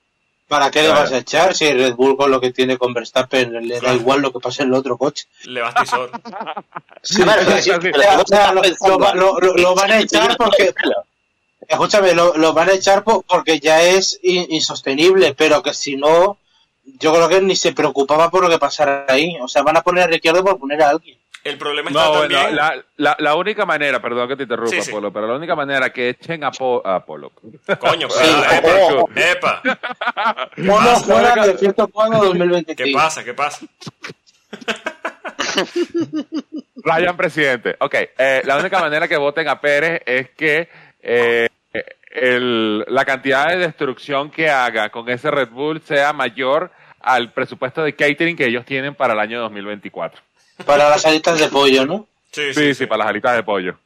¿Para 0.48 0.72
qué 0.72 0.82
le 0.82 0.88
vas 0.88 1.12
a 1.12 1.18
echar 1.18 1.54
si 1.54 1.72
Red 1.72 1.94
Bull 1.94 2.16
con 2.16 2.32
lo 2.32 2.40
que 2.40 2.50
tiene 2.50 2.76
con 2.76 2.92
Verstappen 2.92 3.68
le 3.68 3.78
da 3.78 3.94
igual 3.94 4.20
lo 4.20 4.32
que 4.32 4.40
pase 4.40 4.64
en 4.64 4.70
el 4.70 4.74
otro 4.74 4.98
coche? 4.98 5.26
Le 5.44 5.60
vas 5.60 5.72
a 5.76 5.84
sí, 7.02 7.20
lo 7.20 7.26
van 9.76 9.92
a 9.92 10.00
echar 10.00 10.36
porque 10.36 10.74
escúchame, 11.68 12.12
lo, 12.12 12.36
lo, 12.36 12.52
van 12.54 12.70
a 12.70 12.72
echar 12.72 13.04
porque 13.04 13.60
ya 13.60 13.82
es 13.82 14.18
insostenible, 14.24 15.32
pero 15.34 15.62
que 15.62 15.72
si 15.72 15.94
no 15.94 16.38
yo 16.98 17.12
creo 17.12 17.28
que 17.28 17.40
ni 17.40 17.56
se 17.56 17.72
preocupaba 17.72 18.30
por 18.30 18.42
lo 18.42 18.48
que 18.48 18.58
pasara 18.58 19.04
ahí. 19.08 19.36
O 19.40 19.48
sea, 19.48 19.62
van 19.62 19.76
a 19.76 19.82
poner 19.82 20.04
a 20.04 20.06
Ricciardo 20.06 20.44
por 20.44 20.58
poner 20.58 20.82
a 20.82 20.90
alguien. 20.90 21.18
El 21.44 21.58
problema 21.58 21.90
está 21.90 22.04
no, 22.04 22.12
también... 22.20 22.40
bueno, 22.40 22.56
la, 22.56 22.84
la, 22.96 23.16
la, 23.20 23.34
única 23.36 23.64
manera, 23.64 24.02
perdón 24.02 24.26
que 24.26 24.34
te 24.34 24.42
interrumpa, 24.42 24.76
Polo, 24.90 25.12
pero 25.12 25.28
la 25.28 25.36
única 25.36 25.54
manera 25.54 25.90
que 25.90 26.08
echen 26.08 26.42
a, 26.42 26.50
Polo. 26.50 27.30
Coño, 27.78 28.08
pero, 28.62 29.08
epa, 29.14 29.62
epa. 29.62 30.50
Polo 30.56 30.96
fuera 30.96 31.46
de 31.46 31.56
cierto 31.56 31.88
juego 31.92 32.24
2023. 32.24 32.88
¿Qué 32.88 32.92
pasa? 32.92 33.22
¿Qué 33.22 33.34
pasa? 33.34 33.64
Ryan 36.76 37.16
presidente. 37.16 37.76
Ok, 37.78 37.94
eh, 38.18 38.42
la 38.44 38.58
única 38.58 38.80
manera 38.80 39.06
que 39.06 39.16
voten 39.16 39.46
a 39.46 39.60
Pérez 39.60 40.02
es 40.04 40.30
que 40.30 40.68
eh, 41.00 41.48
el, 42.16 42.84
la 42.88 43.04
cantidad 43.04 43.48
de 43.48 43.58
destrucción 43.58 44.30
que 44.30 44.48
haga 44.48 44.90
con 44.90 45.08
ese 45.08 45.30
Red 45.30 45.50
Bull 45.50 45.82
sea 45.82 46.12
mayor 46.12 46.72
al 47.00 47.32
presupuesto 47.32 47.82
de 47.82 47.94
catering 47.94 48.36
que 48.36 48.46
ellos 48.46 48.64
tienen 48.64 48.94
para 48.94 49.12
el 49.12 49.20
año 49.20 49.40
2024. 49.40 50.20
Para 50.64 50.88
las 50.88 51.04
alitas 51.04 51.38
de 51.38 51.48
pollo, 51.48 51.84
¿no? 51.86 52.08
Sí, 52.32 52.54
sí, 52.54 52.74
sí, 52.74 52.86
para 52.86 52.98
las 53.04 53.08
alitas 53.08 53.36
de 53.36 53.42
pollo. 53.42 53.78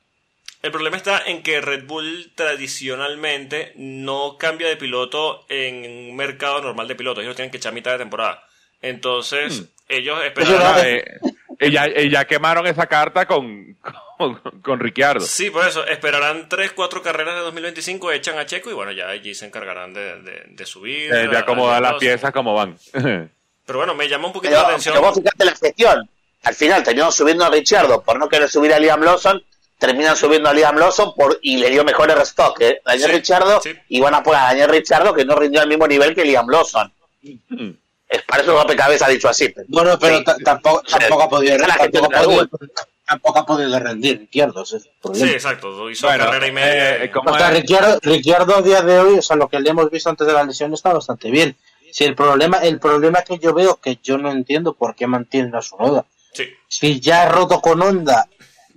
El 0.63 0.71
problema 0.71 0.97
está 0.97 1.23
en 1.27 1.43
que 1.43 1.61
Red 1.61 1.87
Bull 1.87 2.33
tradicionalmente 2.35 3.73
no 3.77 4.37
cambia 4.39 4.69
de 4.69 4.77
piloto 4.77 5.45
en 5.49 6.11
un 6.11 6.17
mercado 6.17 6.61
normal 6.63 6.87
de 6.87 6.95
pilotos. 6.95 7.25
Ellos 7.25 7.37
tienen 7.37 7.51
que 7.51 7.57
echar 7.57 7.73
mitad 7.73 7.93
de 7.93 7.99
temporada. 7.99 8.45
Entonces, 8.83 9.63
hmm. 9.63 9.65
ellos 9.89 10.23
esperan... 10.25 11.03
Y 11.63 12.11
ya, 12.11 12.25
quemaron 12.25 12.67
esa 12.67 12.87
carta 12.87 13.27
con, 13.27 13.75
con, 13.75 13.95
Ricciardo. 14.79 15.21
Sí, 15.21 15.51
por 15.51 15.67
eso. 15.67 15.87
Esperarán 15.87 16.49
3, 16.49 16.73
4 16.73 17.03
carreras 17.03 17.35
de 17.37 17.41
2025, 17.43 18.13
echan 18.13 18.39
a 18.39 18.47
Checo 18.47 18.71
y 18.71 18.75
bueno, 18.75 18.93
ya 18.93 19.09
allí 19.09 19.35
se 19.35 19.47
encargarán 19.47 19.93
de, 19.93 20.45
de, 20.49 20.67
subir. 20.67 21.11
de 21.13 21.37
acomodar 21.37 21.83
las 21.83 21.95
piezas 21.95 22.33
como 22.33 22.55
van. 22.55 22.77
Pero 23.67 23.79
bueno, 23.79 23.95
me 23.95 24.09
llama 24.09 24.27
un 24.27 24.33
poquito 24.33 24.55
la 24.55 24.63
atención. 24.63 24.95
Pero 24.95 25.07
vos 25.07 25.17
fijate 25.17 25.45
la 25.45 25.55
gestión. 25.55 26.11
Al 26.43 26.55
final 26.55 26.83
terminó 26.83 27.13
subiendo 27.13 27.45
a 27.45 27.51
Ricciardo 27.51 28.03
por 28.03 28.19
no 28.19 28.29
querer 28.29 28.49
subir 28.49 28.73
a 28.73 28.79
Liam 28.79 29.03
Lawson. 29.03 29.43
Terminan 29.79 30.17
subiendo 30.17 30.49
a 30.49 30.53
Liam 30.53 30.77
Lawson 30.77 31.15
por, 31.15 31.39
y 31.41 31.57
le 31.57 31.71
dio 31.71 31.85
mejores 31.85 32.17
restock. 32.17 32.61
¿eh? 32.61 32.83
Daniel 32.85 33.13
Ricciardo 33.13 33.61
y 33.89 34.01
van 34.01 34.15
a 34.15 34.23
poner 34.23 34.41
a 34.41 34.45
Daniel 34.47 34.71
Ricciardo 34.71 35.15
que 35.15 35.25
no 35.25 35.37
rindió 35.37 35.61
al 35.61 35.69
mismo 35.69 35.87
nivel 35.87 36.15
que 36.15 36.25
Liam 36.25 36.49
Lawson. 36.49 36.93
Mm. 37.23 37.71
Es 38.09 38.23
para 38.23 38.43
eso 38.43 38.67
cabeza 38.77 39.07
ha 39.07 39.09
dicho 39.09 39.29
así. 39.29 39.55
Bueno, 39.69 39.97
pero 39.99 40.25
tampoco, 40.45 40.83
tampoco, 40.83 41.23
ha 41.23 41.29
podido, 41.29 41.57
tampoco, 43.11 43.41
ha 43.41 43.47
podido, 43.47 43.77
rendir 43.81 44.21
Ricciardo. 44.21 44.65
sí, 44.65 44.77
exacto. 45.25 45.91
Hizo 45.91 46.07
carrera 46.07 46.47
y 46.47 46.53
media. 46.53 47.05
Eh, 47.05 47.13
Ricciardo, 48.03 48.57
a 48.57 48.63
día 48.63 48.83
de 48.83 49.01
hoy, 49.01 49.19
o 49.19 49.23
sea, 49.23 49.37
lo 49.37 49.49
que 49.49 49.59
le 49.59 49.71
hemos 49.71 49.91
visto 49.91 50.11
antes 50.11 50.27
de 50.27 50.33
la 50.33 50.45
lesión 50.45 50.73
está 50.73 50.93
bastante 50.93 51.31
bien. 51.31 51.57
Si 51.91 52.05
el 52.05 52.15
problema, 52.15 52.59
el 52.59 52.79
problema 52.79 53.23
que 53.23 53.39
yo 53.39 53.53
veo, 53.53 53.81
que 53.83 53.99
yo 54.01 54.17
no 54.17 54.31
entiendo 54.31 54.75
por 54.75 54.95
qué 54.95 55.09
mantienen 55.09 55.57
a 55.57 55.63
su 55.63 55.77
noda. 55.77 56.07
Sí. 56.33 56.45
Si 56.69 57.01
ya 57.01 57.23
ha 57.23 57.29
roto 57.29 57.61
con 57.61 57.83
Honda, 57.83 58.29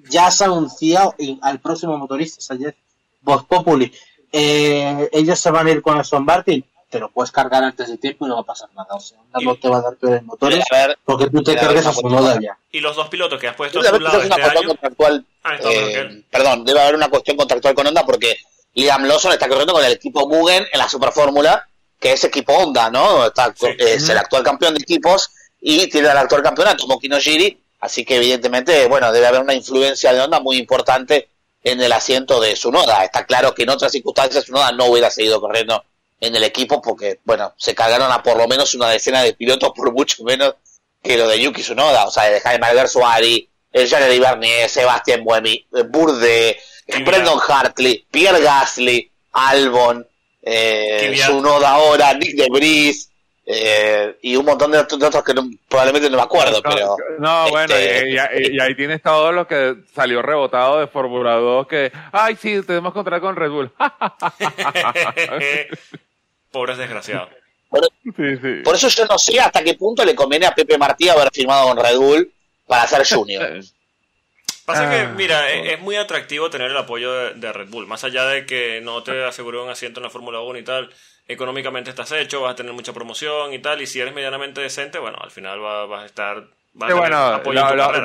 ya 0.10 0.32
se 0.32 0.46
ha 0.46 0.48
anunciado 0.48 1.14
al 1.44 1.60
próximo 1.60 1.96
motorista, 1.98 2.56
ayer, 2.56 2.76
Voz 3.22 3.46
Populi, 3.46 3.94
eh, 4.32 5.10
ellos 5.12 5.40
se 5.40 5.52
van 5.52 5.68
a 5.68 5.72
ir 5.72 5.84
con 5.84 6.00
Aston 6.00 6.26
Martin 6.26 6.66
te 6.94 7.00
lo 7.00 7.10
puedes 7.10 7.32
cargar 7.32 7.64
antes 7.64 7.88
de 7.90 7.98
tiempo 7.98 8.28
y 8.28 8.30
no 8.30 8.36
va 8.36 8.42
a 8.42 8.46
pasar 8.46 8.70
nada. 8.76 8.94
O 8.94 9.00
sea, 9.00 9.18
no 9.42 9.56
te 9.56 9.68
va 9.68 9.78
a 9.78 9.82
dar 9.82 9.96
peores 9.96 10.22
motores 10.22 10.64
porque 11.04 11.28
tú 11.28 11.42
te 11.42 11.56
cargues 11.56 11.88
a 11.88 11.92
su 11.92 12.04
moda 12.04 12.40
ya. 12.40 12.56
Y 12.72 12.82
los 12.82 12.96
dos 12.96 13.10
pilotos 13.10 13.42
que 13.42 13.48
has 13.48 13.56
puesto 13.56 13.80
a 13.80 13.84
su 13.84 14.00
lado 14.00 14.22
este 14.22 14.42
año... 14.44 14.68
contractual, 14.68 15.26
ah, 15.44 15.58
eh, 15.60 16.24
perdón, 16.30 16.64
debe 16.64 16.80
haber 16.82 16.94
una 16.94 17.10
cuestión 17.10 17.36
contractual 17.36 17.74
con 17.74 17.88
Honda 17.88 18.06
porque 18.06 18.38
Liam 18.76 19.06
Lawson 19.06 19.32
está 19.32 19.48
corriendo 19.48 19.74
con 19.74 19.84
el 19.84 19.92
equipo 19.92 20.30
Mugen 20.30 20.68
en 20.72 20.78
la 20.78 20.88
Superfórmula, 20.88 21.68
que 22.00 22.12
es 22.12 22.24
equipo 22.26 22.54
Honda, 22.54 22.92
¿no? 22.92 23.26
Está, 23.26 23.52
Es 23.80 24.08
el 24.08 24.18
actual 24.20 24.44
campeón 24.44 24.76
de 24.76 24.82
equipos 24.82 25.32
y 25.60 25.88
tiene 25.88 26.12
el 26.12 26.18
actual 26.18 26.44
campeonato, 26.44 26.86
Mokino 26.86 27.20
Giri, 27.20 27.60
así 27.80 28.06
que 28.06 28.18
evidentemente, 28.18 28.88
bueno, 28.88 29.12
debe 29.12 29.26
haber 29.26 29.42
una 29.42 29.56
influencia 29.56 30.14
de 30.14 30.22
Honda 30.22 30.40
muy 30.40 30.58
importante 30.58 31.30
en 31.64 31.82
el 31.82 31.92
asiento 31.92 32.40
de 32.40 32.56
su 32.56 32.72
noda. 32.72 33.04
Está 33.04 33.26
claro 33.26 33.56
que 33.56 33.64
en 33.64 33.70
otras 33.70 33.92
circunstancias 33.92 34.44
su 34.44 34.52
noda 34.52 34.72
no 34.72 34.86
hubiera 34.86 35.10
seguido 35.10 35.42
corriendo 35.42 35.84
en 36.24 36.36
el 36.36 36.44
equipo 36.44 36.82
porque, 36.82 37.20
bueno, 37.26 37.54
se 37.58 37.76
cargaron 37.76 38.12
a 38.12 38.24
por 38.24 38.38
lo 38.38 38.48
menos 38.48 38.74
una 38.76 38.90
decena 38.90 39.22
de 39.22 39.34
pilotos 39.34 39.72
por 39.76 39.92
mucho 39.92 40.24
menos 40.24 40.56
que 41.02 41.18
lo 41.18 41.28
de 41.28 41.42
Yuki 41.42 41.62
Tsunoda, 41.62 42.06
o 42.06 42.12
sea, 42.12 42.30
de 42.30 42.40
Jaime 42.40 42.68
Alguersuari, 42.68 43.50
el 43.74 43.88
Jean 43.88 44.22
Barnier, 44.22 44.70
Sebastián 44.70 45.24
Buemi, 45.24 45.68
Burde, 45.90 46.58
Brendan 47.06 47.40
Hartley, 47.46 48.06
Pierre 48.10 48.42
Gasly, 48.42 49.12
Albon, 49.34 50.08
eh, 50.42 51.12
Tsunoda 51.14 51.72
ahora, 51.72 52.14
Nick 52.14 52.36
de 52.36 52.48
Bris, 52.50 53.10
eh, 53.46 54.18
y 54.22 54.38
un 54.38 54.46
montón 54.46 54.72
de, 54.72 54.78
otros 54.78 55.24
que 55.24 55.34
probablemente 55.68 56.10
no 56.10 56.16
me 56.16 56.24
acuerdo, 56.24 56.62
pero... 56.62 56.96
No, 57.20 57.50
bueno, 57.50 57.76
este, 57.76 58.54
y, 58.54 58.60
ahí 58.62 58.76
tienes 58.76 59.02
todo 59.02 59.34
lo 59.34 59.46
que 59.46 59.76
salió 59.94 60.22
rebotado 60.22 60.80
de 60.80 60.88
Fórmula 60.88 61.34
2 61.34 61.68
que, 61.68 61.92
ay, 62.14 62.38
sí, 62.40 62.62
tenemos 62.66 62.94
que 62.94 63.00
encontrar 63.00 63.20
con 63.20 63.36
Red 63.36 63.50
Bull. 63.50 63.72
Pobres 66.54 66.78
desgraciados. 66.78 67.30
Por, 67.68 68.76
eso 68.76 68.88
yo 68.90 69.06
no 69.08 69.18
sé 69.18 69.40
hasta 69.40 69.64
qué 69.64 69.74
punto 69.74 70.06
le 70.06 70.14
conviene 70.14 70.46
a 70.46 70.54
Pepe 70.54 70.78
Martí 70.78 71.10
haber 71.10 71.32
firmado 71.34 71.68
con 71.68 71.84
Red 71.84 71.98
Bull 71.98 72.32
para 72.68 72.86
ser 72.86 73.04
junior. 73.08 73.60
Pasa 74.66 74.90
que, 74.90 74.98
ah, 74.98 75.14
mira, 75.18 75.52
es, 75.52 75.82
muy 75.82 75.96
atractivo 75.96 76.50
tener 76.50 76.70
el 76.72 76.78
apoyo 76.78 77.12
de, 77.34 77.52
Red 77.52 77.70
Bull. 77.70 77.88
Más 77.88 78.04
allá 78.04 78.26
de 78.26 78.46
que 78.46 78.80
no 78.82 79.02
te 79.04 79.26
aseguró 79.26 79.64
un 79.64 79.70
asiento 79.70 80.00
en 80.00 80.04
la 80.04 80.10
Fórmula 80.10 80.40
1 80.40 80.60
y 80.60 80.64
tal, 80.64 80.90
económicamente 81.28 81.90
estás 81.90 82.12
hecho, 82.14 82.42
vas 82.42 82.54
a 82.54 82.56
tener 82.56 82.72
mucha 82.72 82.94
promoción 82.94 83.52
y 83.52 83.60
tal. 83.60 83.82
Y 83.82 83.88
si 83.88 84.00
eres 84.00 84.14
medianamente 84.14 84.62
decente, 84.62 85.00
bueno, 85.00 85.18
al 85.20 85.32
final 85.32 85.60
vas, 85.60 86.04
a 86.04 86.06
estar. 86.06 86.44
bueno, 86.74 87.42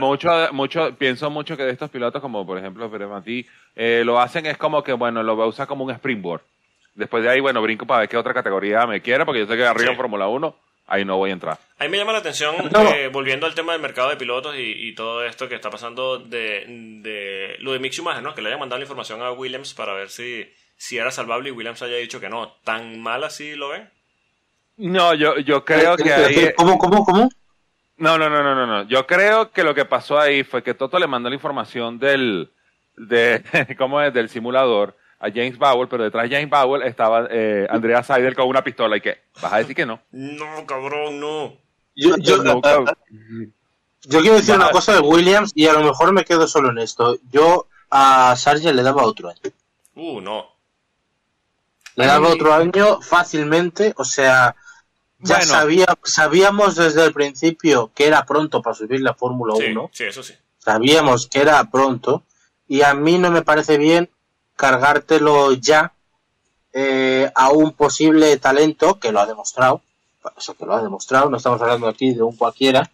mucho, 0.01 0.49
mucho, 0.53 0.97
pienso 0.97 1.31
mucho 1.31 1.57
que 1.57 1.65
de 1.65 1.73
estos 1.73 1.91
pilotos, 1.91 2.21
como 2.21 2.45
por 2.45 2.59
ejemplo 2.59 2.91
Pepe 2.91 3.07
Martí, 3.07 3.47
eh, 3.77 4.03
lo 4.05 4.19
hacen 4.19 4.47
es 4.47 4.57
como 4.57 4.83
que, 4.83 4.95
bueno, 4.95 5.23
lo 5.23 5.37
va 5.37 5.45
a 5.45 5.49
usar 5.49 5.69
como 5.69 5.85
un 5.85 5.93
springboard. 5.93 6.41
Después 6.99 7.23
de 7.23 7.31
ahí, 7.31 7.39
bueno, 7.39 7.63
brinco 7.63 7.87
para 7.87 8.01
ver 8.01 8.09
qué 8.09 8.17
otra 8.17 8.35
categoría 8.35 8.85
me 8.85 9.01
quiera, 9.01 9.25
porque 9.25 9.39
yo 9.39 9.47
sé 9.47 9.57
que 9.57 9.65
arriba 9.65 9.93
en 9.93 9.97
Fórmula 9.97 10.27
1 10.27 10.57
ahí 10.89 11.05
no 11.05 11.17
voy 11.17 11.31
a 11.31 11.33
entrar. 11.33 11.57
A 11.79 11.85
mí 11.85 11.91
me 11.91 11.97
llama 11.97 12.11
la 12.11 12.19
atención, 12.19 12.57
eh, 12.97 13.09
volviendo 13.13 13.47
al 13.47 13.55
tema 13.55 13.73
del 13.73 13.81
mercado 13.81 14.09
de 14.09 14.17
pilotos 14.17 14.57
y, 14.59 14.93
todo 14.97 15.25
esto 15.25 15.49
que 15.49 15.55
está 15.55 15.71
pasando 15.71 16.19
de, 16.19 16.65
de 16.67 17.57
lo 17.61 17.73
de 17.73 17.79
Mick 17.79 17.93
Schumacher, 17.93 18.21
¿no? 18.21 18.35
Que 18.35 18.43
le 18.43 18.49
haya 18.49 18.59
mandado 18.59 18.81
la 18.81 18.85
información 18.85 19.23
a 19.23 19.31
Williams 19.31 19.75
para 19.75 19.93
ver 19.93 20.11
si, 20.11 20.45
si 20.77 20.99
era 20.99 21.13
salvable 21.13 21.51
y 21.51 21.53
Williams 21.53 21.83
haya 21.83 21.99
dicho 21.99 22.19
que 22.19 22.29
no. 22.29 22.57
¿Tan 22.65 22.99
mal 22.99 23.23
así 23.23 23.55
lo 23.55 23.69
ven? 23.69 23.89
No, 24.79 25.15
yo, 25.15 25.39
yo 25.39 25.65
creo 25.65 25.97
que 25.97 26.13
ahí... 26.13 26.53
¿Cómo, 26.57 26.79
cómo, 26.79 27.05
cómo? 27.05 27.29
No, 27.99 28.19
no, 28.19 28.29
no, 28.29 28.43
no, 28.43 28.57
no, 28.57 28.67
no. 28.67 28.89
Yo 28.89 29.07
creo 29.07 29.53
que 29.53 29.63
lo 29.63 29.73
que 29.73 29.85
pasó 29.85 30.19
ahí 30.19 30.43
fue 30.43 30.65
que 30.65 30.75
Toto 30.75 30.99
le 30.99 31.07
mandó 31.07 31.29
la 31.29 31.37
información 31.37 32.01
del, 32.01 32.51
de, 32.97 33.45
¿cómo 33.79 34.01
es? 34.01 34.13
Del 34.13 34.29
simulador 34.29 34.97
a 35.21 35.31
James 35.31 35.59
Bowell, 35.59 35.89
pero 35.89 36.05
detrás 36.05 36.29
de 36.29 36.37
James 36.37 36.51
Bowell 36.51 36.83
estaba 36.83 37.27
eh, 37.31 37.67
Andrea 37.69 38.03
Seidel 38.03 38.37
con 38.37 38.49
una 38.49 38.63
pistola 38.63 38.97
y 38.97 39.01
que, 39.01 39.19
¿vas 39.41 39.53
a 39.53 39.59
decir 39.59 39.75
que 39.75 39.87
no? 39.87 40.01
No, 40.13 40.65
cabrón, 40.67 41.19
no. 41.19 41.57
Yo, 41.97 42.17
yo, 42.19 42.43
yo 44.03 44.21
quiero 44.21 44.37
decir 44.37 44.55
una 44.55 44.71
cosa 44.71 44.95
de 44.95 45.01
Williams 45.01 45.51
y 45.55 45.67
a 45.67 45.73
lo 45.73 45.83
mejor 45.83 46.13
me 46.13 46.25
quedo 46.25 46.47
solo 46.47 46.71
en 46.71 46.79
esto. 46.79 47.19
Yo 47.31 47.67
a 47.91 48.37
Sargent 48.37 48.77
le 48.77 48.83
daba 48.83 49.03
otro 49.03 49.29
año. 49.29 49.41
Uh, 49.95 50.21
no. 50.21 50.47
Le 51.97 52.07
daba 52.07 52.29
otro 52.29 52.55
año 52.55 53.01
fácilmente, 53.01 53.93
o 53.97 54.05
sea, 54.05 54.55
ya 55.19 55.41
sabía, 55.41 55.87
sabíamos 56.05 56.77
desde 56.77 57.05
el 57.05 57.13
principio 57.13 57.91
que 57.93 58.07
era 58.07 58.25
pronto 58.25 58.63
para 58.63 58.77
subir 58.77 59.01
la 59.01 59.15
Fórmula 59.15 59.55
1. 59.55 59.91
Sí, 59.93 60.05
eso 60.05 60.23
sí. 60.23 60.35
Sabíamos 60.59 61.27
que 61.27 61.41
era 61.41 61.65
pronto 61.65 62.23
y 62.69 62.83
a 62.83 62.95
mí 62.95 63.19
no 63.19 63.33
me 63.33 63.43
parece 63.43 63.79
bien 63.79 64.09
cargártelo 64.59 65.53
ya 65.53 65.93
eh, 66.73 67.31
a 67.35 67.51
un 67.51 67.73
posible 67.73 68.37
talento 68.39 68.99
que 68.99 69.13
lo 69.13 69.21
ha 69.21 69.27
demostrado, 69.27 69.81
eso 70.37 70.55
que 70.55 70.67
lo 70.67 70.75
ha 70.75 70.83
demostrado, 70.83 71.31
no 71.31 71.37
estamos 71.37 71.63
hablando 71.63 71.89
aquí 71.89 72.13
de 72.13 72.23
un 72.23 72.37
cualquiera, 72.37 72.91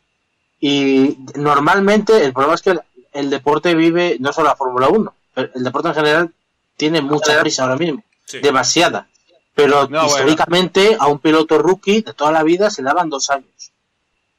y 0.61 1.19
normalmente 1.35 2.25
el 2.25 2.33
problema 2.33 2.55
es 2.55 2.63
que 2.63 2.79
el, 3.15 3.31
deporte 3.31 3.75
vive 3.75 4.17
no 4.21 4.33
solo 4.33 4.49
la 4.49 4.57
Fórmula 4.57 4.89
1, 4.89 5.15
el, 5.37 5.65
deporte 5.65 5.89
en 5.89 5.95
general 5.95 6.35
tiene 6.77 7.01
mucha 7.01 7.41
prisa 7.41 7.63
ahora 7.63 7.77
mismo, 7.77 8.05
demasiada, 8.43 9.09
pero 9.55 9.89
históricamente 10.05 10.97
a 11.01 11.09
un 11.09 11.19
piloto 11.19 11.59
rookie 11.59 12.03
de 12.03 12.13
toda 12.13 12.31
la 12.31 12.43
vida 12.43 12.71
se 12.71 12.83
daban 12.83 13.09
dos 13.09 13.31
años. 13.31 13.73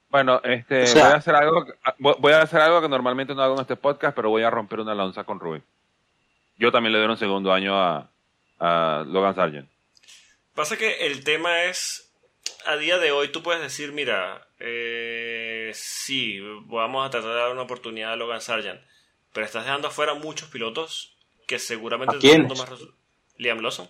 Bueno, 0.10 0.40
este, 0.44 0.94
voy, 0.94 1.02
a 1.02 1.16
hacer 1.16 1.36
algo, 1.36 1.66
voy 1.98 2.34
a 2.34 2.42
hacer 2.44 2.62
algo 2.62 2.82
que 2.82 2.88
normalmente 2.88 3.34
no 3.34 3.42
hago 3.42 3.56
en 3.56 3.62
este 3.62 3.76
podcast, 3.76 4.16
pero 4.16 4.30
voy 4.30 4.44
a 4.44 4.50
romper 4.52 4.80
una 4.80 4.94
lanza 4.94 5.24
con 5.24 5.40
Rubén 5.40 5.64
yo 6.58 6.72
también 6.72 6.94
le 6.94 7.00
doy 7.00 7.08
un 7.08 7.18
segundo 7.18 7.54
año 7.54 7.76
a, 7.78 8.10
Logan 9.08 9.36
Sargent. 9.36 9.70
Pasa 10.54 10.78
que 10.78 11.06
el 11.06 11.24
tema 11.24 11.64
es, 11.66 12.10
a 12.66 12.78
día 12.78 12.98
de 12.98 13.12
hoy 13.12 13.28
tú 13.28 13.44
puedes 13.44 13.62
decir, 13.62 13.92
mira, 13.92 14.48
eh, 14.60 15.72
sí, 15.76 16.40
vamos 16.68 17.06
a 17.06 17.10
tratar 17.10 17.32
de 17.32 17.36
dar 17.36 17.52
una 17.52 17.64
oportunidad 17.64 18.14
a 18.14 18.16
Logan 18.16 18.42
Sargent, 18.42 18.80
pero 19.34 19.46
estás 19.46 19.66
dejando 19.66 19.90
afuera 19.90 20.14
muchos 20.14 20.50
pilotos 20.50 21.18
que 21.46 21.60
seguramente... 21.60 22.16
¿A 22.16 22.20
quién? 22.20 22.48
Liam 23.38 23.60
Lawson. 23.60 23.90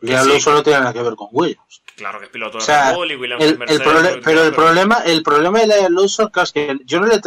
Liam 0.00 0.26
Lawson 0.26 0.54
no 0.54 0.62
tiene 0.62 0.80
nada 0.80 0.94
que 0.94 1.02
ver 1.02 1.14
con 1.14 1.28
Williams. 1.30 1.82
Claro 1.96 2.18
que 2.18 2.24
es 2.24 2.30
piloto 2.30 2.58
de 2.58 2.64
Red 2.66 2.94
Bull 2.94 3.12
y 3.12 3.16
Williams 3.16 3.44
el, 3.44 3.58
Pero 4.24 4.44
el 4.44 4.54
problema, 4.54 5.02
el 5.04 5.22
problema 5.22 5.60
de 5.60 5.66
Liam 5.66 5.92
Lawson 5.92 6.32
es 6.42 6.52
que 6.52 6.78
yo 6.86 6.98
no 6.98 7.06
le, 7.06 7.20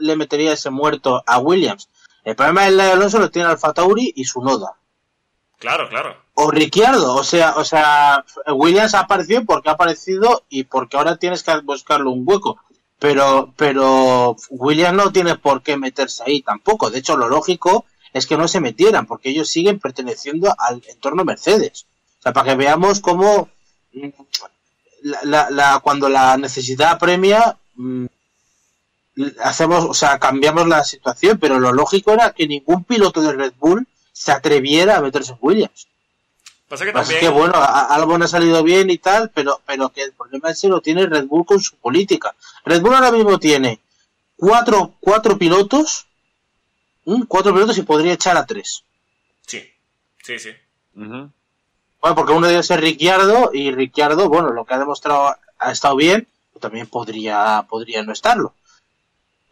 le 0.00 0.16
metería 0.16 0.52
ese 0.52 0.68
muerto 0.68 1.24
a 1.26 1.38
Williams 1.38 1.88
el 2.28 2.36
problema 2.36 2.64
del 2.64 2.76
de 2.76 2.82
Alonso 2.82 3.18
lo 3.18 3.30
tiene 3.30 3.48
Alfa 3.48 3.72
Tauri 3.72 4.12
y 4.14 4.24
su 4.24 4.42
Noda. 4.42 4.76
Claro, 5.58 5.88
claro. 5.88 6.14
O 6.34 6.50
Ricciardo, 6.50 7.14
o 7.14 7.24
sea, 7.24 7.54
o 7.56 7.64
sea, 7.64 8.22
Williams 8.52 8.92
ha 8.92 9.00
aparecido 9.00 9.46
porque 9.46 9.70
ha 9.70 9.72
aparecido 9.72 10.44
y 10.50 10.64
porque 10.64 10.98
ahora 10.98 11.16
tienes 11.16 11.42
que 11.42 11.58
buscarle 11.60 12.10
un 12.10 12.24
hueco. 12.26 12.58
Pero, 12.98 13.54
pero 13.56 14.36
Williams 14.50 14.94
no 14.94 15.10
tiene 15.10 15.36
por 15.36 15.62
qué 15.62 15.78
meterse 15.78 16.22
ahí 16.26 16.42
tampoco. 16.42 16.90
De 16.90 16.98
hecho, 16.98 17.16
lo 17.16 17.30
lógico 17.30 17.86
es 18.12 18.26
que 18.26 18.36
no 18.36 18.46
se 18.46 18.60
metieran, 18.60 19.06
porque 19.06 19.30
ellos 19.30 19.48
siguen 19.48 19.78
perteneciendo 19.78 20.54
al 20.58 20.82
entorno 20.86 21.24
Mercedes. 21.24 21.86
O 22.18 22.22
sea, 22.24 22.34
para 22.34 22.50
que 22.50 22.56
veamos 22.56 23.00
cómo 23.00 23.48
mm, 23.94 24.08
la, 25.02 25.48
la, 25.48 25.80
cuando 25.82 26.10
la 26.10 26.36
necesidad 26.36 26.90
apremia, 26.90 27.56
mm, 27.74 28.04
hacemos, 29.42 29.84
o 29.84 29.94
sea, 29.94 30.18
cambiamos 30.18 30.66
la 30.66 30.84
situación, 30.84 31.38
pero 31.38 31.58
lo 31.58 31.72
lógico 31.72 32.12
era 32.12 32.32
que 32.32 32.46
ningún 32.46 32.84
piloto 32.84 33.20
de 33.20 33.32
Red 33.32 33.54
Bull 33.58 33.86
se 34.12 34.32
atreviera 34.32 34.96
a 34.96 35.00
meterse 35.00 35.32
en 35.32 35.38
Williams. 35.40 35.88
Pasa 36.68 36.84
que 36.84 36.92
también... 36.92 37.20
que 37.20 37.28
bueno, 37.28 37.54
algo 37.56 38.18
no 38.18 38.24
ha 38.24 38.28
salido 38.28 38.62
bien 38.62 38.90
y 38.90 38.98
tal, 38.98 39.30
pero, 39.30 39.60
pero 39.66 39.88
que 39.90 40.02
el 40.02 40.12
problema 40.12 40.50
ese 40.50 40.68
lo 40.68 40.80
tiene 40.80 41.06
Red 41.06 41.26
Bull 41.26 41.46
con 41.46 41.60
su 41.60 41.76
política. 41.76 42.34
Red 42.64 42.82
Bull 42.82 42.94
ahora 42.94 43.10
mismo 43.10 43.38
tiene 43.38 43.80
cuatro, 44.36 44.94
cuatro 45.00 45.38
pilotos, 45.38 46.06
cuatro 47.26 47.54
pilotos 47.54 47.78
y 47.78 47.82
podría 47.82 48.12
echar 48.12 48.36
a 48.36 48.44
tres. 48.44 48.84
Sí, 49.46 49.62
sí, 50.22 50.38
sí. 50.38 50.50
Bueno, 50.94 52.14
porque 52.14 52.32
uno 52.32 52.46
de 52.46 52.54
ellos 52.54 52.70
es 52.70 52.80
Ricciardo 52.80 53.50
y 53.52 53.72
Ricciardo, 53.72 54.28
bueno, 54.28 54.50
lo 54.50 54.64
que 54.64 54.74
ha 54.74 54.78
demostrado 54.78 55.34
ha 55.58 55.72
estado 55.72 55.96
bien, 55.96 56.28
pero 56.52 56.60
también 56.60 56.86
podría, 56.86 57.66
podría 57.68 58.02
no 58.02 58.12
estarlo. 58.12 58.54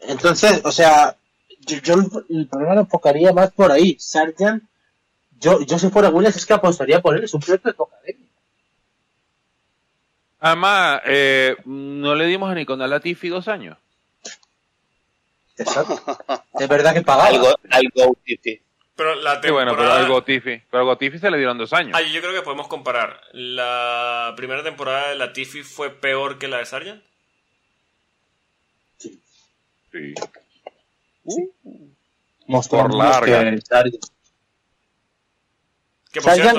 Entonces, 0.01 0.60
o 0.64 0.73
sea, 0.73 1.16
yo, 1.60 1.94
el 2.28 2.47
problema 2.47 2.74
lo 2.74 2.81
enfocaría 2.82 3.32
más 3.32 3.51
por 3.52 3.73
ahí. 3.73 3.97
Sargent, 3.98 4.62
yo, 5.40 5.60
yo 5.62 5.78
si 5.78 5.89
fuera 5.90 6.09
Williams 6.09 6.36
es 6.36 6.47
que 6.47 6.52
apostaría 6.52 7.01
por 7.01 7.16
él, 7.16 7.24
es 7.24 7.35
un 7.35 7.40
proyecto 7.40 7.68
de 7.68 7.74
tu 7.74 7.82
academia. 7.82 8.27
Además, 10.40 11.01
eh, 11.06 11.56
no 11.64 12.14
le 12.14 12.27
dimos 12.27 12.51
a 12.51 12.55
Nicolás 12.55 12.89
Latifi 12.89 13.28
dos 13.28 13.48
años. 13.48 13.77
Exacto. 15.59 16.01
Es 16.59 16.68
verdad 16.68 16.94
que 16.94 17.02
pagaba. 17.02 17.28
Algo, 17.28 17.48
algo 17.70 18.16
Pero 18.97 19.14
la 19.16 19.40
temporada... 19.40 19.52
bueno, 19.52 19.77
pero 19.77 19.93
algo 19.93 20.24
Tiffy. 20.24 20.62
Pero 20.70 20.90
a 20.90 20.97
Tiffy 20.98 21.18
se 21.18 21.31
le 21.31 21.36
dieron 21.36 21.59
dos 21.59 21.73
años. 21.73 21.93
Ah, 21.94 22.01
yo 22.01 22.20
creo 22.20 22.32
que 22.32 22.43
podemos 22.43 22.66
comparar. 22.68 23.20
¿La 23.32 24.32
primera 24.36 24.62
temporada 24.62 25.10
de 25.10 25.16
Latifi 25.16 25.62
fue 25.62 25.90
peor 25.90 26.39
que 26.39 26.48
la 26.48 26.59
de 26.59 26.66
Sargent? 26.66 27.02
Sí. 31.27 31.52
por 32.70 32.94
larga. 32.94 33.55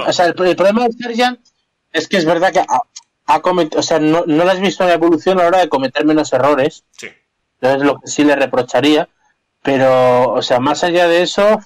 o 0.07 0.13
sea, 0.13 0.25
el, 0.25 0.55
problema 0.55 0.87
de 0.87 0.93
Sargent 0.93 1.39
es 1.93 2.07
que 2.07 2.17
es 2.17 2.25
verdad 2.25 2.51
que 2.51 2.59
ha, 2.59 2.81
ha 3.27 3.37
o 3.37 3.81
sea, 3.81 3.99
no, 3.99 4.25
no 4.25 4.43
le 4.43 4.51
has 4.51 4.59
visto 4.59 4.85
la 4.85 4.93
evolución 4.93 5.39
a 5.39 5.43
la 5.43 5.47
hora 5.47 5.59
de 5.59 5.69
cometer 5.69 6.05
menos 6.05 6.33
errores. 6.33 6.83
Sí. 6.91 7.07
Entonces 7.59 7.87
lo 7.87 7.99
que 7.99 8.07
sí 8.07 8.23
le 8.23 8.35
reprocharía. 8.35 9.09
Pero, 9.63 10.33
o 10.33 10.41
sea, 10.41 10.59
más 10.59 10.83
allá 10.83 11.07
de 11.07 11.23
eso, 11.23 11.59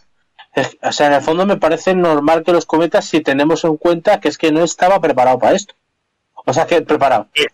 o 0.81 0.91
sea, 0.91 1.07
en 1.07 1.14
el 1.14 1.22
fondo 1.22 1.45
me 1.45 1.57
parece 1.57 1.93
normal 1.93 2.43
que 2.43 2.53
los 2.53 2.65
cometas 2.65 3.06
si 3.06 3.22
tenemos 3.22 3.64
en 3.64 3.77
cuenta 3.77 4.19
que 4.19 4.30
es 4.30 4.38
que 4.38 4.52
no 4.52 4.64
estaba 4.64 4.99
preparado 4.99 5.39
para 5.39 5.56
esto. 5.56 5.76
O 6.34 6.53
sea, 6.53 6.65
que 6.65 6.81
preparado. 6.81 7.27
Que, 7.34 7.45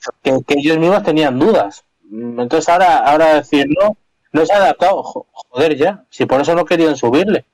que 0.46 0.56
ellos 0.60 0.78
mismos 0.78 1.04
tenían 1.04 1.38
dudas. 1.40 1.84
Entonces 2.10 2.70
ahora, 2.70 3.00
ahora 3.00 3.36
decir 3.36 3.68
no, 3.68 3.98
no 4.32 4.46
se 4.46 4.54
ha 4.54 4.58
adaptado, 4.58 5.04
joder 5.04 5.76
ya, 5.76 6.04
si 6.10 6.26
por 6.26 6.42
eso 6.42 6.56
no 6.56 6.66
querían 6.66 6.96
subirle. 6.96 7.46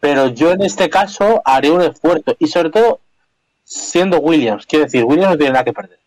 Pero 0.00 0.28
yo 0.28 0.52
en 0.52 0.62
este 0.62 0.90
caso 0.90 1.42
haré 1.44 1.70
un 1.70 1.82
esfuerzo 1.82 2.36
y 2.38 2.46
sobre 2.48 2.70
todo 2.70 3.00
siendo 3.64 4.18
Williams, 4.18 4.66
quiero 4.66 4.86
decir, 4.86 5.04
Williams 5.04 5.32
no 5.32 5.38
tiene 5.38 5.52
nada 5.52 5.64
que 5.64 5.72
perder. 5.72 5.98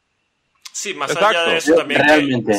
Sí, 0.71 0.93
más 0.93 1.15
allá 1.15 1.45
de 1.45 1.57
eso 1.57 1.75
también 1.75 2.01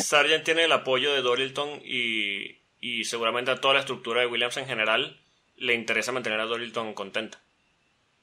Sargent 0.00 0.44
tiene 0.44 0.64
el 0.64 0.72
apoyo 0.72 1.12
de 1.12 1.20
Dorilton 1.20 1.80
y, 1.84 2.58
y 2.80 3.04
seguramente 3.04 3.50
a 3.50 3.60
toda 3.60 3.74
la 3.74 3.80
estructura 3.80 4.20
de 4.20 4.28
Williams 4.28 4.56
en 4.56 4.66
general 4.66 5.18
le 5.56 5.74
interesa 5.74 6.12
mantener 6.12 6.40
a 6.40 6.46
Dorilton 6.46 6.94
contenta. 6.94 7.38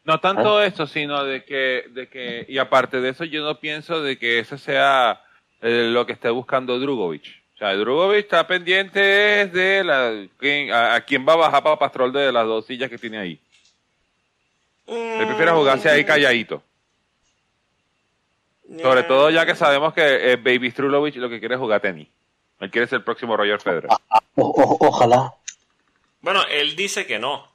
No 0.03 0.19
tanto 0.19 0.57
ah. 0.57 0.65
eso, 0.65 0.87
sino 0.87 1.23
de 1.23 1.43
que, 1.43 1.85
de 1.89 2.07
que, 2.07 2.45
y 2.47 2.57
aparte 2.57 3.01
de 3.01 3.09
eso, 3.09 3.25
yo 3.25 3.43
no 3.43 3.59
pienso 3.59 4.01
de 4.01 4.17
que 4.17 4.39
ese 4.39 4.57
sea 4.57 5.21
eh, 5.61 5.89
lo 5.91 6.05
que 6.05 6.13
esté 6.13 6.29
buscando 6.29 6.79
Drugovic 6.79 7.40
sea, 7.61 7.75
Drugovic 7.75 8.23
está 8.25 8.47
pendiente 8.47 8.99
de 8.99 9.83
la, 9.83 10.95
a, 10.95 11.01
quién 11.01 11.27
va 11.27 11.33
a 11.33 11.37
bajar 11.37 11.61
para 11.61 11.77
Pastrol 11.77 12.11
de 12.11 12.31
las 12.31 12.45
dos 12.45 12.65
sillas 12.65 12.89
que 12.89 12.97
tiene 12.97 13.19
ahí. 13.19 13.39
Le 14.87 15.25
prefiere 15.27 15.51
jugarse 15.51 15.89
ahí 15.89 16.03
calladito. 16.03 16.63
Sobre 18.81 19.03
todo 19.03 19.29
ya 19.29 19.45
que 19.45 19.53
sabemos 19.53 19.93
que 19.93 20.31
eh, 20.31 20.37
Baby 20.37 20.71
Strulovich 20.71 21.17
lo 21.17 21.29
que 21.29 21.39
quiere 21.39 21.55
es 21.55 21.61
jugar 21.61 21.81
tenis. 21.81 22.07
Él 22.59 22.71
quiere 22.71 22.87
ser 22.87 22.97
el 22.97 23.03
próximo 23.03 23.37
Roger 23.37 23.59
Federer. 23.59 23.89
ojalá. 24.35 25.33
Bueno, 26.21 26.41
él 26.49 26.75
dice 26.75 27.05
que 27.05 27.19
no. 27.19 27.50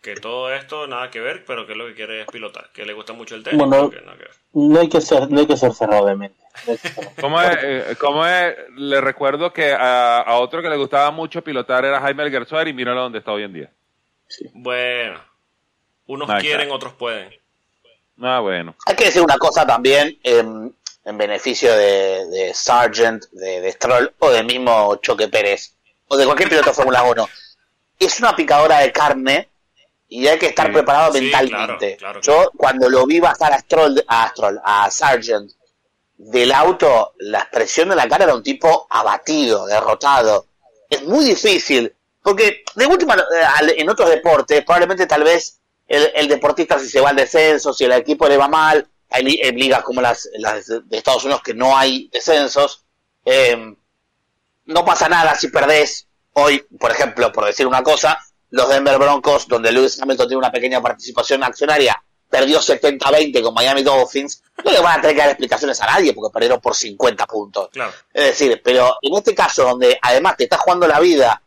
Que 0.00 0.14
todo 0.14 0.52
esto 0.52 0.86
nada 0.86 1.10
que 1.10 1.20
ver, 1.20 1.44
pero 1.44 1.66
que 1.66 1.74
lo 1.74 1.86
que 1.86 1.94
quiere 1.94 2.20
es 2.20 2.26
pilotar. 2.28 2.70
Que 2.72 2.86
le 2.86 2.92
gusta 2.92 3.12
mucho 3.12 3.34
el 3.34 3.42
tenis. 3.42 3.58
Bueno, 3.58 3.90
no, 4.52 4.80
hay 4.80 4.88
que 4.88 5.00
ser, 5.00 5.28
no 5.30 5.40
hay 5.40 5.46
que 5.46 5.56
ser 5.56 5.72
cerrado 5.72 6.06
de 6.06 6.14
mente. 6.14 6.38
¿Cómo 7.20 7.40
es, 7.42 7.58
eh, 7.62 7.96
¿Cómo 7.98 8.24
es? 8.24 8.54
Le 8.76 9.00
recuerdo 9.00 9.52
que 9.52 9.74
a, 9.76 10.24
otro 10.38 10.62
que 10.62 10.68
le 10.68 10.76
gustaba 10.76 11.10
mucho 11.10 11.42
pilotar 11.42 11.84
era 11.84 12.00
Jaime 12.00 12.30
Gersuar 12.30 12.68
y 12.68 12.72
míralo 12.72 13.02
donde 13.02 13.18
está 13.18 13.32
hoy 13.32 13.42
en 13.42 13.52
día. 13.52 13.70
Bueno, 14.52 15.20
unos 16.06 16.30
quieren, 16.40 16.70
otros 16.70 16.92
pueden. 16.94 17.34
Ah, 18.20 18.40
bueno. 18.40 18.76
Hay 18.86 18.94
que 18.94 19.06
decir 19.06 19.22
una 19.22 19.38
cosa 19.38 19.66
también 19.66 20.18
en, 20.22 20.74
beneficio 21.04 21.74
de, 21.74 22.52
Sargent, 22.54 23.24
de, 23.32 23.72
Stroll 23.72 24.12
o 24.18 24.30
del 24.30 24.46
mismo 24.46 24.96
Choque 24.96 25.28
Pérez 25.28 25.74
o 26.06 26.16
de 26.16 26.24
cualquier 26.24 26.48
piloto 26.48 26.70
de 26.70 26.74
Fórmula 26.74 27.02
1. 27.02 27.28
Es 27.98 28.20
una 28.20 28.36
picadora 28.36 28.78
de 28.78 28.92
carne 28.92 29.48
y 30.08 30.26
hay 30.26 30.38
que 30.38 30.46
estar 30.46 30.72
preparado 30.72 31.12
mentalmente. 31.12 31.98
Yo 32.22 32.50
cuando 32.56 32.88
lo 32.88 33.06
vi 33.06 33.20
bajar 33.20 33.52
a 33.52 33.58
Stroll, 33.58 34.02
a 34.08 34.28
Stroll, 34.30 34.60
a 34.64 34.90
Sargent 34.90 35.52
del 36.16 36.50
auto, 36.52 37.12
la 37.18 37.40
expresión 37.40 37.90
de 37.90 37.96
la 37.96 38.08
cara 38.08 38.24
era 38.24 38.34
un 38.34 38.42
tipo 38.42 38.86
abatido, 38.90 39.66
derrotado. 39.66 40.46
Es 40.88 41.04
muy 41.04 41.24
difícil, 41.24 41.94
porque 42.22 42.64
de 42.74 42.86
última, 42.86 43.14
eh, 43.14 43.74
en 43.76 43.88
otros 43.88 44.08
deportes, 44.08 44.64
probablemente 44.64 45.06
tal 45.06 45.24
vez 45.24 45.60
el, 45.86 46.28
deportista 46.28 46.78
si 46.78 46.88
se 46.88 47.00
va 47.00 47.10
al 47.10 47.16
descenso, 47.16 47.72
si 47.72 47.84
el 47.84 47.92
equipo 47.92 48.26
le 48.26 48.36
va 48.36 48.48
mal, 48.48 48.86
hay 49.10 49.40
en 49.42 49.56
ligas 49.56 49.82
como 49.82 50.00
las, 50.00 50.28
de 50.32 50.96
Estados 50.96 51.24
Unidos 51.24 51.42
que 51.42 51.54
no 51.54 51.76
hay 51.76 52.08
descensos, 52.12 52.84
eh, 53.24 53.74
no 54.64 54.84
pasa 54.84 55.08
nada 55.08 55.34
si 55.34 55.48
perdés. 55.48 56.06
Hoy, 56.32 56.64
por 56.78 56.90
ejemplo, 56.90 57.32
por 57.32 57.46
decir 57.46 57.66
una 57.66 57.82
cosa, 57.82 58.18
los 58.50 58.68
Denver 58.68 58.98
Broncos, 58.98 59.46
donde 59.48 59.72
Lewis 59.72 60.00
Hamilton 60.00 60.28
tiene 60.28 60.38
una 60.38 60.52
pequeña 60.52 60.80
participación 60.80 61.42
accionaria, 61.42 62.02
perdió 62.28 62.60
70-20 62.60 63.42
con 63.42 63.54
Miami 63.54 63.82
Dolphins, 63.82 64.42
no 64.64 64.70
le 64.70 64.80
van 64.80 64.98
a 64.98 65.00
tener 65.00 65.16
que 65.16 65.22
dar 65.22 65.30
explicaciones 65.30 65.80
a 65.80 65.86
nadie 65.86 66.12
porque 66.12 66.32
perdieron 66.32 66.60
por 66.60 66.74
50 66.74 67.26
puntos. 67.26 67.70
Es 68.12 68.24
decir, 68.24 68.60
pero 68.62 68.96
en 69.02 69.14
este 69.14 69.34
caso, 69.34 69.64
donde 69.64 69.98
además 70.00 70.36
te 70.36 70.44
estás 70.44 70.60
jugando 70.60 70.86
la 70.86 71.00
vida 71.00 71.42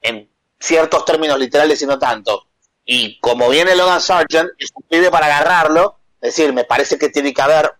en 0.00 0.30
ciertos 0.58 1.04
términos 1.04 1.38
literales 1.38 1.80
y 1.82 1.86
no 1.86 1.98
tanto, 1.98 2.46
y 2.84 3.18
como 3.18 3.48
viene 3.48 3.74
Logan 3.74 4.00
Sargent, 4.00 4.50
es 4.58 4.70
un 4.74 4.82
pibe 4.88 5.10
para 5.10 5.26
agarrarlo, 5.26 5.98
es 6.20 6.36
decir, 6.36 6.52
me 6.52 6.64
parece 6.64 6.98
que 6.98 7.08
tiene 7.08 7.32
que 7.34 7.42
haber 7.42 7.72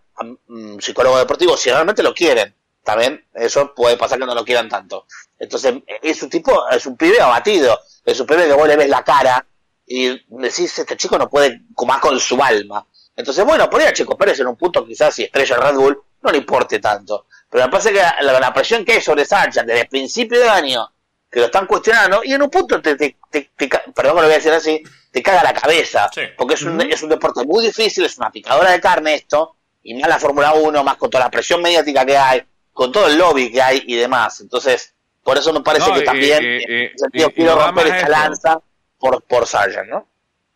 un 0.47 0.81
psicólogo 0.81 1.17
deportivo 1.17 1.55
si 1.55 1.69
realmente 1.69 2.03
lo 2.03 2.13
quieren. 2.13 2.55
También 2.87 3.21
eso 3.33 3.75
puede 3.75 3.97
pasar 3.97 4.17
que 4.17 4.25
no 4.25 4.33
lo 4.33 4.45
quieran 4.45 4.69
tanto. 4.69 5.07
Entonces, 5.37 5.75
es 6.01 6.23
un 6.23 6.29
tipo, 6.29 6.69
es 6.69 6.85
un 6.85 6.95
pibe 6.95 7.19
abatido, 7.19 7.77
es 8.05 8.17
un 8.17 8.25
pibe 8.25 8.47
que 8.47 8.53
vos 8.53 8.65
le 8.65 8.77
ves 8.77 8.87
la 8.87 9.03
cara 9.03 9.45
y 9.85 10.23
decís, 10.29 10.79
este 10.79 10.95
chico 10.95 11.17
no 11.17 11.29
puede 11.29 11.63
comer 11.75 11.99
con 11.99 12.17
su 12.17 12.41
alma. 12.41 12.87
Entonces, 13.13 13.43
bueno, 13.43 13.69
por 13.69 13.81
ahí 13.81 13.87
a 13.87 13.93
Chico 13.93 14.17
Pérez 14.17 14.39
en 14.39 14.47
un 14.47 14.55
punto 14.55 14.85
quizás 14.85 15.13
si 15.15 15.23
estrella 15.23 15.57
Red 15.57 15.75
Bull 15.75 16.01
no 16.21 16.31
le 16.31 16.37
importe 16.37 16.79
tanto. 16.79 17.25
Pero 17.49 17.65
me 17.65 17.69
parece 17.69 17.91
que 17.91 18.01
la, 18.21 18.53
presión 18.53 18.85
que 18.85 18.93
hay 18.93 19.01
sobre 19.01 19.25
Sánchez 19.25 19.65
desde 19.65 19.81
el 19.81 19.89
principio 19.89 20.39
de 20.39 20.47
año, 20.47 20.89
que 21.29 21.41
lo 21.41 21.47
están 21.47 21.67
cuestionando, 21.67 22.21
y 22.23 22.31
en 22.31 22.41
un 22.41 22.49
punto 22.49 22.81
te, 22.81 22.95
te, 22.95 23.17
te, 23.29 23.51
perdón 23.57 23.91
que 23.93 24.01
lo 24.03 24.13
voy 24.13 24.31
a 24.31 24.35
decir 24.35 24.53
así, 24.53 24.81
te 25.11 25.21
caga 25.21 25.43
la 25.43 25.53
cabeza. 25.53 26.09
Porque 26.37 26.53
es 26.53 26.61
un, 26.61 26.79
es 26.79 27.03
un 27.03 27.09
deporte 27.09 27.43
muy 27.43 27.65
difícil, 27.65 28.05
es 28.05 28.17
una 28.17 28.31
picadora 28.31 28.71
de 28.71 28.79
carne 28.79 29.15
esto, 29.15 29.57
y 29.83 29.93
más 29.95 30.07
la 30.07 30.19
Fórmula 30.19 30.53
1, 30.53 30.83
más 30.85 30.95
con 30.95 31.09
toda 31.09 31.25
la 31.25 31.29
presión 31.29 31.61
mediática 31.61 32.05
que 32.05 32.15
hay, 32.15 32.43
con 32.77 32.91
todo 32.91 33.07
el 33.07 33.17
lobby 33.17 33.51
que 33.51 33.59
hay 33.59 33.83
y 33.87 33.95
demás. 33.95 34.39
Entonces, 34.39 34.93
por 35.23 35.35
eso 35.35 35.51
me 35.51 35.61
parece 35.61 35.91
que 35.91 36.01
también, 36.01 36.43
en 36.43 36.95
sentido, 36.95 37.31
quiero 37.31 37.55
romper 37.55 37.87
esta 37.87 38.07
lanza 38.07 38.61
por, 38.99 39.23
por 39.23 39.47
Sargent, 39.47 39.89
¿no? 39.89 40.07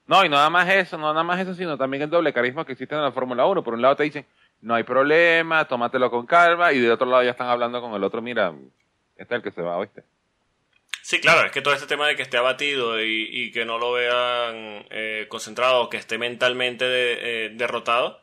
No, 0.06 0.24
y 0.24 0.30
nada 0.30 0.48
más 0.52 0.70
eso, 0.70 1.00
no 1.00 1.12
nada 1.14 1.24
más 1.24 1.40
eso, 1.40 1.56
sino 1.56 1.80
también 1.80 2.04
el 2.04 2.12
doble 2.12 2.32
carisma 2.32 2.64
que 2.64 2.74
existe 2.74 2.94
en 2.94 3.02
la 3.02 3.12
Fórmula 3.12 3.48
1. 3.48 3.64
Por 3.64 3.74
un 3.74 3.82
lado 3.82 3.96
te 3.96 4.04
dicen, 4.04 4.28
no 4.62 4.76
hay 4.76 4.84
problema, 4.84 5.68
tómatelo 5.68 6.12
con 6.12 6.28
calma, 6.28 6.72
y 6.72 6.80
de 6.80 6.92
otro 6.92 7.08
lado 7.08 7.24
ya 7.24 7.32
están 7.32 7.48
hablando 7.48 7.82
con 7.82 7.96
el 7.96 8.04
otro, 8.04 8.22
mira, 8.22 8.54
este 9.18 9.34
es 9.34 9.38
el 9.40 9.42
que 9.42 9.52
se 9.52 9.64
va, 9.64 9.78
¿oíste? 9.78 10.04
Sí, 11.02 11.20
claro, 11.20 11.48
es 11.48 11.52
que 11.52 11.64
todo 11.64 11.74
este 11.74 11.88
tema 11.88 12.08
de 12.08 12.16
que 12.16 12.22
esté 12.22 12.38
abatido 12.38 13.04
y, 13.04 13.52
que 13.52 13.66
no 13.66 13.80
lo 13.80 13.94
vean 13.94 14.86
eh, 14.92 15.26
concentrado, 15.28 15.90
que 15.90 15.98
esté 15.98 16.20
mentalmente 16.20 16.86
eh, 16.86 17.50
derrotado, 17.50 18.22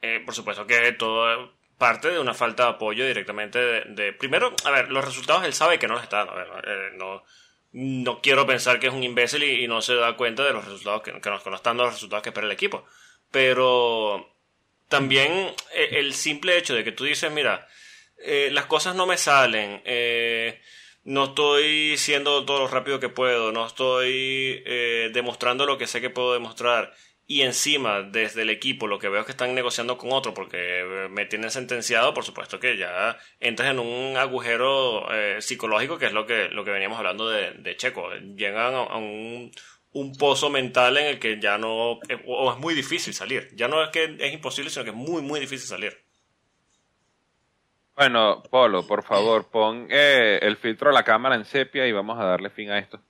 eh, 0.00 0.20
por 0.24 0.34
supuesto 0.34 0.66
que 0.66 0.90
todo 0.94 1.52
parte 1.82 2.12
de 2.12 2.20
una 2.20 2.32
falta 2.32 2.62
de 2.62 2.68
apoyo 2.70 3.04
directamente 3.04 3.58
de, 3.58 4.12
Primero, 4.12 4.54
a 4.64 4.70
ver, 4.70 4.92
los 4.92 5.04
resultados 5.04 5.42
él 5.42 5.52
sabe 5.52 5.80
que 5.80 5.88
no 5.88 5.94
los 5.94 6.04
está 6.04 6.24
dando. 6.24 6.32
no, 6.96 7.24
no 7.72 8.20
quiero 8.22 8.46
pensar 8.46 8.78
que 8.78 8.86
es 8.86 8.92
un 8.92 9.02
imbécil 9.02 9.42
y, 9.42 9.66
no 9.66 9.82
se 9.82 9.96
da 9.96 10.16
cuenta 10.16 10.44
de 10.44 10.52
los 10.52 10.64
resultados 10.64 11.02
que, 11.02 11.10
que, 11.20 11.28
no, 11.28 11.56
están 11.56 11.76
los 11.78 11.92
resultados 11.92 12.22
que 12.22 12.28
espera 12.28 12.46
el 12.46 12.52
equipo. 12.52 12.86
Pero 13.32 14.32
también 14.86 15.32
eh, 15.74 15.88
el 15.94 16.14
simple 16.14 16.56
hecho 16.56 16.72
de 16.72 16.84
que 16.84 16.92
tú 16.92 17.02
dices, 17.02 17.32
mira, 17.32 17.66
eh, 18.18 18.50
las 18.52 18.66
cosas 18.66 18.94
no 18.94 19.04
me 19.04 19.16
salen, 19.16 19.82
eh, 19.84 20.62
no 21.02 21.24
estoy 21.24 21.96
siendo 21.98 22.44
todo 22.44 22.60
lo 22.60 22.68
rápido 22.68 23.00
que 23.00 23.08
puedo, 23.08 23.50
no 23.50 23.66
estoy 23.66 24.62
demostrando 25.12 25.66
lo 25.66 25.78
que 25.78 25.88
sé 25.88 26.00
que 26.00 26.10
puedo 26.10 26.32
demostrar 26.32 26.94
y 27.26 27.42
encima 27.42 28.02
desde 28.02 28.42
el 28.42 28.50
equipo 28.50 28.86
lo 28.86 28.98
que 28.98 29.08
veo 29.08 29.20
es 29.20 29.26
que 29.26 29.32
están 29.32 29.54
negociando 29.54 29.96
con 29.96 30.12
otro 30.12 30.34
porque 30.34 31.08
me 31.10 31.24
tienen 31.26 31.50
sentenciado, 31.50 32.12
por 32.14 32.24
supuesto 32.24 32.60
que 32.60 32.76
ya 32.76 33.16
entras 33.40 33.70
en 33.70 33.78
un 33.78 34.16
agujero 34.16 35.10
eh, 35.12 35.40
psicológico 35.40 35.98
que 35.98 36.06
es 36.06 36.12
lo 36.12 36.26
que, 36.26 36.48
lo 36.48 36.64
que 36.64 36.72
veníamos 36.72 36.98
hablando 36.98 37.28
de, 37.30 37.76
Checo. 37.76 38.10
Llegan 38.36 38.74
a, 38.74 38.96
un, 38.96 39.50
pozo 40.18 40.50
mental 40.50 40.96
en 40.98 41.06
el 41.06 41.18
que 41.18 41.40
ya 41.40 41.58
no, 41.58 42.00
o 42.26 42.52
es 42.52 42.58
muy 42.58 42.74
difícil 42.74 43.14
salir. 43.14 43.48
Ya 43.54 43.68
no 43.68 43.82
es 43.82 43.90
que 43.90 44.16
es 44.18 44.32
imposible, 44.32 44.70
sino 44.70 44.84
que 44.84 44.90
es 44.90 44.96
muy, 44.96 45.22
muy 45.22 45.40
difícil 45.40 45.68
salir. 45.68 45.96
Bueno, 47.94 48.42
Polo, 48.50 48.86
por 48.86 49.04
favor, 49.04 49.50
pon 49.50 49.86
eh, 49.90 50.38
el 50.42 50.56
filtro 50.56 50.90
a 50.90 50.92
la 50.92 51.04
cámara 51.04 51.34
en 51.34 51.44
sepia 51.44 51.86
y 51.86 51.92
vamos 51.92 52.18
a 52.18 52.24
darle 52.24 52.50
fin 52.50 52.70
a 52.70 52.78
esto. 52.78 53.00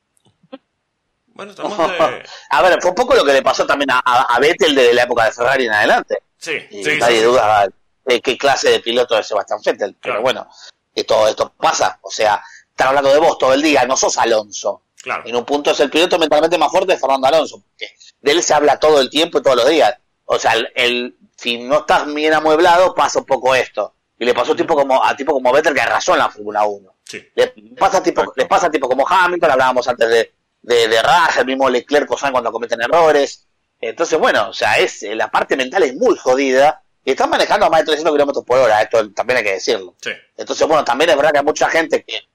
Bueno, 1.35 1.53
estamos 1.53 1.79
de... 1.79 2.23
a 2.51 2.63
ver, 2.63 2.81
fue 2.81 2.91
un 2.91 2.95
poco 2.95 3.15
lo 3.15 3.25
que 3.25 3.33
le 3.33 3.43
pasó 3.43 3.67
también 3.67 3.91
a, 3.91 3.99
a, 4.01 4.39
Vettel 4.39 4.75
desde 4.75 4.95
la 4.95 5.05
época 5.05 5.25
de 5.25 5.33
Ferrari 5.33 5.67
en 5.67 5.73
adelante. 5.73 6.23
Sí, 6.37 6.59
y 6.71 6.85
sí, 6.85 6.99
Nadie 6.99 7.23
duda 7.23 7.69
de 8.05 8.21
qué 8.21 8.37
clase 8.37 8.71
de 8.71 8.81
piloto 8.81 9.19
es 9.19 9.27
Sebastián 9.27 9.61
Vettel. 9.65 9.97
Pero 10.01 10.23
bueno, 10.23 10.49
que 10.95 11.05
todo 11.05 11.29
esto 11.29 11.53
pasa. 11.57 11.99
O 12.03 12.11
sea, 12.11 12.43
están 12.69 12.89
hablando 12.89 13.13
de 13.13 13.19
vos 13.19 13.39
todo 13.39 13.55
el 13.55 13.63
día, 13.63 13.85
no 13.85 13.97
sos 13.97 14.19
Alonso. 14.19 14.83
Claro. 15.03 15.23
En 15.27 15.35
un 15.35 15.45
punto 15.45 15.71
es 15.71 15.81
el 15.81 15.91
piloto 15.91 16.19
mentalmente 16.19 16.59
más 16.59 16.71
fuerte 16.71 16.93
de 16.93 16.99
Fernando 16.99 17.27
Alonso. 17.27 17.61
Porque 17.61 17.95
de 18.21 18.33
él 18.33 18.43
se 18.43 18.55
habla 18.55 18.79
todo 18.79 19.01
el 19.01 19.11
tiempo 19.11 19.39
y 19.39 19.43
todos 19.43 19.57
los 19.57 19.69
días. 19.69 19.97
O 20.25 20.39
sea, 20.39 20.55
el, 20.75 21.17
si 21.37 21.59
no 21.59 21.81
estás 21.81 22.13
bien 22.13 22.35
amueblado, 22.35 22.95
pasa 22.95 23.19
un 23.19 23.27
poco 23.27 23.55
esto. 23.55 23.95
Y 24.19 24.25
le 24.25 24.35
pasó 24.35 24.55
tipo 24.55 24.77
como, 24.77 25.05
a 25.05 25.17
tipo 25.17 25.33
como 25.33 25.53
Vettel 25.53 25.75
que 25.75 25.81
arrasó 25.81 26.13
en 26.13 26.19
la 26.21 26.31
Fórmula 26.31 26.65
1. 26.65 26.95
Sí. 27.05 27.29
Le 27.35 27.49
pasa 27.77 28.03
tipo, 28.03 28.33
le 28.37 28.47
pasa 28.47 28.71
tipo 28.71 28.89
como 28.89 29.07
Hamilton, 29.07 29.51
hablábamos 29.51 29.87
antes 29.89 30.09
de, 30.09 30.33
de, 30.63 30.89
de 30.89 30.99
el 31.39 31.47
mismo 31.47 31.69
Leclerc 31.69 32.09
saben 32.17 32.33
cuando 32.33 32.53
cometen 32.53 32.81
errores. 32.81 33.47
Entonces, 33.81 34.19
bueno, 34.19 34.49
o 34.49 34.53
sea, 34.53 34.79
es 34.79 35.03
la 35.03 35.31
parte 35.31 35.57
mental 35.57 35.83
es 35.83 35.95
muy 35.95 36.17
jodida. 36.17 36.83
Y 37.05 37.11
están 37.11 37.31
manejando 37.31 37.67
a 37.67 37.71
más 37.71 37.81
de 37.81 37.87
300 37.87 38.15
kilómetros 38.15 38.45
por 38.45 38.59
hora, 38.59 38.81
esto 38.81 39.11
también 39.11 39.39
hay 39.39 39.45
que 39.45 39.53
decirlo. 39.55 39.97
Entonces, 40.37 40.69
bueno, 40.69 40.85
también 40.85 41.11
es 41.11 41.17
verdad 41.17 41.33
que 41.33 41.39
hay 41.39 41.45
mucha 41.45 41.69
gente 41.69 42.05
que 42.05 42.29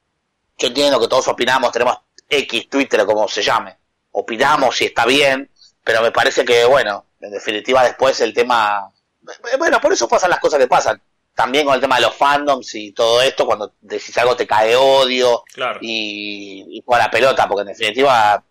yo 0.58 0.68
entiendo 0.68 1.00
que 1.00 1.08
todos 1.08 1.26
opinamos, 1.30 1.72
tenemos 1.72 1.98
X, 2.28 2.70
Twitter 2.70 3.06
como 3.06 3.30
se 3.30 3.42
llame, 3.42 3.78
opinamos 4.12 4.76
si 4.76 4.86
está 4.86 5.06
bien, 5.06 5.50
pero 5.86 6.02
me 6.02 6.12
parece 6.12 6.44
que, 6.44 6.66
bueno, 6.66 7.06
en 7.22 7.32
definitiva 7.32 7.84
después 7.84 8.20
el 8.20 8.34
tema... 8.34 8.92
Bueno, 9.58 9.80
por 9.80 9.94
eso 9.94 10.08
pasan 10.08 10.32
las 10.32 10.40
cosas 10.40 10.60
que 10.60 10.68
pasan 10.68 11.02
también 11.38 11.68
con 11.68 11.76
el 11.76 11.82
tema 11.82 11.98
de 11.98 12.02
los 12.02 12.16
fandoms 12.16 12.74
y 12.74 12.94
todo 12.94 13.22
esto, 13.22 13.46
cuando 13.46 13.76
decís 13.80 14.18
algo 14.18 14.36
te 14.36 14.48
cae 14.48 14.76
odio 14.76 15.44
y, 15.82 16.66
y 16.68 16.84
la 16.88 17.12
pelota, 17.12 17.48
porque 17.48 17.62
en 17.62 17.68
definitiva 17.68 18.44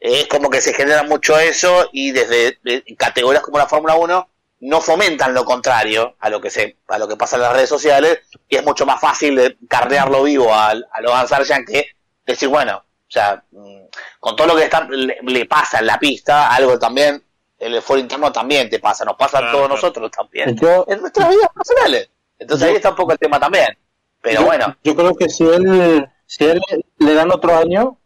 es 0.00 0.26
como 0.26 0.50
que 0.50 0.60
se 0.60 0.74
genera 0.74 1.04
mucho 1.04 1.38
eso 1.38 1.88
y 1.92 2.10
desde 2.10 2.58
categorías 2.96 3.44
como 3.44 3.58
la 3.58 3.68
Fórmula 3.68 3.94
1 3.94 4.28
no 4.60 4.80
fomentan 4.80 5.32
lo 5.32 5.44
contrario 5.44 6.16
a 6.18 6.28
lo 6.28 6.40
que 6.40 6.50
se 6.50 6.78
a 6.88 6.98
lo 6.98 7.06
que 7.06 7.16
pasa 7.16 7.36
en 7.36 7.42
las 7.42 7.52
redes 7.52 7.68
sociales 7.68 8.18
y 8.48 8.56
es 8.56 8.64
mucho 8.64 8.84
más 8.84 9.00
fácil 9.00 9.36
de 9.36 9.56
carrearlo 9.68 10.24
vivo 10.24 10.52
a, 10.52 10.70
a 10.70 11.00
Logan 11.00 11.28
Sargent 11.28 11.68
que 11.68 11.86
decir 12.26 12.48
bueno 12.48 12.78
o 12.78 13.10
sea 13.10 13.44
mm, 13.52 13.84
con 14.18 14.34
todo 14.34 14.48
lo 14.48 14.56
que 14.56 14.64
está, 14.64 14.88
le, 14.90 15.46
pasa 15.46 15.78
en 15.78 15.86
la 15.86 16.00
pista 16.00 16.52
algo 16.52 16.80
también 16.80 17.22
el 17.58 17.82
foro 17.82 18.00
interno 18.00 18.30
también 18.32 18.70
te 18.70 18.78
pasa, 18.78 19.04
nos 19.04 19.16
pasa 19.16 19.38
a 19.38 19.52
todos 19.52 19.68
nosotros 19.68 20.10
también. 20.10 20.50
en 20.50 21.00
nuestras 21.00 21.28
vidas 21.28 21.48
personales. 21.54 22.10
Entonces 22.38 22.68
ahí 22.68 22.76
está 22.76 22.90
un 22.90 22.96
poco 22.96 23.12
el 23.12 23.18
tema 23.18 23.40
también. 23.40 23.76
Pero 24.20 24.44
bueno. 24.44 24.76
Yo 24.84 24.94
creo 24.94 25.14
que 25.14 25.28
si 25.28 25.44
él, 25.44 26.08
si 26.26 26.44
él 26.44 26.60
le 26.98 27.14
dan 27.14 27.30
otro 27.32 27.56
año, 27.56 27.98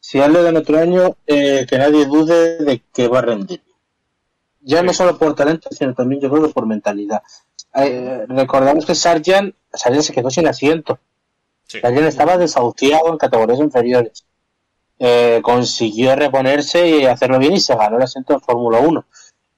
si 0.00 0.20
a 0.20 0.26
él 0.26 0.32
le 0.32 0.42
dan 0.42 0.56
otro 0.56 0.78
año, 0.78 1.16
eh, 1.26 1.66
que 1.68 1.78
nadie 1.78 2.06
dude 2.06 2.58
de 2.58 2.82
que 2.92 3.08
va 3.08 3.18
a 3.18 3.22
rendir. 3.22 3.62
Ya 4.60 4.82
no 4.82 4.92
solo 4.92 5.18
por 5.18 5.34
talento, 5.34 5.68
sino 5.72 5.94
también 5.94 6.20
yo 6.20 6.30
creo 6.30 6.46
que 6.46 6.52
por 6.52 6.66
mentalidad. 6.66 7.22
eh, 7.74 8.24
recordamos 8.28 8.86
que 8.86 8.94
Sargent, 8.94 9.54
Sargent 9.72 10.04
se 10.04 10.12
quedó 10.12 10.30
sin 10.30 10.46
asiento. 10.46 10.98
Sargent 11.66 12.06
estaba 12.06 12.38
desahuciado 12.38 13.08
en 13.08 13.18
categorías 13.18 13.58
inferiores. 13.60 14.24
Eh, 15.00 15.40
consiguió 15.42 16.16
reponerse 16.16 16.88
y 16.88 17.06
hacerlo 17.06 17.38
bien 17.38 17.54
y 17.54 17.60
se 17.60 17.76
ganó 17.76 17.96
el 17.96 18.02
asiento 18.02 18.34
en 18.34 18.40
Fórmula 18.40 18.80
1. 18.80 19.04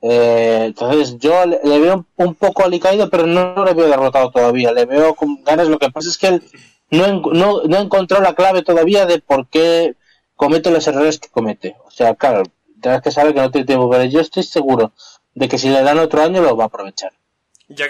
Eh, 0.03 0.63
entonces 0.67 1.19
yo 1.19 1.45
le, 1.47 1.59
veo 1.79 2.07
un 2.17 2.35
poco 2.35 2.65
alicaído, 2.65 3.09
pero 3.09 3.27
no 3.27 3.65
le 3.65 3.75
veo 3.75 3.89
derrotado 3.89 4.31
todavía. 4.31 4.73
Le 4.73 4.85
veo 4.85 5.15
con 5.15 5.43
ganas. 5.43 5.69
Lo 5.69 5.79
que 5.79 5.91
pasa 5.91 6.09
es 6.09 6.19
que 6.19 6.27
él 6.29 6.43
no, 6.91 7.21
no, 7.33 7.63
no 7.63 7.79
encontró 7.79 8.21
la 8.21 8.35
clave 8.35 8.63
todavía 8.63 9.07
de 9.07 9.21
por 9.21 9.49
qué 9.49 9.95
comete 10.37 10.71
los 10.71 10.87
errores 10.87 11.19
que 11.19 11.29
comete. 11.29 11.77
O 11.87 11.91
sea, 11.91 12.15
claro, 12.15 12.43
tienes 12.81 13.03
que 13.03 13.11
saber 13.11 13.35
que 13.35 13.41
no 13.41 13.51
tiene 13.51 13.67
tiempo, 13.67 13.91
pero 13.91 14.05
yo 14.05 14.21
estoy 14.21 14.43
seguro 14.43 14.93
de 15.35 15.49
que 15.49 15.59
si 15.59 15.69
le 15.69 15.83
dan 15.83 15.99
otro 15.99 16.23
año 16.23 16.43
lo 16.43 16.57
va 16.57 16.65
a 16.65 16.67
aprovechar. 16.69 17.13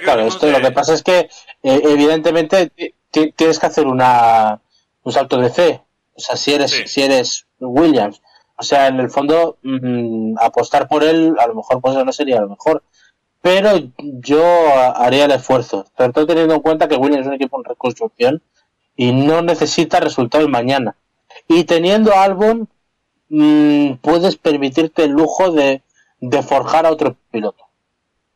claro, 0.02 0.22
esto 0.22 0.50
lo 0.50 0.60
que 0.60 0.72
pasa 0.72 0.94
es 0.94 1.02
que 1.02 1.30
eh, 1.62 1.80
evidentemente 1.84 2.72
tienes 3.10 3.58
que 3.58 3.66
hacer 3.66 3.86
una 3.86 4.60
un 5.02 5.12
salto 5.12 5.38
de 5.38 5.50
fe. 5.50 5.82
O 6.22 6.26
sea, 6.26 6.36
si 6.36 6.52
eres, 6.52 6.82
si 6.86 7.02
eres 7.02 7.46
Williams, 7.58 8.20
o 8.56 8.62
sea, 8.62 8.88
en 8.88 9.00
el 9.00 9.10
fondo, 9.10 9.58
mm, 9.62 10.36
apostar 10.38 10.86
por 10.86 11.02
él, 11.02 11.34
a 11.38 11.46
lo 11.46 11.54
mejor 11.54 11.80
pues 11.80 11.96
no 11.96 12.12
sería 12.12 12.40
lo 12.40 12.50
mejor. 12.50 12.82
Pero 13.40 13.70
yo 13.98 14.44
haría 14.96 15.24
el 15.24 15.30
esfuerzo, 15.30 15.86
sobre 15.96 16.12
todo 16.12 16.26
teniendo 16.26 16.54
en 16.54 16.60
cuenta 16.60 16.88
que 16.88 16.96
Williams 16.96 17.22
es 17.22 17.28
un 17.28 17.34
equipo 17.34 17.58
en 17.58 17.64
reconstrucción 17.64 18.42
y 18.96 19.12
no 19.12 19.40
necesita 19.40 19.98
resultados 19.98 20.48
mañana. 20.50 20.96
Y 21.48 21.64
teniendo 21.64 22.14
Albon, 22.14 22.68
mm, 23.30 23.94
puedes 24.02 24.36
permitirte 24.36 25.04
el 25.04 25.12
lujo 25.12 25.52
de, 25.52 25.82
de 26.20 26.42
forjar 26.42 26.84
a 26.84 26.90
otro 26.90 27.16
piloto. 27.30 27.64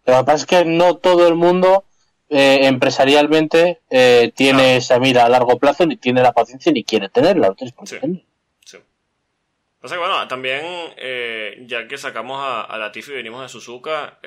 Lo 0.06 0.19
que 0.19 0.24
pasa 0.24 0.36
es 0.36 0.47
que 0.47 0.65
no 0.65 0.97
todo 0.97 1.28
el 1.28 1.35
mundo 1.35 1.85
eh, 2.31 2.67
empresarialmente 2.67 3.83
eh, 3.91 4.33
tiene 4.35 4.77
esa 4.77 4.99
mira 4.99 5.25
a 5.25 5.29
largo 5.29 5.59
plazo, 5.59 5.87
ni 5.87 5.97
tiene 5.97 6.23
la 6.23 6.33
paciencia, 6.33 6.73
ni 6.73 6.83
quiere 6.83 7.09
tenerla. 7.09 7.55
Sí, 7.59 7.67
sí. 8.65 8.79
O 9.83 9.89
sea 9.89 9.99
que 9.99 10.01
bueno, 10.01 10.27
también, 10.29 10.63
eh, 10.97 11.63
ya 11.67 11.87
que 11.87 11.99
sacamos 11.99 12.39
a, 12.41 12.63
a 12.63 12.79
Latifi 12.79 13.13
y 13.13 13.17
venimos 13.17 13.43
de 13.43 13.51
Suzuka, 13.51 14.19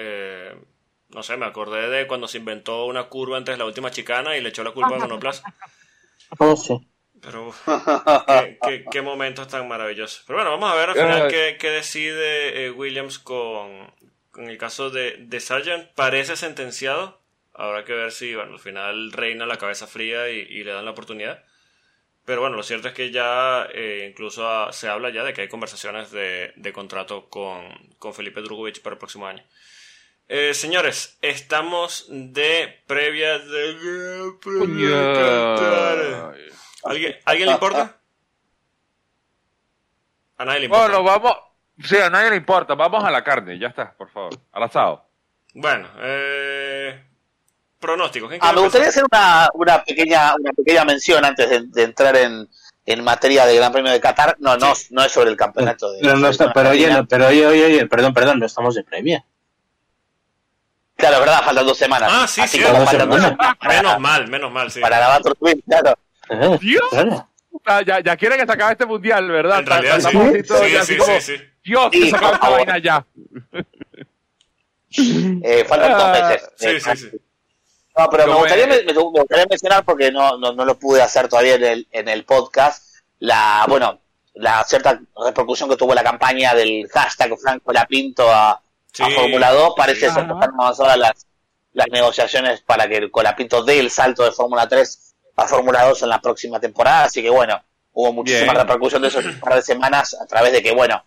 no 1.10 1.24
sé, 1.24 1.38
me 1.38 1.48
acordé 1.48 1.90
de 1.90 2.06
cuando 2.06 2.28
se 2.28 2.38
inventó 2.38 2.86
una 2.86 3.06
curva 3.06 3.38
antes 3.38 3.56
de 3.56 3.58
la 3.58 3.66
última 3.66 3.90
chicana 3.90 4.38
y 4.38 4.42
le 4.42 4.50
echó 4.50 4.64
la 4.64 4.72
culpa 4.72 4.96
a 4.96 5.00
Monoplaza. 5.00 5.44
Oh, 6.38 6.56
sí. 6.56 6.80
Pero 7.20 7.52
qué, 8.62 8.86
qué, 8.92 9.02
momentos 9.02 9.48
tan 9.48 9.68
maravillosos. 9.68 10.24
Pero 10.28 10.38
bueno, 10.38 10.52
vamos 10.52 10.72
a 10.72 10.76
ver 10.76 10.90
al 10.90 10.96
final 10.96 11.28
qué, 11.30 11.58
qué 11.60 11.72
decide 11.72 12.70
Williams 12.70 13.18
con, 13.18 13.92
con, 14.30 14.48
el 14.48 14.60
caso 14.60 14.92
de, 14.92 15.18
de 15.18 15.40
Sargent. 15.40 15.88
Parece 15.96 16.36
sentenciado. 16.36 17.20
Habrá 17.58 17.84
que 17.84 17.94
ver 17.94 18.12
si, 18.12 18.36
bueno, 18.36 18.54
al 18.54 18.60
final 18.60 19.12
reina 19.12 19.48
la 19.48 19.58
cabeza 19.58 19.88
fría 19.88 20.30
y, 20.30 20.64
le 20.64 20.72
dan 20.72 20.86
la 20.86 20.92
oportunidad. 20.92 21.44
Pero 22.24 22.42
bueno, 22.42 22.56
lo 22.56 22.62
cierto 22.62 22.90
es 22.90 22.94
que 22.94 23.10
ya 23.10 23.68
eh, 23.74 24.08
incluso 24.10 24.72
se 24.72 24.88
habla 24.88 25.10
ya 25.10 25.24
de 25.24 25.34
que 25.34 25.42
hay 25.42 25.48
conversaciones 25.48 26.12
de, 26.12 26.72
contrato 26.74 27.30
con, 27.30 28.14
Felipe 28.14 28.42
Drugovich 28.42 28.82
para 28.84 28.94
el 28.94 29.00
próximo 29.00 29.26
año. 29.26 29.44
Eh, 30.28 30.54
señores, 30.54 31.18
estamos 31.22 32.06
de 32.10 32.84
previa 32.86 33.40
de... 33.40 34.34
¿Alguien, 36.84 37.16
¿Alguien 37.26 37.48
le 37.48 37.54
importa? 37.54 37.98
A 40.38 40.46
nadie 40.46 40.60
le 40.60 40.66
importa. 40.66 40.88
Bueno, 40.88 41.04
vamos... 41.04 41.38
Sí, 41.84 41.98
a 41.98 42.10
nadie 42.10 42.30
le 42.30 42.36
importa. 42.36 42.76
Vamos 42.76 43.04
a 43.04 43.10
la 43.10 43.24
carne, 43.24 43.58
ya 43.58 43.70
está, 43.70 43.96
por 43.98 44.12
favor. 44.12 44.34
Al 44.52 44.64
asado. 44.64 45.08
Bueno, 45.54 45.90
eh, 46.02 47.04
pronósticos. 47.80 48.34
Ah, 48.42 48.54
me 48.54 48.62
gustaría 48.62 48.90
hacer 48.90 49.04
una, 49.12 49.50
una, 49.54 49.84
pequeña, 49.84 50.36
una 50.36 50.52
pequeña 50.52 50.86
mención 50.86 51.24
antes 51.24 51.72
de, 51.72 51.84
entrar 51.84 52.16
en, 52.16 52.48
en, 52.86 53.04
materia 53.04 53.46
de 53.46 53.56
Gran 53.56 53.72
Premio 53.72 53.92
de 53.92 54.00
Qatar. 54.00 54.36
No, 54.40 54.58
no, 54.58 54.74
no 54.92 55.04
es 55.04 55.12
sobre 55.12 55.30
el 55.30 55.38
campeonato. 55.38 55.92
De, 55.92 56.00
pero, 56.02 56.18
no 56.18 56.28
está, 56.30 56.52
pero, 56.54 56.70
oye, 56.70 56.90
pero 57.10 57.28
oye, 57.28 57.46
oye, 57.46 57.86
perdón, 57.88 58.14
perdón, 58.14 58.40
no 58.40 58.46
estamos 58.46 58.76
de 58.76 58.84
premio. 58.84 59.24
Claro, 60.96 61.20
verdad, 61.20 61.42
faltan 61.44 61.66
dos 61.66 61.78
semanas. 61.78 62.10
Ah, 62.12 62.28
sí, 62.28 62.42
sí. 62.48 62.60
menos 62.60 64.00
mal, 64.00 64.28
menos 64.28 64.52
mal, 64.52 64.72
sí. 64.72 64.80
Para 64.80 65.00
la 65.00 65.20
Twin, 65.22 65.62
claro. 65.68 65.98
Eh, 66.30 66.58
Dios. 66.60 66.84
Ah, 67.66 67.82
ya, 67.82 68.00
ya 68.00 68.18
quiere 68.18 68.38
que 68.38 68.46
se 68.46 68.52
acabe 68.52 68.72
este 68.72 68.86
mundial, 68.86 69.30
¿verdad? 69.30 69.60
En 69.60 69.66
realidad, 69.66 70.00
sí. 70.00 70.18
Sí, 70.44 70.86
sí, 70.86 70.98
sí, 71.00 71.22
sí, 71.22 71.34
Dios, 71.64 71.92
que 71.92 72.10
se 72.10 72.16
acabe 72.16 72.34
esta 72.34 72.50
vaina 72.50 72.78
ya. 72.80 73.06
Eh, 74.90 75.66
faltan 75.68 75.92
dos 75.92 76.12
meses. 76.12 76.50
Sí, 76.56 76.80
sí, 76.80 76.98
sí. 76.98 77.18
No, 77.98 78.10
pero 78.10 78.28
me 78.28 78.36
gustaría, 78.36 78.68
me, 78.68 78.94
gustaría, 78.94 79.46
mencionar, 79.50 79.84
porque 79.84 80.12
no, 80.12 80.38
no, 80.38 80.52
no, 80.54 80.66
lo 80.66 80.78
pude 80.78 81.02
hacer 81.02 81.28
todavía 81.28 81.56
en 81.56 81.64
el, 81.64 81.88
en 81.92 82.08
el 82.08 82.26
podcast, 82.26 82.96
la, 83.20 83.66
bueno, 83.68 84.00
la 84.36 84.64
cierta 84.64 85.00
repercusión 85.26 85.70
que 85.70 85.78
tuvo 85.78 85.94
la 85.96 86.04
campaña 86.04 86.54
del 86.54 86.88
hashtag 86.90 87.38
Franco 87.40 87.74
Lapinto 87.74 88.30
a, 88.32 88.52
a 88.52 89.10
Fórmula 89.16 89.52
2. 89.52 89.74
Parece 89.76 90.12
ser 90.12 90.26
que 90.26 90.34
están 90.34 90.54
avanzadas 90.54 90.98
las, 90.98 91.28
las 91.74 91.88
negociaciones 91.90 92.62
para 92.62 92.88
que 92.88 92.98
el 92.98 93.12
Colapinto 93.12 93.64
dé 93.64 93.80
el 93.80 93.92
salto 93.92 94.24
de 94.24 94.32
Fórmula 94.32 94.68
3 94.68 95.16
a 95.38 95.48
Fórmula 95.48 95.86
2 95.86 96.04
en 96.04 96.10
la 96.10 96.22
próxima 96.22 96.60
temporada. 96.60 97.06
Así 97.06 97.22
que 97.22 97.30
bueno, 97.30 97.62
hubo 97.94 98.14
muchísima 98.14 98.54
repercusión 98.54 99.02
de 99.02 99.08
esos 99.10 99.26
par 99.40 99.56
de 99.56 99.62
semanas 99.62 100.16
a 100.20 100.26
través 100.26 100.52
de 100.52 100.62
que, 100.62 100.72
bueno, 100.72 101.04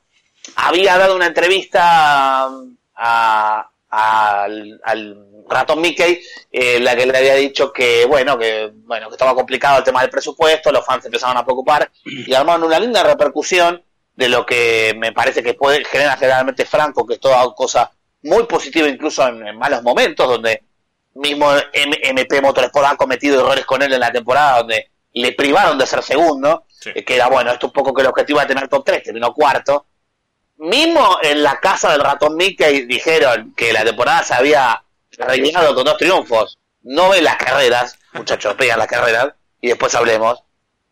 había 0.57 0.99
dado 0.99 1.17
una 1.17 1.27
entrevista 1.27 2.49
a, 2.95 3.71
al, 3.91 4.81
al 4.85 5.30
ratón 5.51 5.81
Mickey, 5.81 6.23
eh, 6.51 6.81
la 6.81 6.97
que 6.97 7.07
le 7.07 7.19
había 7.19 7.35
dicho 7.35 7.73
que, 7.73 8.05
bueno, 8.07 8.39
que, 8.39 8.71
bueno, 8.75 9.09
que 9.09 9.15
estaba 9.15 9.35
complicado 9.35 9.79
el 9.79 9.85
tema 9.85 10.01
del 10.01 10.11
presupuesto, 10.11 10.73
los 10.73 10.85
fans 10.85 11.05
empezaron 11.05 11.37
a 11.37 11.45
preocupar 11.45 11.91
y 12.05 12.33
armaron 12.33 12.65
una 12.65 12.79
linda 12.79 13.03
repercusión 13.03 13.83
de 14.15 14.29
lo 14.29 14.45
que 14.45 14.95
me 14.97 15.13
parece 15.13 15.43
que 15.43 15.55
puede 15.55 15.85
generar 15.85 16.19
generalmente 16.19 16.65
Franco, 16.65 17.07
que 17.07 17.15
es 17.15 17.21
toda 17.21 17.55
cosa 17.55 17.91
muy 18.23 18.45
positiva 18.45 18.89
incluso 18.89 19.27
en, 19.27 19.57
malos 19.57 19.83
momentos, 19.83 20.29
donde 20.29 20.63
mismo 21.15 21.51
MP 21.73 22.41
Motorsport 22.41 22.87
ha 22.87 22.97
cometido 22.97 23.41
errores 23.41 23.65
con 23.65 23.83
él 23.83 23.93
en 23.93 24.01
la 24.01 24.13
temporada, 24.13 24.59
donde 24.59 24.91
le 25.15 25.33
privaron 25.33 25.77
de 25.79 25.87
ser 25.87 26.03
segundo, 26.03 26.65
eh, 26.85 27.05
que 27.05 27.17
era 27.17 27.29
bueno, 27.29 27.51
esto 27.51 27.67
un 27.67 27.73
poco 27.73 27.93
que 27.93 28.03
el 28.03 28.09
objetivo 28.09 28.39
era 28.39 28.49
tener 28.49 28.69
top 28.69 28.85
3, 28.85 29.03
terminó 29.03 29.33
cuarto, 29.33 29.87
mismo 30.59 31.19
en 31.23 31.43
la 31.43 31.59
casa 31.59 31.91
del 31.93 32.03
ratón 32.03 32.37
Mickey 32.37 32.85
dijeron 32.85 33.55
que 33.57 33.73
la 33.73 33.85
temporada 33.85 34.23
se 34.23 34.35
había 34.35 34.83
rellenado 35.27 35.75
con 35.75 35.85
dos 35.85 35.97
triunfos. 35.97 36.59
No 36.83 37.11
ven 37.11 37.25
las 37.25 37.37
carreras, 37.37 37.99
muchachos, 38.13 38.55
pegan 38.55 38.79
las 38.79 38.89
carreras 38.89 39.35
y 39.61 39.69
después 39.69 39.95
hablemos. 39.95 40.43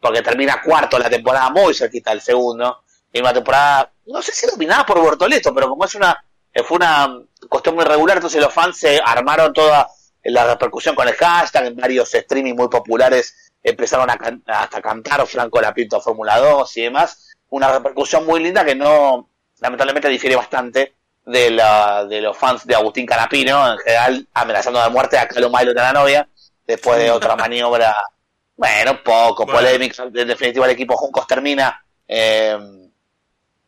Porque 0.00 0.22
termina 0.22 0.62
cuarto 0.62 0.98
la 0.98 1.10
temporada, 1.10 1.50
muy 1.50 1.74
cerquita 1.74 2.10
del 2.10 2.20
segundo. 2.20 2.82
Y 3.12 3.20
una 3.20 3.32
temporada, 3.32 3.90
no 4.06 4.22
sé 4.22 4.32
si 4.32 4.46
dominada 4.46 4.86
por 4.86 5.00
Bortoleto, 5.00 5.54
pero 5.54 5.68
como 5.68 5.84
es 5.84 5.94
una, 5.94 6.22
eh, 6.52 6.62
fue 6.62 6.76
una 6.76 7.18
cuestión 7.48 7.74
muy 7.74 7.84
regular, 7.84 8.18
entonces 8.18 8.40
los 8.40 8.52
fans 8.52 8.78
se 8.78 9.00
armaron 9.04 9.52
toda 9.52 9.88
la 10.24 10.46
repercusión 10.46 10.94
con 10.94 11.08
el 11.08 11.14
hashtag, 11.14 11.66
en 11.66 11.76
varios 11.76 12.14
streaming 12.14 12.54
muy 12.54 12.68
populares 12.68 13.48
empezaron 13.62 14.10
a 14.10 14.18
hasta 14.46 14.80
cantar 14.80 15.26
Franco 15.26 15.60
Lapinto 15.60 16.00
Fórmula 16.00 16.38
2 16.38 16.76
y 16.76 16.82
demás. 16.82 17.36
Una 17.50 17.72
repercusión 17.72 18.26
muy 18.26 18.42
linda 18.42 18.64
que 18.64 18.74
no, 18.74 19.28
lamentablemente 19.60 20.08
difiere 20.08 20.36
bastante 20.36 20.97
de, 21.28 21.50
la, 21.50 22.06
de 22.06 22.22
los 22.22 22.36
fans 22.36 22.66
de 22.66 22.74
Agustín 22.74 23.04
Canapino, 23.04 23.72
en 23.72 23.78
general 23.78 24.26
amenazando 24.32 24.82
de 24.82 24.88
muerte 24.88 25.18
a 25.18 25.28
Carlos 25.28 25.52
Milo 25.52 25.74
de 25.74 25.80
la 25.80 25.92
novia, 25.92 26.28
después 26.66 26.98
de 26.98 27.10
otra 27.10 27.36
maniobra, 27.36 27.94
bueno, 28.56 29.02
poco 29.04 29.46
polémica, 29.46 30.04
en 30.04 30.26
definitiva 30.26 30.64
el 30.64 30.72
equipo 30.72 30.96
Juncos 30.96 31.26
termina 31.26 31.84
eh, 32.08 32.58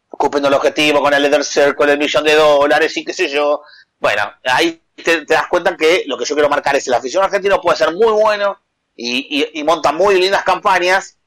cumpliendo 0.08 0.48
el 0.48 0.54
objetivo 0.54 1.00
con 1.00 1.12
el 1.12 1.22
Leather 1.22 1.44
Circle, 1.44 1.92
el 1.92 1.98
millón 1.98 2.24
de 2.24 2.34
dólares 2.34 2.96
y 2.96 3.04
qué 3.04 3.12
sé 3.12 3.28
yo. 3.28 3.62
Bueno, 3.98 4.22
ahí 4.44 4.82
te, 4.96 5.24
das 5.26 5.46
cuenta 5.48 5.76
que 5.76 6.04
lo 6.06 6.16
que 6.16 6.24
yo 6.24 6.34
quiero 6.34 6.48
marcar 6.48 6.76
es 6.76 6.84
que 6.84 6.90
el 6.90 6.94
afición 6.94 7.22
argentino 7.22 7.60
puede 7.60 7.76
ser 7.76 7.92
muy 7.92 8.12
bueno 8.12 8.58
y, 8.96 9.42
y, 9.42 9.60
y 9.60 9.64
monta 9.64 9.92
muy 9.92 10.18
lindas 10.18 10.44
campañas 10.44 11.18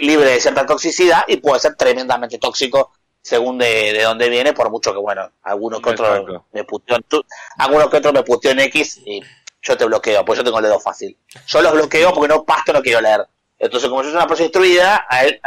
libre 0.00 0.30
de 0.30 0.40
cierta 0.40 0.66
toxicidad 0.66 1.22
y 1.28 1.36
puede 1.36 1.60
ser 1.60 1.76
tremendamente 1.76 2.38
tóxico 2.38 2.92
según 3.30 3.58
de, 3.58 3.92
de 3.92 4.02
dónde 4.02 4.28
viene, 4.28 4.52
por 4.52 4.70
mucho 4.70 4.92
que, 4.92 4.98
bueno, 4.98 5.30
algunos 5.44 5.80
que 5.80 5.90
otros 5.90 6.42
me 6.50 6.64
puteó 6.64 6.96
en 6.96 7.04
algunos 7.58 7.88
que 7.88 7.98
otros 7.98 8.12
me 8.12 8.24
puteó 8.24 8.50
en 8.50 8.58
X 8.58 9.02
y 9.06 9.22
yo 9.62 9.76
te 9.76 9.84
bloqueo, 9.84 10.24
pues 10.24 10.38
yo 10.38 10.44
tengo 10.44 10.58
el 10.58 10.64
dedo 10.64 10.80
fácil. 10.80 11.16
Yo 11.46 11.62
los 11.62 11.72
bloqueo 11.72 12.12
porque 12.12 12.26
no 12.26 12.44
pasto, 12.44 12.72
no 12.72 12.82
quiero 12.82 13.00
leer. 13.00 13.24
Entonces, 13.56 13.88
como 13.88 14.02
yo 14.02 14.08
soy 14.08 14.16
una 14.16 14.26
persona 14.26 14.46
instruida, 14.46 15.06
hay, 15.08 15.38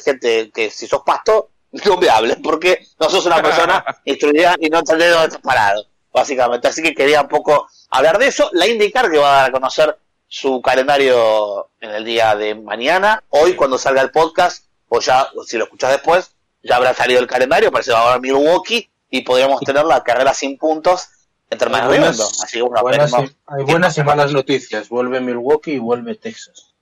gente 0.00 0.52
que 0.54 0.70
si 0.70 0.86
sos 0.86 1.02
pasto, 1.04 1.50
no 1.72 1.96
me 1.96 2.08
hables, 2.08 2.36
porque 2.40 2.86
no 3.00 3.10
sos 3.10 3.26
una 3.26 3.42
persona 3.42 3.84
instruida 4.04 4.54
y 4.60 4.68
no 4.68 4.78
entendés 4.78 5.10
dónde 5.10 5.26
estás 5.26 5.42
parado, 5.42 5.86
básicamente. 6.12 6.68
Así 6.68 6.82
que 6.82 6.94
quería 6.94 7.22
un 7.22 7.28
poco 7.28 7.66
hablar 7.90 8.18
de 8.18 8.28
eso. 8.28 8.48
La 8.52 8.68
indicar 8.68 9.10
que 9.10 9.18
va 9.18 9.32
a 9.32 9.40
dar 9.40 9.50
a 9.50 9.52
conocer 9.52 9.98
su 10.28 10.62
calendario 10.62 11.68
en 11.80 11.90
el 11.90 12.04
día 12.04 12.36
de 12.36 12.54
mañana, 12.54 13.24
hoy 13.30 13.56
cuando 13.56 13.76
salga 13.76 14.02
el 14.02 14.12
podcast, 14.12 14.66
o 14.88 15.00
ya, 15.00 15.26
si 15.44 15.58
lo 15.58 15.64
escuchas 15.64 15.90
después, 15.90 16.33
ya 16.64 16.76
habrá 16.76 16.94
salido 16.94 17.20
el 17.20 17.26
calendario, 17.26 17.70
parece 17.70 17.90
que 17.90 17.94
va 17.94 18.00
a 18.00 18.08
haber 18.10 18.22
Milwaukee 18.22 18.90
y 19.10 19.20
podríamos 19.20 19.60
tener 19.60 19.84
la 19.84 20.02
carrera 20.02 20.34
sin 20.34 20.58
puntos 20.58 21.08
Así 21.50 22.60
buenas, 22.60 23.12
hay 23.46 23.64
buenas 23.64 23.98
y 23.98 24.02
malas 24.02 24.32
noticias. 24.32 24.88
Vuelve 24.88 25.20
Milwaukee 25.20 25.72
y 25.72 25.78
vuelve 25.78 26.14
Texas. 26.16 26.74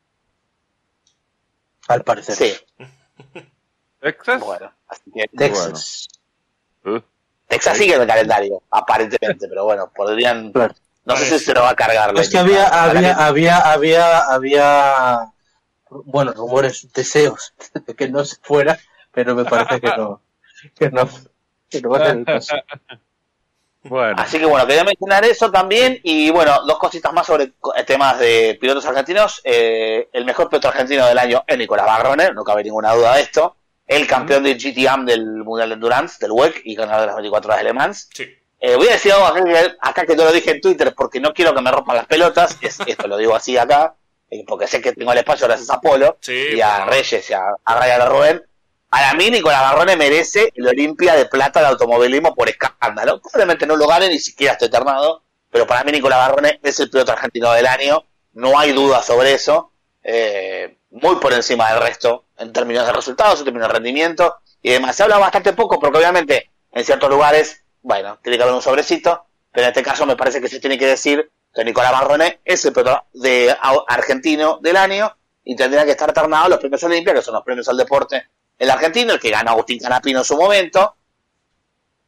Al 1.89 2.03
parecer. 2.03 2.35
Sí. 2.35 2.55
¿Texas? 4.01 4.41
Bueno, 4.41 4.73
así 4.89 5.11
que 5.13 5.29
Texas. 5.37 6.09
Uh. 6.85 7.01
Texas 7.49 7.77
sigue 7.77 7.95
en 7.95 8.03
el 8.03 8.07
calendario, 8.07 8.63
aparentemente, 8.71 9.47
pero 9.49 9.65
bueno, 9.65 9.91
podrían. 9.95 10.53
No 11.05 11.17
sé 11.17 11.39
si 11.39 11.45
se 11.45 11.55
lo 11.55 11.63
va 11.63 11.71
a 11.71 11.77
cargar. 11.77 12.17
Es 12.19 12.31
que 12.31 12.39
había, 12.39 12.67
había, 12.67 13.15
había, 13.27 13.59
había, 13.59 14.19
había, 14.21 15.33
bueno, 15.91 16.33
rumores, 16.33 16.91
deseos 16.93 17.53
de 17.75 17.95
que 17.95 18.09
no 18.09 18.25
se 18.25 18.37
fuera, 18.41 18.79
pero 19.13 19.35
me 19.35 19.45
parece 19.45 19.81
que 19.81 19.89
no, 19.89 20.21
que 20.79 20.91
no, 20.91 21.09
que 21.69 21.81
no 21.81 21.91
va 21.91 21.99
a 21.99 22.05
tener 22.05 22.25
caso. 22.25 22.57
Bueno. 23.85 24.15
Así 24.17 24.39
que 24.39 24.47
bueno, 24.47 24.65
quería 24.67 24.85
mencionar 24.85 25.25
eso 25.25 25.51
también. 25.51 25.99
Y 26.03 26.31
bueno, 26.31 26.65
dos 26.67 26.79
cositas 26.79 27.13
más 27.13 27.27
sobre 27.27 27.53
temas 27.87 28.19
de 28.19 28.57
pilotos 28.61 28.87
argentinos. 28.87 29.41
Eh, 29.45 30.09
el 30.13 30.25
mejor 30.25 30.49
piloto 30.49 30.69
argentino 30.69 31.07
del 31.07 31.19
año 31.19 31.43
es 31.47 31.59
Nicolás 31.59 31.87
Barrone, 31.87 32.33
no 32.33 32.45
cabe 32.45 32.63
ninguna 32.63 32.95
duda 32.95 33.17
de 33.17 33.23
esto. 33.23 33.57
El 33.87 34.07
campeón 34.07 34.45
de 34.45 34.55
GTM 34.55 35.05
del 35.05 35.25
Mundial 35.45 35.71
de 35.71 35.75
Endurance, 35.75 36.19
del 36.21 36.31
WEC, 36.31 36.63
y 36.65 36.77
ganador 36.77 37.01
de 37.01 37.07
las 37.09 37.17
24 37.17 37.49
horas 37.49 37.59
de 37.59 37.65
Le 37.65 37.73
Mans. 37.73 38.09
Eh, 38.61 38.77
voy 38.77 38.87
a 38.87 38.93
decir 38.93 39.13
algo 39.13 39.27
acá 39.81 40.07
que 40.07 40.15
no 40.15 40.25
lo 40.25 40.33
dije 40.33 40.53
en 40.53 40.61
Twitter 40.61 40.95
porque 40.97 41.19
no 41.19 41.35
quiero 41.35 41.53
que 41.53 41.61
me 41.61 41.73
rompan 41.73 41.97
las 41.97 42.07
pelotas. 42.07 42.59
esto 42.87 43.09
lo 43.09 43.17
digo 43.17 43.35
así 43.35 43.59
acá, 43.59 43.97
eh, 44.31 44.45
porque 44.47 44.69
sé 44.69 44.81
que 44.81 44.93
tengo 44.93 45.11
el 45.11 45.19
espacio 45.19 45.49
gracias 45.49 45.69
a 45.71 45.81
Polo 45.81 46.19
y 46.29 46.61
a 46.61 46.87
Reyes 46.87 47.29
y 47.29 47.33
a, 47.33 47.43
a 47.65 47.81
Ryan 47.81 48.09
Rubén 48.09 48.43
a 49.01 49.15
mí 49.15 49.31
Nicolás 49.31 49.63
Barrone 49.63 49.97
merece 49.97 50.53
el 50.55 50.67
Olimpia 50.67 51.15
de 51.15 51.25
Plata 51.25 51.61
de 51.61 51.67
automovilismo 51.67 52.35
por 52.35 52.51
escándalo. 52.51 53.21
Probablemente 53.21 53.67
no 53.67 53.77
lo 53.77 53.87
gane, 53.87 54.09
ni 54.09 54.19
siquiera 54.19 54.53
estoy 54.53 54.69
eternado, 54.69 55.23
pero 55.51 55.67
para 55.67 55.83
mí 55.83 55.93
Nicolás 55.93 56.19
Barrone 56.19 56.61
es 56.63 56.79
el 56.79 56.91
piloto 56.91 57.13
argentino 57.13 57.51
del 57.53 57.67
año, 57.67 58.05
no 58.35 58.59
hay 58.59 58.73
duda 58.73 59.03
sobre 59.03 59.33
eso, 59.33 59.73
eh, 60.03 60.77
muy 60.91 61.17
por 61.17 61.33
encima 61.33 61.73
del 61.73 61.83
resto 61.83 62.27
en 62.37 62.53
términos 62.53 62.87
de 62.87 62.93
resultados, 62.93 63.39
en 63.39 63.47
términos 63.47 63.69
de 63.69 63.75
rendimiento 63.75 64.37
y 64.61 64.73
demás. 64.73 64.95
Se 64.95 65.05
habla 65.05 65.19
bastante 65.19 65.55
poco 65.55 65.81
porque 65.81 65.99
obviamente 65.99 66.51
en 66.71 66.85
ciertos 66.85 67.09
lugares, 67.09 67.65
bueno, 67.81 68.19
tiene 68.23 68.37
que 68.37 68.43
haber 68.43 68.55
un 68.55 68.63
sobrecito, 68.63 69.25
pero 69.53 69.67
en 69.67 69.71
este 69.71 69.83
caso 69.83 70.05
me 70.05 70.17
parece 70.17 70.41
que 70.41 70.49
se 70.49 70.61
tiene 70.61 70.79
que 70.79 70.87
decir 70.87 71.31
que 71.55 71.65
Nicolás 71.65 71.93
Barrone 71.93 72.41
es 72.45 72.63
el 72.67 72.75
piloto 72.75 73.05
de 73.15 73.57
argentino 73.89 74.59
del 74.61 74.77
año 74.77 75.17
y 75.45 75.57
tendría 75.57 75.87
que 75.87 75.93
estar 75.93 76.11
eternado 76.11 76.51
los 76.51 76.59
premios 76.59 76.83
Olimpia, 76.85 77.15
que 77.15 77.23
son 77.23 77.35
los 77.35 77.43
premios 77.43 77.69
al 77.69 77.77
deporte 77.79 78.29
el 78.63 78.71
argentino, 78.71 79.13
el 79.13 79.19
que 79.19 79.31
ganó 79.31 79.51
Agustín 79.51 79.81
Canapino 79.81 80.21
en 80.21 80.25
su 80.25 80.37
momento. 80.37 80.95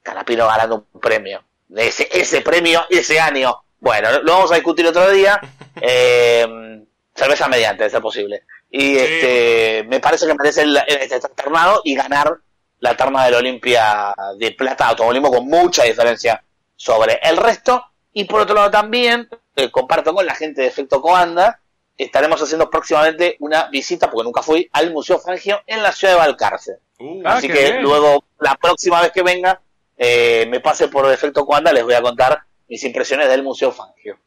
Canapino 0.02 0.46
ganando 0.46 0.86
un 0.92 1.00
premio. 1.00 1.42
Ese, 1.74 2.08
ese 2.12 2.42
premio, 2.42 2.84
ese 2.88 3.18
año. 3.18 3.56
Bueno, 3.80 4.20
lo 4.22 4.34
vamos 4.34 4.52
a 4.52 4.54
discutir 4.54 4.86
otro 4.86 5.10
día. 5.10 5.40
Eh, 5.80 6.46
cerveza 7.12 7.48
mediante, 7.48 7.82
de 7.82 7.90
ser 7.90 8.00
posible. 8.00 8.44
Y 8.70 8.96
este, 8.96 9.84
me 9.88 9.98
parece 9.98 10.24
que 10.24 10.34
merece 10.34 10.62
el, 10.62 10.76
estar 10.76 11.32
ternado 11.32 11.80
y 11.82 11.96
ganar 11.96 12.38
la 12.78 12.96
terna 12.96 13.24
del 13.24 13.34
Olimpia 13.34 14.14
de 14.38 14.52
Plata 14.52 14.86
Automovilismo 14.86 15.32
con 15.32 15.48
mucha 15.48 15.82
diferencia 15.82 16.44
sobre 16.76 17.18
el 17.24 17.36
resto. 17.36 17.84
Y 18.12 18.24
por 18.24 18.42
otro 18.42 18.54
lado 18.54 18.70
también, 18.70 19.28
eh, 19.56 19.68
comparto 19.72 20.14
con 20.14 20.24
la 20.24 20.36
gente 20.36 20.62
de 20.62 20.68
Efecto 20.68 21.02
Coanda, 21.02 21.60
estaremos 21.96 22.42
haciendo 22.42 22.68
próximamente 22.70 23.36
una 23.40 23.68
visita, 23.68 24.10
porque 24.10 24.24
nunca 24.24 24.42
fui, 24.42 24.68
al 24.72 24.92
Museo 24.92 25.18
Fangio 25.18 25.62
en 25.66 25.82
la 25.82 25.92
ciudad 25.92 26.14
de 26.14 26.18
Valcarce. 26.18 26.78
Uh, 26.98 27.22
Así 27.24 27.48
ah, 27.50 27.54
que 27.54 27.80
luego, 27.80 28.24
la 28.40 28.56
próxima 28.56 29.00
vez 29.00 29.12
que 29.12 29.22
venga, 29.22 29.60
eh, 29.96 30.46
me 30.48 30.60
pase 30.60 30.88
por 30.88 31.06
defecto 31.06 31.46
cuando 31.46 31.72
les 31.72 31.84
voy 31.84 31.94
a 31.94 32.02
contar 32.02 32.42
mis 32.68 32.82
impresiones 32.84 33.28
del 33.28 33.42
Museo 33.42 33.70
Fangio. 33.70 34.18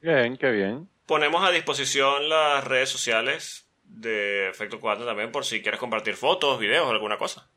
Bien, 0.00 0.36
qué 0.36 0.50
bien. 0.50 0.88
Ponemos 1.06 1.46
a 1.46 1.50
disposición 1.50 2.28
las 2.28 2.64
redes 2.64 2.88
sociales 2.88 3.66
de 3.84 4.48
Efecto 4.48 4.80
Cuanda 4.80 5.04
también 5.04 5.30
por 5.30 5.44
si 5.44 5.62
quieres 5.62 5.78
compartir 5.78 6.16
fotos, 6.16 6.58
videos 6.58 6.86
o 6.86 6.90
alguna 6.90 7.18
cosa. 7.18 7.48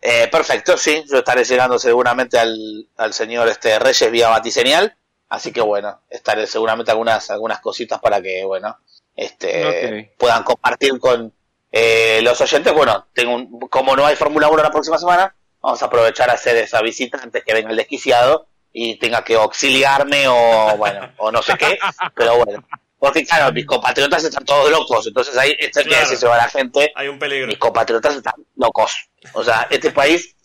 Eh, 0.00 0.28
perfecto, 0.30 0.76
sí, 0.76 1.04
yo 1.08 1.18
estaré 1.18 1.44
llegando 1.44 1.78
seguramente 1.78 2.36
al, 2.36 2.88
al 2.96 3.12
señor 3.12 3.48
este 3.48 3.78
Reyes 3.78 4.10
vía 4.10 4.28
Batisenial 4.28 4.96
Así 5.32 5.50
que 5.50 5.62
bueno, 5.62 5.98
estaré 6.10 6.46
seguramente 6.46 6.90
algunas, 6.90 7.30
algunas 7.30 7.58
cositas 7.60 7.98
para 8.00 8.20
que, 8.20 8.44
bueno, 8.44 8.76
este, 9.16 10.12
puedan 10.18 10.42
compartir 10.42 10.98
con 10.98 11.32
eh, 11.70 12.20
los 12.22 12.38
oyentes. 12.42 12.70
Bueno, 12.74 13.06
tengo 13.14 13.66
como 13.70 13.96
no 13.96 14.04
hay 14.04 14.14
Fórmula 14.14 14.50
1 14.50 14.62
la 14.62 14.70
próxima 14.70 14.98
semana, 14.98 15.34
vamos 15.62 15.82
a 15.82 15.86
aprovechar 15.86 16.28
a 16.28 16.34
hacer 16.34 16.56
esa 16.58 16.82
visita 16.82 17.18
antes 17.22 17.42
que 17.44 17.54
venga 17.54 17.70
el 17.70 17.78
desquiciado 17.78 18.46
y 18.74 18.96
tenga 18.96 19.24
que 19.24 19.36
auxiliarme 19.36 20.28
o, 20.28 20.76
bueno, 20.76 21.10
o 21.16 21.32
no 21.32 21.42
sé 21.42 21.54
qué, 21.56 21.78
pero 22.14 22.44
bueno. 22.44 22.62
Porque 22.98 23.24
claro, 23.24 23.54
mis 23.54 23.64
compatriotas 23.64 24.24
están 24.24 24.44
todos 24.44 24.70
locos, 24.70 25.06
entonces 25.06 25.34
ahí, 25.38 25.56
este 25.58 25.82
claro, 25.84 26.14
se 26.14 26.28
va 26.28 26.36
la 26.36 26.50
gente. 26.50 26.92
Hay 26.94 27.08
un 27.08 27.18
peligro. 27.18 27.46
Mis 27.46 27.56
compatriotas 27.56 28.16
están 28.16 28.34
locos. 28.56 29.08
O 29.32 29.42
sea, 29.42 29.66
este 29.70 29.92
país 29.92 30.36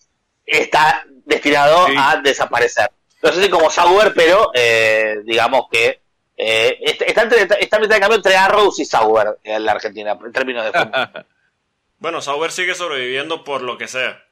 está 0.46 1.04
destinado 1.26 1.88
a 1.98 2.22
desaparecer 2.24 2.90
no 3.22 3.31
sé 3.31 3.44
si 3.44 3.49
como 3.49 3.69
Sauber, 3.69 4.14
pero 4.14 4.52
eh, 4.53 5.22
digamos 5.23 5.68
que 5.72 6.02
eh, 6.38 6.77
está, 6.84 7.23
entre, 7.23 7.41
está 7.60 7.80
mitad 7.80 7.95
de 7.95 7.99
cambio 7.99 8.18
entre 8.18 8.35
Arrows 8.35 8.80
y 8.80 8.85
Sauber 8.85 9.39
en 9.44 9.65
la 9.65 9.72
Argentina, 9.72 10.18
en 10.23 10.31
términos 10.31 10.65
de 10.65 10.72
fútbol. 10.72 11.26
bueno, 11.99 12.22
Sauber 12.22 12.52
sigue 12.52 12.76
sobreviviendo 12.76 13.44
por 13.44 13.61
lo 13.61 13.77
que 13.77 13.88
sea. 13.88 14.23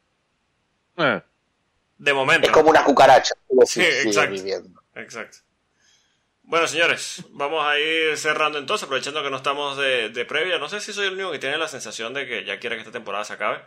Eh. 0.97 1.21
De 1.97 2.13
momento. 2.13 2.47
Es 2.47 2.53
como 2.53 2.69
una 2.69 2.83
cucaracha. 2.83 3.33
Sí, 3.65 3.81
exacto. 3.81 4.35
Exacto. 4.95 5.37
Bueno, 6.43 6.67
señores, 6.67 7.23
vamos 7.31 7.65
a 7.65 7.79
ir 7.79 8.15
cerrando 8.17 8.59
entonces, 8.59 8.83
aprovechando 8.83 9.23
que 9.23 9.31
no 9.31 9.37
estamos 9.37 9.77
de, 9.77 10.09
de 10.09 10.25
previa. 10.25 10.59
No 10.59 10.69
sé 10.69 10.79
si 10.79 10.93
soy 10.93 11.07
el 11.07 11.13
único 11.13 11.31
que 11.31 11.39
tiene 11.39 11.57
la 11.57 11.67
sensación 11.67 12.13
de 12.13 12.27
que 12.27 12.45
ya 12.45 12.59
quiere 12.59 12.75
que 12.75 12.81
esta 12.81 12.91
temporada 12.91 13.25
se 13.25 13.33
acabe. 13.33 13.61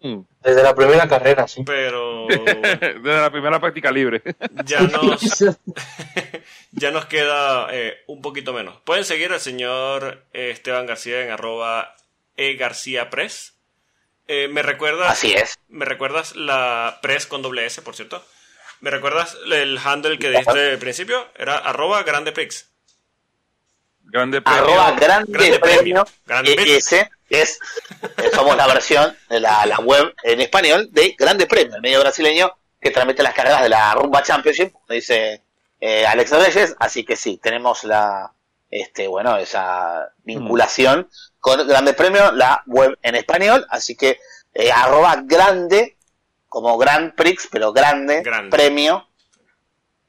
Mm. 0.00 0.20
Desde 0.42 0.62
la 0.62 0.74
primera 0.74 1.08
carrera, 1.08 1.48
sí. 1.48 1.62
Pero. 1.64 2.26
Desde 2.28 3.20
la 3.20 3.30
primera 3.30 3.60
práctica 3.60 3.90
libre. 3.90 4.22
Ya 4.64 4.80
nos, 4.82 5.44
ya 6.72 6.90
nos 6.90 7.06
queda 7.06 7.68
eh, 7.72 7.98
un 8.06 8.22
poquito 8.22 8.52
menos. 8.52 8.80
Pueden 8.82 9.04
seguir 9.04 9.32
al 9.32 9.40
señor 9.40 10.24
Esteban 10.32 10.86
García 10.86 11.22
en 11.22 11.30
arroba 11.30 11.96
egarciapress. 12.36 13.54
Eh, 14.28 14.48
¿Me 14.48 14.62
recuerdas? 14.62 15.10
Así 15.10 15.32
es. 15.32 15.58
¿Me 15.68 15.84
recuerdas 15.84 16.36
la 16.36 16.98
press 17.02 17.26
con 17.26 17.42
doble 17.42 17.66
S, 17.66 17.82
por 17.82 17.96
cierto? 17.96 18.24
¿Me 18.80 18.90
recuerdas 18.90 19.36
el 19.50 19.78
handle 19.82 20.18
que 20.18 20.30
diste 20.30 20.72
al 20.72 20.78
principio? 20.78 21.26
Era 21.36 21.56
arroba 21.56 22.02
grandeprix. 22.04 22.70
Grande 24.10 24.40
premio. 24.40 24.62
Arroba 24.62 24.92
grande, 24.92 25.58
premio. 25.58 26.06
Grande 26.26 26.56
es, 27.30 27.60
eh, 28.00 28.30
somos 28.34 28.56
la 28.56 28.66
versión 28.66 29.14
de 29.28 29.40
la, 29.40 29.66
la, 29.66 29.78
web 29.80 30.14
en 30.22 30.40
español 30.40 30.88
de 30.92 31.14
Grande 31.18 31.46
Premio, 31.46 31.76
el 31.76 31.82
medio 31.82 32.00
brasileño 32.00 32.52
que 32.80 32.90
transmite 32.90 33.22
las 33.22 33.34
carreras 33.34 33.62
de 33.62 33.68
la 33.68 33.94
Rumba 33.94 34.22
Championship, 34.22 34.72
dice 34.88 35.42
eh, 35.80 36.06
Alex 36.06 36.30
Reyes, 36.30 36.76
así 36.78 37.04
que 37.04 37.16
sí, 37.16 37.38
tenemos 37.42 37.84
la, 37.84 38.32
este, 38.70 39.08
bueno, 39.08 39.36
esa 39.36 40.12
vinculación 40.24 41.08
con 41.40 41.66
Grande 41.66 41.92
Premio, 41.92 42.32
la 42.32 42.62
web 42.66 42.98
en 43.02 43.14
español, 43.14 43.66
así 43.68 43.96
que 43.96 44.18
eh, 44.54 44.72
arroba 44.72 45.22
grande, 45.24 45.96
como 46.48 46.78
Grand 46.78 47.14
Prix, 47.14 47.48
pero 47.50 47.72
grande, 47.72 48.22
premio, 48.50 49.07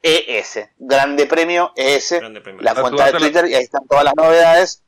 ES, 0.02 0.70
Grande 0.78 1.26
Premio 1.26 1.72
ES, 1.76 2.20
la 2.60 2.74
cuenta 2.74 3.06
de 3.06 3.18
Twitter, 3.18 3.46
y 3.48 3.54
ahí 3.54 3.64
están 3.64 3.86
todas 3.86 4.04
las 4.04 4.14
novedades 4.16 4.82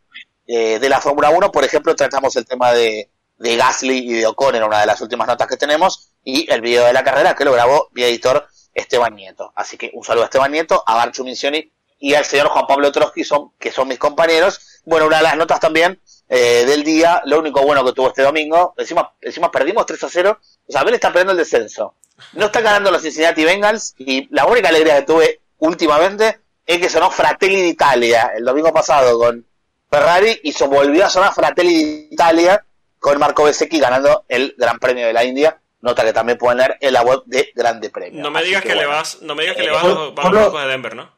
eh, 0.47 0.78
de 0.78 0.89
la 0.89 1.01
Fórmula 1.01 1.30
1. 1.30 1.52
Por 1.52 1.64
ejemplo, 1.64 1.94
tratamos 1.94 2.34
el 2.36 2.47
tema 2.47 2.72
de, 2.72 3.10
de 3.39 3.56
Gasly 3.56 3.98
y 3.98 4.12
de 4.14 4.26
Ocon 4.26 4.55
en 4.55 4.62
una 4.62 4.80
de 4.80 4.86
las 4.86 5.01
últimas 5.01 5.26
notas 5.26 5.47
que 5.47 5.56
tenemos, 5.56 6.12
y 6.24 6.51
el 6.51 6.60
video 6.60 6.86
de 6.86 6.93
la 6.93 7.05
carrera 7.05 7.34
que 7.34 7.44
lo 7.44 7.52
grabó 7.52 7.89
mi 7.93 8.02
editor 8.02 8.47
Esteban 8.74 9.14
Nieto. 9.14 9.52
Así 9.55 9.76
que 9.76 9.90
un 9.94 10.05
saludo 10.05 10.24
a 10.24 10.26
Esteban 10.26 10.52
Nieto, 10.52 10.82
a 10.86 10.94
Barchu 10.94 11.24
Mincioni 11.24 11.70
y 11.98 12.14
al 12.14 12.24
señor 12.24 12.48
Juan 12.48 12.66
Pablo 12.66 12.90
Trotsky, 12.90 13.22
son, 13.22 13.52
que 13.59 13.70
son 13.70 13.89
mis 13.89 13.98
compañeros. 13.98 14.82
Bueno, 14.84 15.06
una 15.06 15.18
de 15.18 15.22
las 15.22 15.36
notas 15.36 15.60
también 15.60 16.01
eh, 16.28 16.64
del 16.66 16.82
día, 16.82 17.22
lo 17.26 17.39
único 17.39 17.62
bueno 17.62 17.84
que 17.84 17.93
tuvo 17.93 18.09
este 18.09 18.22
domingo, 18.22 18.74
encima, 18.76 19.14
encima 19.20 19.51
perdimos 19.51 19.86
3 19.86 20.02
a 20.02 20.09
0, 20.09 20.39
o 20.66 20.72
sea, 20.72 20.80
Abel 20.80 20.94
está 20.94 21.09
perdiendo 21.09 21.32
el 21.32 21.39
descenso. 21.39 21.94
No 22.34 22.47
está 22.47 22.60
ganando 22.60 22.90
los 22.90 23.02
Cincinnati 23.02 23.44
Bengals 23.44 23.94
y 23.98 24.28
la 24.34 24.47
única 24.47 24.68
alegría 24.68 24.97
que 24.97 25.06
tuve 25.06 25.40
últimamente 25.59 26.40
es 26.66 26.78
que 26.78 26.89
sonó 26.89 27.10
Fratelli 27.10 27.62
d'Italia 27.62 28.32
el 28.36 28.44
domingo 28.44 28.72
pasado 28.72 29.18
con 29.18 29.44
Ferrari 29.90 30.40
y 30.43 30.52
se 30.52 30.66
volvió 30.66 31.05
a 31.05 31.10
sonar 31.10 31.34
Fratelli 31.34 32.09
d'Italia 32.09 32.64
con 32.98 33.18
Marco 33.18 33.44
Besecchi 33.44 33.78
ganando 33.78 34.24
el 34.28 34.55
Gran 34.56 34.78
Premio 34.78 35.06
de 35.06 35.12
la 35.12 35.24
India. 35.24 35.59
Nota 35.80 36.05
que 36.05 36.12
también 36.12 36.39
pueden 36.39 36.59
leer 36.59 36.78
en 36.80 36.93
la 36.93 37.02
web 37.02 37.22
de 37.26 37.51
Grande 37.55 37.90
Premio. 37.90 38.22
No 38.22 38.30
me 38.30 38.43
digas 38.44 38.62
que, 38.62 38.76
le 38.76 38.86
vas, 38.86 39.20
no 39.20 39.34
me 39.34 39.43
digas 39.43 39.56
que 39.56 39.64
le 39.64 39.70
vas 39.72 39.84
a 39.84 39.89
los, 39.89 40.14
Broncos 40.14 40.62
de 40.62 40.68
Denver, 40.68 40.94
¿no? 40.94 41.10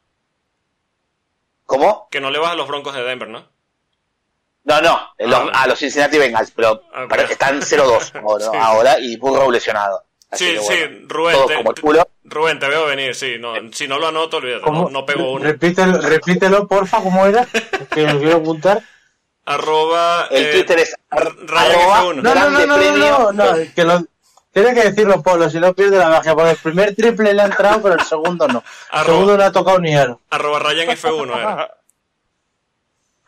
¿Cómo? 1.67 2.09
Que 2.11 2.21
no 2.21 2.31
le 2.31 2.39
vas 2.39 2.53
a 2.53 2.55
los 2.55 2.67
Broncos 2.67 2.95
de 2.95 3.03
Denver, 3.03 3.29
¿no? 3.29 3.47
No, 4.65 4.81
no, 4.81 4.91
ah, 4.91 5.51
a 5.53 5.67
los 5.67 5.79
Cincinnati 5.79 6.17
Bengals, 6.17 6.51
pero, 6.51 6.83
ah, 6.95 7.07
están 7.29 7.61
0-2 7.61 8.51
ahora, 8.59 8.99
y 8.99 9.17
Burrow 9.19 9.51
lesionado. 9.51 10.05
Sí, 10.35 10.57
sí, 10.59 11.05
Rubén, 11.07 11.37
te, 11.47 11.63
Rubén, 12.25 12.59
te 12.59 12.69
veo 12.69 12.87
venir, 12.87 13.15
sí. 13.15 13.37
No, 13.39 13.55
si 13.73 13.89
no 13.89 13.99
lo 13.99 14.09
anoto, 14.09 14.39
olvídate, 14.39 14.71
no, 14.71 15.07
pego 15.07 15.33
uno. 15.33 15.45
Repítelo, 15.45 16.01
repítelo, 16.01 16.67
porfa, 16.67 17.03
¿cómo 17.03 17.27
era? 17.27 17.47
que 17.91 18.07
me 18.07 18.19
quiero 18.19 18.37
apuntar. 18.37 18.83
Arroba. 19.47 20.29
El 20.31 20.47
eh, 20.47 20.53
Twitter 20.53 20.79
es 20.81 20.97
arroba. 21.11 22.15
No, 22.15 22.23
no, 22.23 22.51
no, 22.51 22.67
no, 22.67 22.77
no, 22.77 23.33
no, 23.33 23.45
que 23.75 23.85
lo, 23.85 24.03
tiene 24.55 24.73
que 24.73 24.85
decirlo 24.85 25.21
Polo, 25.21 25.51
si 25.51 25.59
no 25.59 25.75
pierde 25.75 25.99
la 25.99 26.09
magia, 26.09 26.35
porque 26.35 26.53
el 26.53 26.57
primer 26.57 26.95
triple 26.95 27.35
le 27.35 27.43
ha 27.43 27.47
entrado, 27.47 27.83
pero 27.83 27.97
el 27.97 28.05
segundo 28.05 28.47
no. 28.47 28.63
el 28.93 29.05
segundo 29.05 29.37
no 29.37 29.43
ha 29.43 29.51
tocado 29.51 29.81
ni 29.81 29.97
aro. 29.97 30.21
Arroba 30.31 30.61
Ryan 30.61 30.97
F1 30.97 31.37
era. 31.37 31.75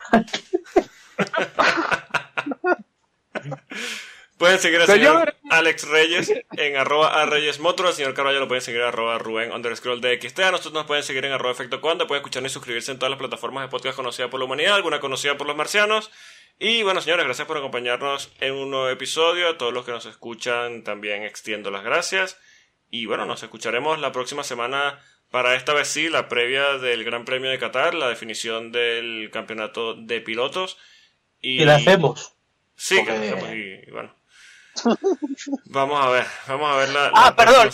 Pueden 4.37 4.59
seguir 4.59 4.79
al 4.79 4.87
señor 4.87 5.35
Alex 5.49 5.87
Reyes 5.87 6.31
en 6.51 6.75
arroba 6.75 7.21
a 7.21 7.25
Reyes 7.25 7.59
Al 7.59 7.93
señor 7.93 8.13
Carvalho 8.13 8.39
lo 8.39 8.47
pueden 8.47 8.61
seguir 8.61 8.81
en 8.81 8.87
arroba 8.87 9.17
Rubén 9.17 9.51
underscore 9.51 9.99
DXT. 9.99 10.39
A 10.41 10.51
nosotros 10.51 10.73
nos 10.73 10.85
pueden 10.85 11.03
seguir 11.03 11.25
en 11.25 11.31
arroba 11.31 11.51
Efecto 11.51 11.81
Cuando. 11.81 12.05
Pueden 12.05 12.21
escucharnos 12.21 12.51
y 12.51 12.53
suscribirse 12.53 12.91
en 12.91 12.99
todas 12.99 13.09
las 13.09 13.17
plataformas 13.17 13.63
de 13.63 13.69
podcast 13.69 13.95
conocidas 13.95 14.29
por 14.29 14.39
la 14.39 14.45
humanidad, 14.45 14.75
alguna 14.75 14.99
conocida 14.99 15.37
por 15.37 15.47
los 15.47 15.55
marcianos. 15.55 16.11
Y 16.59 16.83
bueno, 16.83 17.01
señores, 17.01 17.25
gracias 17.25 17.47
por 17.47 17.57
acompañarnos 17.57 18.31
en 18.39 18.53
un 18.53 18.69
nuevo 18.69 18.89
episodio. 18.89 19.49
A 19.49 19.57
todos 19.57 19.73
los 19.73 19.85
que 19.85 19.91
nos 19.91 20.05
escuchan 20.05 20.83
también 20.83 21.23
extiendo 21.23 21.71
las 21.71 21.83
gracias. 21.83 22.39
Y 22.91 23.07
bueno, 23.07 23.25
nos 23.25 23.41
escucharemos 23.41 23.99
la 23.99 24.11
próxima 24.11 24.43
semana 24.43 24.99
para 25.31 25.55
esta 25.55 25.73
vez 25.73 25.87
sí, 25.87 26.09
la 26.09 26.29
previa 26.29 26.77
del 26.77 27.03
Gran 27.03 27.25
Premio 27.25 27.49
de 27.49 27.57
Qatar, 27.57 27.95
la 27.95 28.07
definición 28.07 28.71
del 28.71 29.29
campeonato 29.31 29.95
de 29.95 30.21
pilotos. 30.21 30.77
Y, 31.41 31.65
la 31.65 31.75
hacemos. 31.75 32.33
Sí, 32.75 33.03
que 33.03 33.11
la 33.11 33.17
hacemos 33.17 33.49
y 33.51 33.91
bueno. 33.91 34.16
Vamos 35.65 36.05
a 36.05 36.09
ver, 36.09 36.25
vamos 36.47 36.73
a 36.73 36.77
ver 36.77 36.89
la. 36.89 37.11
Ah, 37.13 37.35
perdón, 37.35 37.69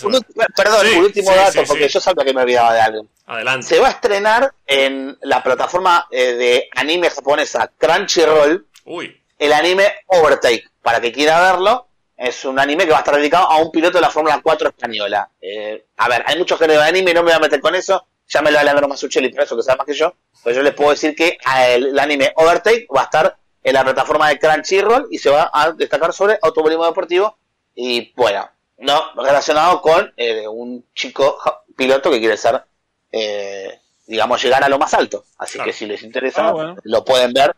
perdón, 0.55 0.87
último 0.97 1.31
dato, 1.35 1.63
porque 1.67 1.87
yo 1.87 1.99
sabía 1.99 2.25
que 2.25 2.33
me 2.33 2.41
olvidaba 2.41 2.73
de 2.73 2.81
algo. 2.81 3.07
Adelante. 3.25 3.67
Se 3.67 3.79
va 3.79 3.87
a 3.87 3.91
estrenar 3.91 4.53
en 4.65 5.17
la 5.21 5.41
plataforma 5.41 6.07
eh, 6.11 6.33
de 6.33 6.69
anime 6.75 7.09
japonesa 7.09 7.71
Crunchyroll 7.77 8.67
Uy. 8.85 9.21
el 9.39 9.53
anime 9.53 9.93
Overtake. 10.07 10.69
Para 10.81 10.99
que 10.99 11.13
quiera 11.13 11.39
verlo, 11.39 11.87
es 12.17 12.43
un 12.43 12.59
anime 12.59 12.85
que 12.85 12.91
va 12.91 12.97
a 12.97 12.99
estar 12.99 13.15
dedicado 13.15 13.49
a 13.49 13.57
un 13.57 13.71
piloto 13.71 13.97
de 13.97 14.01
la 14.01 14.09
Fórmula 14.09 14.41
4 14.43 14.69
española. 14.69 15.29
Eh, 15.41 15.85
a 15.97 16.09
ver, 16.09 16.23
hay 16.27 16.37
muchos 16.37 16.59
géneros 16.59 16.83
de 16.83 16.89
anime, 16.89 17.13
no 17.13 17.21
me 17.21 17.31
voy 17.31 17.37
a 17.37 17.39
meter 17.39 17.61
con 17.61 17.73
eso. 17.75 18.05
Ya 18.27 18.41
me 18.41 18.51
lo 18.51 18.55
va 18.55 18.61
a 18.61 18.63
Leandro 18.63 18.87
Masuchelli, 18.87 19.29
por 19.29 19.43
eso 19.43 19.55
que 19.55 19.63
sabe 19.63 19.77
más 19.77 19.87
que 19.87 19.93
yo. 19.93 20.13
Pues 20.41 20.55
yo 20.55 20.61
les 20.61 20.73
puedo 20.73 20.89
decir 20.91 21.15
que 21.15 21.37
el 21.67 21.97
anime 21.97 22.33
Overtake 22.35 22.87
va 22.93 23.01
a 23.01 23.05
estar 23.05 23.37
en 23.63 23.73
la 23.73 23.83
plataforma 23.83 24.29
de 24.29 24.39
Crunchyroll 24.39 25.07
y 25.09 25.17
se 25.17 25.29
va 25.29 25.49
a 25.53 25.71
destacar 25.71 26.13
sobre 26.13 26.37
automovilismo 26.41 26.85
deportivo 26.85 27.37
y 27.73 28.13
bueno, 28.15 28.49
no 28.79 29.13
relacionado 29.15 29.81
con 29.81 30.13
eh, 30.17 30.47
un 30.47 30.85
chico 30.93 31.37
piloto 31.75 32.11
que 32.11 32.19
quiere 32.19 32.37
ser, 32.37 32.63
eh, 33.11 33.79
digamos, 34.05 34.43
llegar 34.43 34.63
a 34.63 34.69
lo 34.69 34.77
más 34.77 34.93
alto. 34.93 35.25
Así 35.37 35.59
que 35.59 35.73
si 35.73 35.85
les 35.85 36.03
interesa, 36.03 36.49
ah, 36.49 36.75
lo 36.83 37.05
pueden 37.05 37.33
ver. 37.33 37.55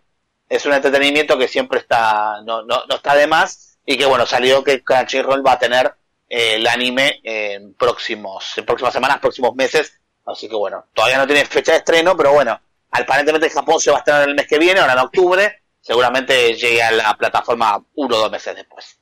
Es 0.47 0.65
un 0.65 0.73
entretenimiento 0.73 1.37
que 1.37 1.47
siempre 1.47 1.79
está, 1.79 2.41
no, 2.43 2.61
no, 2.61 2.83
no 2.87 2.95
está 2.95 3.15
de 3.15 3.25
más 3.25 3.77
y 3.83 3.97
que 3.97 4.05
bueno, 4.05 4.25
salió 4.25 4.63
que 4.63 4.83
Crunchyroll 4.83 5.45
va 5.45 5.53
a 5.53 5.59
tener 5.59 5.93
eh, 6.29 6.55
el 6.55 6.67
anime 6.67 7.19
en 7.23 7.73
próximos, 7.73 8.57
en 8.57 8.65
próximas 8.65 8.93
semanas, 8.93 9.19
próximos 9.19 9.55
meses. 9.55 9.99
Así 10.25 10.47
que 10.47 10.55
bueno, 10.55 10.85
todavía 10.93 11.17
no 11.17 11.27
tiene 11.27 11.45
fecha 11.45 11.71
de 11.71 11.79
estreno, 11.79 12.15
pero 12.15 12.33
bueno, 12.33 12.59
aparentemente 12.91 13.49
Japón 13.49 13.79
se 13.79 13.91
va 13.91 13.97
a 13.97 13.99
estrenar 13.99 14.29
el 14.29 14.35
mes 14.35 14.47
que 14.47 14.59
viene, 14.59 14.79
ahora 14.79 14.93
en 14.93 14.99
octubre 14.99 15.64
seguramente 15.85 16.55
llegue 16.55 16.81
a 16.81 16.91
la 16.91 17.15
plataforma 17.15 17.85
uno 17.93 18.15
o 18.15 18.19
dos 18.21 18.31
meses 18.31 18.55
después. 18.55 18.99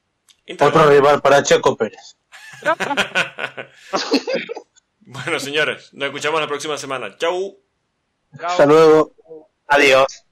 Otro 0.60 0.89
rival 0.89 1.22
para 1.22 1.41
Checo 1.41 1.77
Pérez. 1.77 2.18
bueno, 4.99 5.39
señores, 5.39 5.93
nos 5.93 6.07
escuchamos 6.07 6.41
la 6.41 6.47
próxima 6.47 6.77
semana. 6.77 7.18
Chau. 7.18 7.57
Hasta 8.38 8.65
luego. 8.65 9.15
Adiós. 9.68 10.22